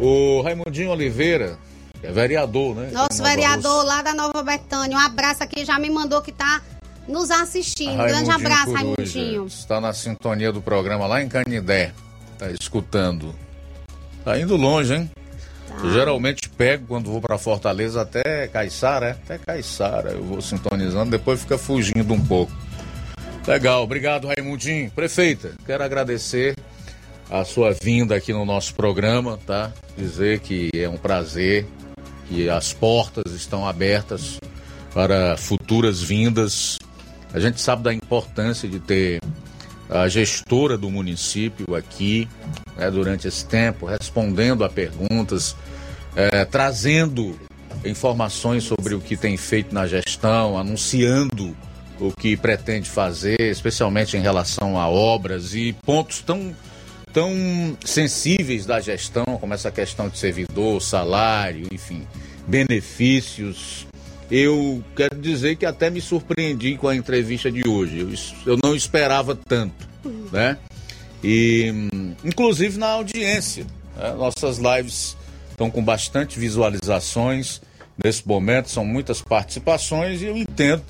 O 0.00 0.40
Raimundinho 0.40 0.90
Oliveira, 0.90 1.58
é 2.02 2.10
vereador, 2.10 2.74
né? 2.74 2.90
Nosso 2.92 3.22
vereador 3.22 3.84
lá 3.84 4.02
da 4.02 4.14
Nova 4.14 4.42
Betânia, 4.42 4.96
um 4.96 5.00
abraço 5.00 5.42
aqui, 5.42 5.64
já 5.64 5.78
me 5.78 5.88
mandou 5.88 6.20
que 6.20 6.32
tá 6.32 6.60
nos 7.06 7.30
assistindo. 7.30 7.96
Grande 7.96 8.30
abraço, 8.30 8.66
Coruja, 8.66 8.78
Raimundinho. 8.78 9.46
Está 9.46 9.80
na 9.80 9.92
sintonia 9.92 10.52
do 10.52 10.60
programa 10.60 11.06
lá 11.06 11.22
em 11.22 11.28
Canidé. 11.28 11.92
Está 12.32 12.50
escutando. 12.50 13.34
Tá 14.24 14.38
indo 14.38 14.56
longe, 14.56 14.94
hein? 14.94 15.10
Tá. 15.68 15.90
Geralmente 15.90 16.48
pego 16.48 16.86
quando 16.86 17.10
vou 17.10 17.20
para 17.20 17.38
Fortaleza 17.38 18.02
até 18.02 18.46
Caiçara, 18.48 19.06
é? 19.06 19.10
Até 19.10 19.38
Caiçara 19.38 20.10
eu 20.10 20.22
vou 20.22 20.40
sintonizando, 20.40 21.10
depois 21.10 21.40
fica 21.40 21.56
fugindo 21.56 22.12
um 22.12 22.24
pouco. 22.24 22.52
Legal, 23.46 23.82
obrigado 23.82 24.28
Raimundinho. 24.28 24.90
Prefeita, 24.90 25.52
quero 25.66 25.82
agradecer 25.82 26.56
a 27.30 27.44
sua 27.44 27.72
vinda 27.72 28.14
aqui 28.14 28.32
no 28.32 28.44
nosso 28.44 28.74
programa, 28.74 29.38
tá? 29.46 29.72
Dizer 29.96 30.40
que 30.40 30.70
é 30.74 30.88
um 30.88 30.96
prazer, 30.96 31.66
que 32.28 32.48
as 32.48 32.72
portas 32.72 33.32
estão 33.32 33.66
abertas 33.66 34.38
para 34.92 35.36
futuras 35.36 36.02
vindas. 36.02 36.78
A 37.32 37.40
gente 37.40 37.60
sabe 37.60 37.82
da 37.82 37.94
importância 37.94 38.68
de 38.68 38.78
ter 38.78 39.20
a 39.88 40.08
gestora 40.08 40.78
do 40.78 40.90
município 40.90 41.74
aqui 41.74 42.28
né, 42.76 42.90
durante 42.90 43.28
esse 43.28 43.44
tempo, 43.44 43.86
respondendo 43.86 44.64
a 44.64 44.68
perguntas, 44.68 45.54
eh, 46.16 46.44
trazendo 46.44 47.38
informações 47.84 48.64
sobre 48.64 48.94
o 48.94 49.00
que 49.00 49.16
tem 49.16 49.36
feito 49.36 49.74
na 49.74 49.86
gestão, 49.86 50.56
anunciando 50.56 51.56
o 52.00 52.10
que 52.10 52.36
pretende 52.36 52.88
fazer, 52.88 53.40
especialmente 53.40 54.16
em 54.16 54.20
relação 54.20 54.78
a 54.78 54.88
obras 54.88 55.54
e 55.54 55.72
pontos 55.84 56.20
tão, 56.20 56.54
tão 57.12 57.76
sensíveis 57.84 58.64
da 58.66 58.80
gestão, 58.80 59.24
como 59.40 59.54
essa 59.54 59.70
questão 59.70 60.08
de 60.08 60.18
servidor, 60.18 60.80
salário, 60.80 61.66
enfim, 61.72 62.06
benefícios. 62.46 63.86
Eu 64.30 64.82
quero 64.96 65.20
dizer 65.20 65.56
que 65.56 65.66
até 65.66 65.90
me 65.90 66.00
surpreendi 66.00 66.76
com 66.76 66.88
a 66.88 66.96
entrevista 66.96 67.50
de 67.50 67.68
hoje. 67.68 67.98
Eu, 68.00 68.52
eu 68.52 68.58
não 68.62 68.74
esperava 68.74 69.34
tanto, 69.36 69.86
né? 70.32 70.56
E, 71.22 71.72
inclusive 72.24 72.78
na 72.78 72.88
audiência. 72.88 73.66
né? 73.96 74.12
Nossas 74.14 74.58
lives 74.58 75.16
estão 75.50 75.70
com 75.70 75.84
bastante 75.84 76.38
visualizações 76.38 77.60
nesse 78.02 78.26
momento, 78.26 78.70
são 78.70 78.84
muitas 78.84 79.20
participações 79.20 80.22
e 80.22 80.26
eu 80.26 80.36
entendo, 80.36 80.82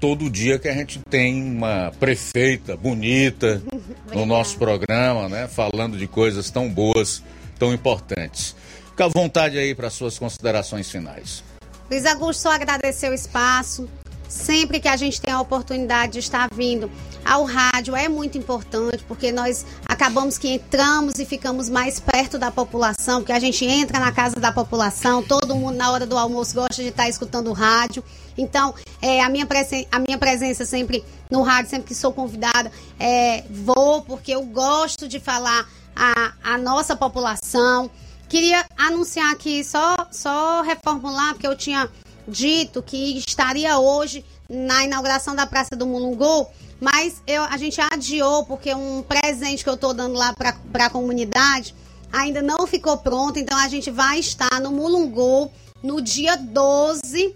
todo 0.00 0.30
dia 0.30 0.58
que 0.58 0.66
a 0.66 0.72
gente 0.72 0.98
tem 1.10 1.42
uma 1.42 1.92
prefeita 2.00 2.76
bonita 2.76 3.62
no 4.12 4.24
nosso 4.24 4.56
programa, 4.56 5.28
né? 5.28 5.46
Falando 5.46 5.98
de 5.98 6.06
coisas 6.06 6.50
tão 6.50 6.68
boas, 6.68 7.22
tão 7.58 7.72
importantes. 7.72 8.56
Fica 8.88 9.04
à 9.04 9.08
vontade 9.08 9.58
aí 9.58 9.74
para 9.74 9.90
suas 9.90 10.18
considerações 10.18 10.90
finais. 10.90 11.44
Luiz 11.90 12.06
Augusto, 12.06 12.42
só 12.42 12.52
agradecer 12.52 13.10
o 13.10 13.14
espaço. 13.14 13.88
Sempre 14.28 14.78
que 14.78 14.86
a 14.86 14.96
gente 14.96 15.20
tem 15.20 15.34
a 15.34 15.40
oportunidade 15.40 16.12
de 16.12 16.18
estar 16.20 16.48
vindo 16.54 16.88
ao 17.24 17.44
rádio 17.44 17.96
é 17.96 18.08
muito 18.08 18.38
importante, 18.38 19.04
porque 19.08 19.32
nós 19.32 19.66
acabamos 19.84 20.38
que 20.38 20.48
entramos 20.48 21.18
e 21.18 21.26
ficamos 21.26 21.68
mais 21.68 21.98
perto 21.98 22.38
da 22.38 22.50
população, 22.50 23.20
porque 23.20 23.32
a 23.32 23.40
gente 23.40 23.64
entra 23.64 23.98
na 23.98 24.12
casa 24.12 24.36
da 24.36 24.52
população, 24.52 25.20
todo 25.20 25.56
mundo 25.56 25.76
na 25.76 25.90
hora 25.90 26.06
do 26.06 26.16
almoço 26.16 26.54
gosta 26.54 26.80
de 26.80 26.90
estar 26.90 27.08
escutando 27.08 27.48
o 27.48 27.52
rádio. 27.52 28.04
Então, 28.38 28.72
é, 29.00 29.22
a, 29.22 29.28
minha 29.28 29.46
presen- 29.46 29.86
a 29.90 29.98
minha 29.98 30.18
presença 30.18 30.64
sempre 30.64 31.04
no 31.30 31.42
rádio, 31.42 31.70
sempre 31.70 31.86
que 31.88 31.94
sou 31.94 32.12
convidada, 32.12 32.70
é, 32.98 33.44
vou, 33.50 34.02
porque 34.02 34.32
eu 34.32 34.42
gosto 34.44 35.06
de 35.08 35.20
falar 35.20 35.68
a, 35.94 36.32
a 36.42 36.58
nossa 36.58 36.96
população. 36.96 37.90
Queria 38.28 38.64
anunciar 38.76 39.32
aqui, 39.32 39.64
só, 39.64 40.06
só 40.10 40.62
reformular, 40.62 41.32
porque 41.34 41.46
eu 41.46 41.56
tinha 41.56 41.88
dito 42.26 42.82
que 42.82 43.18
estaria 43.18 43.78
hoje 43.78 44.24
na 44.48 44.84
inauguração 44.84 45.34
da 45.34 45.46
Praça 45.46 45.74
do 45.76 45.86
Mulungu, 45.86 46.46
mas 46.80 47.22
eu, 47.26 47.44
a 47.44 47.56
gente 47.56 47.80
adiou 47.80 48.44
porque 48.44 48.74
um 48.74 49.02
presente 49.02 49.62
que 49.62 49.70
eu 49.70 49.74
estou 49.74 49.92
dando 49.92 50.14
lá 50.14 50.32
para 50.34 50.86
a 50.86 50.90
comunidade 50.90 51.74
ainda 52.12 52.42
não 52.42 52.66
ficou 52.66 52.96
pronto, 52.98 53.38
então 53.38 53.56
a 53.56 53.68
gente 53.68 53.90
vai 53.90 54.18
estar 54.18 54.60
no 54.60 54.70
Mulungu 54.72 55.50
no 55.82 56.00
dia 56.00 56.36
12 56.36 57.34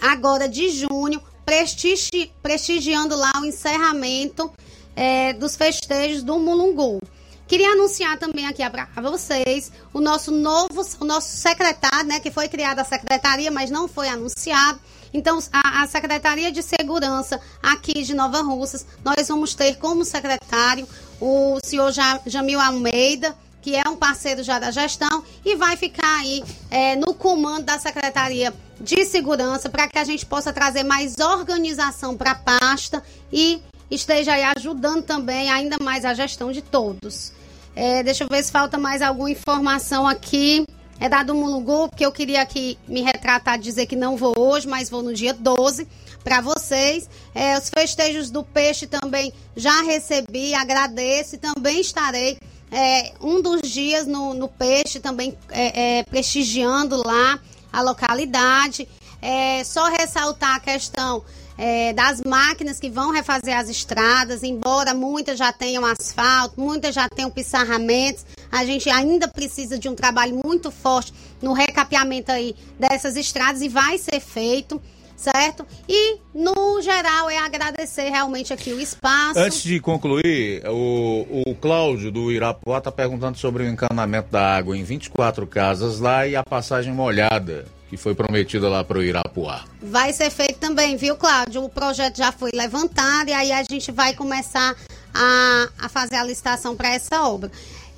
agora 0.00 0.48
de 0.48 0.68
junho, 0.70 1.22
prestigi- 1.44 2.32
prestigiando 2.42 3.16
lá 3.16 3.32
o 3.40 3.44
encerramento 3.44 4.52
eh, 4.96 5.32
dos 5.34 5.56
festejos 5.56 6.22
do 6.22 6.38
Mulungu. 6.38 7.00
Queria 7.46 7.70
anunciar 7.72 8.16
também 8.16 8.46
aqui 8.46 8.62
para 8.70 9.10
vocês 9.10 9.72
o 9.92 10.00
nosso 10.00 10.30
novo, 10.30 10.86
o 11.00 11.04
nosso 11.04 11.36
secretário, 11.36 12.06
né, 12.06 12.20
que 12.20 12.30
foi 12.30 12.48
criada 12.48 12.82
a 12.82 12.84
secretaria, 12.84 13.50
mas 13.50 13.70
não 13.70 13.88
foi 13.88 14.08
anunciado. 14.08 14.78
Então, 15.12 15.40
a, 15.52 15.82
a, 15.82 15.86
Secretaria 15.88 16.52
de 16.52 16.62
Segurança 16.62 17.40
aqui 17.60 18.04
de 18.04 18.14
Nova 18.14 18.40
Russas, 18.42 18.86
nós 19.04 19.26
vamos 19.26 19.54
ter 19.54 19.76
como 19.78 20.04
secretário 20.04 20.86
o 21.20 21.58
senhor 21.64 21.92
Jamil 22.24 22.60
Almeida, 22.60 23.36
que 23.60 23.76
é 23.76 23.82
um 23.88 23.96
parceiro 23.96 24.42
já 24.42 24.58
da 24.58 24.70
gestão, 24.70 25.22
e 25.44 25.56
vai 25.56 25.76
ficar 25.76 26.20
aí 26.20 26.42
é, 26.70 26.96
no 26.96 27.14
comando 27.14 27.64
da 27.64 27.78
Secretaria 27.78 28.52
de 28.80 29.04
Segurança 29.04 29.68
para 29.68 29.86
que 29.86 29.98
a 29.98 30.04
gente 30.04 30.24
possa 30.24 30.52
trazer 30.52 30.82
mais 30.82 31.18
organização 31.18 32.16
para 32.16 32.32
a 32.32 32.34
pasta 32.34 33.02
e 33.32 33.60
esteja 33.90 34.32
aí 34.32 34.44
ajudando 34.56 35.02
também 35.02 35.50
ainda 35.50 35.76
mais 35.82 36.04
a 36.04 36.14
gestão 36.14 36.50
de 36.50 36.62
todos. 36.62 37.32
É, 37.74 38.02
deixa 38.02 38.24
eu 38.24 38.28
ver 38.28 38.42
se 38.42 38.50
falta 38.50 38.78
mais 38.78 39.02
alguma 39.02 39.30
informação 39.30 40.06
aqui. 40.06 40.64
É 40.98 41.08
dado 41.08 41.32
um 41.32 41.40
Mulungu, 41.40 41.88
porque 41.88 42.04
eu 42.04 42.12
queria 42.12 42.42
aqui 42.42 42.78
me 42.86 43.00
retratar, 43.00 43.58
dizer 43.58 43.86
que 43.86 43.96
não 43.96 44.16
vou 44.16 44.34
hoje, 44.38 44.68
mas 44.68 44.90
vou 44.90 45.02
no 45.02 45.14
dia 45.14 45.32
12 45.32 45.88
para 46.22 46.40
vocês. 46.42 47.08
É, 47.34 47.56
os 47.56 47.70
festejos 47.70 48.30
do 48.30 48.44
peixe 48.44 48.86
também 48.86 49.32
já 49.56 49.82
recebi, 49.82 50.54
agradeço 50.54 51.36
e 51.36 51.38
também 51.38 51.80
estarei 51.80 52.38
é, 52.70 53.12
um 53.20 53.40
dos 53.40 53.62
dias 53.62 54.06
no, 54.06 54.34
no 54.34 54.48
peixe, 54.48 55.00
também 55.00 55.36
é, 55.50 55.98
é 55.98 56.02
prestigiando 56.04 56.96
lá 56.96 57.38
a 57.72 57.80
localidade. 57.82 58.88
É, 59.22 59.62
só 59.64 59.88
ressaltar 59.88 60.56
a 60.56 60.60
questão 60.60 61.22
é, 61.58 61.92
das 61.92 62.22
máquinas 62.22 62.80
que 62.80 62.88
vão 62.88 63.10
refazer 63.10 63.54
as 63.54 63.68
estradas, 63.68 64.42
embora 64.42 64.94
muitas 64.94 65.38
já 65.38 65.52
tenham 65.52 65.84
asfalto, 65.84 66.58
muitas 66.58 66.94
já 66.94 67.06
tenham 67.06 67.30
pissarramentos, 67.30 68.24
a 68.50 68.64
gente 68.64 68.88
ainda 68.88 69.28
precisa 69.28 69.78
de 69.78 69.86
um 69.86 69.94
trabalho 69.94 70.40
muito 70.42 70.70
forte 70.70 71.12
no 71.42 71.52
recapeamento 71.52 72.32
aí 72.32 72.56
dessas 72.78 73.14
estradas 73.14 73.60
e 73.60 73.68
vai 73.68 73.98
ser 73.98 74.20
feito 74.20 74.80
certo? 75.20 75.66
E, 75.88 76.16
no 76.34 76.80
geral, 76.80 77.28
é 77.28 77.38
agradecer 77.38 78.08
realmente 78.08 78.52
aqui 78.52 78.72
o 78.72 78.80
espaço. 78.80 79.38
Antes 79.38 79.62
de 79.62 79.78
concluir, 79.78 80.62
o, 80.66 81.44
o 81.46 81.54
Cláudio 81.54 82.10
do 82.10 82.32
Irapuá 82.32 82.78
está 82.78 82.90
perguntando 82.90 83.36
sobre 83.36 83.64
o 83.64 83.68
encanamento 83.68 84.30
da 84.30 84.56
água 84.56 84.76
em 84.76 84.82
24 84.82 85.46
casas 85.46 86.00
lá 86.00 86.26
e 86.26 86.34
a 86.34 86.42
passagem 86.42 86.92
molhada 86.92 87.66
que 87.90 87.96
foi 87.96 88.14
prometida 88.14 88.68
lá 88.68 88.84
para 88.84 88.98
o 88.98 89.02
Irapuá. 89.02 89.64
Vai 89.82 90.12
ser 90.12 90.30
feito 90.30 90.58
também, 90.60 90.96
viu, 90.96 91.16
Cláudio? 91.16 91.64
O 91.64 91.68
projeto 91.68 92.18
já 92.18 92.30
foi 92.30 92.52
levantado 92.54 93.28
e 93.28 93.32
aí 93.32 93.50
a 93.50 93.64
gente 93.64 93.90
vai 93.90 94.14
começar 94.14 94.76
a, 95.12 95.68
a 95.76 95.88
fazer 95.88 96.14
a 96.14 96.24
licitação 96.24 96.76
para 96.76 96.90
essa 96.90 97.22
obra. 97.26 97.50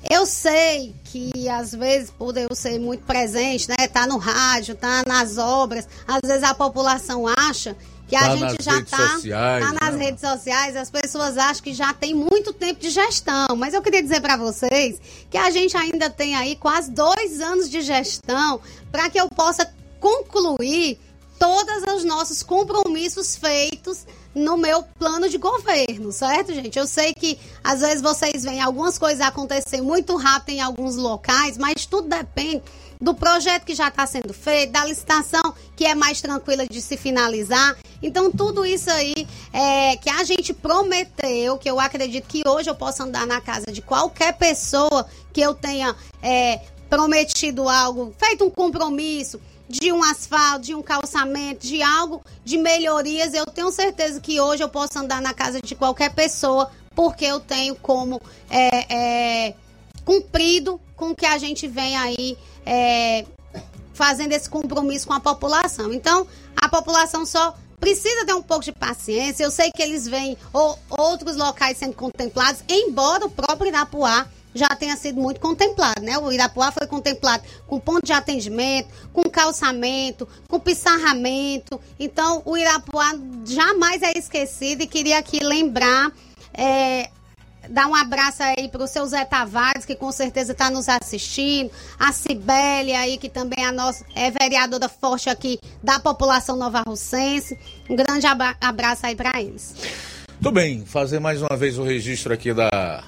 Eu 0.09 0.25
sei 0.25 0.93
que 1.05 1.47
às 1.47 1.73
vezes, 1.73 2.09
por 2.11 2.35
eu 2.37 2.53
ser 2.53 2.79
muito 2.79 3.05
presente, 3.05 3.69
né, 3.69 3.87
tá 3.87 4.05
no 4.05 4.17
rádio, 4.17 4.75
tá 4.75 5.03
nas 5.07 5.37
obras, 5.37 5.87
às 6.07 6.19
vezes 6.25 6.43
a 6.43 6.53
população 6.53 7.25
acha 7.27 7.75
que 8.07 8.17
tá 8.17 8.31
a 8.31 8.35
gente 8.35 8.63
já 8.63 8.81
tá, 8.83 9.09
sociais, 9.09 9.65
tá 9.65 9.73
nas 9.73 9.95
né? 9.95 10.05
redes 10.05 10.21
sociais, 10.21 10.75
as 10.75 10.89
pessoas 10.89 11.37
acham 11.37 11.63
que 11.63 11.73
já 11.73 11.93
tem 11.93 12.13
muito 12.13 12.53
tempo 12.53 12.79
de 12.79 12.89
gestão. 12.89 13.55
Mas 13.57 13.73
eu 13.73 13.81
queria 13.81 14.03
dizer 14.03 14.21
para 14.21 14.37
vocês 14.37 14.99
que 15.29 15.37
a 15.37 15.49
gente 15.49 15.75
ainda 15.75 16.09
tem 16.09 16.35
aí 16.35 16.55
quase 16.55 16.91
dois 16.91 17.39
anos 17.39 17.69
de 17.69 17.81
gestão 17.81 18.59
para 18.91 19.09
que 19.09 19.19
eu 19.19 19.29
possa 19.29 19.71
concluir 19.99 20.99
todos 21.39 21.83
os 21.95 22.03
nossos 22.03 22.43
compromissos 22.43 23.35
feitos 23.35 24.05
no 24.33 24.57
meu 24.57 24.83
plano 24.83 25.29
de 25.29 25.37
governo, 25.37 26.11
certo, 26.11 26.53
gente? 26.53 26.77
Eu 26.77 26.87
sei 26.87 27.13
que 27.13 27.37
às 27.63 27.81
vezes 27.81 28.01
vocês 28.01 28.43
veem 28.43 28.61
algumas 28.61 28.97
coisas 28.97 29.21
acontecer 29.21 29.81
muito 29.81 30.15
rápido 30.15 30.55
em 30.55 30.61
alguns 30.61 30.95
locais, 30.95 31.57
mas 31.57 31.85
tudo 31.85 32.07
depende 32.07 32.63
do 32.99 33.13
projeto 33.13 33.65
que 33.65 33.75
já 33.75 33.89
está 33.89 34.07
sendo 34.07 34.33
feito, 34.33 34.71
da 34.71 34.85
licitação 34.85 35.53
que 35.75 35.85
é 35.85 35.93
mais 35.93 36.21
tranquila 36.21 36.65
de 36.65 36.81
se 36.81 36.95
finalizar. 36.95 37.75
Então, 38.01 38.31
tudo 38.31 38.65
isso 38.65 38.89
aí 38.89 39.27
é, 39.51 39.97
que 39.97 40.09
a 40.09 40.23
gente 40.23 40.53
prometeu, 40.53 41.57
que 41.57 41.69
eu 41.69 41.79
acredito 41.79 42.25
que 42.25 42.43
hoje 42.47 42.69
eu 42.69 42.75
posso 42.75 43.03
andar 43.03 43.27
na 43.27 43.41
casa 43.41 43.71
de 43.71 43.81
qualquer 43.81 44.33
pessoa 44.37 45.05
que 45.33 45.41
eu 45.41 45.53
tenha 45.53 45.95
é, 46.21 46.61
prometido 46.89 47.67
algo, 47.67 48.13
feito 48.17 48.45
um 48.45 48.49
compromisso 48.49 49.39
de 49.67 49.91
um 49.91 50.03
asfalto, 50.03 50.65
de 50.65 50.75
um 50.75 50.81
calçamento, 50.81 51.65
de 51.65 51.81
algo, 51.81 52.23
de 52.43 52.57
melhorias, 52.57 53.33
eu 53.33 53.45
tenho 53.45 53.71
certeza 53.71 54.19
que 54.19 54.39
hoje 54.39 54.63
eu 54.63 54.69
posso 54.69 54.97
andar 54.99 55.21
na 55.21 55.33
casa 55.33 55.61
de 55.61 55.75
qualquer 55.75 56.13
pessoa, 56.13 56.69
porque 56.95 57.25
eu 57.25 57.39
tenho 57.39 57.75
como 57.75 58.21
é, 58.49 59.47
é, 59.47 59.55
cumprido 60.05 60.79
com 60.95 61.15
que 61.15 61.25
a 61.25 61.37
gente 61.37 61.67
vem 61.67 61.97
aí 61.97 62.37
é, 62.65 63.25
fazendo 63.93 64.33
esse 64.33 64.49
compromisso 64.49 65.07
com 65.07 65.13
a 65.13 65.19
população. 65.19 65.93
Então, 65.93 66.27
a 66.55 66.69
população 66.69 67.25
só 67.25 67.55
precisa 67.79 68.25
ter 68.25 68.33
um 68.33 68.41
pouco 68.41 68.63
de 68.63 68.71
paciência. 68.71 69.43
Eu 69.43 69.51
sei 69.51 69.71
que 69.71 69.81
eles 69.81 70.07
veem 70.07 70.37
ou, 70.51 70.77
outros 70.89 71.35
locais 71.35 71.77
sendo 71.77 71.93
contemplados, 71.93 72.63
embora 72.69 73.25
o 73.25 73.29
próprio 73.29 73.67
Irapuá 73.69 74.27
já 74.53 74.67
tenha 74.69 74.95
sido 74.95 75.19
muito 75.19 75.39
contemplado, 75.39 76.01
né? 76.01 76.17
O 76.17 76.31
Irapuá 76.31 76.71
foi 76.71 76.87
contemplado 76.87 77.43
com 77.67 77.79
ponto 77.79 78.05
de 78.05 78.13
atendimento, 78.13 78.89
com 79.11 79.23
calçamento, 79.23 80.27
com 80.47 80.59
pissarramento. 80.59 81.79
Então, 81.99 82.41
o 82.45 82.55
Irapuá 82.55 83.13
jamais 83.45 84.01
é 84.01 84.17
esquecido 84.17 84.83
e 84.83 84.87
queria 84.87 85.17
aqui 85.17 85.39
lembrar, 85.43 86.11
é, 86.53 87.09
dar 87.69 87.87
um 87.87 87.95
abraço 87.95 88.43
aí 88.43 88.67
para 88.69 88.83
o 88.83 88.87
seu 88.87 89.05
Zé 89.05 89.25
Tavares, 89.25 89.85
que 89.85 89.95
com 89.95 90.11
certeza 90.11 90.51
está 90.51 90.69
nos 90.69 90.87
assistindo, 90.87 91.71
a 91.97 92.11
Cibele 92.11 92.93
aí, 92.93 93.17
que 93.17 93.29
também 93.29 93.65
é, 93.65 93.71
nossa, 93.71 94.05
é 94.15 94.29
vereadora 94.29 94.87
forte 94.89 95.29
aqui 95.29 95.59
da 95.81 95.99
população 95.99 96.55
nova 96.55 96.83
russense. 96.85 97.57
Um 97.89 97.95
grande 97.95 98.27
abraço 98.61 99.05
aí 99.05 99.15
para 99.15 99.41
eles. 99.41 99.73
Tudo 100.37 100.51
bem, 100.51 100.85
fazer 100.85 101.19
mais 101.19 101.41
uma 101.41 101.55
vez 101.55 101.77
o 101.77 101.83
registro 101.83 102.33
aqui 102.33 102.53
da 102.53 103.03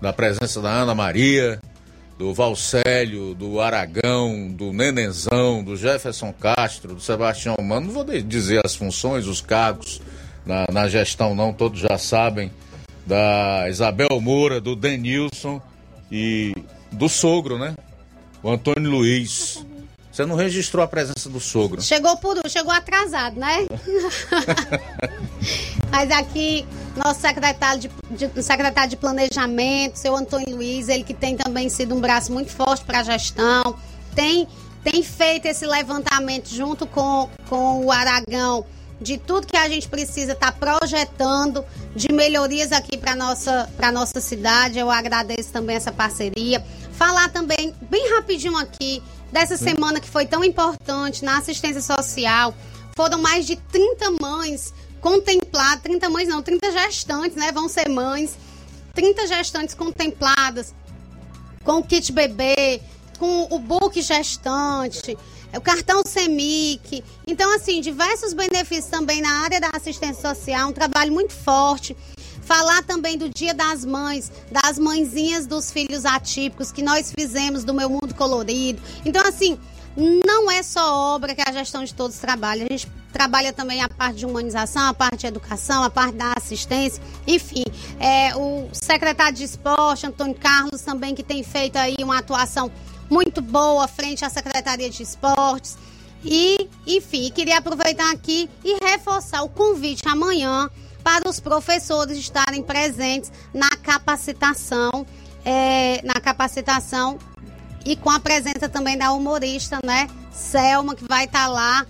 da 0.00 0.12
presença 0.12 0.60
da 0.60 0.70
Ana 0.70 0.94
Maria, 0.94 1.60
do 2.18 2.34
Valcélio, 2.34 3.34
do 3.34 3.60
Aragão, 3.60 4.48
do 4.50 4.72
Nenenzão, 4.72 5.62
do 5.62 5.76
Jefferson 5.76 6.32
Castro, 6.32 6.94
do 6.94 7.00
Sebastião 7.00 7.56
Mano. 7.62 7.86
Não 7.86 7.92
vou 7.92 8.04
dizer 8.04 8.60
as 8.64 8.74
funções, 8.74 9.26
os 9.26 9.40
cargos 9.40 10.00
na, 10.44 10.66
na 10.72 10.88
gestão, 10.88 11.34
não, 11.34 11.52
todos 11.52 11.80
já 11.80 11.96
sabem. 11.96 12.50
Da 13.06 13.66
Isabel 13.68 14.20
Moura, 14.20 14.60
do 14.60 14.76
Denilson 14.76 15.62
e 16.10 16.54
do 16.92 17.08
sogro, 17.08 17.58
né? 17.58 17.74
O 18.42 18.50
Antônio 18.50 18.90
Luiz. 18.90 19.64
Você 20.12 20.26
não 20.26 20.34
registrou 20.34 20.84
a 20.84 20.88
presença 20.88 21.28
do 21.30 21.38
sogro. 21.38 21.80
Chegou 21.80 22.16
por 22.16 22.36
chegou 22.48 22.72
atrasado, 22.72 23.38
né? 23.38 23.66
Mas 25.90 26.10
aqui, 26.10 26.66
nosso 26.98 27.20
secretário 27.20 27.80
de, 27.80 28.26
de, 28.26 28.42
secretário 28.42 28.90
de 28.90 28.96
Planejamento, 28.96 29.96
seu 29.96 30.16
Antônio 30.16 30.56
Luiz, 30.56 30.88
ele 30.88 31.04
que 31.04 31.14
tem 31.14 31.36
também 31.36 31.68
sido 31.68 31.94
um 31.94 32.00
braço 32.00 32.32
muito 32.32 32.50
forte 32.50 32.84
para 32.84 33.00
a 33.00 33.02
gestão, 33.02 33.76
tem, 34.14 34.46
tem 34.82 35.02
feito 35.02 35.46
esse 35.46 35.64
levantamento 35.64 36.48
junto 36.48 36.86
com, 36.86 37.28
com 37.48 37.84
o 37.84 37.92
Aragão 37.92 38.66
de 39.00 39.16
tudo 39.16 39.46
que 39.46 39.56
a 39.56 39.68
gente 39.68 39.88
precisa 39.88 40.32
estar 40.32 40.52
tá 40.52 40.58
projetando 40.58 41.64
de 41.94 42.12
melhorias 42.12 42.72
aqui 42.72 42.96
para 42.96 43.14
nossa 43.14 43.70
para 43.76 43.92
nossa 43.92 44.20
cidade. 44.20 44.78
Eu 44.78 44.90
agradeço 44.90 45.50
também 45.52 45.76
essa 45.76 45.92
parceria. 45.92 46.64
Falar 46.92 47.28
também 47.28 47.74
bem 47.82 48.12
rapidinho 48.14 48.56
aqui 48.56 49.02
dessa 49.32 49.56
semana 49.56 50.00
que 50.00 50.08
foi 50.08 50.26
tão 50.26 50.42
importante 50.42 51.24
na 51.24 51.38
assistência 51.38 51.80
social. 51.80 52.54
Foram 52.96 53.18
mais 53.18 53.46
de 53.46 53.54
30 53.54 54.10
mães 54.20 54.74
contempladas, 55.00 55.82
30 55.82 56.10
mães 56.10 56.28
não, 56.28 56.42
30 56.42 56.70
gestantes, 56.72 57.36
né? 57.36 57.52
Vão 57.52 57.68
ser 57.68 57.88
mães. 57.88 58.36
30 58.94 59.26
gestantes 59.28 59.74
contempladas 59.74 60.74
com 61.64 61.78
o 61.78 61.84
kit 61.84 62.10
bebê, 62.10 62.80
com 63.18 63.46
o 63.50 63.58
book 63.58 64.00
gestante, 64.02 65.16
o 65.54 65.60
cartão 65.60 66.02
SEMIC. 66.06 67.04
Então, 67.26 67.54
assim, 67.54 67.80
diversos 67.80 68.32
benefícios 68.32 68.86
também 68.86 69.20
na 69.20 69.42
área 69.42 69.60
da 69.60 69.70
assistência 69.72 70.34
social, 70.34 70.70
um 70.70 70.72
trabalho 70.72 71.12
muito 71.12 71.32
forte. 71.32 71.96
Falar 72.42 72.82
também 72.82 73.18
do 73.18 73.28
Dia 73.28 73.52
das 73.52 73.84
Mães, 73.84 74.32
das 74.50 74.78
mãezinhas 74.78 75.46
dos 75.46 75.70
filhos 75.70 76.06
atípicos 76.06 76.72
que 76.72 76.82
nós 76.82 77.12
fizemos 77.16 77.62
do 77.62 77.74
Meu 77.74 77.90
Mundo 77.90 78.14
Colorido. 78.14 78.80
Então, 79.04 79.22
assim, 79.26 79.58
não 79.98 80.48
é 80.48 80.62
só 80.62 81.14
obra 81.14 81.34
que 81.34 81.42
a 81.44 81.52
gestão 81.52 81.82
de 81.82 81.92
todos 81.92 82.16
trabalha. 82.18 82.64
A 82.64 82.68
gente 82.70 82.88
trabalha 83.12 83.52
também 83.52 83.82
a 83.82 83.88
parte 83.88 84.18
de 84.18 84.26
humanização, 84.26 84.86
a 84.86 84.94
parte 84.94 85.18
de 85.18 85.26
educação, 85.26 85.82
a 85.82 85.90
parte 85.90 86.14
da 86.14 86.34
assistência, 86.36 87.02
enfim. 87.26 87.64
É, 87.98 88.36
o 88.36 88.68
secretário 88.72 89.36
de 89.36 89.42
esporte, 89.42 90.06
Antônio 90.06 90.36
Carlos, 90.36 90.82
também, 90.82 91.16
que 91.16 91.24
tem 91.24 91.42
feito 91.42 91.76
aí 91.76 91.96
uma 92.00 92.18
atuação 92.18 92.70
muito 93.10 93.42
boa 93.42 93.88
frente 93.88 94.24
à 94.24 94.30
Secretaria 94.30 94.88
de 94.88 95.02
Esportes. 95.02 95.76
E, 96.24 96.68
enfim, 96.86 97.30
queria 97.34 97.58
aproveitar 97.58 98.12
aqui 98.12 98.48
e 98.64 98.78
reforçar 98.84 99.42
o 99.42 99.48
convite 99.48 100.06
amanhã 100.06 100.70
para 101.02 101.28
os 101.28 101.40
professores 101.40 102.18
estarem 102.18 102.62
presentes 102.62 103.32
na 103.52 103.70
capacitação 103.82 105.06
é, 105.44 106.02
na 106.04 106.20
capacitação 106.20 107.18
e 107.88 107.96
com 107.96 108.10
a 108.10 108.20
presença 108.20 108.68
também 108.68 108.98
da 108.98 109.12
humorista, 109.12 109.78
né? 109.82 110.08
Selma, 110.30 110.94
que 110.94 111.04
vai 111.08 111.24
estar 111.24 111.48
lá 111.48 111.86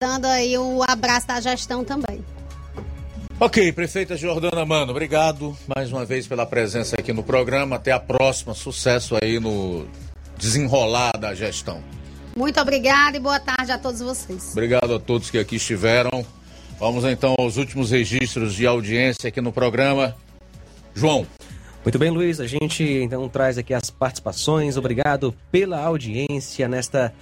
dando 0.00 0.24
aí 0.24 0.56
o 0.56 0.82
abraço 0.88 1.26
da 1.26 1.40
gestão 1.42 1.84
também. 1.84 2.24
Ok, 3.38 3.70
prefeita 3.72 4.16
Jordana 4.16 4.64
Mano, 4.64 4.92
obrigado 4.92 5.54
mais 5.74 5.92
uma 5.92 6.06
vez 6.06 6.26
pela 6.26 6.46
presença 6.46 6.96
aqui 6.98 7.12
no 7.12 7.22
programa. 7.22 7.76
Até 7.76 7.92
a 7.92 8.00
próxima. 8.00 8.54
Sucesso 8.54 9.14
aí 9.22 9.38
no 9.38 9.86
desenrolar 10.38 11.18
da 11.18 11.34
gestão. 11.34 11.82
Muito 12.34 12.58
obrigada 12.58 13.18
e 13.18 13.20
boa 13.20 13.38
tarde 13.38 13.72
a 13.72 13.78
todos 13.78 14.00
vocês. 14.00 14.52
Obrigado 14.52 14.94
a 14.94 14.98
todos 14.98 15.30
que 15.30 15.38
aqui 15.38 15.56
estiveram. 15.56 16.24
Vamos 16.78 17.04
então 17.04 17.34
aos 17.38 17.58
últimos 17.58 17.90
registros 17.90 18.54
de 18.54 18.66
audiência 18.66 19.28
aqui 19.28 19.40
no 19.40 19.52
programa. 19.52 20.16
João. 20.94 21.26
Muito 21.84 21.98
bem, 21.98 22.10
Luiz. 22.10 22.38
A 22.38 22.46
gente 22.46 22.84
então 22.84 23.28
traz 23.28 23.58
aqui 23.58 23.74
as 23.74 23.90
participações. 23.90 24.76
Obrigado 24.76 25.34
pela 25.50 25.82
audiência 25.82 26.68
nesta 26.68 27.12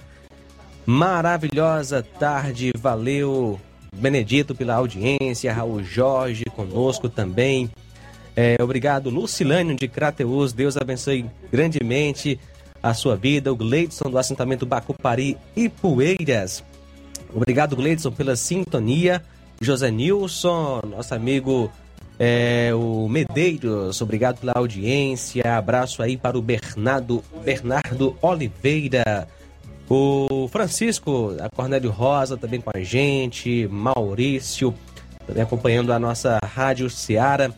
maravilhosa 0.85 2.03
tarde. 2.03 2.71
Valeu, 2.77 3.59
Benedito, 3.95 4.53
pela 4.53 4.75
audiência. 4.75 5.51
Raul 5.51 5.83
Jorge 5.83 6.45
conosco 6.55 7.09
também. 7.09 7.71
É, 8.35 8.55
obrigado, 8.61 9.09
Lucilânio 9.09 9.75
de 9.75 9.87
Crateus. 9.87 10.53
Deus 10.53 10.77
abençoe 10.77 11.25
grandemente 11.51 12.39
a 12.83 12.93
sua 12.93 13.15
vida. 13.15 13.51
O 13.51 13.55
Gleidson 13.55 14.11
do 14.11 14.17
assentamento 14.17 14.65
Bacupari 14.65 15.37
e 15.55 15.69
Poeiras. 15.69 16.63
Obrigado, 17.33 17.75
Gleidson, 17.75 18.11
pela 18.11 18.35
sintonia. 18.35 19.23
José 19.59 19.91
Nilson, 19.91 20.81
nosso 20.87 21.13
amigo 21.13 21.71
é, 22.23 22.71
o 22.75 23.09
Medeiros, 23.09 23.99
obrigado 23.99 24.41
pela 24.41 24.53
audiência. 24.55 25.57
Abraço 25.57 26.03
aí 26.03 26.15
para 26.15 26.37
o 26.37 26.41
Bernardo, 26.41 27.23
Bernardo 27.43 28.15
Oliveira. 28.21 29.27
O 29.89 30.47
Francisco, 30.47 31.35
a 31.41 31.49
Cornélio 31.49 31.89
Rosa 31.89 32.37
também 32.37 32.61
com 32.61 32.69
a 32.71 32.79
gente. 32.79 33.67
Maurício, 33.71 34.71
também 35.25 35.41
acompanhando 35.41 35.91
a 35.91 35.97
nossa 35.97 36.37
Rádio 36.45 36.91
Seara. 36.91 37.51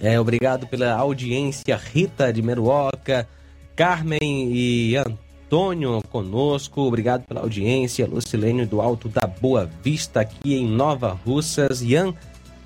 É, 0.00 0.18
obrigado 0.18 0.66
pela 0.66 0.94
audiência. 0.94 1.76
Rita 1.76 2.32
de 2.32 2.42
Meruoca, 2.42 3.28
Carmen 3.76 4.50
e 4.52 4.96
Antônio 4.96 6.02
conosco. 6.10 6.80
Obrigado 6.80 7.24
pela 7.28 7.42
audiência. 7.42 8.08
Lucilênio 8.08 8.66
do 8.66 8.80
Alto 8.80 9.08
da 9.08 9.24
Boa 9.24 9.70
Vista, 9.84 10.22
aqui 10.22 10.56
em 10.56 10.66
Nova 10.66 11.16
Russas. 11.24 11.80
Ian 11.80 12.12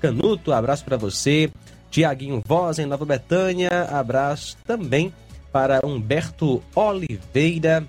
Canuto, 0.03 0.51
abraço 0.51 0.83
para 0.83 0.97
você. 0.97 1.49
Tiaguinho 1.89 2.43
Voz, 2.45 2.77
em 2.77 2.85
Nova 2.85 3.05
Betânia. 3.05 3.69
Abraço 3.89 4.57
também 4.65 5.13
para 5.49 5.79
Humberto 5.81 6.61
Oliveira. 6.75 7.87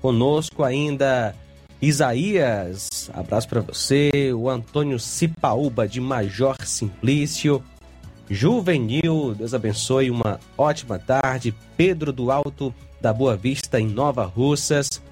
Conosco 0.00 0.64
ainda 0.64 1.34
Isaías, 1.82 3.10
abraço 3.12 3.46
para 3.46 3.60
você. 3.60 4.10
O 4.34 4.48
Antônio 4.48 4.98
Cipaúba, 4.98 5.86
de 5.86 6.00
Major 6.00 6.56
Simplício. 6.64 7.62
Juvenil, 8.30 9.34
Deus 9.36 9.52
abençoe, 9.52 10.10
uma 10.10 10.40
ótima 10.56 10.98
tarde. 10.98 11.54
Pedro 11.76 12.10
do 12.10 12.30
Alto 12.30 12.74
da 13.02 13.12
Boa 13.12 13.36
Vista, 13.36 13.78
em 13.78 13.86
Nova 13.86 14.24
Russas. 14.24 15.02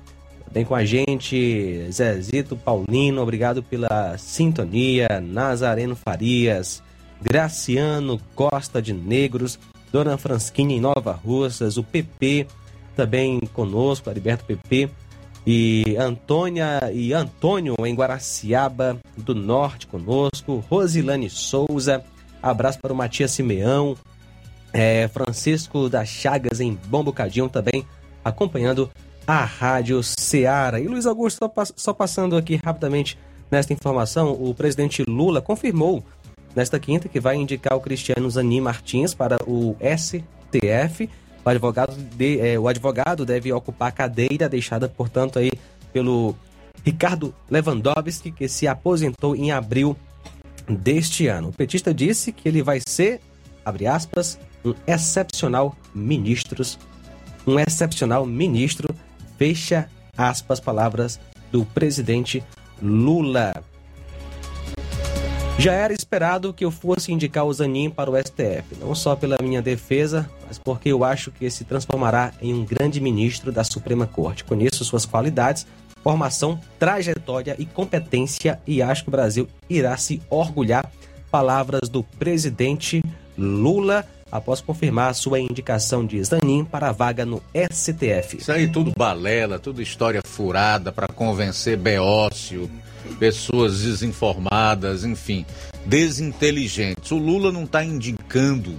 Também 0.47 0.65
com 0.65 0.75
a 0.75 0.85
gente, 0.85 1.87
Zezito 1.91 2.57
Paulino, 2.57 3.21
obrigado 3.21 3.63
pela 3.63 4.17
sintonia. 4.17 5.21
Nazareno 5.21 5.95
Farias, 5.95 6.83
Graciano 7.21 8.21
Costa 8.35 8.81
de 8.81 8.93
Negros, 8.93 9.59
Dona 9.93 10.17
Fransquinha 10.17 10.77
em 10.77 10.81
Nova 10.81 11.13
Russas, 11.13 11.77
o 11.77 11.85
PP 11.85 12.47
também 12.95 13.41
conosco, 13.53 14.09
Heriberto 14.09 14.45
PP. 14.45 14.89
E 15.49 15.97
Antônia 15.97 16.91
e 16.93 17.13
Antônio 17.13 17.77
em 17.85 17.95
Guaraciaba 17.95 18.99
do 19.17 19.33
Norte 19.33 19.87
conosco, 19.87 20.65
Rosilane 20.69 21.31
Souza, 21.31 22.03
abraço 22.43 22.81
para 22.81 22.93
o 22.93 22.97
Matias 22.97 23.31
Simeão, 23.31 23.97
é, 24.73 25.07
Francisco 25.07 25.89
das 25.89 26.09
Chagas 26.09 26.61
em 26.61 26.77
Bom 26.89 27.05
Bocadinho 27.05 27.49
também 27.49 27.87
acompanhando 28.25 28.91
a 29.27 29.45
Rádio 29.45 30.03
Ceará. 30.03 30.79
E 30.79 30.87
Luiz 30.87 31.07
Augusto, 31.07 31.39
só, 31.39 31.65
só 31.75 31.93
passando 31.93 32.37
aqui 32.37 32.61
rapidamente 32.63 33.19
nesta 33.51 33.73
informação, 33.73 34.33
o 34.33 34.55
presidente 34.55 35.03
Lula 35.07 35.43
confirmou 35.43 36.05
nesta 36.55 36.79
quinta 36.79 37.09
que 37.09 37.21
vai 37.21 37.37
indicar 37.37 37.77
o 37.77 37.81
Cristiano 37.81 38.31
Zanin 38.31 38.61
Martins 38.61 39.13
para 39.13 39.37
o 39.47 39.77
STF. 39.81 41.11
O 41.45 41.49
advogado, 41.49 41.95
de, 42.17 42.41
é, 42.41 42.59
o 42.59 42.69
advogado 42.69 43.25
deve 43.25 43.53
ocupar 43.53 43.89
a 43.89 43.93
cadeira 43.93 44.49
deixada, 44.49 44.89
portanto, 44.89 45.39
aí 45.39 45.51
pelo 45.93 46.35
Ricardo 46.85 47.35
Lewandowski, 47.51 48.31
que 48.31 48.49
se 48.49 48.67
aposentou 48.67 49.35
em 49.35 49.51
abril 49.53 49.97
deste 50.69 51.27
ano. 51.27 51.49
O 51.49 51.53
petista 51.53 51.93
disse 51.93 52.33
que 52.33 52.49
ele 52.49 52.63
vai 52.63 52.81
ser, 52.87 53.21
abre 53.65 53.87
aspas, 53.87 54.39
um 54.65 54.75
excepcional 54.87 55.77
ministro, 55.95 56.65
um 57.47 57.59
excepcional 57.61 58.27
ministro, 58.27 58.93
fecha 59.37 59.89
aspas, 60.17 60.61
palavras 60.61 61.21
do 61.53 61.65
presidente 61.65 62.43
Lula. 62.81 63.53
Já 65.59 65.73
era 65.73 65.93
esperado 65.93 66.53
que 66.53 66.65
eu 66.65 66.71
fosse 66.71 67.13
indicar 67.13 67.45
o 67.45 67.53
Zanin 67.53 67.89
para 67.89 68.11
o 68.11 68.17
STF, 68.17 68.77
não 68.79 68.95
só 68.95 69.17
pela 69.17 69.39
minha 69.41 69.63
defesa, 69.63 70.31
mas 70.47 70.59
porque 70.59 70.91
eu 70.91 71.03
acho 71.03 71.31
que 71.31 71.49
se 71.51 71.65
transformará 71.65 72.33
em 72.43 72.53
um 72.53 72.65
grande 72.65 73.01
ministro 73.01 73.51
da 73.51 73.65
Suprema 73.65 74.07
Corte. 74.07 74.45
Conheço 74.45 74.85
suas 74.85 75.07
qualidades, 75.07 75.67
formação, 76.03 76.61
trajetória 76.79 77.57
e 77.59 77.65
competência 77.65 78.61
e 78.67 78.83
acho 78.83 79.05
que 79.05 79.09
o 79.09 79.11
Brasil 79.11 79.49
irá 79.69 79.97
se 79.97 80.21
orgulhar. 80.29 80.91
Palavras 81.31 81.89
do 81.89 82.03
presidente 82.03 83.03
Lula 83.37 84.07
após 84.31 84.61
confirmar 84.61 85.15
sua 85.15 85.41
indicação 85.41 86.05
de 86.05 86.23
Zanin 86.23 86.65
para 86.65 86.89
a 86.89 86.93
vaga 86.93 87.25
no 87.25 87.43
STF. 87.55 88.39
Isso 88.39 88.53
aí 88.53 88.69
tudo 88.69 88.93
balela, 88.97 89.59
tudo 89.59 89.81
história 89.81 90.21
furada 90.25 90.91
para 90.93 91.09
convencer 91.09 91.77
Beócio, 91.77 92.71
pessoas 93.19 93.83
desinformadas, 93.83 95.05
enfim, 95.05 95.47
desinteligentes. 95.85 97.11
O 97.11 97.17
Lula 97.17 97.53
não 97.53 97.65
está 97.65 97.85
indicando 97.85 98.75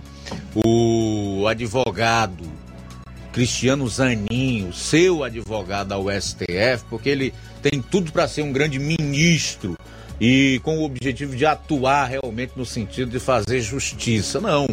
o 0.53 1.45
advogado 1.48 2.44
Cristiano 3.32 3.88
Zanin, 3.88 4.72
seu 4.74 5.24
advogado 5.24 5.94
ao 5.94 6.06
STF, 6.10 6.84
porque 6.90 7.07
ele 7.07 7.34
tem 7.61 7.82
tudo 7.82 8.11
para 8.11 8.28
ser 8.28 8.41
um 8.41 8.52
grande 8.52 8.80
ministro 8.80 9.78
e 10.19 10.60
com 10.64 10.80
o 10.80 10.84
objetivo 10.84 11.36
de 11.36 11.45
atuar 11.45 12.06
realmente 12.06 12.53
no 12.56 12.65
sentido 12.65 13.11
de 13.11 13.19
fazer 13.19 13.61
justiça. 13.61 14.41
Não. 14.41 14.65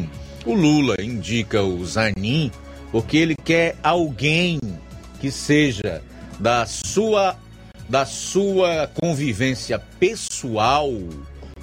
O 0.47 0.55
Lula 0.55 0.97
indica 1.01 1.63
o 1.63 1.85
Zanin 1.85 2.51
porque 2.93 3.17
ele 3.17 3.35
quer 3.35 3.77
alguém 3.83 4.61
que 5.21 5.31
seja 5.31 6.03
da 6.39 6.67
sua 6.67 7.37
da 7.89 8.07
sua 8.07 8.91
convivência 8.95 9.79
pessoal, 10.01 10.91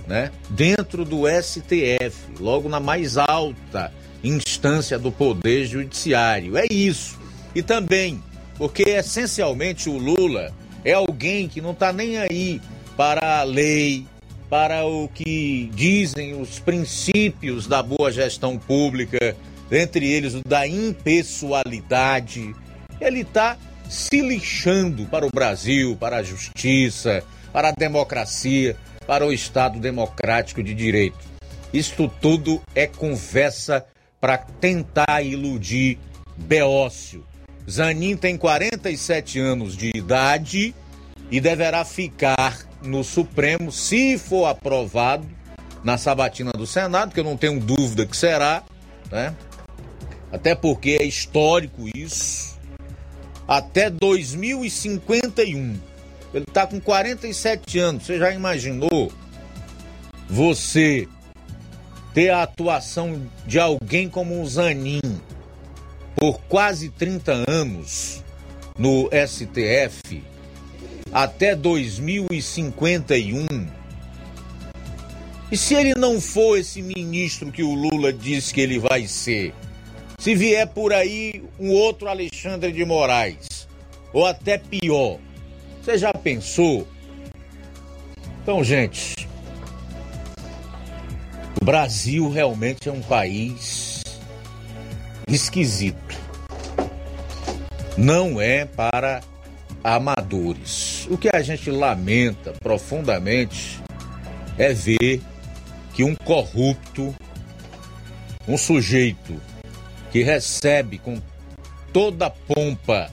né, 0.07 0.31
dentro 0.51 1.03
do 1.03 1.23
STF, 1.27 2.15
logo 2.39 2.69
na 2.69 2.79
mais 2.79 3.17
alta 3.17 3.91
instância 4.23 4.99
do 4.99 5.11
poder 5.11 5.65
judiciário. 5.65 6.57
É 6.57 6.65
isso. 6.69 7.19
E 7.55 7.63
também 7.63 8.21
porque 8.61 8.83
essencialmente 8.83 9.89
o 9.89 9.97
Lula 9.97 10.53
é 10.85 10.93
alguém 10.93 11.47
que 11.47 11.59
não 11.59 11.71
está 11.71 11.91
nem 11.91 12.17
aí 12.17 12.61
para 12.95 13.39
a 13.39 13.43
lei, 13.43 14.05
para 14.51 14.85
o 14.85 15.07
que 15.07 15.71
dizem 15.73 16.39
os 16.39 16.59
princípios 16.59 17.67
da 17.67 17.81
boa 17.81 18.11
gestão 18.11 18.57
pública, 18.57 19.33
entre 19.71 20.11
eles 20.11 20.33
o 20.33 20.41
da 20.45 20.67
impessoalidade. 20.67 22.53
Ele 22.99 23.21
está 23.21 23.57
se 23.89 24.19
lixando 24.19 25.05
para 25.05 25.25
o 25.25 25.31
Brasil, 25.31 25.95
para 25.97 26.17
a 26.17 26.23
justiça, 26.23 27.23
para 27.53 27.69
a 27.69 27.71
democracia, 27.71 28.75
para 29.07 29.25
o 29.25 29.31
Estado 29.31 29.79
democrático 29.79 30.61
de 30.61 30.73
direito. 30.73 31.19
Isto 31.71 32.11
tudo 32.19 32.61
é 32.75 32.85
conversa 32.85 33.85
para 34.19 34.37
tentar 34.37 35.21
iludir 35.23 35.97
Beócio. 36.35 37.25
Zanin 37.69 38.17
tem 38.17 38.35
47 38.35 39.39
anos 39.39 39.77
de 39.77 39.91
idade 39.95 40.75
e 41.31 41.39
deverá 41.39 41.85
ficar 41.85 42.69
no 42.81 43.03
Supremo, 43.03 43.71
se 43.71 44.17
for 44.17 44.47
aprovado 44.47 45.27
na 45.83 45.97
sabatina 45.97 46.51
do 46.51 46.65
Senado, 46.67 47.13
que 47.13 47.19
eu 47.19 47.23
não 47.23 47.37
tenho 47.37 47.59
dúvida 47.59 48.05
que 48.05 48.15
será, 48.15 48.63
né? 49.11 49.35
Até 50.31 50.55
porque 50.55 50.91
é 51.01 51.03
histórico 51.03 51.89
isso. 51.95 52.57
Até 53.47 53.89
2051. 53.89 55.79
Ele 56.33 56.45
está 56.47 56.65
com 56.65 56.79
47 56.79 57.79
anos. 57.79 58.05
Você 58.05 58.17
já 58.17 58.31
imaginou 58.31 59.11
você 60.29 61.07
ter 62.13 62.29
a 62.29 62.43
atuação 62.43 63.21
de 63.45 63.59
alguém 63.59 64.07
como 64.07 64.41
o 64.41 64.47
Zanin 64.47 65.01
por 66.15 66.39
quase 66.43 66.89
30 66.89 67.43
anos 67.49 68.23
no 68.77 69.09
STF 69.27 70.23
até 71.11 71.55
2051. 71.55 73.67
E 75.51 75.57
se 75.57 75.75
ele 75.75 75.93
não 75.95 76.21
for 76.21 76.57
esse 76.57 76.81
ministro 76.81 77.51
que 77.51 77.61
o 77.61 77.73
Lula 77.73 78.13
diz 78.13 78.51
que 78.51 78.61
ele 78.61 78.79
vai 78.79 79.05
ser? 79.07 79.53
Se 80.17 80.33
vier 80.35 80.67
por 80.67 80.93
aí 80.93 81.43
um 81.59 81.71
outro 81.71 82.07
Alexandre 82.07 82.71
de 82.71 82.85
Moraes, 82.85 83.67
ou 84.13 84.25
até 84.25 84.57
pior, 84.57 85.19
você 85.81 85.97
já 85.97 86.13
pensou? 86.13 86.87
Então, 88.41 88.63
gente, 88.63 89.27
o 91.61 91.65
Brasil 91.65 92.29
realmente 92.29 92.87
é 92.87 92.91
um 92.91 93.01
país 93.01 94.03
esquisito. 95.27 96.21
Não 97.97 98.39
é 98.39 98.65
para 98.65 99.21
amadores. 99.83 101.07
O 101.09 101.17
que 101.17 101.29
a 101.33 101.41
gente 101.41 101.69
lamenta 101.69 102.53
profundamente 102.61 103.79
é 104.57 104.73
ver 104.73 105.21
que 105.93 106.03
um 106.03 106.15
corrupto, 106.15 107.13
um 108.47 108.57
sujeito 108.57 109.39
que 110.11 110.23
recebe 110.23 110.97
com 110.97 111.21
toda 111.93 112.29
pompa 112.29 113.11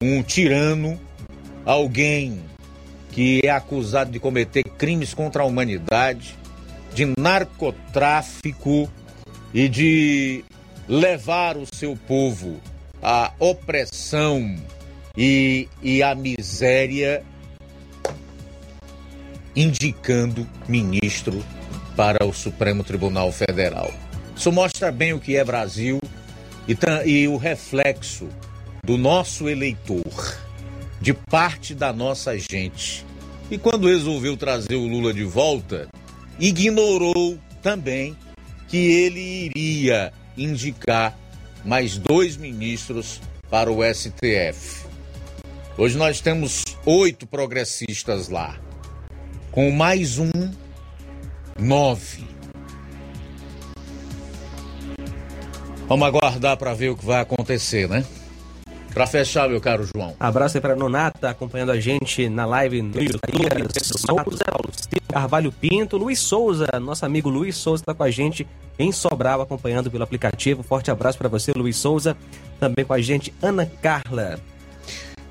um 0.00 0.22
tirano, 0.22 0.98
alguém 1.64 2.42
que 3.10 3.40
é 3.44 3.50
acusado 3.50 4.10
de 4.10 4.18
cometer 4.18 4.62
crimes 4.62 5.12
contra 5.12 5.42
a 5.42 5.46
humanidade, 5.46 6.36
de 6.94 7.06
narcotráfico 7.18 8.90
e 9.52 9.68
de 9.68 10.44
levar 10.88 11.56
o 11.56 11.66
seu 11.72 11.96
povo 11.96 12.58
à 13.02 13.32
opressão 13.38 14.56
e, 15.16 15.68
e 15.82 16.02
à 16.02 16.14
miséria, 16.14 17.22
indicando 19.54 20.48
ministro 20.68 21.44
para 21.96 22.24
o 22.24 22.32
Supremo 22.32 22.82
Tribunal 22.82 23.30
Federal. 23.30 23.92
Isso 24.36 24.50
mostra 24.50 24.90
bem 24.90 25.12
o 25.12 25.20
que 25.20 25.36
é 25.36 25.44
Brasil 25.44 26.00
e, 26.66 26.76
e 27.08 27.28
o 27.28 27.36
reflexo 27.36 28.28
do 28.84 28.96
nosso 28.96 29.48
eleitor, 29.48 30.36
de 31.00 31.12
parte 31.12 31.74
da 31.74 31.92
nossa 31.92 32.36
gente. 32.38 33.04
E 33.50 33.58
quando 33.58 33.88
resolveu 33.88 34.36
trazer 34.36 34.74
o 34.74 34.86
Lula 34.86 35.12
de 35.12 35.24
volta, 35.24 35.88
ignorou 36.40 37.38
também 37.60 38.16
que 38.68 38.78
ele 38.78 39.52
iria 39.54 40.12
indicar 40.36 41.16
mais 41.64 41.98
dois 41.98 42.36
ministros 42.36 43.20
para 43.50 43.70
o 43.70 43.80
STF. 43.84 44.81
Hoje 45.78 45.96
nós 45.96 46.20
temos 46.20 46.64
oito 46.84 47.26
progressistas 47.26 48.28
lá, 48.28 48.58
com 49.50 49.70
mais 49.70 50.18
um, 50.18 50.30
nove. 51.58 52.26
Vamos 55.88 56.06
aguardar 56.06 56.58
para 56.58 56.74
ver 56.74 56.90
o 56.90 56.96
que 56.96 57.06
vai 57.06 57.22
acontecer, 57.22 57.88
né? 57.88 58.04
Para 58.92 59.06
fechar, 59.06 59.48
meu 59.48 59.62
caro 59.62 59.88
João. 59.96 60.14
Abraço 60.20 60.58
aí 60.58 60.60
para 60.60 60.76
Nonata, 60.76 61.30
acompanhando 61.30 61.72
a 61.72 61.80
gente 61.80 62.28
na 62.28 62.44
live 62.44 62.82
no 62.82 62.92
Carvalho 65.08 65.50
Pinto, 65.52 65.96
Luiz 65.96 66.18
Souza, 66.18 66.66
nosso 66.78 67.06
amigo 67.06 67.30
Luiz 67.30 67.56
Souza 67.56 67.82
está 67.82 67.94
com 67.94 68.02
a 68.02 68.10
gente 68.10 68.46
em 68.78 68.92
Sobral, 68.92 69.40
acompanhando 69.40 69.90
pelo 69.90 70.04
aplicativo. 70.04 70.62
Forte 70.62 70.90
abraço 70.90 71.16
para 71.16 71.30
você, 71.30 71.50
Luiz 71.52 71.78
Souza. 71.78 72.14
Também 72.60 72.84
com 72.84 72.92
a 72.92 73.00
gente, 73.00 73.32
Ana 73.40 73.64
Carla. 73.64 74.38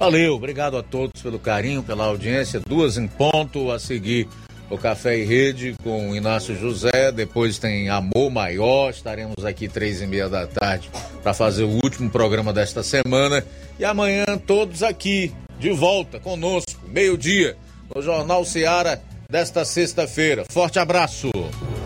Valeu, 0.02 0.34
obrigado 0.34 0.76
a 0.78 0.82
todos 0.82 1.22
pelo 1.22 1.38
carinho, 1.38 1.84
pela 1.84 2.06
audiência. 2.06 2.60
Duas 2.60 2.98
em 2.98 3.06
ponto 3.08 3.70
a 3.70 3.78
seguir 3.78 4.28
o 4.68 4.76
Café 4.76 5.20
e 5.20 5.24
Rede 5.24 5.76
com 5.84 6.10
o 6.10 6.16
Inácio 6.16 6.56
José. 6.56 7.12
Depois 7.12 7.60
tem 7.60 7.88
Amor 7.88 8.32
Maior. 8.32 8.90
Estaremos 8.90 9.46
aqui 9.46 9.68
três 9.68 10.02
e 10.02 10.08
meia 10.08 10.28
da 10.28 10.48
tarde 10.48 10.90
para 11.22 11.36
fazer 11.36 11.66
o 11.66 11.70
último 11.70 12.10
programa 12.10 12.52
desta 12.52 12.82
semana. 12.82 13.46
E 13.78 13.86
amanhã 13.86 14.26
todos 14.44 14.82
aqui 14.82 15.32
de 15.60 15.70
volta 15.70 16.20
conosco, 16.20 16.82
meio-dia, 16.88 17.56
no 17.94 18.02
Jornal 18.02 18.44
Seara 18.44 19.00
desta 19.30 19.64
sexta-feira. 19.64 20.46
Forte 20.50 20.80
abraço. 20.80 21.30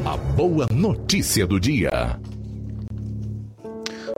A 0.06 0.16
boa 0.16 0.68
notícia 0.72 1.46
do 1.46 1.60
dia. 1.60 2.18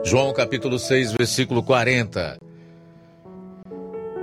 João 0.04 0.32
capítulo 0.32 0.78
6, 0.78 1.14
versículo 1.14 1.64
40. 1.64 2.47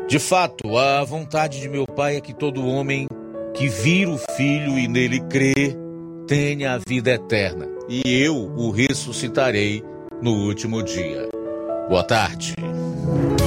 De 0.07 0.19
fato, 0.19 0.77
a 0.77 1.03
vontade 1.03 1.59
de 1.59 1.67
meu 1.67 1.87
Pai 1.87 2.17
é 2.17 2.21
que 2.21 2.31
todo 2.31 2.67
homem 2.67 3.07
que 3.55 3.67
vira 3.67 4.11
o 4.11 4.19
Filho 4.37 4.77
e 4.77 4.87
nele 4.87 5.19
crê 5.21 5.75
tenha 6.27 6.73
a 6.73 6.77
vida 6.77 7.11
eterna, 7.11 7.67
e 7.89 8.01
eu 8.05 8.35
o 8.35 8.69
ressuscitarei 8.69 9.83
no 10.21 10.31
último 10.45 10.83
dia. 10.83 11.27
Boa 11.89 12.03
tarde. 12.03 12.53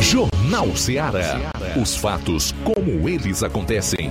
Jornal 0.00 0.74
Ceará. 0.76 1.52
Os 1.80 1.96
fatos 1.96 2.52
como 2.64 3.08
eles 3.08 3.44
acontecem. 3.44 4.10